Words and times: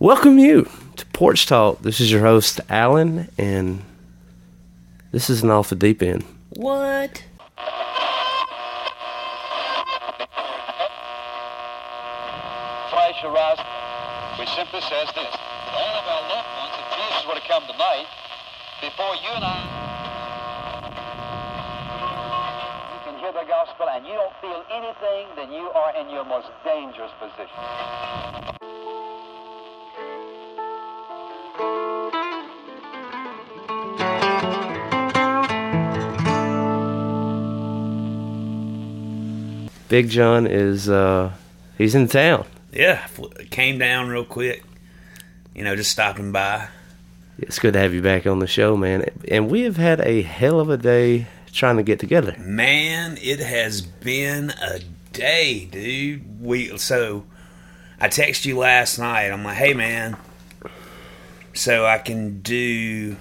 Welcome 0.00 0.38
you 0.38 0.70
to 0.94 1.06
Porch 1.06 1.46
Talk. 1.46 1.82
This 1.82 1.98
is 1.98 2.12
your 2.12 2.20
host, 2.20 2.60
Alan, 2.68 3.28
and 3.36 3.82
this 5.10 5.28
is 5.28 5.42
an 5.42 5.50
off 5.50 5.70
the 5.70 5.74
deep 5.74 6.04
end. 6.04 6.22
What? 6.50 7.24
Flash 12.90 13.24
arrives, 13.24 13.58
which 14.38 14.48
simply 14.54 14.78
says 14.82 15.10
this. 15.18 15.34
All 15.74 15.94
of 15.98 16.06
our 16.06 16.22
loved 16.30 16.46
ones, 16.62 16.78
if 16.78 16.86
Jesus 16.94 17.26
were 17.26 17.34
to 17.34 17.42
come 17.48 17.66
tonight, 17.66 18.06
before 18.80 19.16
you 19.18 19.34
and 19.34 19.42
I, 19.42 19.66
you 22.94 23.00
can 23.02 23.18
hear 23.18 23.32
the 23.32 23.42
gospel 23.50 23.88
and 23.90 24.06
you 24.06 24.14
don't 24.14 24.36
feel 24.40 24.62
anything, 24.70 25.26
then 25.34 25.50
you 25.50 25.68
are 25.74 25.90
in 25.98 26.08
your 26.08 26.24
most 26.24 26.46
dangerous 26.62 27.10
position. 27.18 28.54
Big 39.88 40.10
John 40.10 40.46
is 40.46 40.88
uh 40.88 41.32
he's 41.78 41.94
in 41.94 42.08
town. 42.08 42.46
Yeah, 42.72 43.06
came 43.50 43.78
down 43.78 44.08
real 44.08 44.24
quick. 44.24 44.62
You 45.54 45.64
know, 45.64 45.74
just 45.74 45.90
stopping 45.90 46.30
by. 46.30 46.68
It's 47.38 47.58
good 47.58 47.72
to 47.72 47.78
have 47.80 47.94
you 47.94 48.02
back 48.02 48.26
on 48.26 48.40
the 48.40 48.46
show, 48.46 48.76
man. 48.76 49.06
And 49.28 49.50
we 49.50 49.62
have 49.62 49.76
had 49.76 50.00
a 50.00 50.22
hell 50.22 50.60
of 50.60 50.68
a 50.68 50.76
day 50.76 51.26
trying 51.52 51.78
to 51.78 51.82
get 51.82 51.98
together. 51.98 52.36
Man, 52.38 53.16
it 53.20 53.40
has 53.40 53.80
been 53.80 54.50
a 54.50 54.80
day, 55.12 55.64
dude. 55.70 56.42
We 56.42 56.76
so 56.76 57.24
I 57.98 58.08
texted 58.08 58.44
you 58.44 58.58
last 58.58 58.98
night. 58.98 59.30
I'm 59.30 59.42
like, 59.42 59.56
hey 59.56 59.72
man, 59.72 60.16
so 61.58 61.84
I 61.84 61.98
can 61.98 62.40
do 62.40 63.16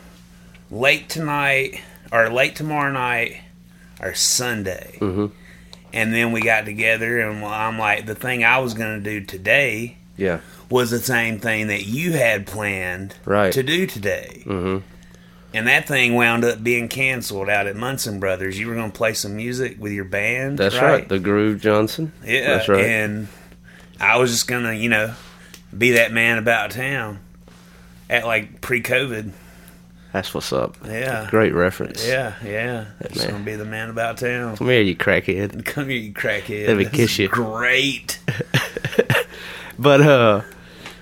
late 0.69 1.09
tonight 1.09 1.81
or 2.11 2.29
late 2.29 2.55
tomorrow 2.55 2.91
night 2.91 3.37
or 3.99 4.13
Sunday. 4.13 4.97
Mhm. 4.99 5.31
And 5.93 6.13
then 6.13 6.31
we 6.31 6.41
got 6.41 6.65
together, 6.65 7.19
and 7.19 7.43
I'm 7.43 7.79
like, 7.79 8.05
the 8.05 8.13
thing 8.15 8.43
I 8.43 8.59
was 8.59 8.73
gonna 8.73 8.99
do 8.99 9.21
today 9.21 9.97
Yeah. 10.17 10.39
was 10.69 10.91
the 10.91 10.99
same 10.99 11.39
thing 11.39 11.67
that 11.67 11.85
you 11.85 12.11
had 12.13 12.45
planned 12.45 13.15
Right. 13.25 13.51
to 13.53 13.63
do 13.63 13.87
today. 13.87 14.43
Mhm. 14.45 14.83
And 15.53 15.67
that 15.67 15.87
thing 15.87 16.13
wound 16.13 16.43
up 16.43 16.61
being 16.63 16.87
canceled 16.89 17.49
out 17.49 17.65
at 17.67 17.75
Munson 17.75 18.19
Brothers. 18.19 18.59
You 18.59 18.67
were 18.67 18.75
going 18.75 18.91
to 18.91 18.95
play 18.97 19.13
some 19.13 19.37
music 19.37 19.77
with 19.79 19.93
your 19.93 20.03
band. 20.03 20.57
That's 20.59 20.75
right. 20.77 21.07
The 21.07 21.19
Groove 21.19 21.61
Johnson. 21.61 22.11
yeah, 22.23 22.47
That's 22.57 22.67
right. 22.67 22.83
And 22.85 23.27
I 23.99 24.17
was 24.17 24.29
just 24.29 24.45
going 24.47 24.65
to, 24.65 24.75
you 24.75 24.89
know, 24.89 25.13
be 25.75 25.91
that 25.91 26.11
man 26.11 26.37
about 26.37 26.71
town 26.71 27.19
at 28.09 28.25
like 28.25 28.61
pre-COVID. 28.61 29.31
That's 30.13 30.33
what's 30.33 30.51
up. 30.53 30.77
Yeah. 30.85 31.27
Great 31.29 31.53
reference. 31.53 32.07
Yeah, 32.07 32.33
yeah. 32.43 32.85
Just 33.11 33.27
going 33.27 33.39
to 33.39 33.45
be 33.45 33.55
the 33.55 33.65
man 33.65 33.89
about 33.89 34.17
town. 34.17 34.55
Come 34.57 34.69
here, 34.69 34.81
you 34.81 34.95
crackhead. 34.95 35.63
Come 35.65 35.89
here, 35.89 35.99
you 35.99 36.13
crackhead. 36.13 36.67
Let 36.67 36.77
me 36.77 36.85
This 36.85 36.93
kiss 36.93 37.19
you. 37.19 37.27
Great. 37.27 38.19
But 39.79 40.01
uh 40.01 40.41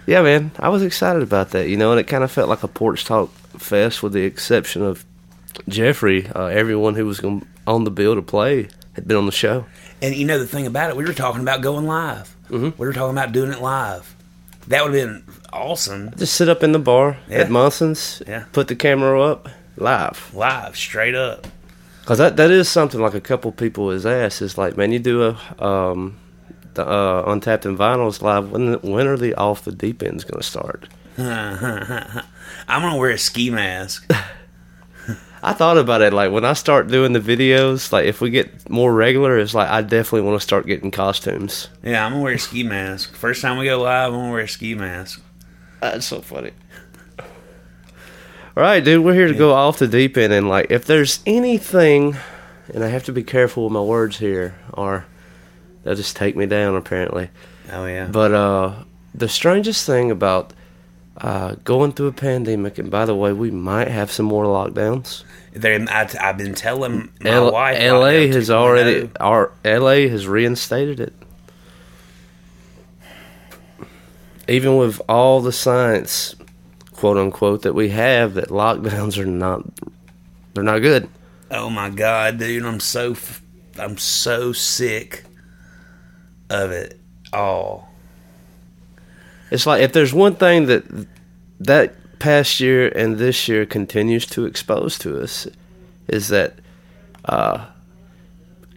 yeah, 0.05 0.21
man, 0.21 0.51
I 0.59 0.69
was 0.69 0.83
excited 0.83 1.23
about 1.23 1.51
that, 1.51 1.67
you 1.69 1.77
know, 1.77 1.91
and 1.91 1.99
it 1.99 2.03
kind 2.07 2.23
of 2.23 2.31
felt 2.31 2.49
like 2.49 2.61
a 2.61 2.67
porch 2.67 3.05
talk 3.05 3.31
fest 3.57 4.03
with 4.03 4.13
the 4.13 4.23
exception 4.23 4.81
of 4.83 5.03
Jeffrey. 5.67 6.27
Uh, 6.27 6.45
everyone 6.47 6.93
who 6.95 7.05
was 7.05 7.23
on 7.65 7.83
the 7.85 7.89
bill 7.91 8.13
to 8.15 8.21
play 8.21 8.67
had 8.93 9.07
been 9.07 9.17
on 9.17 9.25
the 9.25 9.31
show. 9.31 9.65
And 10.01 10.13
you 10.13 10.25
know 10.27 10.37
the 10.37 10.45
thing 10.45 10.67
about 10.67 10.89
it, 10.91 10.95
we 10.95 11.05
were 11.05 11.13
talking 11.13 11.41
about 11.41 11.61
going 11.61 11.87
live. 11.87 12.35
Mhm. 12.49 12.77
We 12.77 12.85
were 12.85 12.93
talking 12.93 13.17
about 13.17 13.31
doing 13.31 13.51
it 13.51 13.61
live. 13.61 14.13
That 14.67 14.83
would 14.83 14.93
have 14.93 15.07
been 15.07 15.23
awesome. 15.55 16.11
Just 16.17 16.33
sit 16.35 16.49
up 16.49 16.63
in 16.63 16.71
the 16.71 16.79
bar 16.79 17.17
Yeah. 17.29 17.39
at 17.39 17.49
Monson's, 17.49 18.21
Yeah. 18.27 18.43
put 18.51 18.67
the 18.67 18.75
camera 18.75 19.21
up 19.21 19.49
live. 19.77 20.31
Live, 20.33 20.75
straight 20.77 21.15
up. 21.15 21.47
Cause 22.05 22.19
that 22.19 22.37
that 22.37 22.51
is 22.51 22.69
something 22.69 22.99
like 23.01 23.15
a 23.15 23.21
couple 23.21 23.51
people 23.51 23.89
has 23.89 24.05
asked. 24.05 24.41
Is 24.43 24.57
like, 24.59 24.77
man, 24.77 24.91
you 24.91 24.99
do 24.99 25.23
a 25.23 25.63
um, 25.65 26.17
the 26.75 26.85
uh, 26.87 27.23
Untapped 27.25 27.65
and 27.65 27.77
Vinyls 27.77 28.21
live. 28.21 28.51
When 28.51 28.73
when 28.81 29.07
are 29.07 29.17
the 29.17 29.33
off 29.35 29.63
the 29.63 29.71
deep 29.71 30.03
ends 30.03 30.23
gonna 30.23 30.43
start? 30.43 30.87
I'm 31.17 32.81
gonna 32.81 32.97
wear 32.97 33.09
a 33.11 33.17
ski 33.17 33.49
mask. 33.49 34.11
I 35.43 35.53
thought 35.53 35.77
about 35.77 36.01
it. 36.01 36.11
Like 36.13 36.31
when 36.31 36.45
I 36.45 36.53
start 36.53 36.87
doing 36.87 37.13
the 37.13 37.19
videos, 37.19 37.91
like 37.91 38.05
if 38.05 38.19
we 38.21 38.29
get 38.29 38.69
more 38.69 38.93
regular, 38.93 39.37
it's 39.39 39.53
like 39.53 39.69
I 39.69 39.81
definitely 39.81 40.21
want 40.29 40.39
to 40.39 40.43
start 40.43 40.65
getting 40.67 40.91
costumes. 40.91 41.69
Yeah, 41.83 42.05
I'm 42.05 42.11
gonna 42.13 42.23
wear 42.23 42.33
a 42.33 42.39
ski 42.39 42.63
mask. 42.63 43.15
First 43.15 43.41
time 43.41 43.57
we 43.57 43.65
go 43.65 43.81
live, 43.81 44.13
I'm 44.13 44.19
gonna 44.19 44.31
wear 44.31 44.41
a 44.41 44.47
ski 44.47 44.75
mask. 44.75 45.21
That's 45.81 46.05
so 46.05 46.21
funny. 46.21 46.51
All 47.19 48.63
right, 48.63 48.83
dude, 48.83 49.03
we're 49.03 49.13
here 49.13 49.27
to 49.27 49.33
go 49.33 49.53
off 49.53 49.79
the 49.79 49.87
deep 49.87 50.17
end, 50.17 50.31
and 50.31 50.47
like 50.47 50.67
if 50.69 50.85
there's 50.85 51.19
anything, 51.25 52.15
and 52.73 52.83
I 52.83 52.87
have 52.87 53.03
to 53.05 53.11
be 53.11 53.23
careful 53.23 53.65
with 53.65 53.73
my 53.73 53.81
words 53.81 54.17
here, 54.17 54.55
or 54.73 55.05
they'll 55.83 55.95
just 55.95 56.15
take 56.15 56.35
me 56.37 56.45
down. 56.45 56.75
Apparently. 56.75 57.29
Oh 57.71 57.85
yeah. 57.85 58.07
But 58.07 58.33
uh, 58.33 58.75
the 59.13 59.27
strangest 59.27 59.85
thing 59.85 60.09
about 60.09 60.53
uh, 61.17 61.55
going 61.63 61.91
through 61.91 62.07
a 62.07 62.13
pandemic, 62.13 62.77
and 62.77 62.89
by 62.89 63.05
the 63.05 63.15
way, 63.15 63.33
we 63.33 63.51
might 63.51 63.89
have 63.89 64.11
some 64.11 64.25
more 64.25 64.45
lockdowns. 64.45 65.23
There, 65.53 65.85
I, 65.89 66.09
I've 66.19 66.37
been 66.37 66.53
telling 66.53 67.11
my 67.21 67.29
L- 67.31 67.51
wife. 67.51 67.77
LA 67.81 68.27
has 68.33 68.49
already, 68.49 69.09
our 69.19 69.51
LA 69.63 70.07
has 70.09 70.27
reinstated 70.27 70.99
it. 70.99 71.13
Even 74.47 74.77
with 74.77 75.01
all 75.09 75.41
the 75.41 75.51
science, 75.51 76.35
quote 76.93 77.17
unquote, 77.17 77.63
that 77.63 77.73
we 77.73 77.89
have, 77.89 78.35
that 78.35 78.49
lockdowns 78.49 79.17
are 79.17 79.25
not, 79.25 79.63
they're 80.53 80.63
not 80.63 80.79
good. 80.79 81.09
Oh 81.51 81.69
my 81.69 81.89
god, 81.89 82.39
dude! 82.39 82.65
I'm 82.65 82.79
so 82.79 83.15
I'm 83.77 83.97
so 83.97 84.51
sick 84.51 85.23
of 86.49 86.71
it 86.71 86.99
all. 87.33 87.89
It's 89.51 89.65
like 89.65 89.81
if 89.81 89.93
there's 89.93 90.13
one 90.13 90.35
thing 90.35 90.65
that 90.67 91.07
that 91.59 91.95
past 92.19 92.59
year 92.59 92.87
and 92.89 93.17
this 93.17 93.47
year 93.47 93.65
continues 93.65 94.25
to 94.25 94.45
expose 94.45 94.97
to 94.99 95.21
us 95.21 95.47
is 96.07 96.29
that 96.29 96.55
uh, 97.25 97.65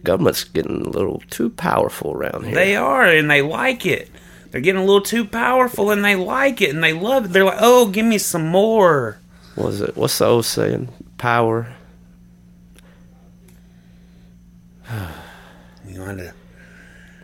government's 0.03 0.43
getting 0.43 0.85
a 0.85 0.89
little 0.89 1.21
too 1.29 1.49
powerful 1.49 2.13
around 2.13 2.45
here. 2.45 2.55
They 2.55 2.75
are, 2.75 3.05
and 3.05 3.29
they 3.29 3.41
like 3.41 3.85
it. 3.85 4.09
They're 4.51 4.61
getting 4.61 4.81
a 4.81 4.85
little 4.85 5.01
too 5.01 5.25
powerful 5.25 5.91
and 5.91 6.03
they 6.03 6.15
like 6.15 6.61
it 6.61 6.71
and 6.71 6.83
they 6.83 6.93
love 6.93 7.25
it. 7.25 7.27
They're 7.29 7.45
like, 7.45 7.59
oh, 7.61 7.87
give 7.87 8.05
me 8.05 8.17
some 8.17 8.47
more. 8.47 9.19
What 9.55 9.67
was 9.67 9.81
it? 9.81 9.95
What's 9.95 10.17
the 10.17 10.25
old 10.25 10.45
saying? 10.45 10.89
Power. 11.17 11.73
You 15.87 16.01
want 16.01 16.19
to? 16.19 16.33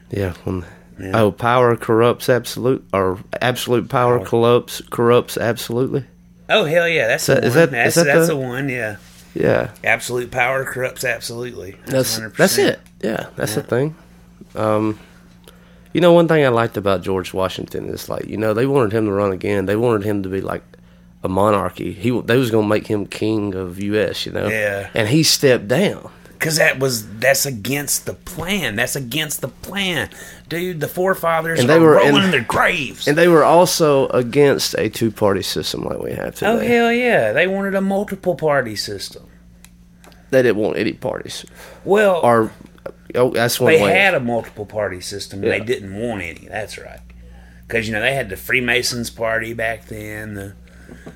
Yeah. 0.10 0.34
When, 0.44 0.66
Yeah. 1.00 1.12
Oh, 1.22 1.32
power 1.32 1.76
corrupts 1.76 2.30
absolute, 2.30 2.86
or 2.94 3.20
absolute 3.42 3.90
power 3.90 4.24
corrupts 4.26 4.82
corrupts 4.90 5.38
absolutely. 5.38 6.06
Oh 6.50 6.66
hell 6.66 6.88
yeah, 6.88 7.08
that's 7.08 7.26
that- 7.28 7.42
the 7.42 7.48
is 7.48 7.54
one. 7.56 7.60
that- 7.66 7.72
that's 7.72 7.98
is 7.98 8.04
that 8.06 8.14
that's 8.14 8.28
the- 8.28 8.34
the 8.34 8.40
one. 8.40 8.70
Yeah, 8.70 8.96
Yeah. 9.34 9.72
absolute 9.84 10.32
power 10.32 10.64
corrupts 10.64 11.04
absolutely. 11.04 11.76
That's 11.86 12.18
100%. 12.18 12.38
that's 12.38 12.58
it. 12.58 12.80
Yeah, 13.02 13.28
that's 13.36 13.56
the 13.56 13.62
thing. 13.64 13.96
Um, 14.56 14.98
you 15.96 16.02
know, 16.02 16.12
one 16.12 16.28
thing 16.28 16.44
I 16.44 16.50
liked 16.50 16.76
about 16.76 17.04
George 17.04 17.34
Washington 17.34 17.88
is 17.88 18.10
like, 18.10 18.26
you 18.28 18.36
know, 18.36 18.54
they 18.54 18.66
wanted 18.68 18.92
him 18.92 19.06
to 19.06 19.14
run 19.14 19.32
again. 19.32 19.66
They 19.66 19.78
wanted 19.78 20.04
him 20.04 20.24
to 20.24 20.30
be 20.30 20.42
like 20.42 20.62
a 21.24 21.30
monarchy. 21.30 21.94
He 21.94 22.10
they 22.20 22.36
was 22.36 22.52
gonna 22.52 22.68
make 22.68 22.86
him 22.88 23.06
king 23.06 23.56
of 23.56 23.82
U.S. 23.82 24.26
You 24.26 24.34
know. 24.34 24.48
Yeah. 24.50 24.90
And 24.94 25.08
he 25.08 25.24
stepped 25.24 25.70
down. 25.70 26.12
Because 26.34 26.58
that 26.58 26.80
was 26.80 27.08
that's 27.20 27.46
against 27.46 28.06
the 28.08 28.14
plan. 28.14 28.76
That's 28.76 28.98
against 28.98 29.40
the 29.40 29.48
plan, 29.48 30.10
dude. 30.50 30.82
The 30.82 30.90
forefathers 30.90 31.62
And 31.62 31.70
they 31.70 31.80
were- 31.80 31.94
rolling 31.96 32.16
and- 32.18 32.26
in 32.26 32.32
their 32.32 32.42
graves. 32.44 33.08
And 33.08 33.18
they 33.18 33.30
were 33.30 33.46
also 33.46 34.08
against 34.10 34.76
a 34.78 34.90
two 34.90 35.12
party 35.12 35.44
system 35.44 35.86
like 35.86 36.00
we 36.00 36.12
have 36.12 36.28
oh, 36.28 36.32
today. 36.32 36.48
oh 36.48 36.60
hell 36.60 36.92
yeah, 36.92 37.32
they 37.32 37.48
wanted 37.48 37.74
a 37.74 37.82
multiple 37.82 38.36
party 38.36 38.76
system. 38.76 39.24
They 40.32 40.42
didn't 40.42 40.58
want 40.58 40.78
any 40.78 40.92
parties. 40.92 41.46
Well, 41.86 42.20
Or 42.22 42.52
oh, 43.16 43.32
that's 43.32 43.60
one 43.60 43.74
they 43.74 43.82
way. 43.82 43.92
had 43.92 44.14
a 44.14 44.20
multiple 44.20 44.66
party 44.66 45.02
system. 45.02 45.40
and 45.44 45.48
Yeah. 45.52 45.60
They 45.60 45.66
didn't 45.66 45.96
want 45.96 46.22
any. 46.22 46.48
That's 46.50 46.78
right. 46.78 47.00
Because 47.68 47.88
you 47.88 47.94
know 47.94 48.02
they 48.02 48.14
had 48.14 48.30
the 48.30 48.38
Freemasons 48.38 49.10
party 49.10 49.54
back 49.54 49.86
then. 49.88 50.34
The 50.36 50.54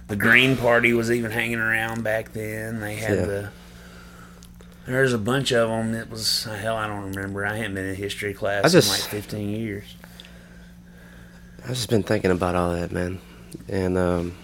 the 0.07 0.15
Green 0.15 0.57
Party 0.57 0.93
was 0.93 1.11
even 1.11 1.31
hanging 1.31 1.59
around 1.59 2.03
back 2.03 2.33
then. 2.33 2.79
They 2.81 2.95
had 2.95 3.17
Yeah. 3.19 3.25
the. 3.25 3.49
There's 4.87 5.13
a 5.13 5.19
bunch 5.19 5.51
of 5.51 5.69
them. 5.69 5.93
It 5.93 6.09
was 6.09 6.45
hell. 6.45 6.75
I 6.75 6.87
don't 6.87 7.13
remember. 7.13 7.45
I 7.45 7.57
haven't 7.57 7.75
been 7.75 7.85
in 7.85 7.95
history 7.95 8.33
class 8.33 8.65
I 8.65 8.69
just- 8.69 8.87
in 8.87 8.93
like 8.99 9.09
15 9.23 9.49
years. 9.49 9.95
I've 11.63 11.69
just 11.75 11.89
been 11.89 12.01
thinking 12.03 12.31
about 12.31 12.55
all 12.55 12.71
that, 12.73 12.91
man, 12.91 13.19
and 13.67 13.97
um, 13.97 14.35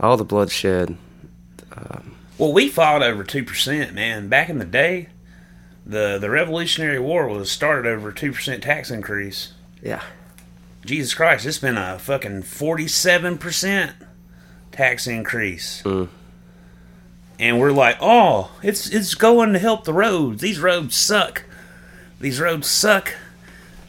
all 0.00 0.16
the 0.18 0.24
bloodshed. 0.24 0.96
Well, 2.36 2.52
we 2.52 2.68
fought 2.68 3.02
over 3.02 3.24
two 3.24 3.44
percent, 3.44 3.94
man. 3.94 4.28
Back 4.28 4.48
in 4.48 4.58
the 4.58 4.64
day, 4.64 5.08
the 5.88 6.18
the 6.18 6.30
Revolutionary 6.30 7.00
War 7.00 7.26
was 7.26 7.50
started 7.50 7.88
over 7.88 8.10
a 8.10 8.14
two 8.14 8.32
percent 8.32 8.62
tax 8.62 8.90
increase. 8.90 9.52
Yeah. 9.82 10.02
Jesus 10.84 11.12
Christ, 11.14 11.44
it's 11.46 11.58
been 11.58 11.76
a 11.76 11.98
fucking 11.98 12.42
forty-seven 12.42 13.38
percent 13.38 13.92
tax 14.70 15.06
increase, 15.06 15.82
Mm. 15.82 16.08
and 17.38 17.58
we're 17.60 17.72
like, 17.72 17.96
oh, 18.00 18.52
it's 18.62 18.88
it's 18.88 19.14
going 19.14 19.52
to 19.54 19.58
help 19.58 19.84
the 19.84 19.92
roads. 19.92 20.40
These 20.40 20.60
roads 20.60 20.94
suck. 20.94 21.44
These 22.20 22.40
roads 22.40 22.68
suck. 22.68 23.14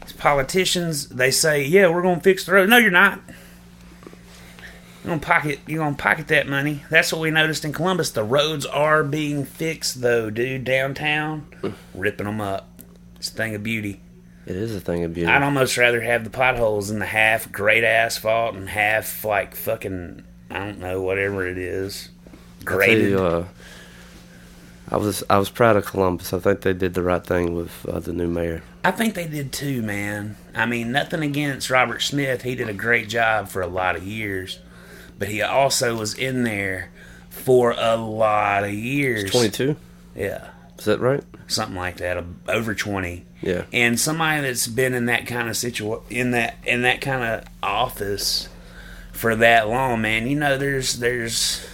These 0.02 0.12
politicians, 0.14 1.08
they 1.10 1.30
say, 1.30 1.62
yeah, 1.64 1.88
we're 1.88 2.02
gonna 2.02 2.20
fix 2.20 2.44
the 2.44 2.52
road. 2.52 2.68
No, 2.68 2.76
you're 2.78 2.90
not. 2.90 3.20
You're 5.04 5.10
gonna 5.10 5.20
pocket. 5.20 5.60
You're 5.66 5.82
gonna 5.82 5.96
pocket 5.96 6.28
that 6.28 6.46
money. 6.46 6.82
That's 6.90 7.12
what 7.12 7.20
we 7.22 7.30
noticed 7.30 7.64
in 7.64 7.72
Columbus. 7.72 8.10
The 8.10 8.24
roads 8.24 8.66
are 8.66 9.02
being 9.02 9.44
fixed, 9.44 10.02
though, 10.02 10.30
dude. 10.30 10.64
Downtown, 10.64 11.46
ripping 11.94 12.26
them 12.26 12.40
up. 12.40 12.68
It's 13.16 13.30
a 13.30 13.32
thing 13.32 13.54
of 13.54 13.62
beauty. 13.62 14.00
It 14.46 14.56
is 14.56 14.74
a 14.74 14.80
thing 14.80 15.04
of 15.04 15.14
beauty. 15.14 15.30
I'd 15.30 15.42
almost 15.42 15.76
rather 15.76 16.00
have 16.00 16.24
the 16.24 16.30
potholes 16.30 16.90
in 16.90 16.98
the 16.98 17.06
half 17.06 17.50
great 17.52 17.84
asphalt 17.84 18.54
and 18.54 18.68
half 18.68 19.24
like 19.24 19.54
fucking 19.54 20.24
I 20.50 20.58
don't 20.58 20.80
know 20.80 21.02
whatever 21.02 21.46
it 21.46 21.58
is 21.58 22.10
graded. 22.64 23.10
you, 23.10 23.18
uh, 23.18 23.44
I 24.90 24.96
was 24.96 25.22
I 25.30 25.38
was 25.38 25.50
proud 25.50 25.76
of 25.76 25.86
Columbus. 25.86 26.32
I 26.32 26.40
think 26.40 26.62
they 26.62 26.72
did 26.72 26.94
the 26.94 27.02
right 27.02 27.24
thing 27.24 27.54
with 27.54 27.86
uh, 27.86 28.00
the 28.00 28.12
new 28.12 28.26
mayor. 28.26 28.62
I 28.82 28.90
think 28.90 29.14
they 29.14 29.28
did 29.28 29.52
too, 29.52 29.82
man. 29.82 30.36
I 30.54 30.66
mean, 30.66 30.90
nothing 30.90 31.22
against 31.22 31.70
Robert 31.70 32.00
Smith. 32.00 32.42
He 32.42 32.54
did 32.54 32.68
a 32.68 32.74
great 32.74 33.08
job 33.08 33.48
for 33.48 33.62
a 33.62 33.68
lot 33.68 33.94
of 33.94 34.02
years, 34.02 34.58
but 35.20 35.28
he 35.28 35.40
also 35.40 35.94
was 35.96 36.14
in 36.14 36.42
there 36.42 36.90
for 37.28 37.72
a 37.78 37.94
lot 37.96 38.64
of 38.64 38.72
years. 38.72 39.30
Twenty 39.30 39.50
two. 39.50 39.76
Yeah, 40.16 40.48
Is 40.76 40.86
that 40.86 40.98
right? 40.98 41.22
something 41.46 41.76
like 41.76 41.98
that. 41.98 42.22
Over 42.48 42.74
twenty. 42.74 43.26
Yeah. 43.42 43.64
and 43.72 43.98
somebody 43.98 44.42
that's 44.42 44.66
been 44.66 44.92
in 44.92 45.06
that 45.06 45.26
kind 45.26 45.48
of 45.48 45.54
situa- 45.54 46.02
in 46.10 46.32
that 46.32 46.56
in 46.66 46.82
that 46.82 47.00
kind 47.00 47.22
of 47.24 47.44
office 47.62 48.48
for 49.12 49.34
that 49.36 49.66
long, 49.68 50.02
man, 50.02 50.26
you 50.26 50.36
know, 50.36 50.58
there's 50.58 50.98
there's 50.98 51.66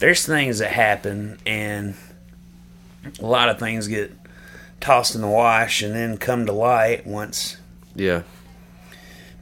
there's 0.00 0.26
things 0.26 0.58
that 0.58 0.70
happen, 0.72 1.38
and 1.46 1.94
a 3.20 3.24
lot 3.26 3.48
of 3.48 3.58
things 3.60 3.86
get 3.86 4.12
tossed 4.80 5.14
in 5.14 5.20
the 5.20 5.28
wash 5.28 5.82
and 5.82 5.94
then 5.94 6.16
come 6.18 6.46
to 6.46 6.52
light 6.52 7.06
once 7.06 7.56
Yeah. 7.94 8.22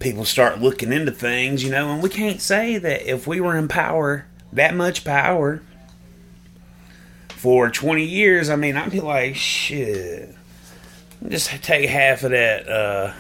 People 0.01 0.25
start 0.25 0.61
looking 0.61 0.93
into 0.93 1.13
things, 1.13 1.63
you 1.63 1.71
know, 1.71 1.93
and 1.93 2.03
we 2.03 2.09
can't 2.09 2.41
say 2.41 2.79
that 2.79 3.09
if 3.09 3.27
we 3.27 3.41
were 3.41 3.57
in 3.57 3.69
power, 3.69 4.27
that 4.53 4.75
much 4.75 5.05
power, 5.05 5.63
for 7.41 7.71
20 7.71 8.05
years, 8.05 8.51
I 8.51 8.57
mean, 8.57 8.77
I'd 8.77 8.91
be 8.91 9.01
like, 9.01 9.35
shit, 9.35 10.35
just 11.27 11.49
take 11.63 11.89
half 11.89 12.23
of 12.23 12.33
that 12.33 12.69
uh, 12.69 13.15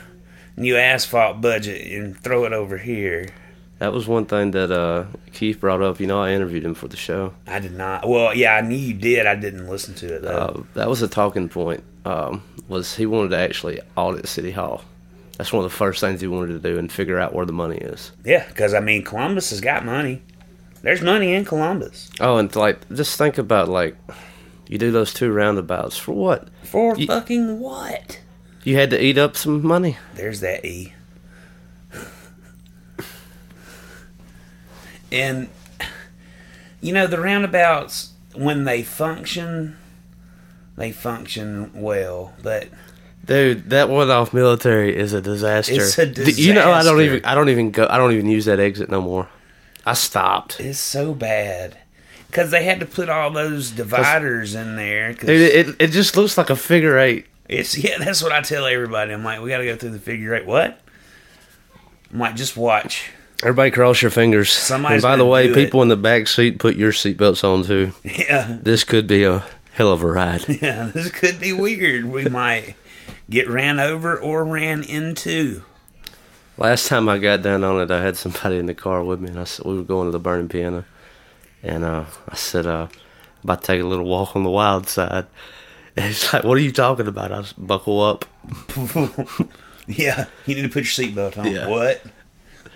new 0.58 0.76
asphalt 0.76 1.40
budget 1.40 1.90
and 1.90 2.18
throw 2.18 2.44
it 2.44 2.52
over 2.52 2.76
here. 2.76 3.30
That 3.78 3.94
was 3.94 4.06
one 4.06 4.26
thing 4.26 4.50
that 4.50 4.70
uh, 4.70 5.06
Keith 5.32 5.58
brought 5.58 5.80
up. 5.80 6.00
You 6.00 6.06
know, 6.06 6.20
I 6.20 6.32
interviewed 6.32 6.64
him 6.64 6.74
for 6.74 6.86
the 6.86 6.98
show. 6.98 7.32
I 7.46 7.60
did 7.60 7.72
not. 7.72 8.06
Well, 8.06 8.34
yeah, 8.34 8.56
I 8.56 8.60
knew 8.60 8.76
you 8.76 8.92
did. 8.92 9.26
I 9.26 9.36
didn't 9.36 9.68
listen 9.68 9.94
to 9.94 10.16
it 10.16 10.20
though. 10.20 10.28
Uh, 10.28 10.62
that 10.74 10.90
was 10.90 11.00
a 11.00 11.08
talking 11.08 11.48
point. 11.48 11.82
Um, 12.04 12.42
was 12.68 12.94
he 12.94 13.06
wanted 13.06 13.30
to 13.30 13.38
actually 13.38 13.80
audit 13.96 14.28
City 14.28 14.50
Hall? 14.50 14.84
That's 15.40 15.54
one 15.54 15.64
of 15.64 15.70
the 15.70 15.74
first 15.78 16.02
things 16.02 16.20
he 16.20 16.26
wanted 16.26 16.62
to 16.62 16.68
do 16.70 16.78
and 16.78 16.92
figure 16.92 17.18
out 17.18 17.32
where 17.34 17.46
the 17.46 17.52
money 17.54 17.78
is. 17.78 18.12
yeah, 18.26 18.46
because 18.48 18.74
I 18.74 18.80
mean, 18.80 19.02
Columbus 19.02 19.48
has 19.48 19.62
got 19.62 19.86
money. 19.86 20.20
There's 20.82 21.00
money 21.00 21.32
in 21.32 21.46
Columbus 21.46 22.10
Oh, 22.20 22.36
and 22.36 22.54
like, 22.54 22.86
just 22.90 23.16
think 23.16 23.38
about 23.38 23.66
like, 23.66 23.96
you 24.68 24.76
do 24.76 24.90
those 24.90 25.14
two 25.14 25.32
roundabouts 25.32 25.96
for 25.96 26.12
what? 26.12 26.48
for 26.64 26.94
You- 26.94 27.06
fucking 27.06 27.58
what? 27.58 28.20
You 28.64 28.76
had 28.76 28.90
to 28.90 29.02
eat 29.02 29.16
up 29.16 29.34
some 29.34 29.66
money. 29.66 29.96
There's 30.14 30.40
that 30.40 30.62
E. 30.62 30.92
And 35.10 35.48
you 36.82 36.92
know 36.92 37.06
the 37.06 37.18
roundabouts 37.18 38.12
when 38.34 38.64
they 38.64 38.82
function, 38.82 39.78
they 40.76 40.92
function 40.92 41.70
well, 41.74 42.34
but 42.42 42.68
Dude, 43.30 43.70
that 43.70 43.88
one 43.88 44.10
off 44.10 44.32
military 44.34 44.96
is 44.96 45.12
a 45.12 45.20
disaster. 45.20 45.74
It's 45.74 45.96
a 45.98 46.06
D- 46.06 46.32
You 46.32 46.52
know, 46.52 46.72
I 46.72 46.82
don't 46.82 47.00
even, 47.00 47.24
I 47.24 47.34
don't 47.36 47.48
even 47.48 47.70
go, 47.70 47.86
I 47.88 47.96
don't 47.96 48.10
even 48.12 48.26
use 48.28 48.44
that 48.46 48.58
exit 48.58 48.90
no 48.90 49.00
more. 49.00 49.28
I 49.86 49.94
stopped. 49.94 50.58
it's 50.58 50.80
so 50.80 51.14
bad 51.14 51.78
because 52.26 52.50
they 52.50 52.64
had 52.64 52.80
to 52.80 52.86
put 52.86 53.08
all 53.08 53.30
those 53.30 53.70
dividers 53.70 54.56
in 54.56 54.74
there. 54.74 55.14
'cause 55.14 55.26
Dude, 55.26 55.40
it, 55.42 55.76
it 55.78 55.88
just 55.92 56.16
looks 56.16 56.36
like 56.36 56.50
a 56.50 56.56
figure 56.56 56.98
eight. 56.98 57.26
It's 57.48 57.78
yeah, 57.78 57.98
that's 57.98 58.20
what 58.20 58.32
I 58.32 58.40
tell 58.42 58.66
everybody. 58.66 59.12
I'm 59.12 59.22
like, 59.22 59.40
we 59.40 59.48
got 59.48 59.58
to 59.58 59.64
go 59.64 59.76
through 59.76 59.90
the 59.90 59.98
figure 60.00 60.34
eight. 60.34 60.44
What? 60.46 60.80
I'm 62.12 62.18
like, 62.18 62.34
just 62.34 62.56
watch. 62.56 63.10
Everybody 63.44 63.70
cross 63.70 64.02
your 64.02 64.10
fingers. 64.10 64.50
Somebody's 64.52 64.96
and 64.96 65.02
by 65.02 65.16
the 65.16 65.24
way, 65.24 65.54
people 65.54 65.82
in 65.82 65.88
the 65.88 65.96
back 65.96 66.26
seat, 66.26 66.58
put 66.58 66.74
your 66.76 66.90
seatbelts 66.92 67.44
on 67.44 67.64
too. 67.64 67.92
Yeah, 68.04 68.58
This 68.60 68.82
could 68.84 69.06
be 69.06 69.22
a 69.22 69.44
hell 69.72 69.92
of 69.92 70.02
a 70.02 70.06
ride. 70.08 70.44
yeah. 70.62 70.90
This 70.92 71.10
could 71.12 71.38
be 71.40 71.52
weird. 71.52 72.04
We 72.06 72.24
might 72.24 72.74
get 73.30 73.48
ran 73.48 73.80
over 73.80 74.18
or 74.18 74.44
ran 74.44 74.82
into. 74.82 75.62
Last 76.58 76.88
time 76.88 77.08
I 77.08 77.16
got 77.18 77.42
down 77.42 77.64
on 77.64 77.80
it, 77.80 77.90
I 77.90 78.02
had 78.02 78.16
somebody 78.16 78.58
in 78.58 78.66
the 78.66 78.74
car 78.74 79.02
with 79.02 79.20
me, 79.20 79.30
and 79.30 79.40
I 79.40 79.44
said 79.44 79.64
we 79.64 79.76
were 79.76 79.82
going 79.82 80.08
to 80.08 80.12
the 80.12 80.18
Burning 80.18 80.48
Piano, 80.48 80.84
and 81.62 81.84
uh, 81.84 82.04
I 82.28 82.34
said, 82.34 82.66
uh, 82.66 82.88
"About 83.42 83.62
to 83.62 83.66
take 83.66 83.80
a 83.80 83.86
little 83.86 84.04
walk 84.04 84.36
on 84.36 84.42
the 84.42 84.50
wild 84.50 84.88
side." 84.88 85.26
And 85.96 86.06
he's 86.06 86.32
like, 86.32 86.44
"What 86.44 86.56
are 86.56 86.60
you 86.60 86.70
talking 86.70 87.08
about?" 87.08 87.32
I 87.32 87.38
was 87.38 87.52
buckle 87.52 88.00
up. 88.00 88.24
Yeah, 89.86 90.26
you 90.46 90.54
need 90.54 90.62
to 90.62 90.68
put 90.68 90.84
your 90.84 91.06
seatbelt 91.06 91.36
on. 91.36 91.50
Yeah. 91.50 91.66
What? 91.68 92.02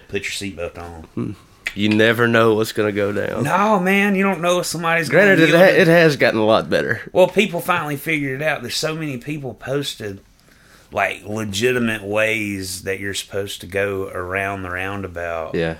Put 0.09 0.23
your 0.25 0.33
seatbelt 0.33 0.77
on. 0.79 1.37
You 1.75 1.89
never 1.89 2.27
know 2.27 2.55
what's 2.55 2.73
gonna 2.73 2.93
go 2.93 3.13
down. 3.13 3.45
No, 3.45 3.79
man, 3.79 4.15
you 4.15 4.23
don't 4.23 4.41
know 4.41 4.61
if 4.61 4.67
somebody's 4.67 5.09
going 5.09 5.27
Granted, 5.37 5.47
to 5.47 5.55
it, 5.55 5.59
ha- 5.59 5.81
it 5.81 5.87
has 5.87 6.17
gotten 6.17 6.41
a 6.41 6.45
lot 6.45 6.69
better. 6.69 7.03
Well, 7.13 7.29
people 7.29 7.61
finally 7.61 7.97
figured 7.97 8.41
it 8.41 8.45
out. 8.45 8.63
There's 8.63 8.77
so 8.77 8.95
many 8.95 9.19
people 9.19 9.55
posted 9.55 10.21
like 10.95 11.25
legitimate 11.27 12.03
ways 12.05 12.85
that 12.85 13.01
you're 13.01 13.15
supposed 13.15 13.61
to 13.63 13.67
go 13.67 14.09
around 14.09 14.63
the 14.63 14.71
roundabout. 14.71 15.55
Yeah, 15.57 15.77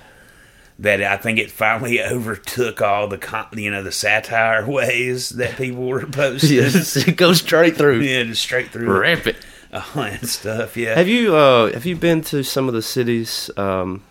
That 0.79 1.01
I 1.01 1.15
think 1.15 1.39
it 1.39 1.49
finally 1.49 2.01
overtook 2.03 2.81
all 2.81 3.07
the 3.07 3.17
con- 3.17 3.47
you 3.53 3.71
know 3.71 3.81
the 3.81 3.93
satire 3.93 4.65
ways 4.69 5.29
that 5.29 5.55
people 5.57 5.85
were 5.87 6.05
posting. 6.05 6.51
yes, 6.57 6.97
it 6.97 7.15
goes 7.15 7.39
straight 7.39 7.77
through. 7.77 8.01
Yeah, 8.01 8.23
just 8.23 8.41
straight 8.41 8.69
through. 8.71 8.91
Rip 8.99 9.25
it. 9.25 9.37
all 9.73 9.81
that 9.95 10.25
stuff. 10.27 10.75
Yeah. 10.75 10.95
Have 10.95 11.07
you 11.07 11.35
uh 11.35 11.71
have 11.73 11.85
you 11.85 11.95
been 11.95 12.21
to 12.23 12.43
some 12.43 12.67
of 12.67 12.73
the 12.73 12.81
cities 12.81 13.49
um 13.57 14.03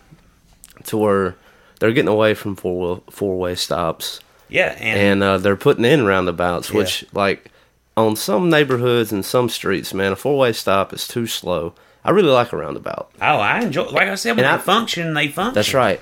to 0.85 0.97
where 0.97 1.35
they're 1.79 1.93
getting 1.93 2.09
away 2.09 2.33
from 2.33 2.55
four 2.55 3.01
four 3.11 3.37
way 3.37 3.53
stops 3.55 4.19
yeah, 4.47 4.75
and, 4.79 4.99
and 4.99 5.23
uh, 5.23 5.37
they're 5.39 5.55
putting 5.55 5.85
in 5.85 6.05
roundabouts, 6.05 6.69
Yeah. 6.69 6.77
which 6.77 7.05
like 7.13 7.51
on 7.97 8.15
some 8.15 8.49
neighborhoods 8.49 9.11
and 9.11 9.23
some 9.25 9.49
streets, 9.49 9.93
man, 9.93 10.11
a 10.11 10.15
four 10.15 10.37
way 10.37 10.53
stop 10.53 10.93
is 10.93 11.07
too 11.07 11.27
slow. 11.27 11.73
I 12.03 12.11
really 12.11 12.29
like 12.29 12.53
a 12.53 12.57
roundabout. 12.57 13.09
oh, 13.21 13.25
I 13.39 13.61
enjoy. 13.61 13.85
Like 13.85 14.09
I 14.09 14.15
said, 14.15 14.35
when 14.35 14.45
And 14.45 14.53
they 14.53 14.61
I- 14.61 14.63
function, 14.63 15.13
they 15.15 15.27
function. 15.27 15.53
That's 15.55 15.73
right. 15.73 15.99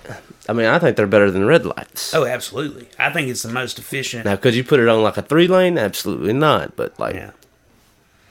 I 0.49 0.51
mean, 0.51 0.65
I 0.65 0.77
think 0.77 0.97
they're 0.97 1.07
better 1.07 1.31
than 1.31 1.45
red 1.45 1.65
lights. 1.65 2.13
Oh, 2.13 2.25
absolutely. 2.25 2.89
I 2.99 3.09
think 3.11 3.29
it's 3.29 3.43
the 3.43 3.49
most 3.53 3.79
efficient. 3.79 4.25
Now, 4.25 4.35
could 4.35 4.53
you 4.55 4.63
put 4.65 4.81
it 4.81 4.89
on 4.89 5.01
like 5.01 5.15
a 5.15 5.21
three 5.21 5.47
lane? 5.47 5.77
Absolutely 5.77 6.33
not. 6.33 6.75
But 6.75 6.99
like, 6.99 7.15
Yeah. 7.15 7.31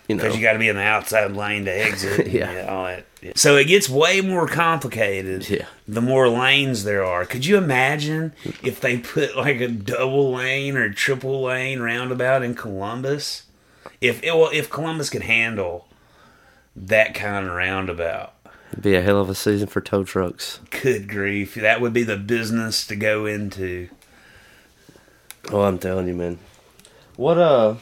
you 0.08 0.16
know, 0.16 0.22
Because 0.24 0.36
you 0.36 0.42
got 0.42 0.52
to 0.52 0.58
be 0.58 0.68
in 0.68 0.76
the 0.76 0.82
outside 0.82 1.32
lane 1.34 1.64
to 1.64 1.70
exit. 1.70 2.18
and 2.26 2.32
Yeah. 2.32 2.66
all 2.68 2.84
that. 2.84 3.06
So 3.38 3.56
it 3.56 3.64
gets 3.68 3.88
way 3.88 4.20
more 4.20 4.46
complicated. 4.48 5.48
Yeah. 5.48 5.64
The 5.88 6.02
more 6.02 6.28
lanes 6.28 6.84
there 6.84 7.04
are. 7.04 7.24
Could 7.24 7.46
you 7.46 7.56
imagine 7.56 8.32
if 8.62 8.80
they 8.82 8.98
put 8.98 9.34
like 9.36 9.60
a 9.62 9.68
double 9.68 10.32
lane 10.34 10.76
or 10.76 10.90
triple 10.92 11.42
lane 11.44 11.80
roundabout 11.80 12.42
in 12.42 12.54
Columbus? 12.54 13.44
If 14.02 14.20
well, 14.24 14.50
if 14.52 14.68
Columbus 14.68 15.10
could 15.10 15.22
handle 15.22 15.86
that 16.74 17.14
kind 17.14 17.46
of 17.46 17.52
roundabout, 17.52 18.34
it'd 18.72 18.82
be 18.82 18.96
a 18.96 19.00
hell 19.00 19.20
of 19.20 19.30
a 19.30 19.34
season 19.34 19.68
for 19.68 19.80
tow 19.80 20.02
trucks. 20.02 20.58
good 20.82 21.08
grief, 21.08 21.54
that 21.54 21.80
would 21.80 21.92
be 21.92 22.02
the 22.02 22.16
business 22.16 22.84
to 22.88 22.96
go 22.96 23.26
into. 23.26 23.88
Oh, 25.52 25.62
I'm 25.62 25.78
telling 25.78 26.08
you, 26.08 26.14
man. 26.14 26.40
What 27.14 27.38
uh, 27.38 27.76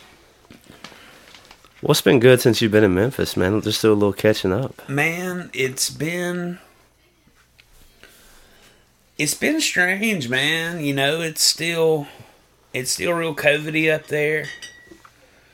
what's 1.81 2.03
been 2.03 2.21
good 2.21 2.43
since 2.43 2.61
you've 2.61 2.73
been 2.73 2.85
in 2.85 2.95
Memphis, 2.95 3.35
man? 3.35 3.62
Just 3.62 3.81
do 3.81 3.91
a 3.91 3.95
little 3.95 4.12
catching 4.12 4.53
up. 4.53 4.87
Man, 4.91 5.49
it's 5.55 5.89
been 5.89 6.59
it's 9.17 9.33
been 9.33 9.62
strange, 9.62 10.29
man. 10.29 10.85
You 10.85 10.93
know, 10.93 11.23
it's 11.23 11.43
still 11.43 12.09
it's 12.75 12.91
still 12.91 13.15
real 13.15 13.35
COVIDy 13.35 13.91
up 13.91 14.09
there. 14.09 14.49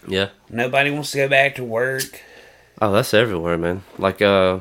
Yeah. 0.06 0.28
Nobody 0.50 0.90
wants 0.90 1.10
to 1.12 1.18
go 1.18 1.28
back 1.28 1.56
to 1.56 1.64
work. 1.64 2.22
Oh, 2.80 2.92
that's 2.92 3.14
everywhere, 3.14 3.56
man. 3.56 3.82
Like, 3.98 4.20
uh, 4.22 4.58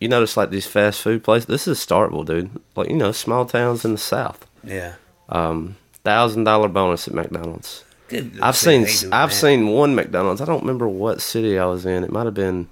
you 0.00 0.08
notice 0.08 0.36
like 0.36 0.50
these 0.50 0.66
fast 0.66 1.00
food 1.00 1.24
places? 1.24 1.46
This 1.46 1.68
is 1.68 1.78
Starkville, 1.78 2.26
dude. 2.26 2.50
Like, 2.76 2.88
you 2.88 2.96
know, 2.96 3.12
small 3.12 3.44
towns 3.46 3.84
in 3.84 3.92
the 3.92 3.98
South. 3.98 4.46
Yeah. 4.62 4.94
Um, 5.28 5.76
thousand 6.04 6.44
dollar 6.44 6.68
bonus 6.68 7.08
at 7.08 7.14
McDonald's. 7.14 7.84
Good. 8.08 8.38
I've 8.40 8.56
seen 8.56 8.84
I've 9.12 9.30
that. 9.30 9.32
seen 9.32 9.68
one 9.68 9.94
McDonald's. 9.94 10.40
I 10.40 10.46
don't 10.46 10.60
remember 10.62 10.88
what 10.88 11.20
city 11.20 11.58
I 11.58 11.66
was 11.66 11.84
in. 11.84 12.04
It 12.04 12.10
might 12.10 12.24
have 12.24 12.34
been 12.34 12.68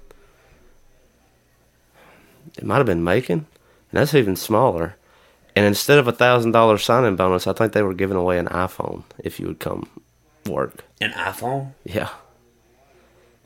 it 2.57 2.65
might 2.65 2.77
have 2.77 2.87
been 2.87 3.03
Macon, 3.03 3.45
and 3.91 3.99
that's 4.01 4.15
even 4.15 4.35
smaller. 4.35 4.95
And 5.55 5.65
instead 5.65 5.99
of 5.99 6.07
a 6.07 6.11
thousand 6.11 6.51
dollar 6.51 6.77
signing 6.77 7.15
bonus, 7.15 7.45
I 7.45 7.53
think 7.53 7.73
they 7.73 7.83
were 7.83 7.93
giving 7.93 8.17
away 8.17 8.39
an 8.39 8.47
iPhone 8.47 9.03
if 9.19 9.39
you 9.39 9.47
would 9.47 9.59
come 9.59 9.87
work. 10.47 10.83
An 11.01 11.11
iPhone. 11.11 11.71
Yeah, 11.83 12.09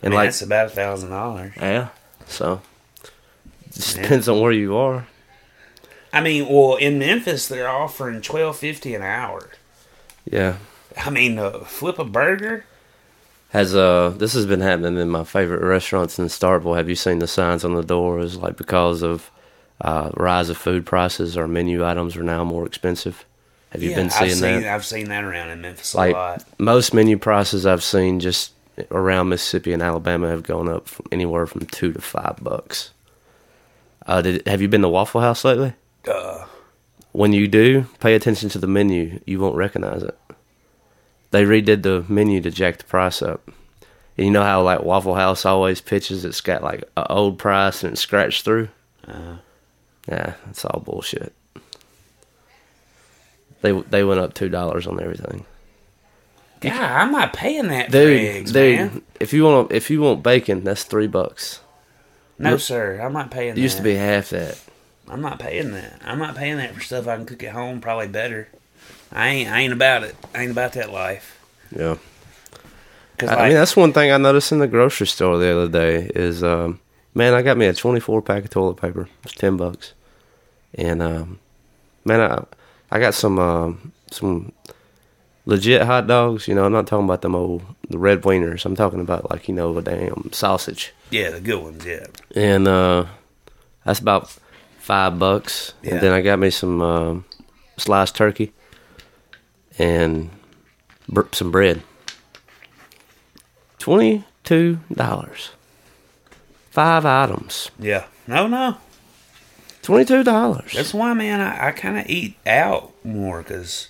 And 0.01 0.13
like 0.13 0.27
that's 0.27 0.41
about 0.41 0.67
a 0.67 0.69
thousand 0.69 1.09
dollars. 1.09 1.53
yeah, 1.57 1.89
so 2.27 2.61
it 3.65 3.73
just 3.73 3.95
Yeah. 3.95 4.03
depends 4.03 4.27
on 4.29 4.39
where 4.41 4.51
you 4.51 4.75
are. 4.77 5.07
I 6.13 6.21
mean, 6.21 6.47
well, 6.49 6.75
in 6.75 6.99
Memphis 6.99 7.47
they're 7.47 7.69
offering 7.69 8.21
twelve 8.21 8.57
fifty 8.57 8.93
an 8.95 9.01
hour. 9.01 9.49
Yeah, 10.29 10.57
I 10.97 11.09
mean, 11.09 11.39
uh, 11.39 11.59
flip 11.65 11.99
a 11.99 12.05
burger. 12.05 12.65
has 13.51 13.75
uh 13.75 14.13
this 14.17 14.33
has 14.33 14.45
been 14.45 14.61
happening 14.61 14.97
in 14.97 15.09
my 15.09 15.23
favorite 15.23 15.61
restaurants 15.65 16.17
in 16.19 16.25
Starkville. 16.27 16.77
Have 16.77 16.87
you 16.89 16.95
seen 16.95 17.19
the 17.19 17.27
signs 17.27 17.63
on 17.65 17.73
the 17.75 17.83
doors 17.83 18.37
like 18.37 18.55
because 18.57 19.01
of 19.03 19.29
uh, 19.81 20.11
rise 20.15 20.49
of 20.49 20.57
food 20.57 20.85
prices, 20.85 21.35
our 21.35 21.47
menu 21.47 21.83
items 21.85 22.15
are 22.15 22.23
now 22.23 22.43
more 22.43 22.65
expensive? 22.67 23.25
Have 23.71 23.81
you 23.81 23.91
yeah, 23.91 23.95
been 23.95 24.09
seeing 24.09 24.31
I've 24.31 24.37
seen, 24.37 24.61
that? 24.61 24.73
I've 24.75 24.85
seen 24.85 25.09
that 25.09 25.23
around 25.23 25.49
in 25.49 25.61
Memphis 25.61 25.93
a 25.93 25.97
lot. 26.11 26.43
most 26.59 26.93
menu 26.93 27.17
prices 27.17 27.65
I've 27.65 27.83
seen 27.83 28.19
just 28.19 28.51
around 28.89 29.29
Mississippi 29.29 29.71
and 29.73 29.81
Alabama 29.81 30.29
have 30.29 30.43
gone 30.43 30.67
up 30.67 30.87
from 30.87 31.05
anywhere 31.11 31.45
from 31.47 31.65
two 31.67 31.93
to 31.93 32.01
five 32.01 32.37
bucks. 32.41 32.91
Uh, 34.05 34.21
did, 34.21 34.45
have 34.47 34.61
you 34.61 34.67
been 34.67 34.81
to 34.81 34.89
Waffle 34.89 35.21
House 35.21 35.45
lately? 35.45 35.73
Uh, 36.07 36.45
When 37.13 37.31
you 37.33 37.47
do, 37.47 37.85
pay 37.99 38.15
attention 38.15 38.49
to 38.49 38.59
the 38.59 38.67
menu. 38.67 39.19
You 39.25 39.39
won't 39.39 39.55
recognize 39.55 40.03
it. 40.03 40.17
They 41.31 41.43
redid 41.45 41.83
the 41.83 42.03
menu 42.09 42.41
to 42.41 42.51
jack 42.51 42.77
the 42.79 42.83
price 42.83 43.21
up. 43.21 43.47
And 44.17 44.25
you 44.27 44.31
know 44.31 44.43
how 44.43 44.61
like 44.63 44.83
Waffle 44.83 45.15
House 45.15 45.45
always 45.45 45.79
pitches 45.79 46.25
it's 46.25 46.41
got 46.41 46.61
like 46.63 46.83
an 46.97 47.05
old 47.09 47.37
price 47.39 47.83
and 47.83 47.93
it's 47.93 48.01
scratched 48.01 48.43
through. 48.43 48.67
uh, 49.07 49.37
Yeah, 50.09 50.33
it's 50.49 50.65
all 50.65 50.81
bullshit. 50.81 51.33
They 53.61 53.71
they 53.71 54.03
went 54.03 54.19
up 54.19 54.33
two 54.33 54.49
dollars 54.49 54.87
on 54.87 55.01
everything. 55.01 55.45
God, 56.61 56.73
I'm 56.73 57.11
not 57.11 57.33
paying 57.33 57.67
that 57.69 57.87
for 57.87 57.91
Dude, 57.93 58.21
eggs, 58.21 58.51
dude, 58.51 58.77
man. 58.77 59.01
if 59.19 59.33
you 59.33 59.43
want 59.45 59.71
if 59.71 59.89
you 59.89 60.01
want 60.01 60.21
bacon, 60.23 60.63
that's 60.63 60.83
three 60.83 61.07
bucks. 61.07 61.59
No, 62.37 62.51
Look, 62.51 62.59
sir, 62.59 62.99
I'm 63.01 63.13
not 63.13 63.31
paying. 63.31 63.51
It 63.51 63.57
used 63.57 63.77
to 63.77 63.83
that. 63.83 63.89
be 63.89 63.95
half 63.95 64.29
that. 64.29 64.59
I'm 65.07 65.21
not 65.21 65.39
paying 65.39 65.71
that. 65.71 66.01
I'm 66.05 66.19
not 66.19 66.35
paying 66.35 66.57
that 66.57 66.73
for 66.73 66.79
stuff 66.81 67.07
I 67.07 67.15
can 67.17 67.25
cook 67.25 67.43
at 67.43 67.53
home. 67.53 67.81
Probably 67.81 68.07
better. 68.07 68.47
I 69.11 69.27
ain't. 69.27 69.49
I 69.49 69.59
ain't 69.61 69.73
about 69.73 70.03
it. 70.03 70.15
I 70.33 70.43
ain't 70.43 70.51
about 70.51 70.73
that 70.73 70.91
life. 70.91 71.39
Yeah. 71.75 71.97
I, 73.21 73.25
I 73.25 73.47
mean, 73.49 73.57
that's 73.57 73.75
one 73.75 73.93
thing 73.93 74.11
I 74.11 74.17
noticed 74.17 74.51
in 74.51 74.59
the 74.59 74.67
grocery 74.67 75.05
store 75.07 75.37
the 75.37 75.51
other 75.51 75.67
day 75.67 76.09
is, 76.15 76.43
um, 76.43 76.79
man, 77.13 77.33
I 77.35 77.43
got 77.43 77.55
me 77.57 77.67
a 77.67 77.73
24 77.73 78.21
pack 78.23 78.45
of 78.45 78.49
toilet 78.49 78.77
paper. 78.77 79.09
It's 79.23 79.33
10 79.35 79.57
bucks. 79.57 79.93
And, 80.73 81.03
um, 81.03 81.39
man, 82.03 82.19
I, 82.21 82.43
I 82.91 82.99
got 82.99 83.13
some, 83.13 83.39
um, 83.39 83.91
some 84.11 84.51
legit 85.45 85.81
hot 85.83 86.07
dogs. 86.07 86.47
You 86.47 86.55
know, 86.55 86.65
I'm 86.65 86.71
not 86.73 86.87
talking 86.87 87.05
about 87.05 87.21
them 87.21 87.35
old, 87.35 87.63
the 87.89 87.97
red 87.97 88.21
wieners. 88.21 88.65
I'm 88.65 88.75
talking 88.75 88.99
about 88.99 89.29
like, 89.31 89.47
you 89.47 89.53
know, 89.55 89.77
a 89.77 89.81
damn 89.81 90.29
sausage. 90.33 90.93
yeah, 91.09 91.29
the 91.31 91.39
good 91.41 91.61
ones. 91.63 91.85
Yeah, 91.85 92.05
And, 92.35 92.67
uh, 92.67 93.05
that's 93.85 93.99
about 93.99 94.29
five 94.79 95.17
bucks. 95.17 95.73
Yeah. 95.81 95.93
And 95.93 96.01
then 96.01 96.11
I 96.13 96.21
got 96.21 96.37
me 96.39 96.49
some, 96.49 96.81
um, 96.81 97.25
sliced 97.77 98.15
turkey 98.15 98.51
and 99.79 100.29
br- 101.09 101.21
some 101.31 101.49
bread. 101.51 101.81
Twenty-two 103.79 104.79
dollars. 104.93 105.49
Five 106.69 107.05
items. 107.05 107.71
yeah. 107.79 108.05
No, 108.27 108.47
no. 108.47 108.77
Twenty-two 109.81 110.23
dollars. 110.23 110.73
That's 110.73 110.93
why, 110.93 111.13
man. 111.13 111.41
I, 111.41 111.67
I 111.67 111.71
kind 111.71 111.97
of 111.97 112.07
eat 112.09 112.35
out 112.45 112.93
more 113.03 113.41
because 113.41 113.89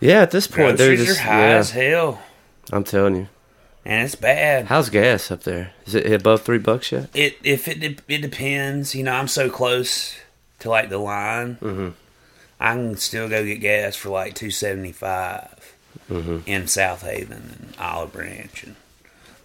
Yeah, 0.00 0.22
at 0.22 0.30
this 0.30 0.46
point, 0.46 0.78
they're 0.78 0.96
just. 0.96 1.20
are 1.20 1.22
high 1.24 1.48
yeah, 1.48 1.56
as 1.56 1.70
hell, 1.72 2.22
I'm 2.72 2.84
telling 2.84 3.16
you. 3.16 3.28
and 3.84 4.04
it's 4.04 4.14
bad. 4.14 4.66
How's 4.66 4.88
gas 4.90 5.30
up 5.30 5.42
there? 5.42 5.72
Is 5.86 5.94
it 5.96 6.12
above 6.12 6.42
three 6.42 6.58
bucks 6.58 6.92
yet? 6.92 7.10
It 7.14 7.36
if 7.42 7.66
it 7.68 7.82
it 8.08 8.20
depends. 8.22 8.94
You 8.94 9.02
know, 9.04 9.12
I'm 9.12 9.28
so 9.28 9.50
close 9.50 10.16
to 10.60 10.70
like 10.70 10.88
the 10.90 10.98
line. 10.98 11.56
Mm-hmm. 11.60 11.88
I 12.60 12.74
can 12.74 12.96
still 12.96 13.28
go 13.28 13.44
get 13.44 13.56
gas 13.60 13.96
for 13.96 14.10
like 14.10 14.34
two 14.34 14.50
Mm-hmm. 16.10 16.38
in 16.46 16.62
Southaven 16.64 17.30
and 17.30 17.74
Olive 17.78 18.12
Branch 18.12 18.64
and 18.64 18.76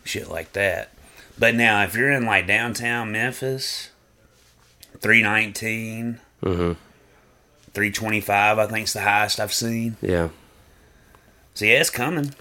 shit 0.04 0.30
like 0.30 0.54
that. 0.54 0.92
But 1.40 1.56
now, 1.56 1.84
if 1.84 1.96
you're 1.96 2.12
in 2.12 2.26
like 2.26 2.46
downtown 2.48 3.12
Memphis, 3.12 3.90
three 5.00 5.22
nineteen, 5.22 6.20
Mm-hmm. 6.44 6.74
three 7.74 7.92
twenty 7.92 8.22
five, 8.22 8.60
I 8.60 8.68
think's 8.68 8.94
the 8.94 9.02
highest 9.02 9.40
I've 9.40 9.54
seen. 9.54 9.98
Yeah. 10.02 10.30
So 11.54 11.66
yeah, 11.66 11.80
it's 11.82 11.90
coming. 11.90 12.34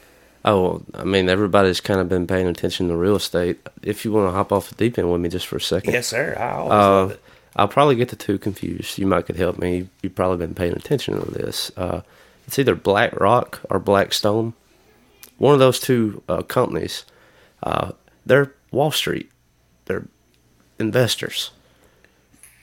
Oh, 0.45 0.83
I 0.95 1.05
mean, 1.05 1.29
everybody's 1.29 1.81
kind 1.81 1.99
of 2.01 2.09
been 2.09 2.27
paying 2.27 2.47
attention 2.47 2.89
to 2.89 2.97
real 2.97 3.17
estate. 3.17 3.59
If 3.83 4.05
you 4.05 4.13
want 4.13 4.29
to 4.29 4.33
hop 4.33 4.53
off 4.53 4.69
the 4.69 4.75
deep 4.77 4.97
end 4.99 5.11
with 5.11 5.21
me 5.21 5.29
just 5.29 5.47
for 5.47 5.57
a 5.57 5.61
second, 5.61 5.93
Yes, 5.93 6.07
sir. 6.07 6.37
I 6.39 6.53
always 6.53 6.73
Uh, 6.73 6.77
love 6.77 7.11
it. 7.13 7.23
I'll 7.57 7.69
probably 7.69 7.97
get 7.97 8.11
the 8.11 8.17
two 8.17 8.39
confused. 8.39 8.99
You 8.99 9.07
might 9.07 9.27
could 9.27 9.37
help 9.37 9.59
me. 9.59 9.89
You've 10.03 10.15
probably 10.15 10.37
been 10.37 10.55
paying 10.55 10.75
attention 10.75 11.19
to 11.19 11.31
this. 11.31 11.73
Uh, 11.77 12.03
it's 12.47 12.59
either 12.59 12.75
BlackRock 12.77 13.61
or 13.71 13.79
Blackstone. 13.81 14.53
One 15.39 15.55
of 15.55 15.59
those 15.59 15.81
two 15.81 16.23
uh, 16.29 16.43
companies. 16.43 17.05
Uh, 17.63 17.93
they're 18.27 18.53
Wall 18.71 18.91
Street. 18.93 19.31
They're 19.87 20.07
investors, 20.79 21.51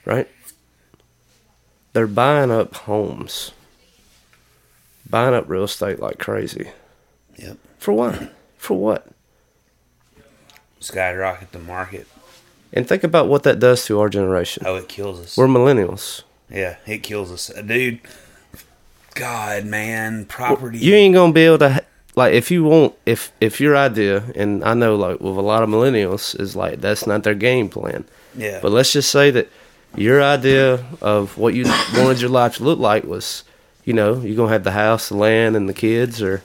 right? 0.04 0.28
They're 1.92 2.06
buying 2.06 2.50
up 2.50 2.74
homes, 2.74 3.52
buying 5.08 5.34
up 5.34 5.48
real 5.48 5.64
estate 5.64 6.00
like 6.00 6.18
crazy. 6.18 6.70
Yep. 7.36 7.58
For 7.78 7.92
what? 7.92 8.32
For 8.56 8.76
what? 8.78 9.06
Skyrocket 10.80 11.52
the 11.52 11.58
market. 11.58 12.06
And 12.72 12.88
think 12.88 13.04
about 13.04 13.28
what 13.28 13.44
that 13.44 13.58
does 13.60 13.84
to 13.86 14.00
our 14.00 14.08
generation. 14.08 14.64
Oh, 14.66 14.76
it 14.76 14.88
kills 14.88 15.20
us. 15.20 15.36
We're 15.36 15.46
millennials. 15.46 16.22
Yeah, 16.50 16.76
it 16.86 17.02
kills 17.02 17.30
us, 17.32 17.50
Uh, 17.50 17.62
dude. 17.62 18.00
God, 19.14 19.64
man, 19.64 20.24
property. 20.24 20.78
You 20.78 20.94
ain't 20.94 21.14
gonna 21.14 21.32
be 21.32 21.42
able 21.42 21.58
to 21.58 21.84
like 22.16 22.34
if 22.34 22.50
you 22.50 22.64
want 22.64 22.94
if 23.06 23.30
if 23.40 23.60
your 23.60 23.76
idea 23.76 24.24
and 24.34 24.64
I 24.64 24.74
know 24.74 24.96
like 24.96 25.20
with 25.20 25.36
a 25.36 25.40
lot 25.40 25.62
of 25.62 25.68
millennials 25.68 26.38
is 26.40 26.56
like 26.56 26.80
that's 26.80 27.06
not 27.06 27.22
their 27.22 27.34
game 27.34 27.68
plan. 27.68 28.04
Yeah. 28.36 28.58
But 28.60 28.72
let's 28.72 28.92
just 28.92 29.10
say 29.12 29.30
that 29.30 29.48
your 29.96 30.22
idea 30.22 30.84
of 31.00 31.36
what 31.38 31.54
you 31.54 31.64
wanted 31.96 32.20
your 32.20 32.30
life 32.30 32.56
to 32.56 32.64
look 32.64 32.78
like 32.78 33.04
was, 33.04 33.44
you 33.84 33.92
know, 33.92 34.20
you're 34.20 34.36
gonna 34.36 34.52
have 34.52 34.64
the 34.64 34.72
house, 34.72 35.08
the 35.08 35.16
land, 35.16 35.56
and 35.56 35.68
the 35.68 35.74
kids, 35.74 36.22
or, 36.22 36.42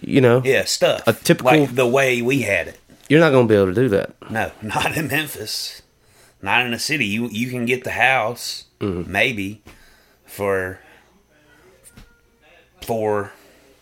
you 0.00 0.20
know, 0.20 0.42
yeah, 0.44 0.64
stuff. 0.64 1.02
A 1.06 1.12
typical- 1.12 1.60
like 1.60 1.74
the 1.74 1.86
way 1.86 2.22
we 2.22 2.42
had 2.42 2.68
it. 2.68 2.78
you're 3.08 3.20
not 3.20 3.30
gonna 3.30 3.48
be 3.48 3.54
able 3.54 3.66
to 3.66 3.74
do 3.74 3.88
that. 3.88 4.14
No, 4.30 4.50
not 4.62 4.96
in 4.96 5.08
Memphis. 5.08 5.82
Not 6.42 6.64
in 6.64 6.70
the 6.72 6.78
city. 6.78 7.04
You 7.06 7.28
you 7.28 7.50
can 7.50 7.66
get 7.66 7.84
the 7.84 7.90
house 7.92 8.64
Mm-hmm. 8.80 9.12
maybe 9.12 9.60
for 10.24 10.80
four 12.82 13.32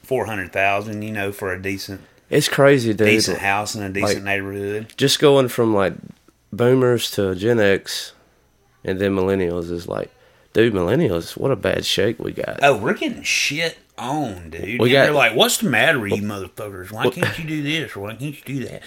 four 0.02 0.26
hundred 0.26 0.52
thousand. 0.52 1.02
You 1.02 1.12
know, 1.12 1.32
for 1.32 1.52
a 1.52 1.60
decent 1.62 2.00
It's 2.30 2.48
crazy, 2.48 2.92
dude. 2.92 3.06
decent 3.06 3.38
house 3.38 3.74
in 3.74 3.82
a 3.82 3.88
decent 3.90 4.16
like- 4.16 4.22
neighborhood. 4.24 4.92
Just 4.96 5.20
going 5.20 5.48
from 5.48 5.74
like 5.74 5.94
boomers 6.52 7.10
to 7.12 7.34
Gen 7.34 7.60
X, 7.60 8.12
and 8.88 8.98
then 9.00 9.14
millennials 9.14 9.70
is 9.70 9.86
like, 9.88 10.10
dude, 10.52 10.72
millennials, 10.72 11.36
what 11.36 11.50
a 11.50 11.56
bad 11.56 11.84
shake 11.84 12.18
we 12.18 12.32
got. 12.32 12.60
Oh, 12.62 12.76
we're 12.76 12.94
getting 12.94 13.22
shit 13.22 13.78
on, 13.96 14.50
dude. 14.50 14.80
We 14.80 14.88
And 14.88 14.92
got- 14.92 15.02
they're 15.04 15.12
like, 15.12 15.34
"What's 15.34 15.58
the 15.58 15.68
matter 15.68 15.98
with 16.00 16.12
you, 16.12 16.22
motherfuckers? 16.22 16.90
Why 16.90 17.10
can't 17.10 17.38
you 17.38 17.44
do 17.44 17.62
this 17.62 17.94
why 17.96 18.10
can't 18.14 18.22
you 18.48 18.60
do 18.60 18.64
that?" 18.66 18.82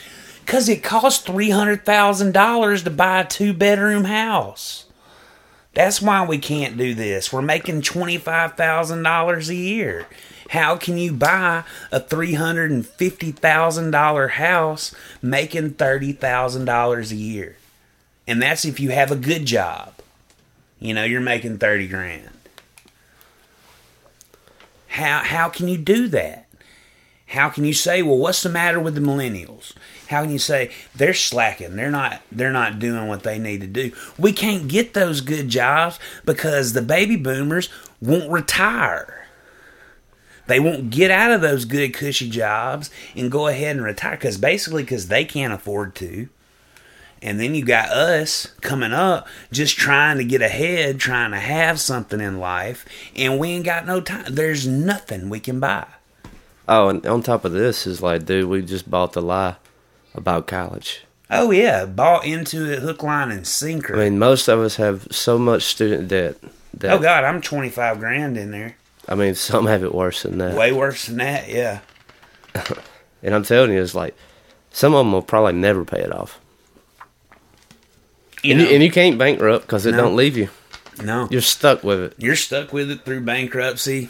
Because 0.46 0.67
it 0.70 0.84
costs 0.84 1.24
three 1.24 1.50
hundred 1.51 1.86
thousand 1.86 2.34
dollars 2.34 2.84
to 2.84 2.89
buy 2.89 3.22
a 3.22 3.25
two 3.27 3.53
bedroom 3.53 4.05
house. 4.05 4.86
That's 5.74 6.01
why 6.01 6.25
we 6.25 6.38
can't 6.38 6.75
do 6.77 6.93
this. 6.93 7.31
We're 7.31 7.41
making 7.41 7.84
twenty 7.84 8.17
five 8.17 8.55
thousand 8.58 9.03
dollars 9.03 9.50
a 9.50 9.55
year. 9.55 10.08
How 10.50 10.75
can 10.75 10.98
you 10.98 11.13
buy 11.13 11.63
a 11.93 12.00
three 12.01 12.34
hundred 12.34 12.72
and 12.72 12.86
fifty 12.86 13.31
thousand 13.31 13.91
dollar 13.91 14.27
house 14.29 14.93
making 15.22 15.72
thirty 15.75 16.12
thousand 16.12 16.65
dollars 16.65 17.12
a 17.13 17.15
year? 17.15 17.55
And 18.31 18.41
that's 18.41 18.63
if 18.63 18.79
you 18.79 18.91
have 18.91 19.11
a 19.11 19.17
good 19.17 19.43
job. 19.43 19.91
You 20.79 20.93
know, 20.93 21.03
you're 21.03 21.19
making 21.19 21.57
thirty 21.57 21.85
grand. 21.85 22.29
How 24.88 25.19
how 25.19 25.50
can 25.50 25.67
you 25.67 25.77
do 25.77 26.07
that? 26.07 26.47
How 27.27 27.50
can 27.50 27.65
you 27.65 27.73
say, 27.73 28.01
well, 28.01 28.17
what's 28.17 28.41
the 28.41 28.47
matter 28.47 28.79
with 28.79 28.95
the 28.95 29.01
millennials? 29.01 29.73
How 30.07 30.21
can 30.21 30.31
you 30.31 30.39
say 30.39 30.71
they're 30.95 31.13
slacking? 31.13 31.75
They're 31.75 31.91
not 31.91 32.21
they're 32.31 32.53
not 32.53 32.79
doing 32.79 33.09
what 33.09 33.23
they 33.23 33.38
need 33.38 33.59
to 33.61 33.67
do. 33.67 33.91
We 34.17 34.31
can't 34.31 34.69
get 34.69 34.93
those 34.93 35.19
good 35.19 35.50
jobs 35.50 36.00
because 36.23 36.71
the 36.71 36.81
baby 36.81 37.17
boomers 37.17 37.67
won't 38.00 38.31
retire. 38.31 39.27
They 40.47 40.61
won't 40.61 40.89
get 40.89 41.11
out 41.11 41.33
of 41.33 41.41
those 41.41 41.65
good 41.65 41.93
cushy 41.93 42.29
jobs 42.29 42.89
and 43.13 43.29
go 43.29 43.47
ahead 43.47 43.75
and 43.75 43.83
retire 43.83 44.15
because 44.15 44.38
basically 44.38 44.83
because 44.83 45.09
they 45.09 45.25
can't 45.25 45.51
afford 45.51 45.95
to. 45.95 46.29
And 47.21 47.39
then 47.39 47.53
you 47.53 47.63
got 47.63 47.89
us 47.89 48.47
coming 48.61 48.93
up 48.93 49.27
just 49.51 49.77
trying 49.77 50.17
to 50.17 50.23
get 50.23 50.41
ahead, 50.41 50.99
trying 50.99 51.31
to 51.31 51.39
have 51.39 51.79
something 51.79 52.19
in 52.19 52.39
life, 52.39 52.85
and 53.15 53.37
we 53.37 53.49
ain't 53.49 53.65
got 53.65 53.85
no 53.85 54.01
time. 54.01 54.25
There's 54.33 54.67
nothing 54.67 55.29
we 55.29 55.39
can 55.39 55.59
buy. 55.59 55.85
Oh, 56.67 56.87
and 56.89 57.05
on 57.05 57.21
top 57.21 57.45
of 57.45 57.51
this 57.51 57.85
is 57.85 58.01
like, 58.01 58.25
dude, 58.25 58.49
we 58.49 58.61
just 58.63 58.89
bought 58.89 59.13
the 59.13 59.21
lie 59.21 59.57
about 60.15 60.47
college. 60.47 61.03
Oh 61.29 61.51
yeah, 61.51 61.85
bought 61.85 62.25
into 62.25 62.71
it 62.71 62.79
hook, 62.79 63.03
line, 63.03 63.31
and 63.31 63.45
sinker. 63.45 63.95
I 63.95 64.05
mean, 64.05 64.19
most 64.19 64.47
of 64.47 64.59
us 64.59 64.75
have 64.77 65.07
so 65.11 65.37
much 65.37 65.63
student 65.63 66.07
debt 66.07 66.37
that 66.75 66.91
oh 66.91 66.99
god, 66.99 67.23
I'm 67.23 67.41
25 67.41 67.99
grand 67.99 68.37
in 68.37 68.51
there. 68.51 68.75
I 69.07 69.15
mean, 69.15 69.35
some 69.35 69.67
have 69.67 69.83
it 69.83 69.93
worse 69.93 70.23
than 70.23 70.39
that. 70.39 70.55
Way 70.55 70.71
worse 70.71 71.05
than 71.05 71.17
that, 71.17 71.49
yeah. 71.49 71.79
And 73.23 73.35
I'm 73.35 73.43
telling 73.43 73.71
you, 73.71 73.79
it's 73.79 73.93
like 73.93 74.15
some 74.71 74.95
of 74.95 75.05
them 75.05 75.13
will 75.13 75.21
probably 75.21 75.53
never 75.53 75.85
pay 75.85 75.99
it 75.99 76.11
off. 76.11 76.39
You 78.43 78.53
and, 78.53 78.62
you, 78.62 78.67
and 78.67 78.83
you 78.83 78.91
can't 78.91 79.17
bankrupt 79.17 79.65
because 79.67 79.86
it 79.86 79.91
No. 79.91 79.98
don't 79.98 80.15
leave 80.15 80.36
you. 80.38 80.50
no, 81.03 81.27
You're 81.31 81.41
stuck 81.41 81.83
with 81.83 82.00
it. 82.00 82.13
you're 82.17 82.36
stuck 82.36 82.74
with 82.74 82.89
it 82.91 83.05
through 83.05 83.21
bankruptcy. 83.21 84.10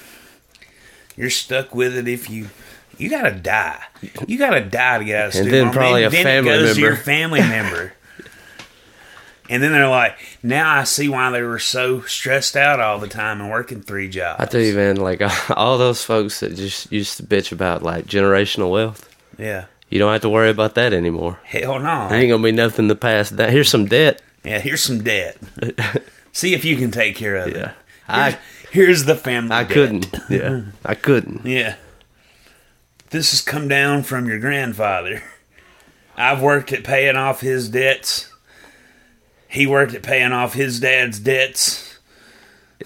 You're 1.17 1.29
stuck 1.29 1.75
with 1.75 1.95
it 1.95 2.07
if 2.07 2.29
you 2.29 2.49
you 2.97 3.09
gotta 3.09 3.31
die. 3.31 3.81
You 4.27 4.37
gotta 4.37 4.61
die 4.61 4.99
to 4.99 5.03
get 5.05 5.15
out 5.21 5.27
of 5.29 5.35
And 5.35 5.45
student 5.47 5.51
then 5.51 5.73
probably 5.73 6.03
a 6.03 6.09
then 6.09 6.23
family 6.23 6.73
to 6.73 6.79
your 6.79 6.95
family 6.95 7.39
member. 7.41 7.93
and 9.49 9.61
then 9.61 9.71
they're 9.71 9.87
like, 9.89 10.17
now 10.43 10.73
I 10.77 10.83
see 10.85 11.09
why 11.09 11.29
they 11.31 11.41
were 11.41 11.59
so 11.59 12.01
stressed 12.01 12.55
out 12.55 12.79
all 12.79 12.99
the 12.99 13.07
time 13.07 13.41
and 13.41 13.49
working 13.49 13.81
three 13.81 14.07
jobs. 14.07 14.39
I 14.41 14.45
tell 14.45 14.61
you, 14.61 14.73
man, 14.75 14.97
like 14.97 15.21
all 15.57 15.77
those 15.77 16.03
folks 16.03 16.39
that 16.41 16.55
just 16.55 16.91
used 16.91 17.17
to 17.17 17.23
bitch 17.23 17.51
about 17.51 17.83
like 17.83 18.05
generational 18.05 18.71
wealth, 18.71 19.09
Yeah. 19.37 19.65
You 19.91 19.99
don't 19.99 20.11
have 20.11 20.21
to 20.21 20.29
worry 20.29 20.49
about 20.49 20.73
that 20.75 20.93
anymore. 20.93 21.39
Hell 21.43 21.77
no. 21.79 22.07
There 22.09 22.17
ain't 22.19 22.29
gonna 22.31 22.41
be 22.41 22.51
nothing 22.51 22.87
to 22.87 22.95
pass 22.95 23.29
down. 23.29 23.51
Here's 23.51 23.69
some 23.69 23.85
debt. 23.85 24.21
Yeah, 24.43 24.59
here's 24.59 24.81
some 24.81 25.03
debt. 25.03 25.37
See 26.31 26.55
if 26.55 26.65
you 26.65 26.75
can 26.77 26.89
take 26.89 27.15
care 27.15 27.35
of 27.35 27.49
it. 27.49 27.55
Yeah, 27.57 27.73
Here's, 28.07 28.33
I 28.35 28.39
here's 28.71 29.05
the 29.05 29.15
family. 29.15 29.51
I 29.51 29.63
debt. 29.63 29.71
couldn't. 29.71 30.15
Yeah, 30.29 30.61
I 30.85 30.95
couldn't. 30.95 31.45
Yeah. 31.45 31.75
This 33.11 33.31
has 33.31 33.41
come 33.41 33.67
down 33.67 34.03
from 34.03 34.27
your 34.27 34.39
grandfather. 34.39 35.21
I've 36.15 36.41
worked 36.41 36.71
at 36.71 36.83
paying 36.85 37.17
off 37.17 37.41
his 37.41 37.67
debts. 37.69 38.31
He 39.49 39.67
worked 39.67 39.93
at 39.93 40.01
paying 40.03 40.31
off 40.31 40.53
his 40.53 40.79
dad's 40.79 41.19
debts. 41.19 41.99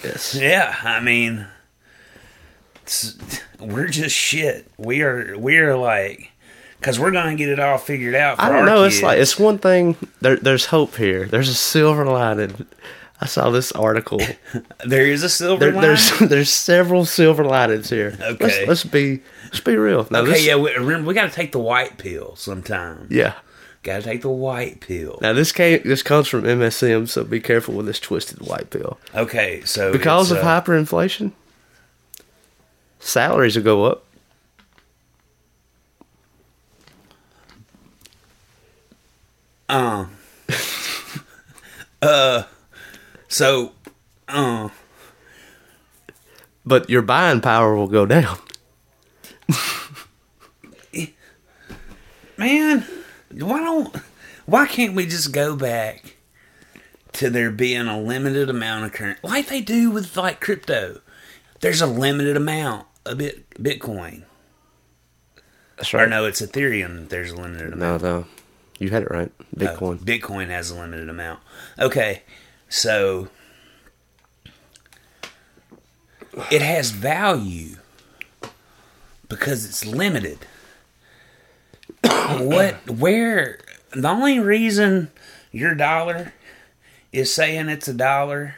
Yes. 0.03 0.33
Yeah, 0.35 0.75
I 0.83 0.99
mean, 0.99 1.45
we're 3.59 3.87
just 3.87 4.15
shit. 4.15 4.69
We 4.77 5.01
are 5.03 5.37
we 5.37 5.57
are 5.59 5.77
like, 5.77 6.31
because 6.79 6.99
we're 6.99 7.11
gonna 7.11 7.35
get 7.35 7.49
it 7.49 7.59
all 7.59 7.77
figured 7.77 8.15
out. 8.15 8.37
For 8.37 8.43
I 8.43 8.49
don't 8.49 8.59
our 8.59 8.65
know. 8.65 8.83
It's 8.83 9.01
like 9.01 9.19
it's 9.19 9.37
one 9.39 9.57
thing. 9.57 9.95
There, 10.21 10.35
there's 10.37 10.65
hope 10.67 10.95
here. 10.95 11.25
There's 11.27 11.49
a 11.49 11.53
silver 11.53 12.05
lining. 12.05 12.65
I 13.21 13.27
saw 13.27 13.49
this 13.49 13.71
article. 13.71 14.19
there 14.85 15.05
is 15.07 15.23
a 15.23 15.29
silver 15.29 15.59
There, 15.65 15.71
line. 15.73 15.81
there's 15.81 16.19
there's 16.29 16.49
several 16.51 17.05
silver 17.05 17.45
linings 17.45 17.89
here. 17.89 18.17
Okay. 18.19 18.65
Let's, 18.65 18.67
let's 18.67 18.83
be 18.83 19.21
let's 19.45 19.61
be 19.61 19.77
real. 19.77 20.05
Now, 20.11 20.19
okay, 20.19 20.31
this, 20.31 20.45
yeah. 20.45 20.57
We, 20.57 20.73
remember, 20.73 21.07
we 21.07 21.13
got 21.13 21.29
to 21.29 21.35
take 21.35 21.51
the 21.53 21.59
white 21.59 21.97
pill 21.97 22.35
sometime. 22.35 23.07
yeah. 23.09 23.35
Got 23.83 23.97
to 23.97 24.01
take 24.01 24.21
the 24.23 24.29
white 24.29 24.81
pill. 24.81 25.19
Now 25.21 25.33
this 25.33 25.51
came 25.51 25.79
this 25.85 26.01
comes 26.01 26.27
from 26.27 26.41
MSM, 26.41 27.07
so 27.07 27.23
be 27.23 27.39
careful 27.39 27.75
with 27.75 27.85
this 27.85 27.99
twisted 27.99 28.41
white 28.41 28.71
pill. 28.71 28.99
Okay, 29.13 29.61
so 29.63 29.91
Because 29.91 30.31
of 30.31 30.39
uh, 30.39 30.41
hyperinflation, 30.61 31.33
salaries 32.99 33.55
will 33.55 33.63
go 33.63 33.83
up. 33.85 34.04
Uh, 39.67 40.05
uh, 42.01 42.43
so, 43.27 43.71
uh, 44.27 44.69
but 46.65 46.89
your 46.89 47.01
buying 47.01 47.41
power 47.41 47.75
will 47.75 47.87
go 47.87 48.05
down. 48.05 48.37
man, 52.37 52.85
why 53.31 53.59
don't, 53.59 53.95
why 54.45 54.67
can't 54.67 54.95
we 54.95 55.05
just 55.05 55.31
go 55.31 55.55
back 55.55 56.15
to 57.13 57.29
there 57.29 57.51
being 57.51 57.87
a 57.87 57.99
limited 57.99 58.49
amount 58.49 58.85
of 58.85 58.91
current, 58.93 59.23
like 59.23 59.47
they 59.47 59.61
do 59.61 59.91
with 59.91 60.15
like 60.17 60.39
crypto? 60.39 61.01
There's 61.61 61.81
a 61.81 61.87
limited 61.87 62.37
amount 62.37 62.87
of 63.05 63.17
bit 63.17 63.49
Bitcoin. 63.51 64.23
That's 65.77 65.93
Or 65.93 66.07
no, 66.07 66.25
it's 66.25 66.41
Ethereum. 66.41 67.09
There's 67.09 67.31
a 67.31 67.35
limited 67.35 67.73
amount. 67.73 68.03
No, 68.03 68.19
no, 68.19 68.25
you 68.79 68.89
had 68.89 69.03
it 69.03 69.11
right. 69.11 69.31
Oh, 69.39 69.45
Bitcoin. 69.57 69.99
Bitcoin 69.99 70.47
has 70.47 70.69
a 70.69 70.79
limited 70.79 71.09
amount. 71.09 71.39
Okay, 71.79 72.23
so 72.69 73.29
it 76.51 76.61
has 76.61 76.91
value 76.91 77.77
because 79.29 79.65
it's 79.65 79.85
limited. 79.85 80.39
what? 82.03 82.89
Where? 82.89 83.59
The 83.91 84.09
only 84.09 84.39
reason 84.39 85.09
your 85.51 85.73
dollar 85.73 86.33
is 87.13 87.33
saying 87.33 87.69
it's 87.69 87.87
a 87.87 87.93
dollar 87.93 88.55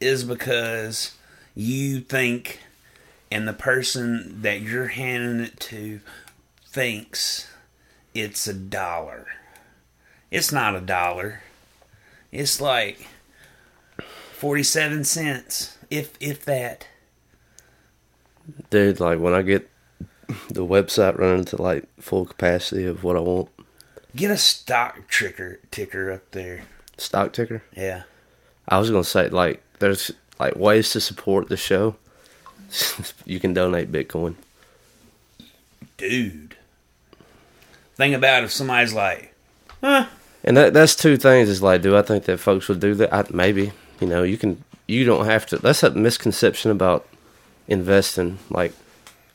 is 0.00 0.24
because 0.24 1.16
you 1.54 2.00
think, 2.00 2.60
and 3.30 3.48
the 3.48 3.54
person 3.54 4.42
that 4.42 4.60
you're 4.60 4.88
handing 4.88 5.40
it 5.44 5.58
to 5.60 6.00
thinks 6.66 7.49
it's 8.14 8.46
a 8.46 8.54
dollar. 8.54 9.26
It's 10.30 10.52
not 10.52 10.76
a 10.76 10.80
dollar. 10.80 11.40
It's 12.32 12.60
like 12.60 13.06
47 14.34 15.04
cents, 15.04 15.76
if 15.90 16.12
if 16.20 16.44
that. 16.44 16.86
Dude, 18.70 19.00
like 19.00 19.18
when 19.18 19.34
I 19.34 19.42
get 19.42 19.68
the 20.48 20.64
website 20.64 21.18
running 21.18 21.44
to 21.46 21.60
like 21.60 21.84
full 22.00 22.24
capacity 22.26 22.84
of 22.86 23.02
what 23.04 23.16
I 23.16 23.20
want, 23.20 23.48
Get 24.16 24.30
a 24.32 24.36
stock 24.36 25.08
ticker 25.10 25.60
ticker 25.70 26.10
up 26.10 26.28
there. 26.32 26.62
stock 26.96 27.32
ticker. 27.32 27.62
Yeah. 27.76 28.02
I 28.68 28.78
was 28.78 28.90
gonna 28.90 29.04
say 29.04 29.28
like 29.28 29.62
there's 29.78 30.10
like 30.38 30.56
ways 30.56 30.90
to 30.90 31.00
support 31.00 31.48
the 31.48 31.56
show. 31.56 31.96
you 33.24 33.40
can 33.40 33.52
donate 33.52 33.90
Bitcoin. 33.92 34.34
dude. 35.96 36.56
Think 38.00 38.14
about 38.16 38.44
if 38.44 38.50
somebody's 38.50 38.94
like, 38.94 39.34
huh, 39.82 40.06
And 40.42 40.56
that 40.56 40.72
that's 40.72 40.96
two 40.96 41.18
things. 41.18 41.50
Is 41.50 41.60
like, 41.62 41.82
do 41.82 41.94
I 41.96 42.00
think 42.02 42.24
that 42.24 42.38
folks 42.38 42.66
would 42.68 42.80
do 42.80 42.94
that? 42.94 43.12
I, 43.12 43.24
maybe. 43.30 43.72
You 44.00 44.06
know, 44.06 44.22
you 44.22 44.38
can. 44.38 44.64
You 44.88 45.04
don't 45.04 45.26
have 45.26 45.44
to. 45.46 45.58
That's 45.58 45.82
a 45.82 45.90
misconception 45.90 46.70
about 46.70 47.06
investing. 47.68 48.38
Like, 48.48 48.72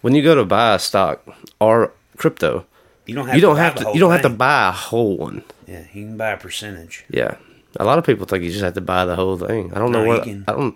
when 0.02 0.16
you 0.16 0.24
go 0.24 0.34
to 0.34 0.44
buy 0.46 0.74
a 0.76 0.80
stock 0.80 1.22
or 1.62 1.92
crypto, 2.18 2.66
you 3.06 3.14
don't 3.14 3.28
have 3.28 3.36
you 3.36 3.42
don't 3.42 3.56
to 3.56 3.62
have 3.62 3.76
to. 3.76 3.92
You 3.94 4.00
don't 4.00 4.12
have 4.12 4.24
to 4.24 4.30
buy 4.30 4.70
a 4.70 4.72
whole 4.72 5.16
one. 5.18 5.44
Yeah, 5.68 5.82
you 5.94 6.06
can 6.08 6.18
buy 6.18 6.32
a 6.32 6.38
percentage. 6.38 7.06
Yeah. 7.10 7.38
A 7.80 7.84
lot 7.86 8.00
of 8.00 8.06
people 8.06 8.26
think 8.26 8.44
you 8.44 8.50
just 8.52 8.64
have 8.64 8.74
to 8.76 8.82
buy 8.82 9.06
the 9.06 9.16
whole 9.16 9.38
thing. 9.38 9.74
I 9.74 9.80
don't 9.80 9.92
know 9.92 10.00
No, 10.04 10.12
you 10.12 10.18
what. 10.18 10.24
can- 10.24 10.44
I 10.48 10.52
don't. 10.54 10.76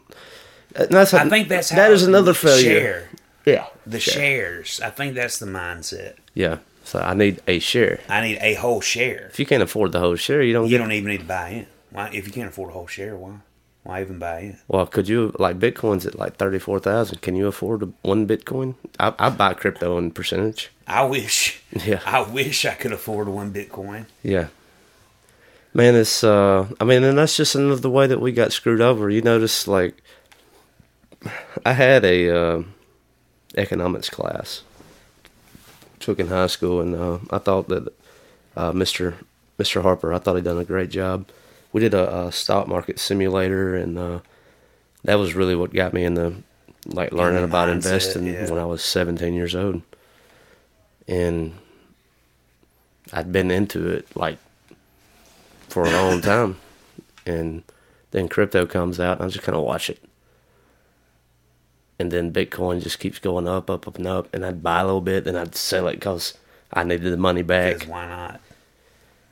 That's 0.91 1.13
I 1.13 1.27
think 1.27 1.47
that's 1.47 1.69
how 1.71 1.77
that 1.77 1.91
is 1.91 2.03
another 2.03 2.33
failure. 2.35 2.61
Share 2.61 3.09
Yeah. 3.45 3.65
the 3.87 3.99
Share. 3.99 4.13
shares. 4.13 4.81
I 4.83 4.91
think 4.91 5.15
that's 5.15 5.39
the 5.39 5.47
mindset. 5.47 6.15
Yeah. 6.35 6.57
So 6.89 6.99
I 6.99 7.13
need 7.13 7.39
a 7.47 7.59
share. 7.59 7.99
I 8.09 8.21
need 8.21 8.39
a 8.41 8.55
whole 8.55 8.81
share. 8.81 9.27
If 9.31 9.39
you 9.39 9.45
can't 9.45 9.61
afford 9.61 9.91
the 9.91 9.99
whole 9.99 10.15
share, 10.15 10.41
you 10.41 10.53
don't 10.53 10.67
You 10.67 10.79
don't 10.79 10.91
even 10.91 11.11
need 11.11 11.19
to 11.19 11.25
buy 11.25 11.49
in. 11.49 11.67
Why? 11.91 12.09
If 12.11 12.25
you 12.25 12.33
can't 12.33 12.49
afford 12.49 12.71
a 12.71 12.73
whole 12.73 12.87
share, 12.87 13.15
why? 13.15 13.35
Why 13.83 14.01
even 14.01 14.17
buy 14.17 14.39
in? 14.39 14.57
Well, 14.67 14.87
could 14.87 15.07
you 15.07 15.31
like 15.37 15.59
Bitcoin's 15.59 16.07
at 16.07 16.17
like 16.17 16.37
thirty 16.37 16.57
four 16.57 16.79
thousand? 16.79 17.21
Can 17.21 17.35
you 17.35 17.45
afford 17.45 17.93
one 18.01 18.25
Bitcoin? 18.27 18.73
I, 18.99 19.13
I 19.19 19.29
buy 19.29 19.53
crypto 19.53 19.99
in 19.99 20.09
percentage. 20.09 20.71
I 20.87 21.03
wish. 21.03 21.61
Yeah. 21.85 22.01
I 22.07 22.21
wish 22.21 22.65
I 22.65 22.73
could 22.73 22.91
afford 22.91 23.27
one 23.27 23.53
Bitcoin. 23.53 24.07
Yeah. 24.23 24.47
Man, 25.75 25.93
it's 25.93 26.23
uh 26.23 26.67
I 26.79 26.83
mean, 26.85 27.03
and 27.03 27.19
that's 27.19 27.37
just 27.37 27.53
another 27.53 27.89
way 27.89 28.07
that 28.07 28.19
we 28.19 28.31
got 28.31 28.51
screwed 28.51 28.81
over. 28.81 29.11
You 29.11 29.21
notice 29.21 29.67
like 29.67 30.01
I 31.63 31.73
had 31.73 32.03
a 32.03 32.35
uh, 32.35 32.63
economics 33.55 34.09
class 34.09 34.63
took 35.99 36.19
in 36.19 36.27
high 36.27 36.47
school 36.47 36.81
and 36.81 36.95
uh, 36.95 37.19
I 37.29 37.37
thought 37.37 37.67
that 37.69 37.93
uh, 38.55 38.71
Mr. 38.71 39.15
Mr. 39.57 39.81
Harper, 39.81 40.13
I 40.13 40.19
thought 40.19 40.35
he'd 40.35 40.45
done 40.45 40.57
a 40.57 40.65
great 40.65 40.89
job. 40.89 41.27
We 41.71 41.81
did 41.81 41.93
a, 41.93 42.27
a 42.27 42.31
stock 42.31 42.67
market 42.67 42.99
simulator 42.99 43.75
and 43.75 43.97
uh, 43.97 44.19
that 45.03 45.15
was 45.15 45.35
really 45.35 45.55
what 45.55 45.73
got 45.73 45.93
me 45.93 46.03
into 46.03 46.43
like 46.85 47.11
learning 47.11 47.41
the 47.41 47.43
about 47.43 47.67
mindset, 47.69 47.75
investing 47.75 48.27
yeah. 48.27 48.49
when 48.49 48.59
I 48.59 48.65
was 48.65 48.83
17 48.83 49.33
years 49.33 49.55
old. 49.55 49.81
And 51.07 51.57
I'd 53.11 53.31
been 53.31 53.51
into 53.51 53.89
it 53.89 54.15
like 54.15 54.37
for 55.67 55.83
a 55.83 55.91
long 55.91 56.21
time, 56.21 56.57
and 57.25 57.63
then 58.11 58.27
crypto 58.27 58.65
comes 58.65 58.99
out, 58.99 59.17
and 59.17 59.25
I 59.25 59.29
just 59.29 59.43
kind 59.43 59.55
of 59.55 59.63
watch 59.63 59.89
it, 59.89 60.01
and 61.99 62.11
then 62.11 62.31
Bitcoin 62.33 62.81
just 62.81 62.99
keeps 62.99 63.19
going 63.19 63.47
up, 63.47 63.69
up, 63.69 63.87
up, 63.87 63.97
and 63.97 64.07
up, 64.07 64.33
and 64.33 64.45
I'd 64.45 64.63
buy 64.63 64.79
a 64.79 64.85
little 64.85 65.01
bit, 65.01 65.25
then 65.25 65.35
I'd 65.35 65.55
sell 65.55 65.87
it 65.87 65.93
because 65.95 66.37
I 66.73 66.83
needed 66.83 67.11
the 67.11 67.17
money 67.17 67.41
back, 67.41 67.83
why 67.83 68.07
not? 68.07 68.39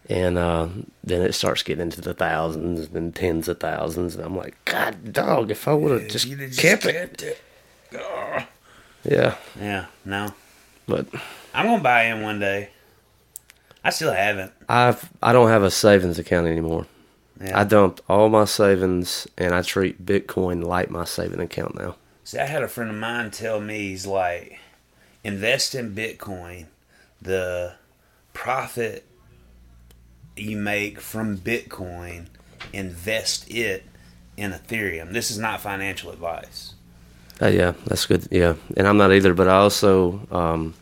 and 0.10 0.38
uh, 0.38 0.67
then 1.03 1.21
it 1.21 1.34
starts 1.34 1.63
getting 1.63 1.82
into 1.82 1.99
the 1.99 2.13
thousands 2.13 2.88
and 2.93 3.13
tens 3.13 3.47
of 3.49 3.60
thousands, 3.60 4.15
and 4.15 4.23
I'm 4.23 4.38
like, 4.38 4.56
God, 4.65 5.12
dog, 5.13 5.51
if 5.51 5.67
I 5.67 5.73
would 5.73 6.01
have 6.01 6.10
just 6.12 6.27
just 6.27 6.60
kept 6.60 6.86
it, 6.86 6.93
kept 6.93 7.23
it. 7.23 7.41
Ugh. 7.93 8.43
yeah, 9.03 9.36
Yeah, 9.60 9.86
no. 10.06 10.34
but 10.88 11.08
I'm 11.53 11.65
gonna 11.65 11.82
buy 11.84 12.03
in 12.03 12.21
one 12.21 12.39
day. 12.39 12.69
I 13.84 13.89
still 13.89 14.12
haven't. 14.13 14.51
I've 14.67 15.10
I 15.21 15.32
don't 15.34 15.49
have 15.49 15.63
a 15.63 15.71
savings 15.71 16.19
account 16.19 16.47
anymore. 16.47 16.86
Yeah. 17.41 17.60
I 17.60 17.63
dumped 17.65 18.01
all 18.10 18.30
my 18.30 18.45
savings, 18.45 19.27
and 19.38 19.53
I 19.53 19.62
treat 19.62 20.06
Bitcoin 20.06 20.63
like 20.63 20.89
my 20.89 21.03
saving 21.06 21.39
account 21.39 21.75
now. 21.77 21.95
See, 22.27 22.39
I 22.39 22.45
had 22.45 22.61
a 22.61 22.67
friend 22.67 22.89
of 22.89 22.97
mine 22.97 23.31
tell 23.31 23.61
me 23.61 23.77
he's 23.87 24.05
like, 24.05 24.59
invest 25.23 25.73
in 25.73 25.95
Bitcoin. 25.95 26.65
The 27.21 27.75
profit 28.33 29.05
you 30.35 30.57
make 30.57 30.99
from 30.99 31.37
Bitcoin, 31.37 32.25
invest 32.73 33.49
it 33.49 33.85
in 34.35 34.51
Ethereum. 34.51 35.13
This 35.13 35.31
is 35.31 35.37
not 35.37 35.61
financial 35.61 36.11
advice. 36.11 36.73
Uh, 37.41 37.47
yeah, 37.47 37.71
that's 37.85 38.05
good. 38.05 38.27
Yeah, 38.29 38.55
and 38.75 38.85
I'm 38.85 38.97
not 38.97 39.13
either, 39.13 39.33
but 39.33 39.47
I 39.47 39.55
also 39.59 40.19
um, 40.29 40.73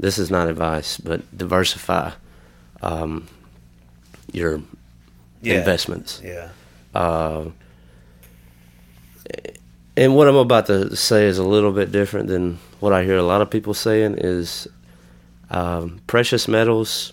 this 0.00 0.18
is 0.18 0.32
not 0.32 0.48
advice, 0.48 0.98
but 0.98 1.22
diversify 1.38 2.10
um, 2.82 3.28
your 4.32 4.62
Yeah. 5.42 5.58
investments. 5.60 6.20
Yeah. 6.24 6.48
Uh, 6.92 7.50
and 9.96 10.14
what 10.14 10.28
I'm 10.28 10.36
about 10.36 10.66
to 10.66 10.94
say 10.96 11.26
is 11.26 11.38
a 11.38 11.44
little 11.44 11.72
bit 11.72 11.90
different 11.92 12.28
than 12.28 12.58
what 12.80 12.92
I 12.92 13.04
hear 13.04 13.16
a 13.16 13.22
lot 13.22 13.40
of 13.42 13.50
people 13.50 13.74
saying. 13.74 14.16
Is 14.18 14.68
um, 15.50 16.00
precious 16.06 16.48
metals? 16.48 17.12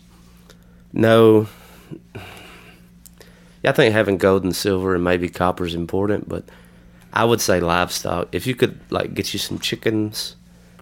No. 0.91 1.48
Yeah, 3.63 3.69
I 3.69 3.74
think 3.74 3.93
having 3.93 4.17
gold 4.17 4.43
and 4.43 4.56
silver 4.56 4.93
and 4.96 5.04
maybe 5.04 5.30
copper 5.30 5.65
is 5.65 5.74
important, 5.76 6.28
but 6.28 6.43
I 7.13 7.24
would 7.24 7.39
say 7.39 7.60
livestock. 7.62 8.28
If 8.34 8.46
you 8.46 8.56
could 8.56 8.80
like 8.89 9.13
get 9.13 9.34
you 9.34 9.39
some 9.39 9.60
chickens, 9.60 10.36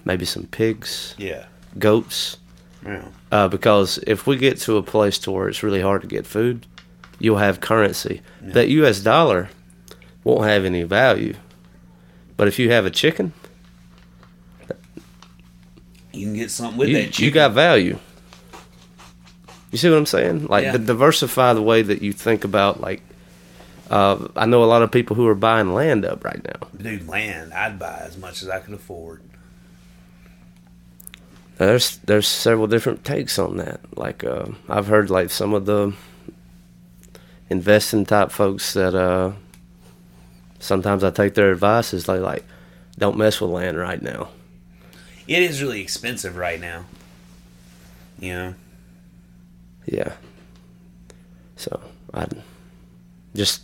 maybe 0.03 0.25
some 0.25 0.47
pigs, 0.47 1.13
Yeah. 1.17 1.45
goats, 1.77 2.37
Yeah. 2.83 3.03
uh, 3.31 3.47
because 3.49 3.99
if 4.07 4.25
we 4.25 4.35
get 4.37 4.57
to 4.61 4.77
a 4.77 4.83
place 4.83 5.19
to 5.19 5.31
where 5.31 5.47
it's 5.47 5.61
really 5.61 5.81
hard 5.81 6.01
to 6.01 6.07
get 6.07 6.25
food, 6.25 6.65
you'll 7.19 7.37
have 7.37 7.59
currency. 7.61 8.21
That 8.41 8.69
U.S. 8.69 8.99
dollar 9.01 9.49
won't 10.23 10.45
have 10.45 10.65
any 10.65 10.81
value, 10.81 11.35
but 12.41 12.47
if 12.47 12.57
you 12.57 12.71
have 12.71 12.87
a 12.87 12.89
chicken, 12.89 13.33
You 16.11 16.25
can 16.25 16.33
get 16.33 16.49
something 16.49 16.75
with 16.79 16.89
you, 16.89 16.95
that. 17.03 17.19
you 17.19 17.29
got 17.29 17.51
value. 17.51 17.99
You 19.71 19.77
see 19.77 19.91
what 19.91 19.97
I'm 19.99 20.07
saying? 20.07 20.47
Like 20.47 20.63
Yeah. 20.63 20.71
the 20.71 20.79
diversify 20.79 21.53
the 21.53 21.61
way 21.61 21.83
that 21.83 22.01
you 22.01 22.11
think 22.13 22.43
about. 22.43 22.81
Like 22.81 23.03
uh, 23.91 24.27
I 24.35 24.47
know 24.47 24.63
a 24.63 24.65
lot 24.65 24.81
of 24.81 24.91
people 24.91 25.15
who 25.15 25.27
are 25.27 25.35
buying 25.35 25.71
land 25.75 26.03
up 26.03 26.25
right 26.25 26.43
now. 26.43 26.67
Dude, 26.75 27.07
land. 27.07 27.53
I'd 27.53 27.77
buy 27.77 28.01
as 28.07 28.17
much 28.17 28.41
as 28.41 28.49
I 28.49 28.57
could 28.57 28.73
afford. 28.73 29.21
There's 31.59 31.97
there's 31.97 32.27
several 32.27 32.65
different 32.65 33.03
takes 33.05 33.37
on 33.37 33.57
that. 33.57 33.81
Like 33.95 34.23
uh, 34.23 34.47
I've 34.67 34.87
heard 34.87 35.11
like 35.11 35.29
some 35.29 35.53
of 35.53 35.67
the 35.67 35.93
investing 37.51 38.03
type 38.03 38.31
folks 38.31 38.73
that 38.73 38.95
uh, 38.95 39.33
sometimes 40.61 41.03
I 41.03 41.09
take 41.09 41.33
their 41.33 41.51
advice 41.51 41.93
is 41.93 42.07
like 42.07 42.21
like 42.21 42.45
don't 42.97 43.17
mess 43.17 43.41
with 43.41 43.51
land 43.51 43.77
right 43.77 44.01
now. 44.01 44.29
It 45.27 45.43
is 45.43 45.61
really 45.61 45.81
expensive 45.81 46.37
right 46.37 46.59
now. 46.59 46.85
You 48.19 48.33
know? 48.33 48.55
Yeah. 49.85 50.13
So 51.55 51.81
I 52.13 52.27
just 53.35 53.61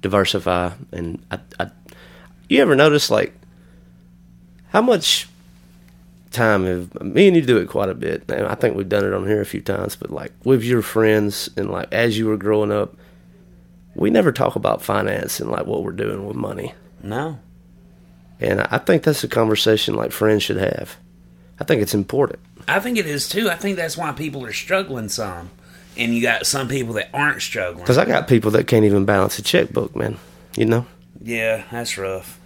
diversify 0.00 0.72
and 0.92 1.24
I, 1.30 1.38
I 1.58 1.70
you 2.48 2.62
ever 2.62 2.76
notice 2.76 3.10
like 3.10 3.34
how 4.68 4.82
much 4.82 5.28
time 6.30 6.64
have 6.64 7.02
me 7.02 7.26
and 7.28 7.36
you 7.36 7.42
do 7.42 7.56
it 7.56 7.68
quite 7.68 7.88
a 7.88 7.94
bit. 7.94 8.30
And 8.30 8.46
I 8.46 8.54
think 8.54 8.76
we've 8.76 8.88
done 8.88 9.04
it 9.04 9.12
on 9.12 9.26
here 9.26 9.40
a 9.40 9.46
few 9.46 9.62
times, 9.62 9.96
but 9.96 10.10
like 10.10 10.32
with 10.44 10.62
your 10.62 10.82
friends 10.82 11.48
and 11.56 11.70
like 11.70 11.92
as 11.92 12.18
you 12.18 12.26
were 12.26 12.36
growing 12.36 12.70
up, 12.70 12.94
we 13.96 14.10
never 14.10 14.30
talk 14.30 14.56
about 14.56 14.82
finance 14.82 15.40
and 15.40 15.50
like 15.50 15.66
what 15.66 15.82
we're 15.82 15.92
doing 15.92 16.26
with 16.26 16.36
money. 16.36 16.74
No. 17.02 17.38
And 18.38 18.60
I 18.60 18.78
think 18.78 19.02
that's 19.02 19.24
a 19.24 19.28
conversation 19.28 19.94
like 19.94 20.12
friends 20.12 20.42
should 20.42 20.58
have. 20.58 20.96
I 21.58 21.64
think 21.64 21.80
it's 21.80 21.94
important. 21.94 22.38
I 22.68 22.78
think 22.80 22.98
it 22.98 23.06
is 23.06 23.28
too. 23.28 23.48
I 23.48 23.54
think 23.54 23.76
that's 23.76 23.96
why 23.96 24.12
people 24.12 24.44
are 24.44 24.52
struggling 24.52 25.08
some. 25.08 25.50
And 25.96 26.14
you 26.14 26.20
got 26.20 26.46
some 26.46 26.68
people 26.68 26.92
that 26.94 27.08
aren't 27.14 27.40
struggling. 27.40 27.82
Because 27.82 27.96
I 27.96 28.04
got 28.04 28.28
people 28.28 28.50
that 28.50 28.66
can't 28.66 28.84
even 28.84 29.06
balance 29.06 29.38
a 29.38 29.42
checkbook, 29.42 29.96
man. 29.96 30.18
You 30.54 30.66
know? 30.66 30.86
Yeah, 31.22 31.64
that's 31.70 31.96
rough. 31.96 32.38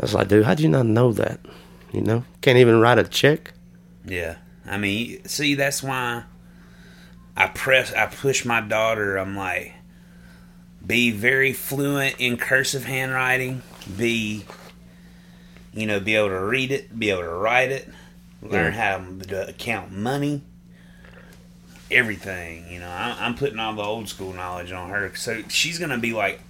I 0.00 0.04
was 0.04 0.14
like, 0.14 0.28
dude, 0.28 0.46
how'd 0.46 0.60
you 0.60 0.70
not 0.70 0.86
know 0.86 1.12
that? 1.12 1.40
You 1.92 2.00
know? 2.00 2.24
Can't 2.40 2.56
even 2.56 2.80
write 2.80 2.98
a 2.98 3.04
check? 3.04 3.52
Yeah. 4.06 4.36
I 4.64 4.78
mean, 4.78 5.22
see, 5.26 5.54
that's 5.54 5.82
why 5.82 6.24
I 7.36 7.48
press, 7.48 7.92
I 7.92 8.06
push 8.06 8.46
my 8.46 8.62
daughter. 8.62 9.18
I'm 9.18 9.36
like, 9.36 9.74
be 10.88 11.10
very 11.10 11.52
fluent 11.52 12.16
in 12.18 12.38
cursive 12.38 12.84
handwriting. 12.84 13.62
Be, 13.96 14.44
you 15.72 15.86
know, 15.86 16.00
be 16.00 16.16
able 16.16 16.30
to 16.30 16.40
read 16.40 16.72
it, 16.72 16.98
be 16.98 17.10
able 17.10 17.22
to 17.22 17.28
write 17.28 17.70
it, 17.70 17.88
learn 18.42 18.72
how 18.72 19.04
to 19.28 19.54
count 19.56 19.92
money, 19.92 20.42
everything. 21.90 22.66
You 22.72 22.80
know, 22.80 22.88
I, 22.88 23.16
I'm 23.20 23.34
putting 23.34 23.58
all 23.58 23.74
the 23.74 23.82
old 23.82 24.08
school 24.08 24.32
knowledge 24.32 24.72
on 24.72 24.90
her, 24.90 25.14
so 25.14 25.42
she's 25.48 25.78
gonna 25.78 25.98
be 25.98 26.12
like, 26.12 26.40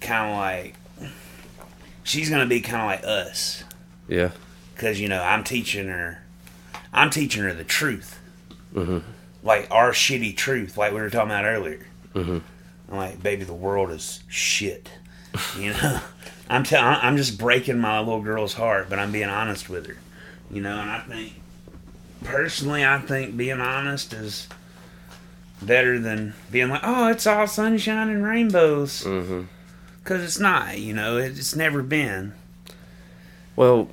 kind 0.00 0.30
of 0.30 0.36
like, 0.36 1.10
she's 2.02 2.28
gonna 2.28 2.46
be 2.46 2.60
kind 2.60 2.82
of 2.82 2.86
like 2.86 3.04
us 3.04 3.64
Yeah. 4.08 4.30
because 4.74 5.00
you 5.00 5.08
know 5.08 5.22
I'm 5.22 5.44
teaching 5.44 5.88
her, 5.88 6.22
I'm 6.92 7.10
teaching 7.10 7.42
her 7.44 7.54
the 7.54 7.64
truth, 7.64 8.18
mm-hmm. 8.74 8.98
like 9.42 9.68
our 9.70 9.92
shitty 9.92 10.36
truth, 10.36 10.76
like 10.76 10.92
we 10.92 11.00
were 11.00 11.10
talking 11.10 11.30
about 11.30 11.44
earlier. 11.44 11.86
Mm-hmm. 12.14 12.38
I'm 12.92 12.98
like, 12.98 13.22
baby, 13.22 13.44
the 13.44 13.54
world 13.54 13.90
is 13.90 14.22
shit. 14.28 14.90
You 15.58 15.72
know, 15.72 16.00
I'm 16.50 16.62
tell- 16.62 16.84
I'm 16.84 17.16
just 17.16 17.38
breaking 17.38 17.78
my 17.78 17.98
little 18.00 18.20
girl's 18.20 18.52
heart, 18.52 18.90
but 18.90 18.98
I'm 18.98 19.10
being 19.10 19.30
honest 19.30 19.70
with 19.70 19.86
her. 19.86 19.96
You 20.50 20.60
know, 20.60 20.78
and 20.78 20.90
I 20.90 21.00
think 21.00 21.32
personally, 22.22 22.84
I 22.84 22.98
think 22.98 23.34
being 23.34 23.62
honest 23.62 24.12
is 24.12 24.46
better 25.62 25.98
than 25.98 26.34
being 26.50 26.68
like, 26.68 26.82
oh, 26.84 27.08
it's 27.08 27.26
all 27.26 27.46
sunshine 27.46 28.10
and 28.10 28.22
rainbows. 28.22 29.04
Mm-hmm. 29.04 29.44
Because 30.04 30.22
it's 30.22 30.38
not. 30.38 30.78
You 30.78 30.92
know, 30.92 31.16
it's 31.16 31.56
never 31.56 31.82
been. 31.82 32.34
Well, 33.56 33.88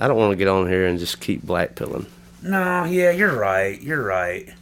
I 0.00 0.08
don't 0.08 0.16
want 0.16 0.32
to 0.32 0.36
get 0.36 0.48
on 0.48 0.68
here 0.68 0.86
and 0.86 0.98
just 0.98 1.20
keep 1.20 1.42
blackpilling. 1.42 2.06
No, 2.42 2.84
yeah, 2.84 3.12
you're 3.12 3.36
right. 3.36 3.80
You're 3.80 4.02
right. 4.02 4.52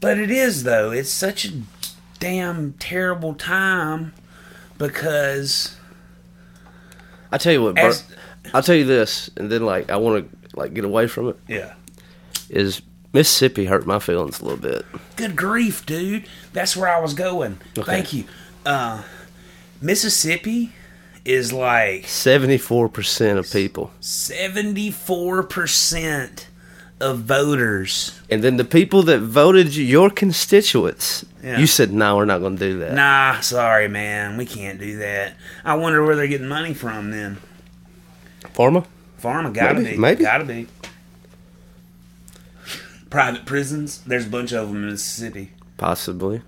But 0.00 0.18
it 0.18 0.30
is 0.30 0.62
though. 0.62 0.90
It's 0.90 1.10
such 1.10 1.44
a 1.44 1.52
damn 2.22 2.72
terrible 2.74 3.34
time 3.34 4.12
because 4.78 5.74
I 7.32 7.38
tell 7.38 7.52
you 7.52 7.62
what, 7.64 7.74
bro, 7.74 7.88
As- 7.88 8.04
I'll 8.54 8.62
tell 8.62 8.76
you 8.76 8.84
this, 8.84 9.28
and 9.36 9.50
then 9.50 9.64
like 9.66 9.90
I 9.90 9.96
want 9.96 10.30
to 10.30 10.36
like 10.56 10.72
get 10.72 10.84
away 10.84 11.08
from 11.08 11.30
it. 11.30 11.36
yeah. 11.48 11.72
Is 12.48 12.80
Mississippi 13.12 13.64
hurt 13.64 13.86
my 13.86 13.98
feelings 13.98 14.38
a 14.40 14.44
little 14.44 14.60
bit? 14.60 14.84
Good 15.16 15.34
grief, 15.36 15.84
dude. 15.84 16.26
That's 16.52 16.76
where 16.76 16.88
I 16.88 17.00
was 17.00 17.12
going. 17.14 17.58
Okay. 17.76 17.90
Thank 17.90 18.12
you. 18.12 18.24
Uh 18.64 19.02
Mississippi 19.80 20.70
is 21.24 21.52
like 21.52 22.06
Seventy 22.06 22.58
four 22.58 22.88
percent 22.88 23.40
of 23.40 23.50
people, 23.50 23.90
74% 24.00 26.46
of 27.02 27.18
voters. 27.20 28.18
and 28.30 28.42
then 28.42 28.56
the 28.56 28.64
people 28.64 29.02
that 29.02 29.18
voted 29.20 29.74
you, 29.74 29.84
your 29.84 30.08
constituents, 30.10 31.24
Yeah. 31.42 31.58
you 31.58 31.66
said 31.66 31.92
no, 31.92 32.16
we're 32.16 32.24
not 32.24 32.38
going 32.38 32.56
to 32.56 32.68
do 32.72 32.78
that. 32.78 32.94
Nah, 32.94 33.40
sorry, 33.40 33.88
man. 33.88 34.36
We 34.38 34.46
can't 34.46 34.78
do 34.78 34.98
that. 34.98 35.34
I 35.64 35.74
wonder 35.74 36.02
where 36.04 36.16
they're 36.16 36.28
getting 36.28 36.48
money 36.48 36.72
from 36.74 37.10
then. 37.10 37.38
Pharma? 38.54 38.86
Pharma 39.20 39.52
gotta 39.52 39.74
Maybe, 39.80 39.90
be. 39.92 39.96
maybe. 39.98 40.22
Gotta 40.24 40.44
be. 40.44 40.66
Private 43.10 43.44
prisons. 43.44 44.02
There's 44.06 44.26
a 44.26 44.30
bunch 44.30 44.52
of 44.52 44.68
them 44.68 44.78
in 44.84 44.90
Mississippi. 44.90 45.52
Possibly. 45.76 46.42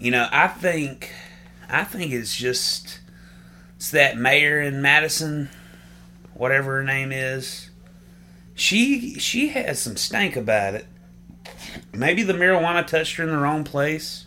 You 0.00 0.10
know, 0.10 0.28
I 0.32 0.48
think, 0.48 1.12
I 1.68 1.84
think 1.84 2.12
it's 2.12 2.34
just 2.36 3.00
it's 3.76 3.90
that 3.92 4.16
mayor 4.16 4.60
in 4.60 4.82
Madison, 4.82 5.48
whatever 6.34 6.76
her 6.76 6.82
name 6.84 7.12
is. 7.12 7.67
She 8.58 9.20
she 9.20 9.48
has 9.50 9.78
some 9.78 9.96
stank 9.96 10.34
about 10.34 10.74
it. 10.74 10.84
Maybe 11.94 12.24
the 12.24 12.32
marijuana 12.32 12.84
touched 12.84 13.14
her 13.16 13.22
in 13.22 13.30
the 13.30 13.38
wrong 13.38 13.62
place 13.62 14.26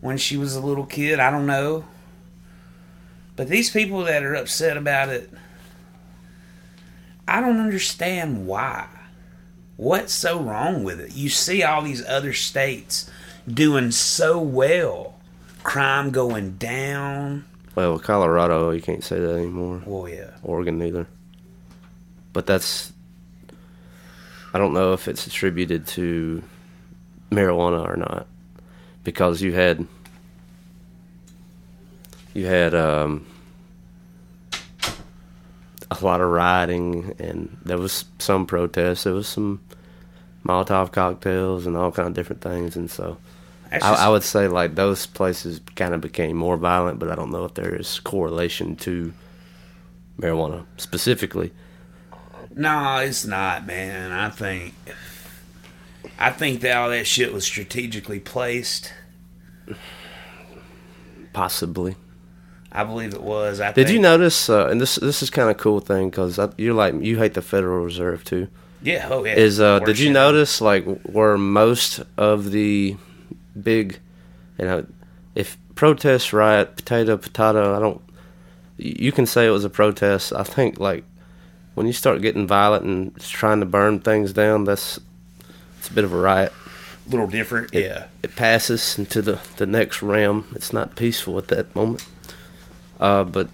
when 0.00 0.16
she 0.16 0.36
was 0.36 0.54
a 0.54 0.60
little 0.60 0.86
kid. 0.86 1.18
I 1.18 1.32
don't 1.32 1.46
know. 1.46 1.84
But 3.34 3.48
these 3.48 3.68
people 3.68 4.04
that 4.04 4.22
are 4.22 4.36
upset 4.36 4.76
about 4.76 5.08
it, 5.08 5.28
I 7.26 7.40
don't 7.40 7.58
understand 7.58 8.46
why. 8.46 8.86
What's 9.76 10.12
so 10.12 10.40
wrong 10.40 10.84
with 10.84 11.00
it? 11.00 11.12
You 11.16 11.28
see 11.28 11.64
all 11.64 11.82
these 11.82 12.06
other 12.06 12.32
states 12.32 13.10
doing 13.48 13.90
so 13.90 14.40
well, 14.40 15.18
crime 15.64 16.12
going 16.12 16.58
down. 16.58 17.44
Well, 17.74 17.98
Colorado, 17.98 18.70
you 18.70 18.80
can't 18.80 19.02
say 19.02 19.18
that 19.18 19.34
anymore. 19.34 19.82
Well, 19.84 20.08
yeah. 20.08 20.30
Oregon 20.44 20.78
neither. 20.78 21.08
But 22.32 22.46
that's 22.46 22.92
I 24.56 24.58
don't 24.58 24.72
know 24.72 24.94
if 24.94 25.06
it's 25.06 25.26
attributed 25.26 25.86
to 25.88 26.42
marijuana 27.30 27.86
or 27.86 27.94
not. 27.94 28.26
Because 29.04 29.42
you 29.42 29.52
had 29.52 29.86
you 32.32 32.46
had 32.46 32.74
um 32.74 33.26
a 35.90 36.02
lot 36.02 36.22
of 36.22 36.30
rioting 36.30 37.14
and 37.18 37.54
there 37.66 37.76
was 37.76 38.06
some 38.18 38.46
protests, 38.46 39.04
there 39.04 39.12
was 39.12 39.28
some 39.28 39.60
Molotov 40.42 40.90
cocktails 40.90 41.66
and 41.66 41.76
all 41.76 41.92
kind 41.92 42.08
of 42.08 42.14
different 42.14 42.40
things 42.40 42.76
and 42.76 42.90
so 42.90 43.18
I, 43.70 43.78
I 43.78 44.08
would 44.08 44.22
say 44.22 44.48
like 44.48 44.74
those 44.74 45.04
places 45.04 45.60
kind 45.74 45.92
of 45.92 46.00
became 46.00 46.34
more 46.34 46.56
violent, 46.56 46.98
but 46.98 47.10
I 47.10 47.14
don't 47.14 47.30
know 47.30 47.44
if 47.44 47.52
there 47.52 47.74
is 47.74 48.00
correlation 48.00 48.74
to 48.76 49.12
marijuana 50.18 50.64
specifically. 50.78 51.52
No, 52.56 52.96
it's 52.98 53.26
not, 53.26 53.66
man. 53.66 54.12
I 54.12 54.30
think 54.30 54.74
I 56.18 56.30
think 56.30 56.62
that 56.62 56.76
all 56.76 56.88
that 56.88 57.06
shit 57.06 57.32
was 57.32 57.44
strategically 57.44 58.18
placed. 58.18 58.92
Possibly. 61.32 61.96
I 62.72 62.84
believe 62.84 63.14
it 63.14 63.22
was. 63.22 63.60
I 63.60 63.72
Did 63.72 63.86
think, 63.86 63.90
you 63.90 64.00
notice? 64.00 64.48
Uh, 64.48 64.68
and 64.68 64.80
this 64.80 64.96
this 64.96 65.22
is 65.22 65.28
kind 65.28 65.50
of 65.50 65.58
cool 65.58 65.80
thing 65.80 66.08
because 66.08 66.38
you're 66.56 66.74
like 66.74 66.94
you 67.00 67.18
hate 67.18 67.34
the 67.34 67.42
Federal 67.42 67.84
Reserve 67.84 68.24
too. 68.24 68.48
Yeah. 68.82 69.08
Oh 69.10 69.24
yeah. 69.24 69.34
Is 69.34 69.60
uh, 69.60 69.80
did 69.80 69.98
you 69.98 70.10
notice 70.10 70.62
like 70.62 70.84
where 71.02 71.36
most 71.36 72.00
of 72.16 72.50
the 72.52 72.96
big, 73.60 73.98
you 74.58 74.64
know, 74.64 74.86
if 75.34 75.58
protest 75.74 76.32
riot 76.32 76.76
potato 76.76 77.18
potato, 77.18 77.76
I 77.76 77.80
don't. 77.80 78.00
You 78.78 79.12
can 79.12 79.26
say 79.26 79.46
it 79.46 79.50
was 79.50 79.64
a 79.64 79.70
protest. 79.70 80.32
I 80.32 80.42
think 80.42 80.78
like 80.78 81.04
when 81.76 81.86
you 81.86 81.92
start 81.92 82.22
getting 82.22 82.46
violent 82.46 82.84
and 82.84 83.20
trying 83.20 83.60
to 83.60 83.66
burn 83.66 84.00
things 84.00 84.32
down, 84.32 84.64
that's 84.64 84.98
it's 85.78 85.88
a 85.88 85.92
bit 85.92 86.04
of 86.04 86.12
a 86.12 86.16
riot. 86.16 86.50
A 87.06 87.10
little 87.10 87.26
different. 87.26 87.74
It, 87.74 87.84
yeah. 87.84 88.06
it 88.22 88.34
passes 88.34 88.98
into 88.98 89.20
the, 89.20 89.38
the 89.58 89.66
next 89.66 90.00
realm. 90.00 90.46
It's 90.56 90.72
not 90.72 90.96
peaceful 90.96 91.36
at 91.36 91.48
that 91.48 91.76
moment. 91.76 92.04
Uh, 92.98 93.24
but 93.24 93.50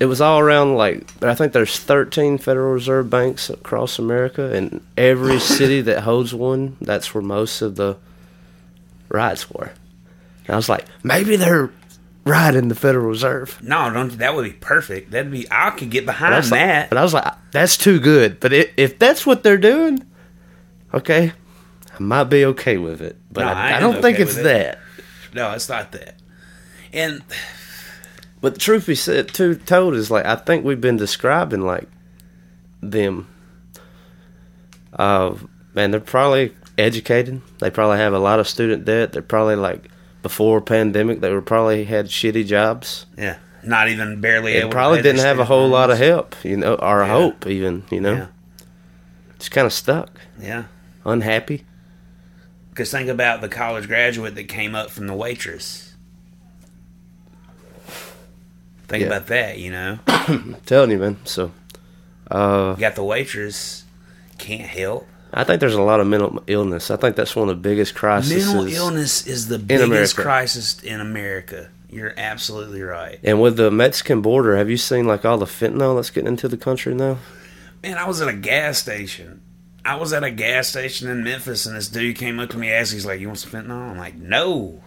it 0.00 0.06
was 0.06 0.22
all 0.22 0.40
around 0.40 0.76
like 0.76 1.22
I 1.22 1.34
think 1.34 1.52
there's 1.52 1.78
13 1.78 2.38
Federal 2.38 2.72
Reserve 2.72 3.10
banks 3.10 3.50
across 3.50 3.98
America, 3.98 4.54
and 4.54 4.82
every 4.96 5.38
city 5.58 5.82
that 5.82 6.04
holds 6.04 6.32
one, 6.32 6.78
that's 6.80 7.14
where 7.14 7.22
most 7.22 7.60
of 7.60 7.76
the 7.76 7.98
riots 9.10 9.50
were. 9.50 9.72
And 10.46 10.54
I 10.54 10.56
was 10.56 10.70
like, 10.70 10.86
maybe 11.02 11.36
they're 11.36 11.70
rioting 12.24 12.68
the 12.68 12.74
Federal 12.74 13.06
Reserve. 13.06 13.58
No, 13.62 13.90
don't. 13.92 14.16
That 14.18 14.34
would 14.34 14.44
be 14.44 14.52
perfect. 14.52 15.10
That'd 15.10 15.30
be. 15.32 15.46
I 15.50 15.70
could 15.70 15.90
get 15.90 16.06
But 16.06 16.12
behind 16.12 16.34
like, 16.50 16.60
that. 16.60 16.88
but 16.90 16.98
I 16.98 17.02
was 17.02 17.14
like, 17.14 17.32
that's 17.52 17.76
too 17.76 18.00
good. 18.00 18.40
But 18.40 18.52
i 18.54 18.66
if 18.76 18.98
that's 18.98 19.26
what 19.26 19.42
they're 19.42 19.58
doing, 19.58 20.04
okay, 20.92 21.32
I 21.94 22.02
might 22.02 22.24
be 22.24 22.44
okay 22.46 22.78
with 22.78 23.00
it. 23.02 23.16
But 23.30 23.42
No, 23.42 23.48
I 23.52 23.70
I, 23.72 23.76
I 23.76 23.80
don't 23.80 24.00
think 24.02 24.18
it's 24.20 24.36
it. 24.36 24.42
that. 24.44 24.78
no, 25.34 25.52
it's 25.52 25.68
not 25.68 25.92
that. 25.92 26.16
And 26.92 27.22
But 28.40 28.54
the 28.54 28.60
truth 28.60 28.86
be 28.86 28.94
said, 28.94 29.28
too, 29.28 29.54
told 29.56 29.94
is 29.94 30.10
like 30.10 30.24
I 30.26 30.36
think 30.36 30.64
we've 30.64 30.80
been 30.80 30.96
describing 30.96 31.60
like 31.62 31.88
them. 32.82 33.28
Uh, 34.92 35.34
man, 35.74 35.90
they're 35.90 36.00
probably 36.00 36.54
educated. 36.78 37.40
They 37.58 37.70
probably 37.70 37.98
have 37.98 38.12
a 38.12 38.18
lot 38.18 38.38
of 38.38 38.48
student 38.48 38.84
debt. 38.84 39.12
They're 39.12 39.22
probably 39.22 39.56
like 39.56 39.90
before 40.24 40.60
pandemic, 40.60 41.20
they 41.20 41.30
were 41.30 41.40
probably 41.42 41.84
had 41.84 42.06
shitty 42.06 42.44
jobs. 42.46 43.06
yeah, 43.16 43.36
not 43.62 43.88
even 43.88 44.20
barely. 44.20 44.54
They 44.54 44.60
able 44.62 44.70
probably 44.70 45.02
didn't 45.02 45.20
have 45.20 45.38
a 45.38 45.44
whole 45.44 45.68
lot 45.68 45.90
of 45.90 45.98
help, 45.98 46.34
you 46.42 46.56
know, 46.56 46.74
or 46.74 47.02
Yeah. 47.02 47.08
hope 47.12 47.46
even, 47.46 47.84
you 47.92 48.00
know. 48.00 48.14
Yeah. 48.14 48.26
Just 49.38 49.52
kind 49.52 49.66
of 49.66 49.72
stuck, 49.72 50.10
Yeah. 50.40 50.64
unhappy. 51.04 51.64
Because 52.70 52.90
think 52.90 53.08
about 53.08 53.40
the 53.42 53.48
college 53.48 53.86
graduate 53.86 54.34
that 54.34 54.48
came 54.48 54.74
up 54.74 54.90
from 54.90 55.06
the 55.06 55.14
waitress. 55.14 55.92
Think 58.88 59.02
Yeah. 59.02 59.06
about 59.08 59.26
that, 59.28 59.58
you 59.58 59.70
know. 59.70 59.98
telling 60.66 60.90
you, 60.90 60.98
man. 60.98 61.18
So, 61.24 61.52
uh, 62.30 62.74
You 62.76 62.80
got 62.80 62.94
the 62.96 63.04
waitress, 63.04 63.84
can't 64.38 64.62
help. 64.68 65.06
I 65.36 65.42
think 65.44 65.60
there's 65.60 65.74
a 65.74 65.82
lot 65.82 66.00
of 66.00 66.06
mental 66.06 66.42
illness. 66.46 66.90
I 66.90 66.96
think 66.96 67.16
that's 67.16 67.34
one 67.34 67.48
of 67.48 67.56
the 67.56 67.60
biggest 67.60 67.94
crises. 67.94 68.46
Mental 68.46 68.66
illness 68.68 69.26
is 69.26 69.48
the 69.48 69.58
biggest 69.58 70.16
crisis 70.16 70.82
in 70.82 71.00
America. 71.00 71.70
You're 71.90 72.14
absolutely 72.16 72.82
right. 72.82 73.18
And 73.22 73.40
with 73.40 73.56
the 73.56 73.70
Mexican 73.70 74.20
border, 74.20 74.56
have 74.56 74.70
you 74.70 74.76
seen 74.76 75.06
like 75.06 75.24
all 75.24 75.38
the 75.38 75.46
fentanyl 75.46 75.96
that's 75.96 76.10
getting 76.10 76.28
into 76.28 76.48
the 76.48 76.56
country 76.56 76.94
now? 76.94 77.18
Man, 77.82 77.98
I 77.98 78.06
was 78.06 78.20
at 78.20 78.28
a 78.28 78.32
gas 78.32 78.78
station. 78.78 79.42
I 79.84 79.96
was 79.96 80.12
at 80.12 80.24
a 80.24 80.30
gas 80.30 80.68
station 80.68 81.08
in 81.10 81.22
Memphis, 81.22 81.66
and 81.66 81.76
this 81.76 81.88
dude 81.88 82.16
came 82.16 82.40
up 82.40 82.50
to 82.50 82.58
me, 82.58 82.70
asked, 82.70 82.92
he's 82.92 83.04
like, 83.04 83.20
"You 83.20 83.26
want 83.26 83.40
some 83.40 83.50
fentanyl?" 83.50 83.90
I'm 83.90 83.98
like, 83.98 84.14
"No, 84.14 84.82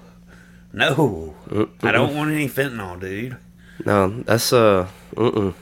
no, 0.74 1.36
I 1.84 1.92
don't 1.92 2.16
want 2.16 2.32
any 2.32 2.50
fentanyl, 2.50 3.00
dude." 3.00 3.38
No, 3.86 4.10
that's 4.24 4.52
uh, 4.52 4.88
mm-mm. 5.16 5.54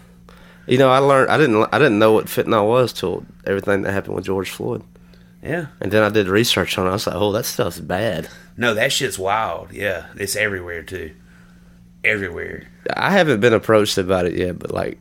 You 0.67 0.77
know, 0.77 0.89
I 0.89 0.97
learned 0.99 1.29
I 1.29 1.37
didn't 1.37 1.67
I 1.71 1.77
didn't 1.77 1.99
know 1.99 2.13
what 2.13 2.25
fentanyl 2.25 2.67
was 2.67 2.91
till 2.93 3.25
everything 3.45 3.83
that 3.83 3.91
happened 3.91 4.15
with 4.15 4.25
George 4.25 4.49
Floyd, 4.49 4.83
Yeah, 5.43 5.67
and 5.79 5.91
then 5.91 6.01
I 6.03 6.09
did 6.09 6.27
research 6.27 6.77
on 6.77 6.87
it. 6.87 6.89
I 6.89 6.93
was 6.93 7.05
like, 7.07 7.15
oh, 7.15 7.31
that 7.33 7.45
stuff's 7.45 7.79
bad. 7.79 8.29
no, 8.57 8.73
that 8.73 8.91
shit's 8.91 9.19
wild. 9.19 9.71
Yeah, 9.71 10.07
it's 10.15 10.35
everywhere 10.35 10.81
too, 10.83 11.11
everywhere. 12.03 12.67
I 12.95 13.11
haven't 13.11 13.39
been 13.39 13.53
approached 13.53 13.97
about 13.97 14.25
it 14.25 14.33
yet, 14.33 14.59
but 14.59 14.71
like, 14.71 14.97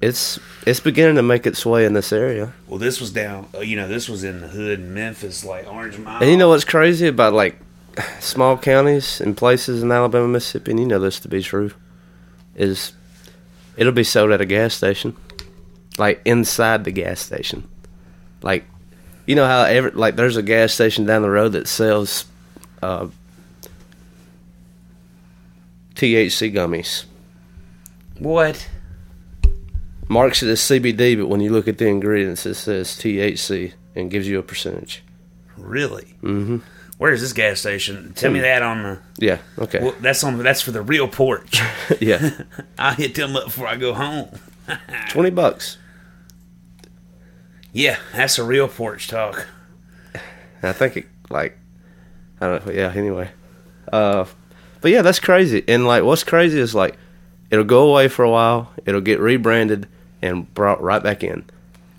it's 0.00 0.38
it's 0.66 0.80
beginning 0.80 1.16
to 1.16 1.22
make 1.22 1.46
its 1.46 1.64
way 1.66 1.84
in 1.84 1.92
this 1.94 2.12
area. 2.12 2.52
Well, 2.66 2.78
this 2.78 3.00
was 3.00 3.10
down, 3.12 3.48
uh, 3.54 3.60
you 3.60 3.76
know, 3.76 3.88
this 3.88 4.08
was 4.08 4.24
in 4.24 4.40
the 4.40 4.48
hood 4.48 4.80
in 4.80 4.94
Memphis, 4.94 5.44
like 5.44 5.66
Orange 5.70 5.98
Mound. 5.98 6.22
And 6.22 6.30
you 6.30 6.36
know 6.36 6.48
what's 6.48 6.64
crazy 6.64 7.06
about 7.08 7.32
like 7.32 7.58
small 8.20 8.56
counties 8.58 9.20
and 9.20 9.36
places 9.36 9.82
in 9.82 9.92
Alabama, 9.92 10.28
Mississippi, 10.28 10.72
and 10.72 10.80
you 10.80 10.86
know 10.86 10.98
this 10.98 11.20
to 11.20 11.28
be 11.28 11.42
true, 11.42 11.72
is 12.54 12.92
it'll 13.76 13.92
be 13.92 14.04
sold 14.04 14.30
at 14.32 14.40
a 14.40 14.46
gas 14.46 14.74
station. 14.74 15.16
like 15.98 16.20
inside 16.24 16.84
the 16.84 16.90
gas 16.90 17.20
station. 17.20 17.68
Like, 18.42 18.64
you 19.26 19.34
know 19.34 19.46
how 19.46 19.62
every 19.62 19.90
like 19.92 20.16
there's 20.16 20.36
a 20.36 20.42
gas 20.42 20.72
station 20.74 21.06
down 21.06 21.22
the 21.22 21.30
road 21.30 21.52
that 21.52 21.68
sells 21.68 22.26
uh, 22.82 23.08
THC 25.94 26.52
gummies. 26.52 27.04
What? 28.18 28.68
Marks 30.08 30.42
it 30.42 30.48
as 30.50 30.60
CBD, 30.60 31.16
but 31.16 31.28
when 31.28 31.40
you 31.40 31.50
look 31.50 31.66
at 31.66 31.78
the 31.78 31.86
ingredients, 31.86 32.44
it 32.44 32.54
says 32.54 32.88
THC 32.88 33.72
and 33.94 34.10
gives 34.10 34.28
you 34.28 34.38
a 34.38 34.42
percentage. 34.42 35.02
Really? 35.56 36.14
Mm-hmm. 36.22 36.58
Where's 36.96 37.20
this 37.20 37.32
gas 37.32 37.60
station? 37.60 38.12
Tell 38.14 38.30
me 38.30 38.40
that 38.40 38.62
on 38.62 38.82
the. 38.82 38.98
Yeah. 39.18 39.38
Okay. 39.58 39.80
Well, 39.80 39.94
that's 40.00 40.22
on. 40.22 40.38
That's 40.38 40.62
for 40.62 40.70
the 40.70 40.82
real 40.82 41.08
porch. 41.08 41.60
yeah. 42.00 42.42
I'll 42.78 42.94
hit 42.94 43.14
them 43.14 43.36
up 43.36 43.46
before 43.46 43.66
I 43.66 43.76
go 43.76 43.94
home. 43.94 44.28
Twenty 45.10 45.30
bucks. 45.30 45.78
Yeah, 47.72 47.98
that's 48.12 48.38
a 48.38 48.44
real 48.44 48.68
porch 48.68 49.08
talk. 49.08 49.48
I 50.62 50.72
think 50.72 50.96
it 50.96 51.06
like 51.30 51.58
I 52.40 52.46
don't 52.46 52.66
know. 52.66 52.72
Yeah. 52.72 52.92
Anyway, 52.94 53.30
uh, 53.92 54.24
but 54.80 54.92
yeah, 54.92 55.02
that's 55.02 55.18
crazy. 55.18 55.64
And 55.66 55.86
like, 55.86 56.04
what's 56.04 56.24
crazy 56.24 56.60
is 56.60 56.74
like 56.74 56.96
it'll 57.50 57.64
go 57.64 57.90
away 57.90 58.06
for 58.06 58.24
a 58.24 58.30
while. 58.30 58.72
It'll 58.86 59.00
get 59.00 59.18
rebranded 59.18 59.88
and 60.22 60.52
brought 60.54 60.80
right 60.80 61.02
back 61.02 61.24
in. 61.24 61.44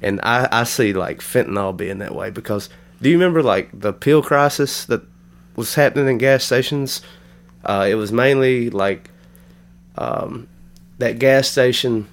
And 0.01 0.21
I 0.23 0.47
I 0.51 0.63
see 0.63 0.93
like 0.93 1.19
fentanyl 1.19 1.75
being 1.75 1.97
that 1.97 2.15
way 2.15 2.29
because 2.29 2.69
do 3.01 3.09
you 3.09 3.15
remember 3.17 3.41
like 3.43 3.69
the 3.73 3.93
pill 3.93 4.21
crisis 4.21 4.85
that 4.85 5.01
was 5.55 5.75
happening 5.75 6.07
in 6.07 6.17
gas 6.17 6.43
stations? 6.43 7.01
Uh, 7.63 7.87
it 7.89 7.95
was 7.95 8.11
mainly 8.11 8.69
like 8.69 9.09
um, 9.97 10.47
that 10.99 11.19
gas 11.19 11.47
station 11.49 12.07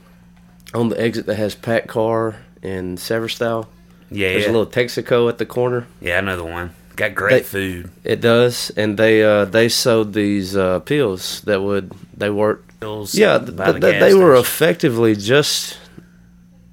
on 0.75 0.89
the 0.89 1.01
exit 1.01 1.27
that 1.27 1.37
has 1.37 1.55
Pat 1.55 1.89
Car 1.89 2.37
and 2.63 2.99
Severstyle. 2.99 3.67
Yeah, 4.11 4.31
There's 4.31 4.45
yeah. 4.45 4.51
a 4.51 4.53
little 4.53 4.67
Texaco 4.67 5.29
at 5.29 5.39
the 5.39 5.47
corner. 5.47 5.87
yeah, 6.01 6.19
I 6.19 6.21
know 6.21 6.37
the 6.37 6.45
one. 6.45 6.75
Got 6.97 7.15
great 7.15 7.31
They- 7.31 7.43
food. 7.43 7.91
It 8.05 8.21
does, 8.21 8.71
and 8.77 8.99
they 8.99 9.23
uh, 9.23 9.47
they 9.47 9.69
sold 9.71 10.13
these 10.13 10.55
uh, 10.57 10.81
pills 10.81 11.41
that 11.43 11.63
would 11.63 11.93
they 12.17 12.29
worked. 12.31 12.69
Pills 12.81 13.15
Yeah, 13.15 13.39
by 13.39 13.71
th- 13.73 13.81
the 13.81 13.91
th- 13.93 14.01
they 14.03 14.13
were 14.15 14.35
effectively 14.35 15.15
just 15.17 15.79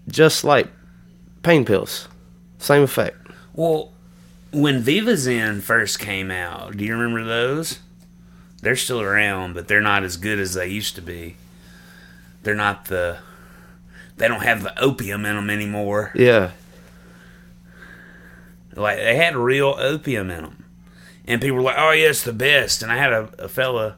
just 0.10 0.44
like 0.44 0.68
pain 1.44 1.64
pills, 1.66 2.08
same 2.58 2.82
effect. 2.84 3.16
Well, 3.54 3.92
when 4.52 4.82
Vivazen 4.84 5.62
first 5.62 6.00
came 6.00 6.32
out, 6.32 6.76
do 6.78 6.84
you 6.84 6.94
remember 6.94 7.24
those? 7.24 7.80
They're 8.62 8.76
still 8.76 9.02
around, 9.02 9.54
but 9.54 9.68
they're 9.68 9.82
not 9.82 10.04
as 10.04 10.18
good 10.18 10.40
as 10.40 10.54
they 10.54 10.68
used 10.68 10.96
to 10.96 11.02
be. 11.02 11.36
They're 12.44 12.56
not 12.56 12.86
the. 12.86 13.20
They 14.18 14.28
don't 14.28 14.44
have 14.44 14.64
the 14.64 14.78
opium 14.82 15.26
in 15.26 15.36
them 15.36 15.50
anymore. 15.50 16.12
Yeah, 16.14 16.52
Like 18.76 18.98
they 18.98 19.16
had 19.16 19.36
real 19.38 19.76
opium 19.78 20.30
in 20.30 20.44
them, 20.44 20.66
and 21.26 21.42
people 21.42 21.58
were 21.58 21.64
like, 21.64 21.78
"Oh 21.78 21.92
yeah, 21.92 22.10
it's 22.10 22.24
the 22.24 22.34
best." 22.34 22.82
And 22.84 22.92
I 22.92 22.98
had 22.98 23.14
a, 23.14 23.30
a 23.40 23.48
fella 23.48 23.96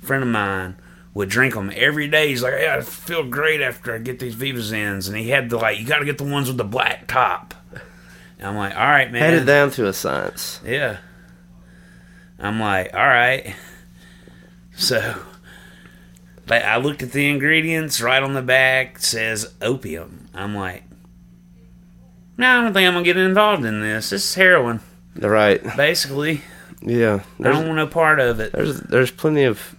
friend 0.00 0.22
of 0.22 0.28
mine 0.28 0.76
would 1.12 1.28
drink 1.28 1.54
them 1.54 1.72
every 1.74 2.06
day. 2.08 2.28
He's 2.28 2.42
like, 2.42 2.54
"Yeah, 2.60 2.76
I 2.76 2.82
feel 2.82 3.24
great 3.24 3.60
after 3.60 3.92
I 3.94 3.98
get 3.98 4.20
these 4.20 4.36
Vivazens," 4.36 5.08
and 5.08 5.16
he 5.16 5.30
had 5.30 5.50
the 5.50 5.56
like, 5.56 5.78
"You 5.78 5.86
got 5.86 5.98
to 5.98 6.04
get 6.04 6.18
the 6.18 6.24
ones 6.24 6.46
with 6.48 6.56
the 6.56 6.64
black 6.64 7.08
top." 7.08 7.54
I'm 8.44 8.56
like, 8.56 8.74
"All 8.76 8.86
right, 8.86 9.10
man." 9.10 9.22
Headed 9.22 9.46
down 9.46 9.70
to 9.72 9.86
a 9.88 9.92
science. 9.92 10.60
Yeah. 10.64 10.98
I'm 12.38 12.60
like, 12.60 12.92
all 12.92 13.06
right. 13.06 13.54
So, 14.76 15.14
like, 16.48 16.62
I 16.64 16.76
looked 16.78 17.02
at 17.02 17.12
the 17.12 17.28
ingredients 17.30 18.00
right 18.00 18.22
on 18.22 18.34
the 18.34 18.42
back 18.42 18.98
says 18.98 19.54
opium. 19.62 20.28
I'm 20.34 20.54
like, 20.54 20.82
no, 22.36 22.48
I 22.48 22.60
don't 22.62 22.72
think 22.74 22.86
I'm 22.88 22.94
gonna 22.94 23.04
get 23.04 23.16
involved 23.16 23.64
in 23.64 23.80
this. 23.80 24.10
This 24.10 24.24
is 24.24 24.34
heroin, 24.34 24.80
Right? 25.16 25.62
basically. 25.76 26.42
Yeah. 26.82 27.20
I 27.40 27.44
don't 27.44 27.64
want 27.66 27.76
no 27.76 27.86
part 27.86 28.18
of 28.20 28.40
it. 28.40 28.52
there's 28.52 28.80
there's 28.80 29.10
plenty 29.10 29.44
of 29.44 29.74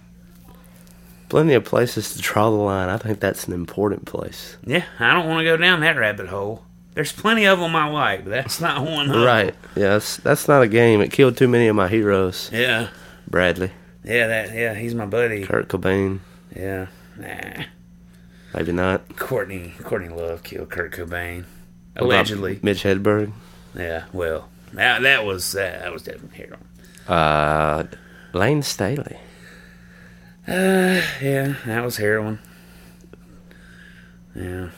plenty 1.28 1.54
of 1.54 1.64
places 1.64 2.14
to 2.14 2.20
draw 2.22 2.50
the 2.50 2.56
line. 2.56 2.88
I 2.88 2.96
think 2.96 3.20
that's 3.20 3.46
an 3.46 3.52
important 3.52 4.06
place. 4.06 4.56
Yeah, 4.64 4.84
I 4.98 5.12
don't 5.12 5.28
want 5.28 5.40
to 5.40 5.44
go 5.44 5.56
down 5.56 5.80
that 5.80 5.96
rabbit 5.98 6.28
hole. 6.28 6.64
There's 6.96 7.12
plenty 7.12 7.44
of 7.44 7.60
them 7.60 7.76
I 7.76 7.88
like, 7.88 8.24
that's 8.24 8.58
not 8.60 8.82
one. 8.82 9.10
Right? 9.10 9.54
Yes. 9.76 10.16
That's 10.16 10.48
not 10.48 10.62
a 10.62 10.66
game. 10.66 11.00
It 11.02 11.12
killed 11.12 11.36
too 11.36 11.46
many 11.46 11.68
of 11.68 11.76
my 11.76 11.86
heroes. 11.88 12.50
Yeah. 12.52 12.88
Bradley, 13.28 13.70
Yeah. 14.02 14.26
That. 14.26 14.54
Yeah. 14.54 14.74
He's 14.74 14.94
my 14.94 15.06
buddy. 15.06 15.44
Kurt 15.44 15.68
Cobain. 15.68 16.20
Yeah. 16.56 16.86
Nah. 17.18 17.64
Maybe 18.54 18.72
not. 18.72 19.16
Courtney. 19.16 19.74
Courtney 19.82 20.08
Love 20.08 20.42
killed 20.42 20.70
Kurt 20.70 20.92
Cobain. 20.92 21.44
Allegedly. 21.96 22.60
Mitch 22.62 22.82
Hedberg. 22.82 23.32
Yeah, 23.74 24.04
well, 24.14 24.48
that, 24.72 25.02
that 25.02 25.26
was 25.26 25.52
that, 25.52 25.80
that 25.80 25.92
was 25.92 26.02
definitely 26.02 26.38
heroin. 26.38 26.64
Uh, 27.06 27.84
Layne 28.32 28.62
Staley. 28.62 29.18
Yeah, 30.48 31.54
that 31.66 31.84
was 31.84 31.98
heroin. 31.98 32.38
Yeah, 34.34 34.70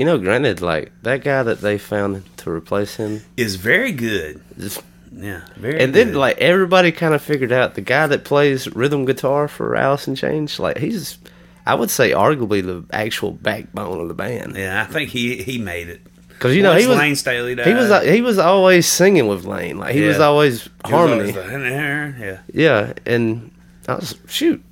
You 0.00 0.06
know, 0.06 0.16
granted, 0.16 0.62
like 0.62 0.92
that 1.02 1.22
guy 1.22 1.42
that 1.42 1.60
they 1.60 1.76
found 1.76 2.24
to 2.38 2.50
replace 2.50 2.96
him, 2.96 3.20
is 3.36 3.56
very 3.56 3.92
good. 3.92 4.40
just, 4.58 4.80
Yeah, 5.12 5.42
very. 5.56 5.78
and 5.78 5.92
then 5.94 6.14
like 6.14 6.38
everybody 6.38 6.90
kind 6.90 7.12
of 7.12 7.20
figured 7.20 7.52
out 7.52 7.74
the 7.74 7.82
guy 7.82 8.06
that 8.06 8.24
plays 8.24 8.66
rhythm 8.74 9.04
guitar 9.04 9.46
for 9.46 9.76
Alice 9.76 10.08
in 10.08 10.14
Chains, 10.14 10.58
like 10.58 10.78
he's, 10.78 11.18
I 11.66 11.74
would 11.74 11.90
say, 11.90 12.12
arguably 12.12 12.64
the 12.64 12.82
actual 12.96 13.32
backbone 13.32 14.00
of 14.00 14.08
the 14.08 14.14
band. 14.14 14.56
yeah, 14.56 14.80
I 14.88 14.90
think 14.90 15.10
he 15.10 15.42
he 15.42 15.58
made 15.58 15.90
it. 15.90 16.00
Because 16.28 16.56
you 16.56 16.62
know 16.62 16.70
Once 16.70 16.82
he 16.84 16.88
was 16.88 16.96
Layne 16.98 17.16
Staley 17.16 17.54
died. 17.54 17.66
he 17.66 17.74
was 17.74 17.90
uh, 17.90 18.00
he 18.00 18.22
was 18.22 18.38
always 18.38 18.86
singing 18.88 19.28
with 19.28 19.44
Layne, 19.44 19.76
like 19.76 19.94
he 19.94 20.00
was 20.00 20.18
always 20.18 20.62
He 20.62 20.70
was 20.84 20.90
harmony. 20.90 21.20
always 21.32 21.34
the- 21.34 22.18
yeah, 22.24 22.38
yeah, 22.54 22.92
and 23.04 23.50
I 23.86 23.96
was 23.96 24.14
shoot, 24.28 24.62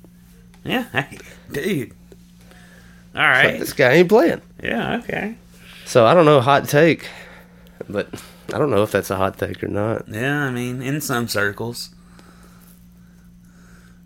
yeah, 0.63 0.85
hey, 0.91 1.19
dude. 1.51 1.91
All 3.13 3.21
right, 3.21 3.45
like, 3.51 3.59
this 3.59 3.73
guy 3.73 3.91
ain't 3.93 4.09
playing. 4.09 4.41
Yeah. 4.61 4.97
Okay. 4.97 5.35
So 5.85 6.05
I 6.05 6.13
don't 6.13 6.25
know, 6.25 6.39
hot 6.41 6.67
take, 6.67 7.09
but 7.89 8.07
I 8.53 8.57
don't 8.57 8.69
know 8.69 8.83
if 8.83 8.91
that's 8.91 9.09
a 9.09 9.15
hot 9.15 9.37
take 9.37 9.63
or 9.63 9.67
not. 9.67 10.07
Yeah, 10.07 10.43
I 10.45 10.51
mean, 10.51 10.81
in 10.81 11.01
some 11.01 11.27
circles. 11.27 11.89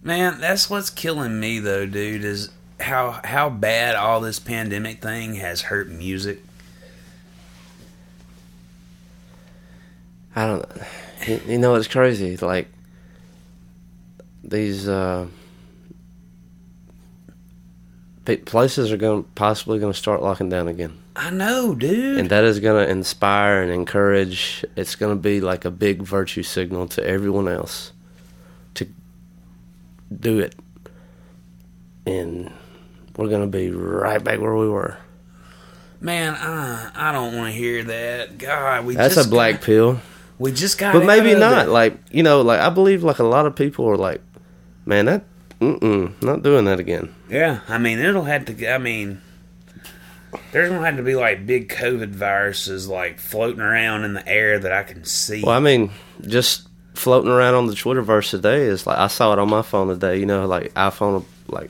Man, 0.02 0.40
that's 0.40 0.70
what's 0.70 0.90
killing 0.90 1.40
me 1.40 1.60
though, 1.60 1.86
dude, 1.86 2.24
is 2.24 2.52
how 2.80 3.22
how 3.24 3.50
bad 3.50 3.96
all 3.96 4.20
this 4.20 4.40
pandemic 4.40 5.02
thing 5.02 5.36
has 5.36 5.62
hurt 5.62 5.90
music. 5.90 6.44
I 10.36 10.48
don't. 10.48 10.66
You, 11.28 11.42
you 11.48 11.58
know, 11.58 11.76
it's 11.76 11.88
crazy. 11.88 12.36
Like 12.38 12.68
these 14.44 14.88
uh, 14.88 15.28
pa- 15.28 15.30
places 18.26 18.92
are 18.92 18.98
going 18.98 19.24
possibly 19.36 19.80
going 19.80 19.92
to 19.92 19.98
start 19.98 20.22
locking 20.22 20.50
down 20.50 20.68
again, 20.68 20.98
I 21.16 21.30
know, 21.30 21.76
dude. 21.76 22.20
and 22.20 22.30
that 22.30 22.44
is 22.44 22.60
going 22.60 22.86
to 22.86 22.92
inspire 22.92 23.62
and 23.62 23.72
encourage. 23.72 24.66
It's 24.76 24.96
going 24.96 25.16
to 25.16 25.22
be 25.22 25.42
like 25.42 25.66
a 25.66 25.72
big 25.72 26.02
virtue 26.02 26.44
signal 26.44 26.88
to 26.90 27.06
everyone 27.06 27.48
else 27.48 27.92
to 28.76 28.88
do 30.18 30.40
it, 30.40 30.56
and 32.06 32.52
we're 33.18 33.28
going 33.30 33.42
to 33.42 33.58
be 33.58 33.70
right 33.72 34.24
back 34.24 34.40
where 34.40 34.56
we 34.56 34.70
were. 34.70 34.98
Man, 36.00 36.36
I 36.36 36.92
I 36.96 37.12
don't 37.12 37.36
want 37.36 37.54
to 37.54 37.58
hear 37.58 37.84
that. 37.84 38.38
God, 38.38 38.86
we 38.86 38.96
That's 38.96 39.18
a 39.18 39.28
black 39.28 39.56
got, 39.56 39.62
pill. 39.62 40.02
we 40.38 40.52
just 40.52 40.78
got, 40.78 40.94
but 40.94 41.06
maybe 41.06 41.34
not. 41.34 41.70
Like 41.70 41.98
you 42.12 42.24
know, 42.24 42.42
like 42.42 42.60
I 42.60 42.70
believe 42.70 43.04
like 43.04 43.20
a 43.20 43.24
lot 43.24 43.46
of 43.46 43.56
people 43.56 43.86
are 43.90 43.96
like, 43.98 44.22
man, 44.86 45.06
that 45.06 45.24
mm 45.80 46.22
not 46.22 46.44
doing 46.44 46.66
that 46.66 46.80
again. 46.80 47.14
Yeah, 47.30 47.60
I 47.68 47.78
mean, 47.78 48.00
it'll 48.00 48.24
have 48.24 48.46
to. 48.46 48.68
I 48.74 48.78
mean, 48.78 49.22
there's 50.52 50.70
gonna 50.70 50.86
have 50.86 50.98
to 50.98 51.04
be 51.04 51.16
like 51.16 51.46
big 51.46 51.70
COVID 51.70 52.10
viruses 52.10 52.88
like 52.88 53.20
floating 53.20 53.62
around 53.62 54.04
in 54.04 54.14
the 54.14 54.28
air 54.28 54.60
that 54.60 54.72
I 54.72 54.84
can 54.84 55.04
see. 55.06 55.44
Well, 55.44 55.56
I 55.56 55.60
mean, 55.60 55.92
just 56.22 56.68
floating 56.94 57.32
around 57.32 57.56
on 57.56 57.68
the 57.68 57.74
Twitterverse 57.74 58.30
today 58.30 58.62
is 58.64 58.86
like 58.86 58.98
I 58.98 59.08
saw 59.08 59.34
it 59.34 59.40
on 59.40 59.50
my 59.50 59.62
phone 59.62 59.88
today. 59.88 60.18
You 60.20 60.26
know, 60.26 60.46
like 60.48 60.74
iPhone, 60.74 61.26
like 61.48 61.70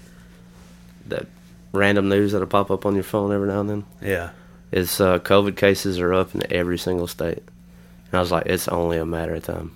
that 1.08 1.28
random 1.72 2.10
news 2.10 2.32
that'll 2.32 2.48
pop 2.48 2.72
up 2.72 2.86
on 2.86 2.94
your 2.96 3.04
phone 3.04 3.34
every 3.34 3.48
now 3.48 3.60
and 3.62 3.70
then. 3.70 3.86
yeah, 4.02 4.30
Is 4.72 5.02
uh, 5.02 5.20
COVID 5.20 5.58
cases 5.58 6.00
are 6.00 6.14
up 6.14 6.34
in 6.36 6.44
every 6.54 6.78
single 6.78 7.08
state, 7.08 7.40
and 7.40 8.14
I 8.14 8.20
was 8.20 8.32
like, 8.32 8.46
it's 8.46 8.68
only 8.68 8.98
a 8.98 9.06
matter 9.06 9.36
of 9.36 9.44
time. 9.44 9.72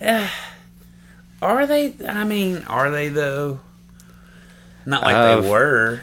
are 1.42 1.66
they? 1.66 1.94
I 2.06 2.24
mean, 2.24 2.64
are 2.66 2.90
they 2.90 3.08
though? 3.08 3.60
Not 4.86 5.02
like 5.02 5.14
Uh, 5.16 5.40
they 5.40 5.48
were. 5.50 6.00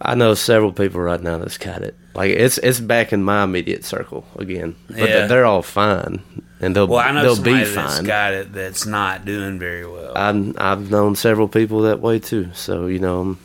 I 0.00 0.14
know 0.14 0.34
several 0.34 0.72
people 0.72 1.00
right 1.00 1.20
now 1.20 1.38
that's 1.38 1.58
got 1.58 1.82
it. 1.82 1.94
Like 2.14 2.30
it's 2.30 2.58
it's 2.58 2.80
back 2.80 3.12
in 3.12 3.22
my 3.22 3.44
immediate 3.44 3.84
circle 3.84 4.24
again, 4.36 4.74
but 4.88 4.98
Yeah. 5.08 5.26
they're 5.26 5.44
all 5.44 5.62
fine, 5.62 6.22
and 6.60 6.74
they'll 6.74 6.86
Well, 6.86 6.98
I 7.00 7.12
know 7.12 7.22
they'll 7.22 7.42
be 7.42 7.52
that's 7.64 7.96
fine. 7.96 8.04
got 8.04 8.32
it 8.32 8.52
that's 8.52 8.86
not 8.86 9.24
doing 9.24 9.58
very 9.58 9.86
well. 9.86 10.12
I've 10.16 10.54
I've 10.58 10.90
known 10.90 11.16
several 11.16 11.48
people 11.48 11.82
that 11.82 12.00
way 12.00 12.18
too. 12.18 12.48
So 12.54 12.86
you 12.86 12.98
know, 12.98 13.36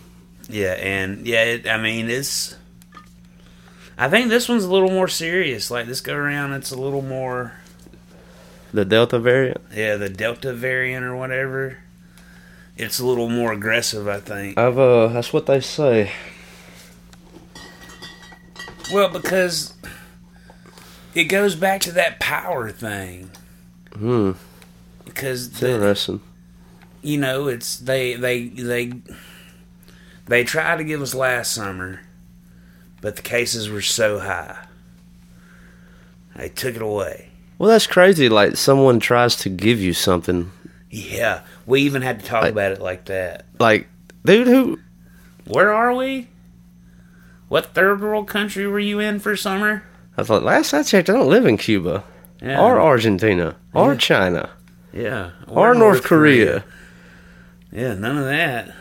yeah, 0.49 0.74
and 0.74 1.26
yeah, 1.28 1.43
it, 1.43 1.68
I 1.68 1.78
mean, 1.78 2.09
it's 2.09 2.55
I 3.97 4.09
think 4.09 4.30
this 4.30 4.47
one's 4.49 4.64
a 4.64 4.72
little 4.72 4.89
more 4.91 5.07
serious. 5.07 5.70
Like 5.70 5.88
this 5.88 6.01
go 6.01 6.16
around, 6.16 6.53
it's 6.53 6.72
a 6.72 6.78
little 6.80 7.01
more. 7.03 7.53
The 8.74 8.86
Delta 8.86 9.20
variant. 9.20 9.62
Yeah, 9.74 9.98
the 9.98 10.10
Delta 10.10 10.52
variant 10.52 11.06
or 11.06 11.16
whatever. 11.16 11.78
It's 12.76 13.00
a 13.00 13.06
little 13.06 13.30
more 13.30 13.54
aggressive, 13.54 14.08
I 14.08 14.20
think. 14.20 14.58
I've 14.58 14.80
uh, 14.80 15.08
that's 15.08 15.32
what 15.32 15.46
they 15.46 15.60
say. 15.60 16.12
Well, 18.92 19.10
because 19.10 19.76
it 21.14 21.26
goes 21.26 21.56
back 21.56 21.82
to 21.82 21.92
that 21.92 22.20
power 22.20 22.72
thing. 22.72 23.30
Hmm. 23.94 24.32
Because 25.06 25.52
the, 25.60 25.74
interesting. 25.76 26.22
you 27.04 27.20
know, 27.20 27.48
it's 27.48 27.78
they 27.78 28.16
they 28.16 28.48
they 28.48 28.94
they 30.26 30.44
tried 30.44 30.78
to 30.78 30.84
give 30.84 31.02
us 31.02 31.14
last 31.14 31.54
summer, 31.54 32.02
but 33.02 33.18
the 33.18 33.22
cases 33.22 33.70
were 33.70 33.82
so 33.82 34.20
high. 34.20 34.66
They 36.36 36.50
took 36.50 36.76
it 36.76 36.82
away. 36.82 37.30
Well, 37.64 37.72
that's 37.72 37.88
crazy. 37.88 38.28
Like 38.28 38.57
someone 38.57 38.99
tries 38.99 39.38
to 39.38 39.47
give 39.49 39.80
you 39.80 39.93
something. 39.93 40.51
Yeah, 40.91 41.43
we 41.66 41.80
even 41.84 42.01
had 42.01 42.20
to 42.20 42.26
talk 42.26 42.41
Like- 42.43 42.51
about 42.51 42.74
it 42.74 42.82
like 42.82 43.05
that. 43.05 43.45
Like, 43.57 43.88
dude, 44.26 44.47
who? 44.47 44.80
Where 45.47 45.74
are 45.74 45.93
we? 45.93 46.28
What 47.47 47.68
third 47.68 48.01
world 48.01 48.28
country 48.28 48.68
were 48.68 48.82
you 48.82 48.99
in 48.99 49.22
for 49.22 49.38
summer? 49.38 49.84
I 50.18 50.24
thought 50.24 50.43
last 50.43 50.74
I 50.74 50.84
checked, 50.84 51.09
I 51.09 51.14
don't 51.14 51.30
live 51.30 51.45
in 51.45 51.55
Cuba 51.55 52.03
Yeah. 52.41 52.59
or 52.61 52.82
Argentina 52.82 53.55
or 53.74 53.95
China 53.95 54.49
Yeah. 54.91 55.30
or, 55.47 55.74
North, 55.74 56.03
Korea. 56.03 56.66
Yeah, 57.72 57.93
none 57.93 58.18
of 58.18 58.26
that. 58.26 58.74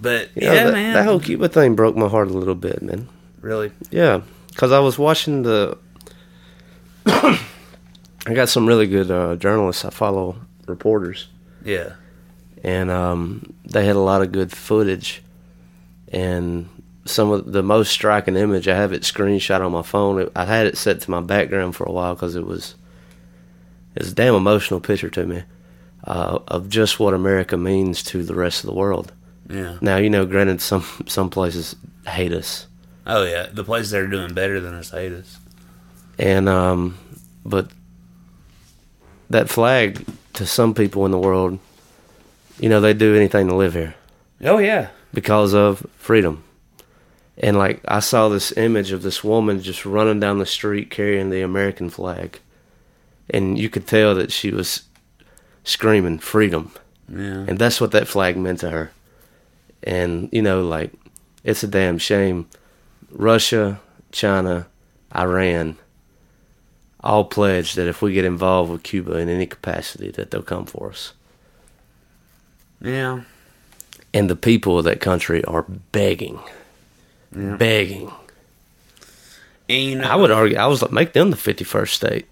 But 0.00 0.30
You 0.34 0.46
know, 0.48 0.54
yeah, 0.54 0.64
that, 0.64 0.72
man. 0.72 0.94
that 0.94 1.04
whole 1.04 1.20
Cuba 1.20 1.50
thing 1.50 1.74
broke 1.74 1.96
my 1.96 2.08
heart 2.08 2.28
a 2.28 2.32
little 2.32 2.54
bit, 2.54 2.80
man. 2.80 3.08
really. 3.42 3.72
Yeah, 3.90 4.22
because 4.48 4.72
I 4.72 4.78
was 4.78 4.98
watching 4.98 5.42
the. 5.42 5.76
I 8.26 8.34
got 8.34 8.48
some 8.48 8.66
really 8.66 8.86
good 8.86 9.10
uh, 9.10 9.36
journalists. 9.36 9.84
I 9.84 9.90
follow 9.90 10.36
reporters, 10.66 11.28
Yeah. 11.64 11.92
and 12.62 12.90
um, 12.90 13.54
they 13.64 13.84
had 13.86 13.96
a 13.96 14.00
lot 14.00 14.22
of 14.22 14.32
good 14.32 14.52
footage. 14.52 15.22
And 16.10 16.68
some 17.04 17.30
of 17.30 17.52
the 17.52 17.62
most 17.62 17.90
striking 17.90 18.36
image, 18.36 18.68
I 18.68 18.76
have 18.76 18.92
it 18.92 19.02
screenshot 19.02 19.60
on 19.64 19.72
my 19.72 19.82
phone. 19.82 20.30
I 20.36 20.44
had 20.44 20.66
it 20.66 20.76
set 20.76 21.00
to 21.02 21.10
my 21.10 21.20
background 21.20 21.76
for 21.76 21.84
a 21.84 21.92
while 21.92 22.14
because 22.14 22.34
it 22.36 22.46
was 22.46 22.74
it's 23.96 24.10
a 24.10 24.14
damn 24.14 24.34
emotional 24.34 24.80
picture 24.80 25.10
to 25.10 25.26
me 25.26 25.42
uh, 26.04 26.38
of 26.48 26.68
just 26.68 27.00
what 27.00 27.14
America 27.14 27.56
means 27.56 28.02
to 28.04 28.22
the 28.22 28.34
rest 28.34 28.62
of 28.64 28.68
the 28.68 28.76
world. 28.76 29.12
Yeah. 29.50 29.78
Now 29.80 29.96
you 29.96 30.10
know, 30.10 30.26
granted, 30.26 30.60
some 30.60 30.84
some 31.06 31.30
places 31.30 31.74
hate 32.06 32.32
us, 32.32 32.66
Oh 33.06 33.24
yeah. 33.24 33.46
The 33.52 33.64
places 33.64 33.90
that 33.92 34.00
are 34.02 34.06
doing 34.08 34.34
better 34.34 34.60
than 34.60 34.74
us 34.74 34.90
hate 34.90 35.12
us. 35.12 35.38
And 36.18 36.48
um, 36.48 36.98
but 37.44 37.70
that 39.30 39.48
flag 39.48 40.04
to 40.34 40.46
some 40.46 40.74
people 40.74 41.04
in 41.04 41.10
the 41.10 41.18
world, 41.18 41.58
you 42.60 42.68
know, 42.68 42.80
they 42.80 42.94
do 42.94 43.14
anything 43.14 43.48
to 43.48 43.54
live 43.54 43.74
here 43.74 43.94
Oh 44.42 44.58
yeah. 44.58 44.88
because 45.12 45.54
of 45.54 45.86
freedom. 45.96 46.44
And 47.36 47.56
like 47.56 47.80
I 47.86 48.00
saw 48.00 48.28
this 48.28 48.56
image 48.56 48.90
of 48.90 49.02
this 49.02 49.22
woman 49.22 49.60
just 49.60 49.86
running 49.86 50.18
down 50.20 50.38
the 50.38 50.46
street 50.46 50.90
carrying 50.90 51.30
the 51.30 51.42
American 51.42 51.88
flag, 51.90 52.40
and 53.30 53.58
you 53.58 53.68
could 53.70 53.86
tell 53.86 54.14
that 54.16 54.32
she 54.32 54.50
was 54.50 54.82
screaming 55.64 56.18
freedom, 56.18 56.72
Yeah. 57.08 57.44
and 57.46 57.58
that's 57.58 57.80
what 57.80 57.92
that 57.92 58.08
flag 58.08 58.36
meant 58.36 58.60
to 58.60 58.70
her. 58.70 58.90
And 59.84 60.28
you 60.32 60.42
know, 60.42 60.62
like 60.64 60.92
it's 61.44 61.62
a 61.62 61.68
damn 61.68 61.98
shame. 61.98 62.46
Russia, 63.12 63.80
China, 64.10 64.66
Iran, 65.14 65.76
all 67.02 67.24
pledge 67.24 67.74
that 67.74 67.86
if 67.86 68.02
we 68.02 68.12
get 68.12 68.24
involved 68.24 68.70
with 68.70 68.82
Cuba 68.82 69.16
in 69.18 69.28
any 69.28 69.46
capacity, 69.46 70.10
that 70.12 70.30
they'll 70.30 70.42
come 70.42 70.66
for 70.66 70.90
us. 70.90 71.12
Yeah. 72.80 73.22
And 74.14 74.28
the 74.30 74.36
people 74.36 74.78
of 74.78 74.84
that 74.84 75.00
country 75.00 75.44
are 75.44 75.62
begging, 75.92 76.38
Yeah. 77.36 77.56
begging. 77.56 78.10
And 79.68 79.82
you 79.82 79.96
know, 79.96 80.08
I 80.08 80.16
would 80.16 80.30
argue, 80.30 80.56
I 80.56 80.66
was 80.66 80.80
like, 80.82 80.92
make 80.92 81.12
them 81.12 81.30
the 81.30 81.36
fifty-first 81.36 81.94
state. 81.94 82.26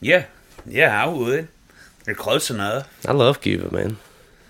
Yeah. 0.00 0.26
Yeah, 0.66 1.02
I 1.02 1.08
would. 1.08 1.48
They're 2.04 2.14
close 2.14 2.50
enough. 2.50 2.88
I 3.06 3.12
love 3.12 3.40
Cuba, 3.40 3.72
man. 3.74 3.96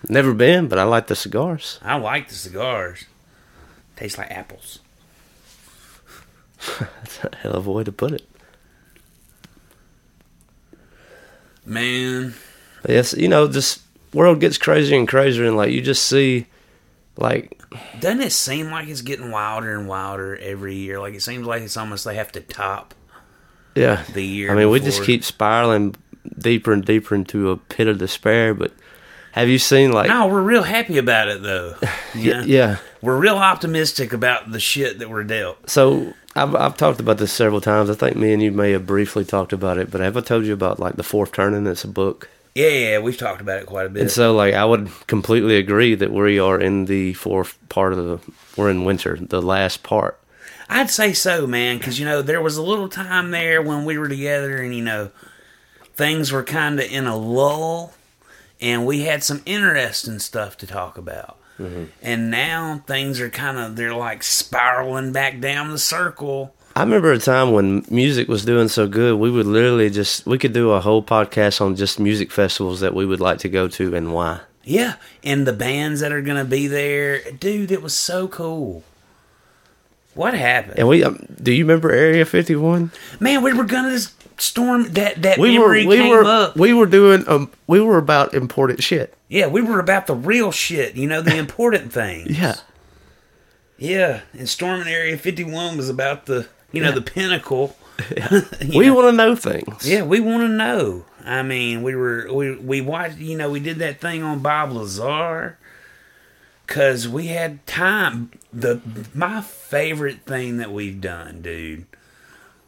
Never 0.08 0.34
been, 0.34 0.66
but 0.66 0.78
I 0.78 0.82
like 0.82 1.06
the 1.06 1.14
cigars. 1.14 1.78
I 1.82 1.96
like 1.96 2.28
the 2.28 2.34
cigars. 2.34 3.04
Taste 3.96 4.18
like 4.18 4.30
apples. 4.30 4.80
That's 6.80 7.24
a 7.24 7.36
hell 7.36 7.52
of 7.52 7.66
a 7.66 7.70
way 7.72 7.84
to 7.84 7.92
put 7.92 8.12
it. 8.12 8.26
Man. 11.64 12.34
Yes, 12.88 13.14
you 13.14 13.28
know, 13.28 13.46
this 13.46 13.80
world 14.12 14.40
gets 14.40 14.58
crazier 14.58 14.98
and 14.98 15.06
crazier, 15.08 15.46
and 15.46 15.56
like 15.56 15.70
you 15.70 15.80
just 15.80 16.06
see, 16.06 16.46
like, 17.16 17.60
Doesn't 18.00 18.20
it 18.20 18.32
seem 18.32 18.70
like 18.70 18.88
it's 18.88 19.02
getting 19.02 19.30
wilder 19.30 19.78
and 19.78 19.88
wilder 19.88 20.36
every 20.36 20.74
year? 20.74 21.00
Like 21.00 21.14
it 21.14 21.22
seems 21.22 21.46
like 21.46 21.62
it's 21.62 21.76
almost 21.76 22.04
they 22.04 22.16
have 22.16 22.32
to 22.32 22.40
top 22.40 22.94
yeah, 23.74 24.04
the 24.12 24.24
year. 24.24 24.50
I 24.50 24.54
mean, 24.54 24.70
we 24.70 24.80
just 24.80 25.04
keep 25.04 25.24
spiraling 25.24 25.94
deeper 26.38 26.72
and 26.72 26.84
deeper 26.84 27.14
into 27.14 27.50
a 27.50 27.56
pit 27.56 27.88
of 27.88 27.98
despair. 27.98 28.54
But 28.54 28.72
have 29.32 29.48
you 29.48 29.58
seen, 29.58 29.92
like, 29.92 30.08
No, 30.08 30.26
we're 30.26 30.42
real 30.42 30.62
happy 30.62 30.98
about 30.98 31.28
it 31.28 31.42
though. 31.42 31.76
Yeah. 32.14 32.42
yeah. 32.42 32.76
We're 33.00 33.16
real 33.16 33.38
optimistic 33.38 34.12
about 34.12 34.52
the 34.52 34.60
shit 34.60 34.98
that 34.98 35.08
we're 35.08 35.24
dealt. 35.24 35.70
So 35.70 36.12
I've 36.34 36.54
I've 36.54 36.76
talked 36.76 37.00
about 37.00 37.18
this 37.18 37.32
several 37.32 37.60
times. 37.60 37.90
I 37.90 37.94
think 37.94 38.16
me 38.16 38.32
and 38.32 38.42
you 38.42 38.52
may 38.52 38.72
have 38.72 38.86
briefly 38.86 39.24
talked 39.24 39.52
about 39.52 39.78
it, 39.78 39.90
but 39.90 40.00
have 40.00 40.16
I 40.16 40.20
told 40.20 40.44
you 40.44 40.52
about 40.52 40.78
like 40.78 40.96
the 40.96 41.02
fourth 41.02 41.32
turning? 41.32 41.66
It's 41.66 41.84
a 41.84 41.88
book. 41.88 42.28
Yeah, 42.54 42.68
yeah, 42.68 42.98
we've 42.98 43.16
talked 43.16 43.40
about 43.40 43.60
it 43.60 43.66
quite 43.66 43.86
a 43.86 43.88
bit. 43.88 44.02
And 44.02 44.10
so, 44.10 44.34
like, 44.34 44.52
I 44.52 44.64
would 44.64 44.90
completely 45.06 45.56
agree 45.56 45.94
that 45.94 46.12
we 46.12 46.38
are 46.38 46.60
in 46.60 46.84
the 46.84 47.14
fourth 47.14 47.56
part 47.68 47.94
of 47.94 47.98
the. 47.98 48.32
We're 48.56 48.70
in 48.70 48.84
winter, 48.84 49.16
the 49.16 49.40
last 49.40 49.82
part. 49.82 50.18
I'd 50.68 50.90
say 50.90 51.12
so, 51.14 51.46
man, 51.46 51.78
because 51.78 51.98
you 51.98 52.04
know 52.04 52.22
there 52.22 52.42
was 52.42 52.56
a 52.56 52.62
little 52.62 52.88
time 52.88 53.30
there 53.30 53.62
when 53.62 53.84
we 53.84 53.96
were 53.98 54.08
together, 54.08 54.58
and 54.58 54.74
you 54.74 54.82
know 54.82 55.10
things 55.94 56.32
were 56.32 56.44
kind 56.44 56.78
of 56.78 56.90
in 56.90 57.06
a 57.06 57.16
lull, 57.16 57.94
and 58.60 58.86
we 58.86 59.02
had 59.02 59.22
some 59.22 59.42
interesting 59.46 60.18
stuff 60.18 60.56
to 60.58 60.66
talk 60.66 60.98
about. 60.98 61.38
Mm-hmm. 61.62 61.84
And 62.02 62.30
now 62.30 62.82
things 62.86 63.20
are 63.20 63.30
kind 63.30 63.58
of 63.58 63.76
they're 63.76 63.94
like 63.94 64.22
spiraling 64.22 65.12
back 65.12 65.40
down 65.40 65.70
the 65.70 65.78
circle. 65.78 66.54
I 66.74 66.82
remember 66.82 67.12
a 67.12 67.18
time 67.18 67.52
when 67.52 67.84
music 67.90 68.28
was 68.28 68.44
doing 68.44 68.68
so 68.68 68.88
good, 68.88 69.18
we 69.18 69.30
would 69.30 69.46
literally 69.46 69.90
just 69.90 70.26
we 70.26 70.38
could 70.38 70.52
do 70.52 70.70
a 70.70 70.80
whole 70.80 71.02
podcast 71.02 71.60
on 71.60 71.76
just 71.76 72.00
music 72.00 72.30
festivals 72.30 72.80
that 72.80 72.94
we 72.94 73.04
would 73.04 73.20
like 73.20 73.38
to 73.40 73.48
go 73.48 73.68
to 73.68 73.94
and 73.94 74.12
why. 74.12 74.40
Yeah, 74.64 74.94
and 75.22 75.46
the 75.46 75.52
bands 75.52 76.00
that 76.00 76.12
are 76.12 76.22
gonna 76.22 76.44
be 76.44 76.66
there, 76.66 77.30
dude, 77.32 77.70
it 77.70 77.82
was 77.82 77.94
so 77.94 78.28
cool. 78.28 78.84
What 80.14 80.34
happened? 80.34 80.78
And 80.78 80.88
we, 80.88 81.02
um, 81.04 81.26
do 81.42 81.52
you 81.52 81.64
remember 81.64 81.90
Area 81.90 82.24
Fifty 82.24 82.54
One? 82.56 82.90
Man, 83.20 83.42
we 83.42 83.52
were 83.52 83.64
gonna 83.64 83.98
storm 84.38 84.92
that 84.92 85.22
that 85.22 85.38
We 85.38 85.58
were 85.58 85.70
we 85.70 85.96
came 85.96 86.10
were 86.10 86.24
up. 86.24 86.56
we 86.56 86.72
were 86.72 86.86
doing 86.86 87.24
um 87.28 87.50
we 87.66 87.80
were 87.80 87.98
about 87.98 88.34
important 88.34 88.82
shit. 88.82 89.14
Yeah, 89.28 89.46
we 89.46 89.62
were 89.62 89.78
about 89.80 90.06
the 90.06 90.14
real 90.14 90.52
shit, 90.52 90.94
you 90.96 91.06
know, 91.06 91.22
the 91.22 91.36
important 91.36 91.92
things. 92.00 92.38
Yeah, 92.38 92.56
Yeah, 93.78 94.20
and 94.32 94.48
storming 94.48 94.88
Area 94.88 95.16
51 95.16 95.76
was 95.78 95.88
about 95.88 96.26
the, 96.26 96.46
you 96.72 96.82
know, 96.82 96.92
the 96.92 97.02
pinnacle. 97.02 97.76
You 98.60 98.78
we 98.78 98.90
want 98.90 99.08
to 99.08 99.12
know 99.12 99.36
things. 99.36 99.88
Yeah, 99.88 100.02
we 100.02 100.18
want 100.20 100.42
to 100.42 100.48
know. 100.48 101.04
I 101.24 101.42
mean, 101.42 101.82
we 101.82 101.94
were 101.94 102.26
we 102.32 102.56
we 102.56 102.80
watched, 102.80 103.18
you 103.18 103.36
know, 103.36 103.48
we 103.50 103.60
did 103.60 103.78
that 103.78 104.00
thing 104.00 104.22
on 104.22 104.40
Bob 104.40 104.72
Lazar 104.72 105.56
cuz 106.66 107.08
we 107.08 107.26
had 107.28 107.64
time. 107.66 108.30
The 108.52 108.80
my 109.14 109.40
favorite 109.40 110.22
thing 110.24 110.58
that 110.58 110.72
we've 110.72 111.00
done, 111.00 111.40
dude, 111.42 111.86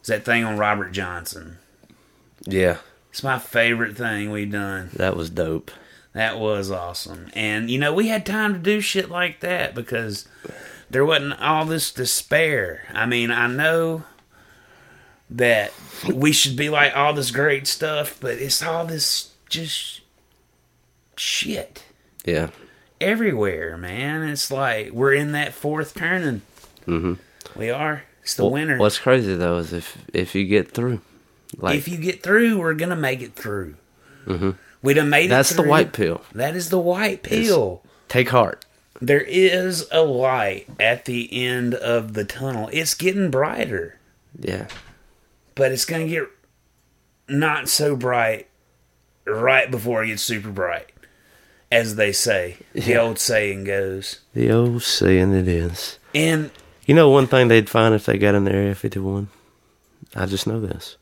is 0.03 0.09
that 0.09 0.25
thing 0.25 0.45
on 0.45 0.57
Robert 0.57 0.93
Johnson. 0.93 1.59
yeah, 2.47 2.79
It's 3.11 3.23
my 3.23 3.39
favorite 3.39 3.97
thing 3.97 4.31
we've 4.31 4.51
done. 4.51 4.91
that 4.95 5.17
was 5.17 5.31
dope. 5.31 5.71
That 6.15 6.39
was 6.39 6.71
awesome. 6.71 7.29
And, 7.35 7.69
you 7.69 7.79
know, 7.79 7.93
we 7.93 8.07
had 8.09 8.25
time 8.25 8.53
to 8.55 8.59
do 8.61 8.81
shit 8.81 9.11
like 9.11 9.41
that 9.41 9.75
because 9.75 10.29
there 10.89 11.05
wasn't 11.05 11.41
all 11.41 11.65
this 11.65 11.91
despair. 11.91 12.87
I 12.95 13.05
mean, 13.05 13.33
I 13.33 13.49
know 13.49 14.05
that 15.29 15.73
we 16.15 16.31
should 16.33 16.57
be 16.57 16.69
like 16.71 16.97
all 16.97 17.13
this 17.15 17.33
great 17.33 17.67
stuff, 17.67 18.17
but 18.21 18.35
it's 18.39 18.63
all 18.63 18.87
this 18.87 19.33
just 19.49 20.03
shit 21.17 21.85
Yeah, 22.25 22.51
everywhere, 23.05 23.77
man. 23.77 24.23
It's 24.29 24.51
like 24.51 24.91
we're 24.93 25.13
in 25.15 25.33
that 25.33 25.53
fourth 25.55 25.95
turning. 25.95 26.43
Mhm. 26.87 27.19
We 27.57 27.71
are. 27.71 28.03
It's 28.23 28.35
the 28.35 28.45
Well, 28.45 28.53
winter. 28.53 28.79
What's 28.79 28.99
crazy 28.99 29.35
though 29.37 29.59
is 29.59 29.73
if 29.73 29.99
if 30.13 30.35
you 30.35 30.45
get 30.47 30.71
through, 30.73 31.01
like 31.59 31.77
if 31.77 31.87
you 31.89 31.99
get 31.99 32.23
through, 32.23 32.59
we're 32.59 32.75
going 32.75 32.91
to 32.91 32.97
make 32.97 33.21
it 33.23 33.35
through. 33.35 33.75
Mm-hmm. 34.27 34.51
We 34.83 34.95
done 34.95 35.11
made 35.11 35.31
that's 35.31 35.53
it 35.53 35.57
the 35.57 35.63
white 35.63 35.93
pill. 35.93 36.23
That 36.35 36.57
is 36.57 36.71
the 36.71 36.79
white 36.79 37.23
pill. 37.23 37.83
Take 38.09 38.31
heart. 38.31 38.65
there 39.01 39.21
is 39.21 39.87
a 39.91 40.03
light 40.03 40.67
at 40.81 41.05
the 41.05 41.29
end 41.47 41.75
of 41.75 42.15
the 42.15 42.25
tunnel. 42.25 42.71
It's 42.73 42.95
getting 42.95 43.31
brighter, 43.31 43.99
Yeah. 44.39 44.69
but 45.55 45.73
it's 45.73 45.85
going 45.85 46.07
to 46.07 46.11
get 46.11 46.29
not 47.29 47.69
so 47.69 47.97
bright 47.97 48.47
right 49.27 49.71
before 49.71 50.05
it 50.05 50.09
gets 50.09 50.23
super 50.23 50.51
bright, 50.51 50.91
as 51.75 51.97
they 51.97 52.13
say. 52.13 52.57
The 52.73 52.81
Yeah. 52.93 52.99
old 52.99 53.19
saying 53.19 53.65
goes. 53.65 54.21
The 54.33 54.51
old 54.53 54.83
saying 54.83 55.35
it 55.35 55.49
is. 55.49 55.99
And 56.15 56.51
You 56.87 56.95
know 56.95 57.09
one 57.09 57.27
thing 57.27 57.49
they'd 57.49 57.69
find 57.71 57.95
if 57.95 58.05
they 58.07 58.19
got 58.19 58.35
in 58.35 58.45
the 58.45 58.53
Area 58.53 58.75
51? 58.75 59.29
I 60.15 60.27
just 60.27 60.47
know 60.47 60.61
this. 60.61 60.97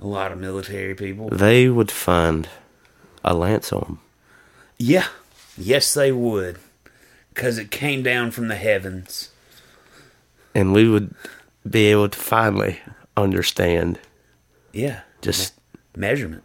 a 0.00 0.06
lot 0.06 0.32
of 0.32 0.38
military 0.38 0.96
people. 0.96 1.28
They 1.30 1.68
would 1.68 1.90
find 1.92 2.48
a 3.24 3.34
lance 3.34 3.72
arm. 3.72 4.00
Yeah. 4.76 5.06
Yes, 5.56 5.94
they 5.94 6.10
would. 6.10 6.58
Because 7.32 7.56
it 7.56 7.70
came 7.70 8.02
down 8.02 8.32
from 8.32 8.48
the 8.48 8.56
heavens. 8.56 9.28
And 10.56 10.72
we 10.72 10.88
would 10.88 11.14
be 11.68 11.84
able 11.86 12.08
to 12.08 12.18
finally 12.18 12.80
understand 13.16 14.00
Yeah. 14.72 15.02
just 15.20 15.54
Measurement. 15.94 16.42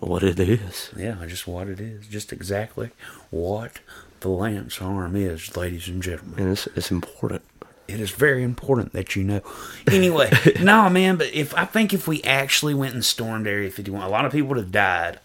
What 0.00 0.22
it 0.22 0.40
is. 0.40 0.90
Yeah, 0.96 1.16
just 1.26 1.46
what 1.46 1.68
it 1.68 1.80
is. 1.80 2.06
Just 2.06 2.32
exactly 2.32 2.90
what 3.30 3.80
the 4.20 4.28
lance 4.28 4.80
arm 4.80 5.14
is, 5.16 5.56
ladies 5.56 5.88
and 5.88 6.02
gentlemen. 6.02 6.38
And 6.38 6.52
it's, 6.52 6.66
it's 6.68 6.90
important. 6.90 7.42
It 7.86 8.00
is 8.00 8.10
very 8.10 8.42
important 8.42 8.92
that 8.92 9.16
you 9.16 9.24
know. 9.24 9.42
Anyway, 9.90 10.30
no, 10.60 10.88
man, 10.88 11.16
but 11.16 11.32
if 11.34 11.54
I 11.54 11.64
think 11.64 11.92
if 11.92 12.06
we 12.06 12.22
actually 12.22 12.74
went 12.74 12.94
and 12.94 13.04
stormed 13.04 13.46
Area 13.46 13.70
51, 13.70 14.02
a 14.02 14.08
lot 14.08 14.24
of 14.24 14.32
people 14.32 14.48
would 14.48 14.58
have 14.58 14.72
died 14.72 15.18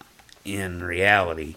in 0.44 0.84
reality. 0.84 1.56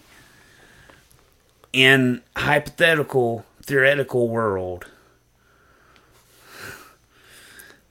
In 1.73 2.21
hypothetical, 2.35 3.45
theoretical 3.61 4.27
world, 4.27 4.85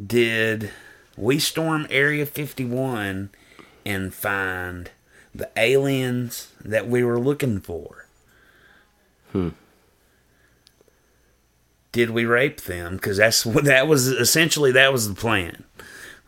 did 0.05 0.71
we 1.17 1.39
storm 1.39 1.87
Area 1.91 2.25
51 2.25 3.31
and 3.85 4.15
find 4.15 4.91
the 5.39 5.51
aliens 5.57 6.53
that 6.65 6.89
we 6.89 7.03
were 7.03 7.19
looking 7.19 7.61
for? 7.61 8.07
Hmm. 9.33 9.51
Did 11.93 12.11
we 12.11 12.25
rape 12.25 12.63
them? 12.63 12.97
Because 12.97 13.17
that's 13.17 13.47
what 13.47 13.65
that 13.65 13.89
was. 13.89 14.09
Essentially, 14.09 14.73
that 14.73 14.93
was 14.93 15.09
the 15.09 15.15
plan. 15.15 15.65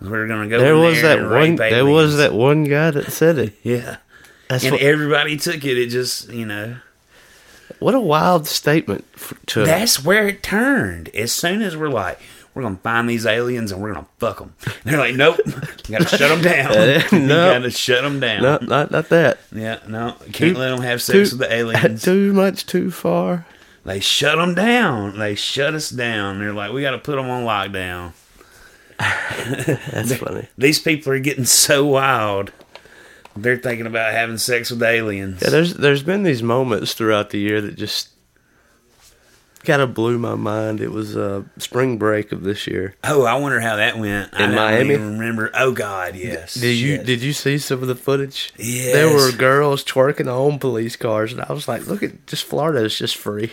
We 0.01 0.09
were 0.09 0.27
going 0.27 0.49
to 0.49 0.57
go. 0.57 0.63
There 0.63 0.77
was 0.77 1.03
there 1.03 1.17
that 1.19 1.31
one. 1.31 1.57
There 1.57 1.85
was 1.85 2.17
that 2.17 2.33
one 2.33 2.65
guy 2.65 2.91
that 2.91 3.13
said 3.13 3.39
it. 3.39 3.55
Yeah, 3.63 3.99
That's 4.49 4.65
and 4.65 4.73
what, 4.73 4.81
everybody 4.81 5.37
took 5.37 5.65
it. 5.65 5.77
It 5.77 5.89
just 5.89 6.31
you 6.31 6.47
know. 6.47 6.77
what 7.79 7.95
a 7.95 8.01
wild 8.01 8.47
statement 8.47 9.05
to. 9.47 9.65
That's 9.65 10.03
where 10.03 10.29
it 10.29 10.43
turned. 10.43 11.09
As 11.11 11.33
soon 11.33 11.61
as 11.63 11.77
we're 11.77 11.91
like, 11.91 12.19
we're 12.61 12.69
gonna 12.69 12.77
find 12.83 13.09
these 13.09 13.25
aliens 13.27 13.73
and 13.73 13.81
we're 13.81 13.95
gonna 13.95 14.07
fuck 14.19 14.39
them. 14.39 14.55
They're 14.85 14.99
like, 14.99 15.15
nope, 15.17 15.39
you 15.47 15.99
gotta 15.99 16.05
shut 16.17 16.29
them 16.29 16.43
down. 16.43 16.71
Uh, 16.77 17.03
you 17.13 17.19
no. 17.27 17.53
gotta 17.59 17.71
shut 17.71 18.03
them 18.03 18.21
down. 18.21 18.43
no, 18.43 18.59
not 18.63 18.91
not 18.91 19.09
that. 19.09 19.39
Yeah, 19.53 19.79
no, 19.89 20.15
can't 20.25 20.35
Too- 20.35 20.55
let 20.55 20.69
them 20.71 20.83
have 20.83 21.01
sex 21.01 21.31
too- 21.31 21.39
with 21.39 21.49
the 21.49 21.55
aliens. 21.55 22.03
Too 22.03 22.33
much, 22.35 22.67
too 22.67 22.91
far. 22.91 23.47
They 23.85 24.01
shut 24.01 24.37
them 24.37 24.55
down. 24.55 25.19
They 25.19 25.35
shut 25.35 25.73
us 25.75 25.89
down. 25.89 26.39
They're 26.39 26.53
like, 26.53 26.71
we 26.73 26.83
got 26.83 26.91
to 26.91 26.99
put 26.99 27.17
them 27.17 27.31
on 27.31 27.45
lockdown. 27.45 28.13
That's 28.99 30.15
funny. 30.17 30.49
These 30.59 30.81
people 30.81 31.13
are 31.15 31.19
getting 31.19 31.47
so 31.47 31.87
wild. 31.87 32.53
They're 33.37 33.57
thinking 33.57 33.87
about 33.87 34.13
having 34.13 34.37
sex 34.37 34.71
with 34.71 34.83
aliens. 34.83 35.41
Yeah, 35.43 35.49
there's 35.51 35.75
there's 35.75 36.03
been 36.03 36.25
these 36.25 36.43
moments 36.43 36.93
throughout 36.93 37.31
the 37.31 37.39
year 37.39 37.61
that 37.63 37.77
just 37.77 38.11
kind 39.65 39.83
of 39.83 39.95
blew 39.95 40.19
my 40.19 40.35
mind. 40.35 40.81
It 40.81 40.91
was 40.91 41.17
uh, 41.17 41.43
spring 41.59 41.99
break 41.99 42.33
of 42.33 42.43
this 42.43 42.67
year. 42.67 42.95
oh, 43.05 43.25
I 43.25 43.35
wonder 43.37 43.61
how 43.61 43.77
that 43.77 43.99
went. 43.99 44.31
I 44.33 44.45
In 44.45 44.51
don't 44.51 44.57
Miami? 44.57 44.95
even 44.95 45.19
remember. 45.19 45.51
Oh 45.55 45.73
God, 45.73 46.15
yes. 46.17 46.55
Did 46.55 46.75
you 46.77 46.97
Shit. 46.97 47.07
did 47.07 47.23
you 47.23 47.33
see 47.33 47.59
some 47.59 47.83
of 47.83 47.89
the 47.89 47.95
footage? 47.95 48.53
Yes. 48.59 48.93
There 48.95 49.09
were 49.15 49.33
girls 49.33 49.85
twerking 49.85 50.27
on 50.33 50.59
police 50.59 50.97
cars, 50.97 51.33
and 51.33 51.43
I 51.43 51.53
was 51.53 51.69
like, 51.69 51.87
"Look 51.87 52.03
at 52.03 52.27
just 52.27 52.45
Florida 52.45 52.85
is 52.85 52.97
just 52.99 53.17
free. 53.17 53.53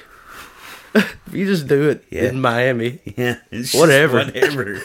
you 1.31 1.45
just 1.45 1.67
do 1.67 1.89
it 1.89 2.03
Yeah. 2.09 2.25
in 2.29 2.41
Miami, 2.41 2.99
Yeah, 3.17 3.37
it's 3.51 3.73
Whatever. 3.73 4.17
whatever. 4.23 4.81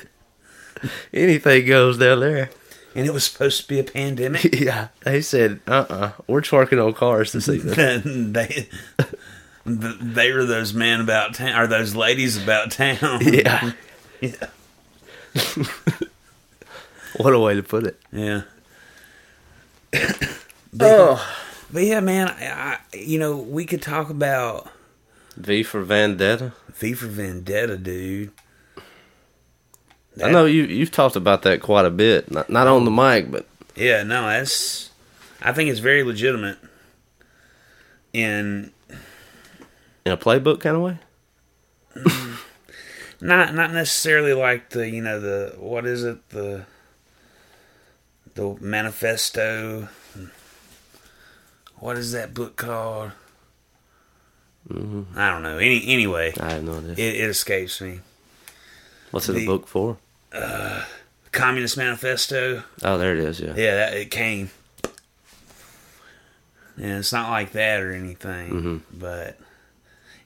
anything 1.15 1.67
goes 1.67 1.99
down 1.99 2.21
there." 2.21 2.51
and 2.95 3.07
it 3.07 3.13
was 3.15 3.25
supposed 3.25 3.59
to 3.63 3.67
be 3.69 3.79
a 3.81 3.85
pandemic. 3.85 4.61
yeah, 4.61 4.89
they 5.05 5.23
said, 5.23 5.61
"Uh, 5.67 5.87
uh-uh, 5.89 6.13
we're 6.27 6.43
twerking 6.43 6.85
on 6.85 6.93
cars 6.93 7.33
this 7.33 7.49
evening." 7.49 8.33
they, 8.35 8.69
they 9.65 10.33
were 10.33 10.45
those 10.45 10.75
men 10.75 11.01
about 11.01 11.35
town, 11.35 11.59
or 11.59 11.67
those 11.67 11.95
ladies 11.95 12.43
about 12.43 12.71
town. 12.71 13.21
yeah, 13.23 13.73
yeah. 14.21 14.47
what 17.17 17.33
a 17.33 17.39
way 17.39 17.55
to 17.55 17.63
put 17.63 17.85
it. 17.85 18.01
Yeah. 18.13 18.43
but, 19.93 20.11
oh. 20.83 21.35
but 21.73 21.85
yeah, 21.85 22.01
man, 22.01 22.29
I, 22.29 22.47
I, 22.47 22.79
you 22.97 23.19
know, 23.19 23.37
we 23.37 23.65
could 23.65 23.83
talk 23.83 24.11
about 24.11 24.69
V 25.37 25.63
for 25.63 25.83
Vendetta. 25.83 26.53
V 26.75 26.95
for 26.95 27.07
Vendetta, 27.07 27.77
dude. 27.77 28.33
I 30.23 30.31
know 30.31 30.45
you 30.45 30.65
you've 30.65 30.91
talked 30.91 31.17
about 31.17 31.43
that 31.43 31.63
quite 31.63 31.87
a 31.87 31.91
bit, 31.91 32.31
not 32.31 32.51
not 32.51 32.67
on 32.67 32.85
the 32.85 32.91
mic, 32.91 33.31
but 33.31 33.47
Yeah, 33.75 34.03
no, 34.03 34.27
that's. 34.27 34.91
I 35.41 35.53
think 35.53 35.71
it's 35.71 35.81
very 35.81 36.03
legitimate. 36.03 36.59
And 38.15 38.73
in 40.05 40.13
a 40.13 40.17
playbook 40.17 40.61
kind 40.61 40.77
of 40.77 40.83
way. 40.83 40.99
Mm. 41.97 42.39
not 43.21 43.55
not 43.55 43.73
necessarily 43.73 44.33
like 44.33 44.71
the 44.71 44.89
you 44.89 45.03
know 45.03 45.21
the 45.21 45.55
what 45.59 45.87
is 45.87 46.05
it 46.05 46.29
the 46.31 46.65
the 48.35 48.57
manifesto. 48.61 49.89
What 51.77 51.99
is 51.99 52.13
that 52.13 52.33
book 52.33 52.57
called? 52.57 53.13
Mm-hmm. 54.69 55.19
I 55.19 55.31
don't 55.31 55.43
know. 55.43 55.59
Any 55.59 55.85
anyway, 55.89 56.33
I 56.41 56.53
have 56.53 56.65
no 56.65 56.79
idea. 56.79 56.93
it, 56.93 57.17
it 57.17 57.31
escapes 57.31 57.81
me. 57.81 58.01
What's 59.11 59.29
it 59.29 59.33
the- 59.33 59.45
a 59.45 59.47
book 59.47 59.67
for? 59.67 59.99
Uh, 60.33 60.85
Communist 61.33 61.77
Manifesto. 61.77 62.63
Oh, 62.83 62.99
there 62.99 63.15
it 63.15 63.19
is. 63.19 63.41
Yeah. 63.41 63.55
Yeah, 63.57 63.75
that, 63.77 63.95
it 63.95 64.11
came. 64.11 64.51
And 66.77 66.93
it's 66.93 67.13
not 67.13 67.31
like 67.31 67.53
that 67.53 67.81
or 67.81 67.93
anything, 67.93 68.51
mm-hmm. 68.51 68.77
but 68.99 69.39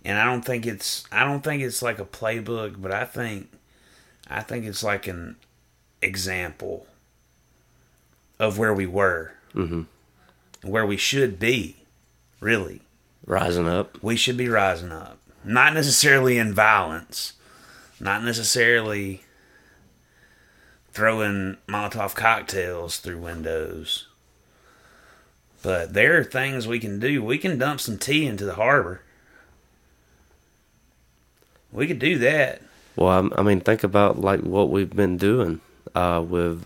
and 0.06 0.18
I 0.18 0.24
don't 0.24 0.44
think 0.44 0.66
it's 0.66 1.04
I 1.10 1.24
don't 1.24 1.42
think 1.42 1.62
it's 1.62 1.82
like 1.82 1.98
a 1.98 2.04
playbook, 2.04 2.80
but 2.80 2.92
I 2.92 3.04
think 3.04 3.50
I 4.30 4.40
think 4.40 4.64
it's 4.64 4.84
like 4.84 5.08
an 5.08 5.34
example 6.00 6.86
of 8.38 8.56
where 8.56 8.72
we 8.72 8.86
were, 8.86 9.32
mm-hmm. 9.52 9.82
where 10.62 10.86
we 10.86 10.96
should 10.96 11.40
be. 11.40 11.76
Really, 12.38 12.82
Rising 13.26 13.66
up. 13.66 14.00
we 14.02 14.14
should 14.14 14.36
be 14.36 14.48
rising 14.48 14.92
up, 14.92 15.18
not 15.42 15.74
necessarily 15.74 16.38
in 16.38 16.54
violence, 16.54 17.32
not 17.98 18.22
necessarily 18.22 19.22
throwing 20.92 21.56
Molotov 21.66 22.14
cocktails 22.14 22.98
through 22.98 23.18
windows. 23.18 24.06
But 25.62 25.94
there 25.94 26.16
are 26.16 26.24
things 26.24 26.68
we 26.68 26.78
can 26.78 27.00
do. 27.00 27.24
We 27.24 27.38
can 27.38 27.58
dump 27.58 27.80
some 27.80 27.98
tea 27.98 28.26
into 28.26 28.44
the 28.44 28.54
harbor. 28.54 29.00
We 31.76 31.86
could 31.86 31.98
do 32.00 32.18
that. 32.18 32.62
Well, 32.96 33.30
I 33.36 33.42
mean, 33.42 33.60
think 33.60 33.84
about 33.84 34.18
like 34.20 34.40
what 34.40 34.70
we've 34.70 34.90
been 34.90 35.16
doing 35.18 35.60
uh, 35.94 36.24
with 36.26 36.64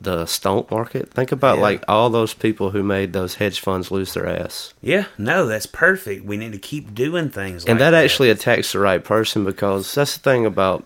the 0.00 0.26
stomp 0.26 0.70
market. 0.70 1.10
Think 1.10 1.32
about 1.32 1.56
Yeah. 1.56 1.62
like 1.62 1.84
all 1.88 2.10
those 2.10 2.34
people 2.34 2.70
who 2.70 2.82
made 2.82 3.12
those 3.12 3.36
hedge 3.36 3.60
funds 3.60 3.90
lose 3.90 4.12
their 4.14 4.26
ass, 4.26 4.74
Yeah, 4.82 5.06
no, 5.18 5.46
that's 5.46 5.66
perfect. 5.66 6.24
We 6.24 6.36
need 6.36 6.52
to 6.52 6.58
keep 6.58 6.94
doing 6.94 7.30
things 7.30 7.64
like 7.64 7.70
and 7.70 7.80
that 7.80 7.94
actually 7.94 8.30
attacks 8.30 8.72
the 8.72 8.78
right 8.80 9.02
person 9.02 9.44
because 9.44 9.94
that's 9.94 10.16
the 10.16 10.22
thing 10.22 10.44
about. 10.46 10.84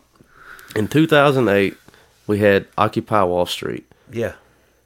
In 0.76 0.88
2008, 0.88 1.76
we 2.26 2.38
had 2.38 2.66
Occupy 2.78 3.22
Wall 3.24 3.46
Street, 3.46 3.84
Yeah, 4.10 4.32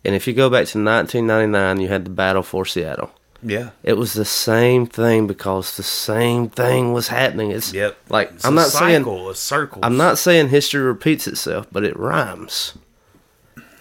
and 0.05 0.15
if 0.15 0.27
you 0.27 0.33
go 0.35 0.51
back 0.51 0.67
to 0.69 0.79
1999, 0.85 1.81
you 1.81 1.89
had 1.89 2.05
the 2.05 2.11
Battle 2.11 2.43
for 2.43 2.65
Seattle. 2.67 3.11
Yeah. 3.43 3.71
It 3.83 3.95
was 3.95 4.13
the 4.15 4.25
same 4.25 4.87
thing 4.87 5.27
because 5.27 5.77
the 5.77 5.83
same 5.83 6.49
thing 6.49 6.93
was 6.93 7.09
happening. 7.09 7.51
It's 7.53 7.73
Yep. 7.73 7.97
like 8.09 8.33
It's 8.33 8.45
I'm 8.45 8.55
not 8.55 8.69
saying 8.69 9.03
cycle, 9.05 9.31
a 9.31 9.35
circle. 9.35 9.81
I'm 9.85 9.97
not 9.97 10.19
saying 10.19 10.49
history 10.49 10.81
repeats 10.83 11.27
itself, 11.27 11.67
but 11.71 11.85
it 11.85 11.97
rhymes. 11.99 12.75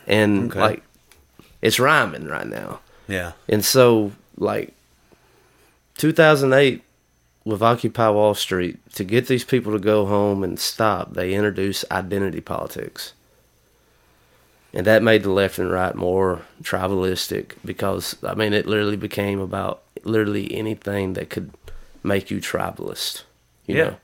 And 0.05 0.51
Okay. 0.51 0.59
like 0.59 0.83
it's 1.61 1.79
rhyming 1.79 2.25
right 2.27 2.47
now. 2.47 2.79
Yeah, 3.07 3.31
And 3.47 3.63
so 3.63 4.11
like 4.37 4.73
2008 5.97 6.83
with 7.45 7.61
Occupy 7.61 8.09
Wall 8.09 8.33
Street 8.35 8.77
to 8.95 9.03
get 9.05 9.27
these 9.27 9.43
people 9.45 9.71
to 9.71 9.79
go 9.79 10.05
home 10.05 10.43
and 10.43 10.59
stop, 10.59 11.13
they 11.13 11.33
introduced 11.33 11.85
identity 11.91 12.41
politics. 12.41 13.13
And 14.77 14.85
that 14.85 15.01
made 15.01 15.23
the 15.23 15.31
left 15.31 15.57
and 15.57 15.71
right 15.71 15.95
more 15.95 16.43
tribalistic 16.61 17.53
because 17.65 18.15
I 18.23 18.35
mean 18.35 18.53
it 18.53 18.67
literally 18.67 18.95
became 18.95 19.39
about 19.39 19.81
literally 20.03 20.53
anything 20.53 21.13
that 21.13 21.31
could 21.31 21.49
make 22.03 22.29
you 22.29 22.37
tribalist. 22.39 23.23
You 23.65 23.75
Yeah. 23.75 23.83
know, 23.83 23.95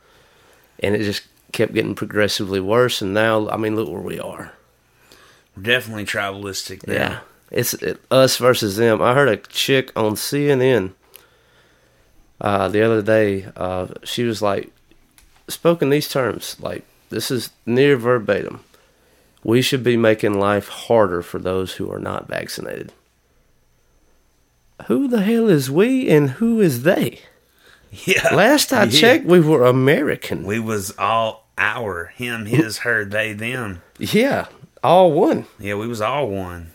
and 0.80 0.96
it 0.96 1.04
just 1.04 1.24
kept 1.52 1.76
getting 1.76 1.94
progressively 1.94 2.60
worse. 2.60 3.04
And 3.04 3.14
now, 3.14 3.48
I 3.50 3.56
mean, 3.58 3.76
look 3.76 3.88
where 3.88 4.02
we 4.02 4.20
are. 4.20 4.54
We're 5.56 5.62
definitely 5.62 6.06
tribalistic. 6.06 6.88
Now. 6.88 6.94
Yeah, 6.94 7.20
it's 7.52 7.76
it, 7.76 8.02
us 8.10 8.38
versus 8.38 8.76
them. 8.78 9.00
I 9.00 9.14
heard 9.14 9.30
a 9.30 9.38
chick 9.38 9.92
on 9.96 10.14
CNN 10.16 10.94
uh, 12.42 12.68
the 12.68 12.82
other 12.82 13.04
day. 13.04 13.46
Uh, 13.56 13.90
she 14.04 14.24
was 14.24 14.42
like, 14.42 14.72
spoke 15.48 15.84
in 15.84 15.92
these 15.92 16.10
terms, 16.10 16.58
like 16.60 16.84
this 17.12 17.30
is 17.30 17.52
near 17.68 17.96
verbatim. 17.96 18.62
We 19.44 19.62
should 19.62 19.84
be 19.84 19.98
making 19.98 20.40
life 20.40 20.68
harder 20.70 21.22
for 21.22 21.38
those 21.40 21.74
who 21.74 21.92
are 21.92 22.00
not 22.00 22.28
vaccinated. 22.28 22.94
Who 24.88 25.08
the 25.08 25.22
hell 25.22 25.50
is 25.50 25.70
we 25.72 26.10
and 26.10 26.32
who 26.32 26.60
is 26.60 26.84
they? 26.84 27.20
Yeah. 27.92 28.34
Last 28.34 28.74
I 28.74 28.86
Yeah. 28.86 29.00
checked, 29.00 29.26
we 29.26 29.40
were 29.40 29.66
American. 29.66 30.44
we 30.46 30.60
was 30.60 30.94
all 30.98 31.48
our, 31.58 32.06
him, 32.16 32.46
his, 32.48 32.80
her, 32.80 33.06
they, 33.06 33.34
them. 33.34 33.84
yeah, 34.00 34.48
all 34.84 35.12
one. 35.12 35.46
Yeah, 35.60 35.76
we 35.76 35.88
was 35.88 36.02
all 36.02 36.28
one. 36.30 36.72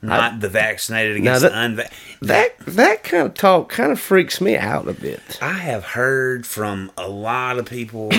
Not 0.00 0.40
the 0.40 0.48
vaccinated 0.48 1.16
against 1.16 1.42
that- 1.42 1.52
the 1.52 1.60
unvaccinated. 1.60 1.98
That 2.22 2.58
that 2.66 3.04
kind 3.04 3.26
of 3.26 3.34
talk 3.34 3.68
kind 3.68 3.92
of 3.92 4.00
freaks 4.00 4.40
me 4.40 4.56
out 4.56 4.88
a 4.88 4.92
bit. 4.94 5.20
I 5.42 5.54
have 5.58 5.84
heard 5.84 6.46
from 6.46 6.90
a 6.96 7.08
lot 7.08 7.58
of 7.58 7.66
people 7.66 8.10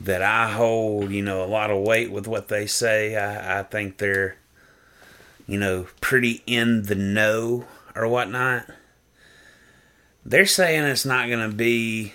that 0.00 0.22
I 0.22 0.50
hold, 0.52 1.10
you 1.10 1.22
know, 1.22 1.42
a 1.42 1.46
lot 1.46 1.70
of 1.70 1.82
weight 1.82 2.10
with 2.10 2.26
what 2.26 2.48
they 2.48 2.66
say. 2.66 3.16
I, 3.16 3.60
I 3.60 3.62
think 3.64 3.98
they're, 3.98 4.36
you 5.46 5.58
know, 5.58 5.86
pretty 6.00 6.42
in 6.46 6.84
the 6.84 6.94
know 6.94 7.64
or 7.96 8.06
whatnot. 8.08 8.66
They're 10.24 10.46
saying 10.46 10.84
it's 10.84 11.04
not 11.06 11.28
going 11.28 11.48
to 11.50 11.54
be 11.54 12.12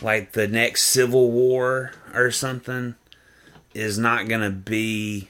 like 0.00 0.32
the 0.32 0.48
next 0.48 0.84
Civil 0.84 1.30
War 1.30 1.92
or 2.14 2.30
something 2.30 2.94
is 3.74 3.98
not 3.98 4.28
going 4.28 4.40
to 4.40 4.50
be 4.50 5.28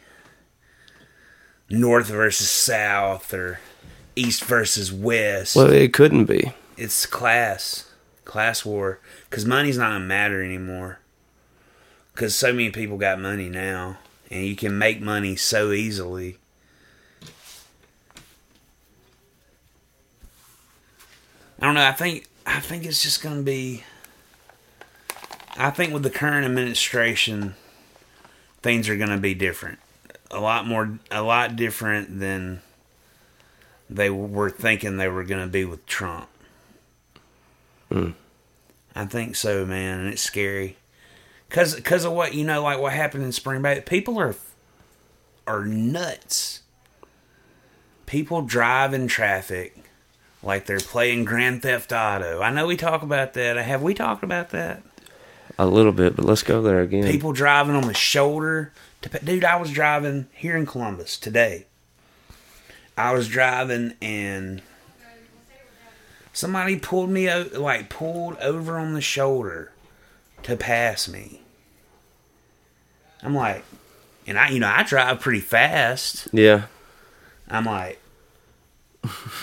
North 1.68 2.06
versus 2.08 2.50
South 2.50 3.32
or 3.34 3.58
East 4.16 4.44
versus 4.44 4.92
West 4.92 5.56
Well, 5.56 5.72
it 5.72 5.92
couldn't 5.92 6.26
be. 6.26 6.52
it's 6.76 7.06
class 7.06 7.86
class 8.24 8.64
war 8.64 9.00
because 9.28 9.44
money's 9.44 9.76
not 9.78 9.90
gonna 9.92 10.04
matter 10.04 10.40
anymore 10.42 10.99
because 12.20 12.34
so 12.34 12.52
many 12.52 12.68
people 12.68 12.98
got 12.98 13.18
money 13.18 13.48
now 13.48 13.96
and 14.30 14.44
you 14.44 14.54
can 14.54 14.76
make 14.76 15.00
money 15.00 15.34
so 15.34 15.72
easily 15.72 16.36
i 21.58 21.64
don't 21.64 21.76
know 21.76 21.82
i 21.82 21.92
think 21.92 22.26
i 22.44 22.60
think 22.60 22.84
it's 22.84 23.02
just 23.02 23.22
gonna 23.22 23.40
be 23.40 23.82
i 25.56 25.70
think 25.70 25.94
with 25.94 26.02
the 26.02 26.10
current 26.10 26.44
administration 26.44 27.54
things 28.60 28.86
are 28.90 28.98
gonna 28.98 29.16
be 29.16 29.32
different 29.32 29.78
a 30.30 30.38
lot 30.38 30.66
more 30.66 30.98
a 31.10 31.22
lot 31.22 31.56
different 31.56 32.20
than 32.20 32.60
they 33.88 34.10
were 34.10 34.50
thinking 34.50 34.98
they 34.98 35.08
were 35.08 35.24
going 35.24 35.40
to 35.40 35.50
be 35.50 35.64
with 35.64 35.84
Trump. 35.84 36.28
Hmm. 37.90 38.10
I 38.94 39.06
think 39.06 39.34
so, 39.34 39.66
man, 39.66 39.98
and 39.98 40.08
it's 40.12 40.22
scary. 40.22 40.76
Cause, 41.50 41.78
cause 41.80 42.04
of 42.04 42.12
what 42.12 42.34
you 42.34 42.44
know, 42.44 42.62
like 42.62 42.78
what 42.78 42.92
happened 42.92 43.24
in 43.24 43.32
Spring 43.32 43.60
Bay. 43.60 43.82
People 43.84 44.18
are, 44.20 44.36
are 45.46 45.64
nuts. 45.64 46.60
People 48.06 48.42
drive 48.42 48.94
in 48.94 49.08
traffic 49.08 49.76
like 50.42 50.66
they're 50.66 50.80
playing 50.80 51.24
Grand 51.24 51.62
Theft 51.62 51.92
Auto. 51.92 52.40
I 52.40 52.50
know 52.50 52.66
we 52.66 52.76
talk 52.76 53.02
about 53.02 53.34
that. 53.34 53.56
Have 53.56 53.82
we 53.82 53.94
talked 53.94 54.22
about 54.22 54.50
that? 54.50 54.82
A 55.58 55.66
little 55.66 55.92
bit, 55.92 56.16
but 56.16 56.24
let's 56.24 56.42
go 56.42 56.62
there 56.62 56.80
again. 56.80 57.10
People 57.10 57.32
driving 57.32 57.74
on 57.74 57.86
the 57.86 57.94
shoulder. 57.94 58.72
To, 59.02 59.08
dude, 59.18 59.44
I 59.44 59.56
was 59.56 59.70
driving 59.70 60.28
here 60.32 60.56
in 60.56 60.66
Columbus 60.66 61.18
today. 61.18 61.66
I 62.96 63.12
was 63.12 63.28
driving 63.28 63.94
and 64.00 64.62
somebody 66.32 66.78
pulled 66.78 67.10
me 67.10 67.28
out, 67.28 67.54
like 67.54 67.90
pulled 67.90 68.36
over 68.38 68.78
on 68.78 68.94
the 68.94 69.00
shoulder 69.00 69.72
to 70.44 70.56
pass 70.56 71.08
me. 71.08 71.39
I'm 73.22 73.34
like, 73.34 73.64
and 74.26 74.38
I, 74.38 74.48
you 74.50 74.60
know, 74.60 74.68
I 74.74 74.82
drive 74.82 75.20
pretty 75.20 75.40
fast. 75.40 76.28
yeah, 76.32 76.64
I'm 77.48 77.64
like, 77.64 78.00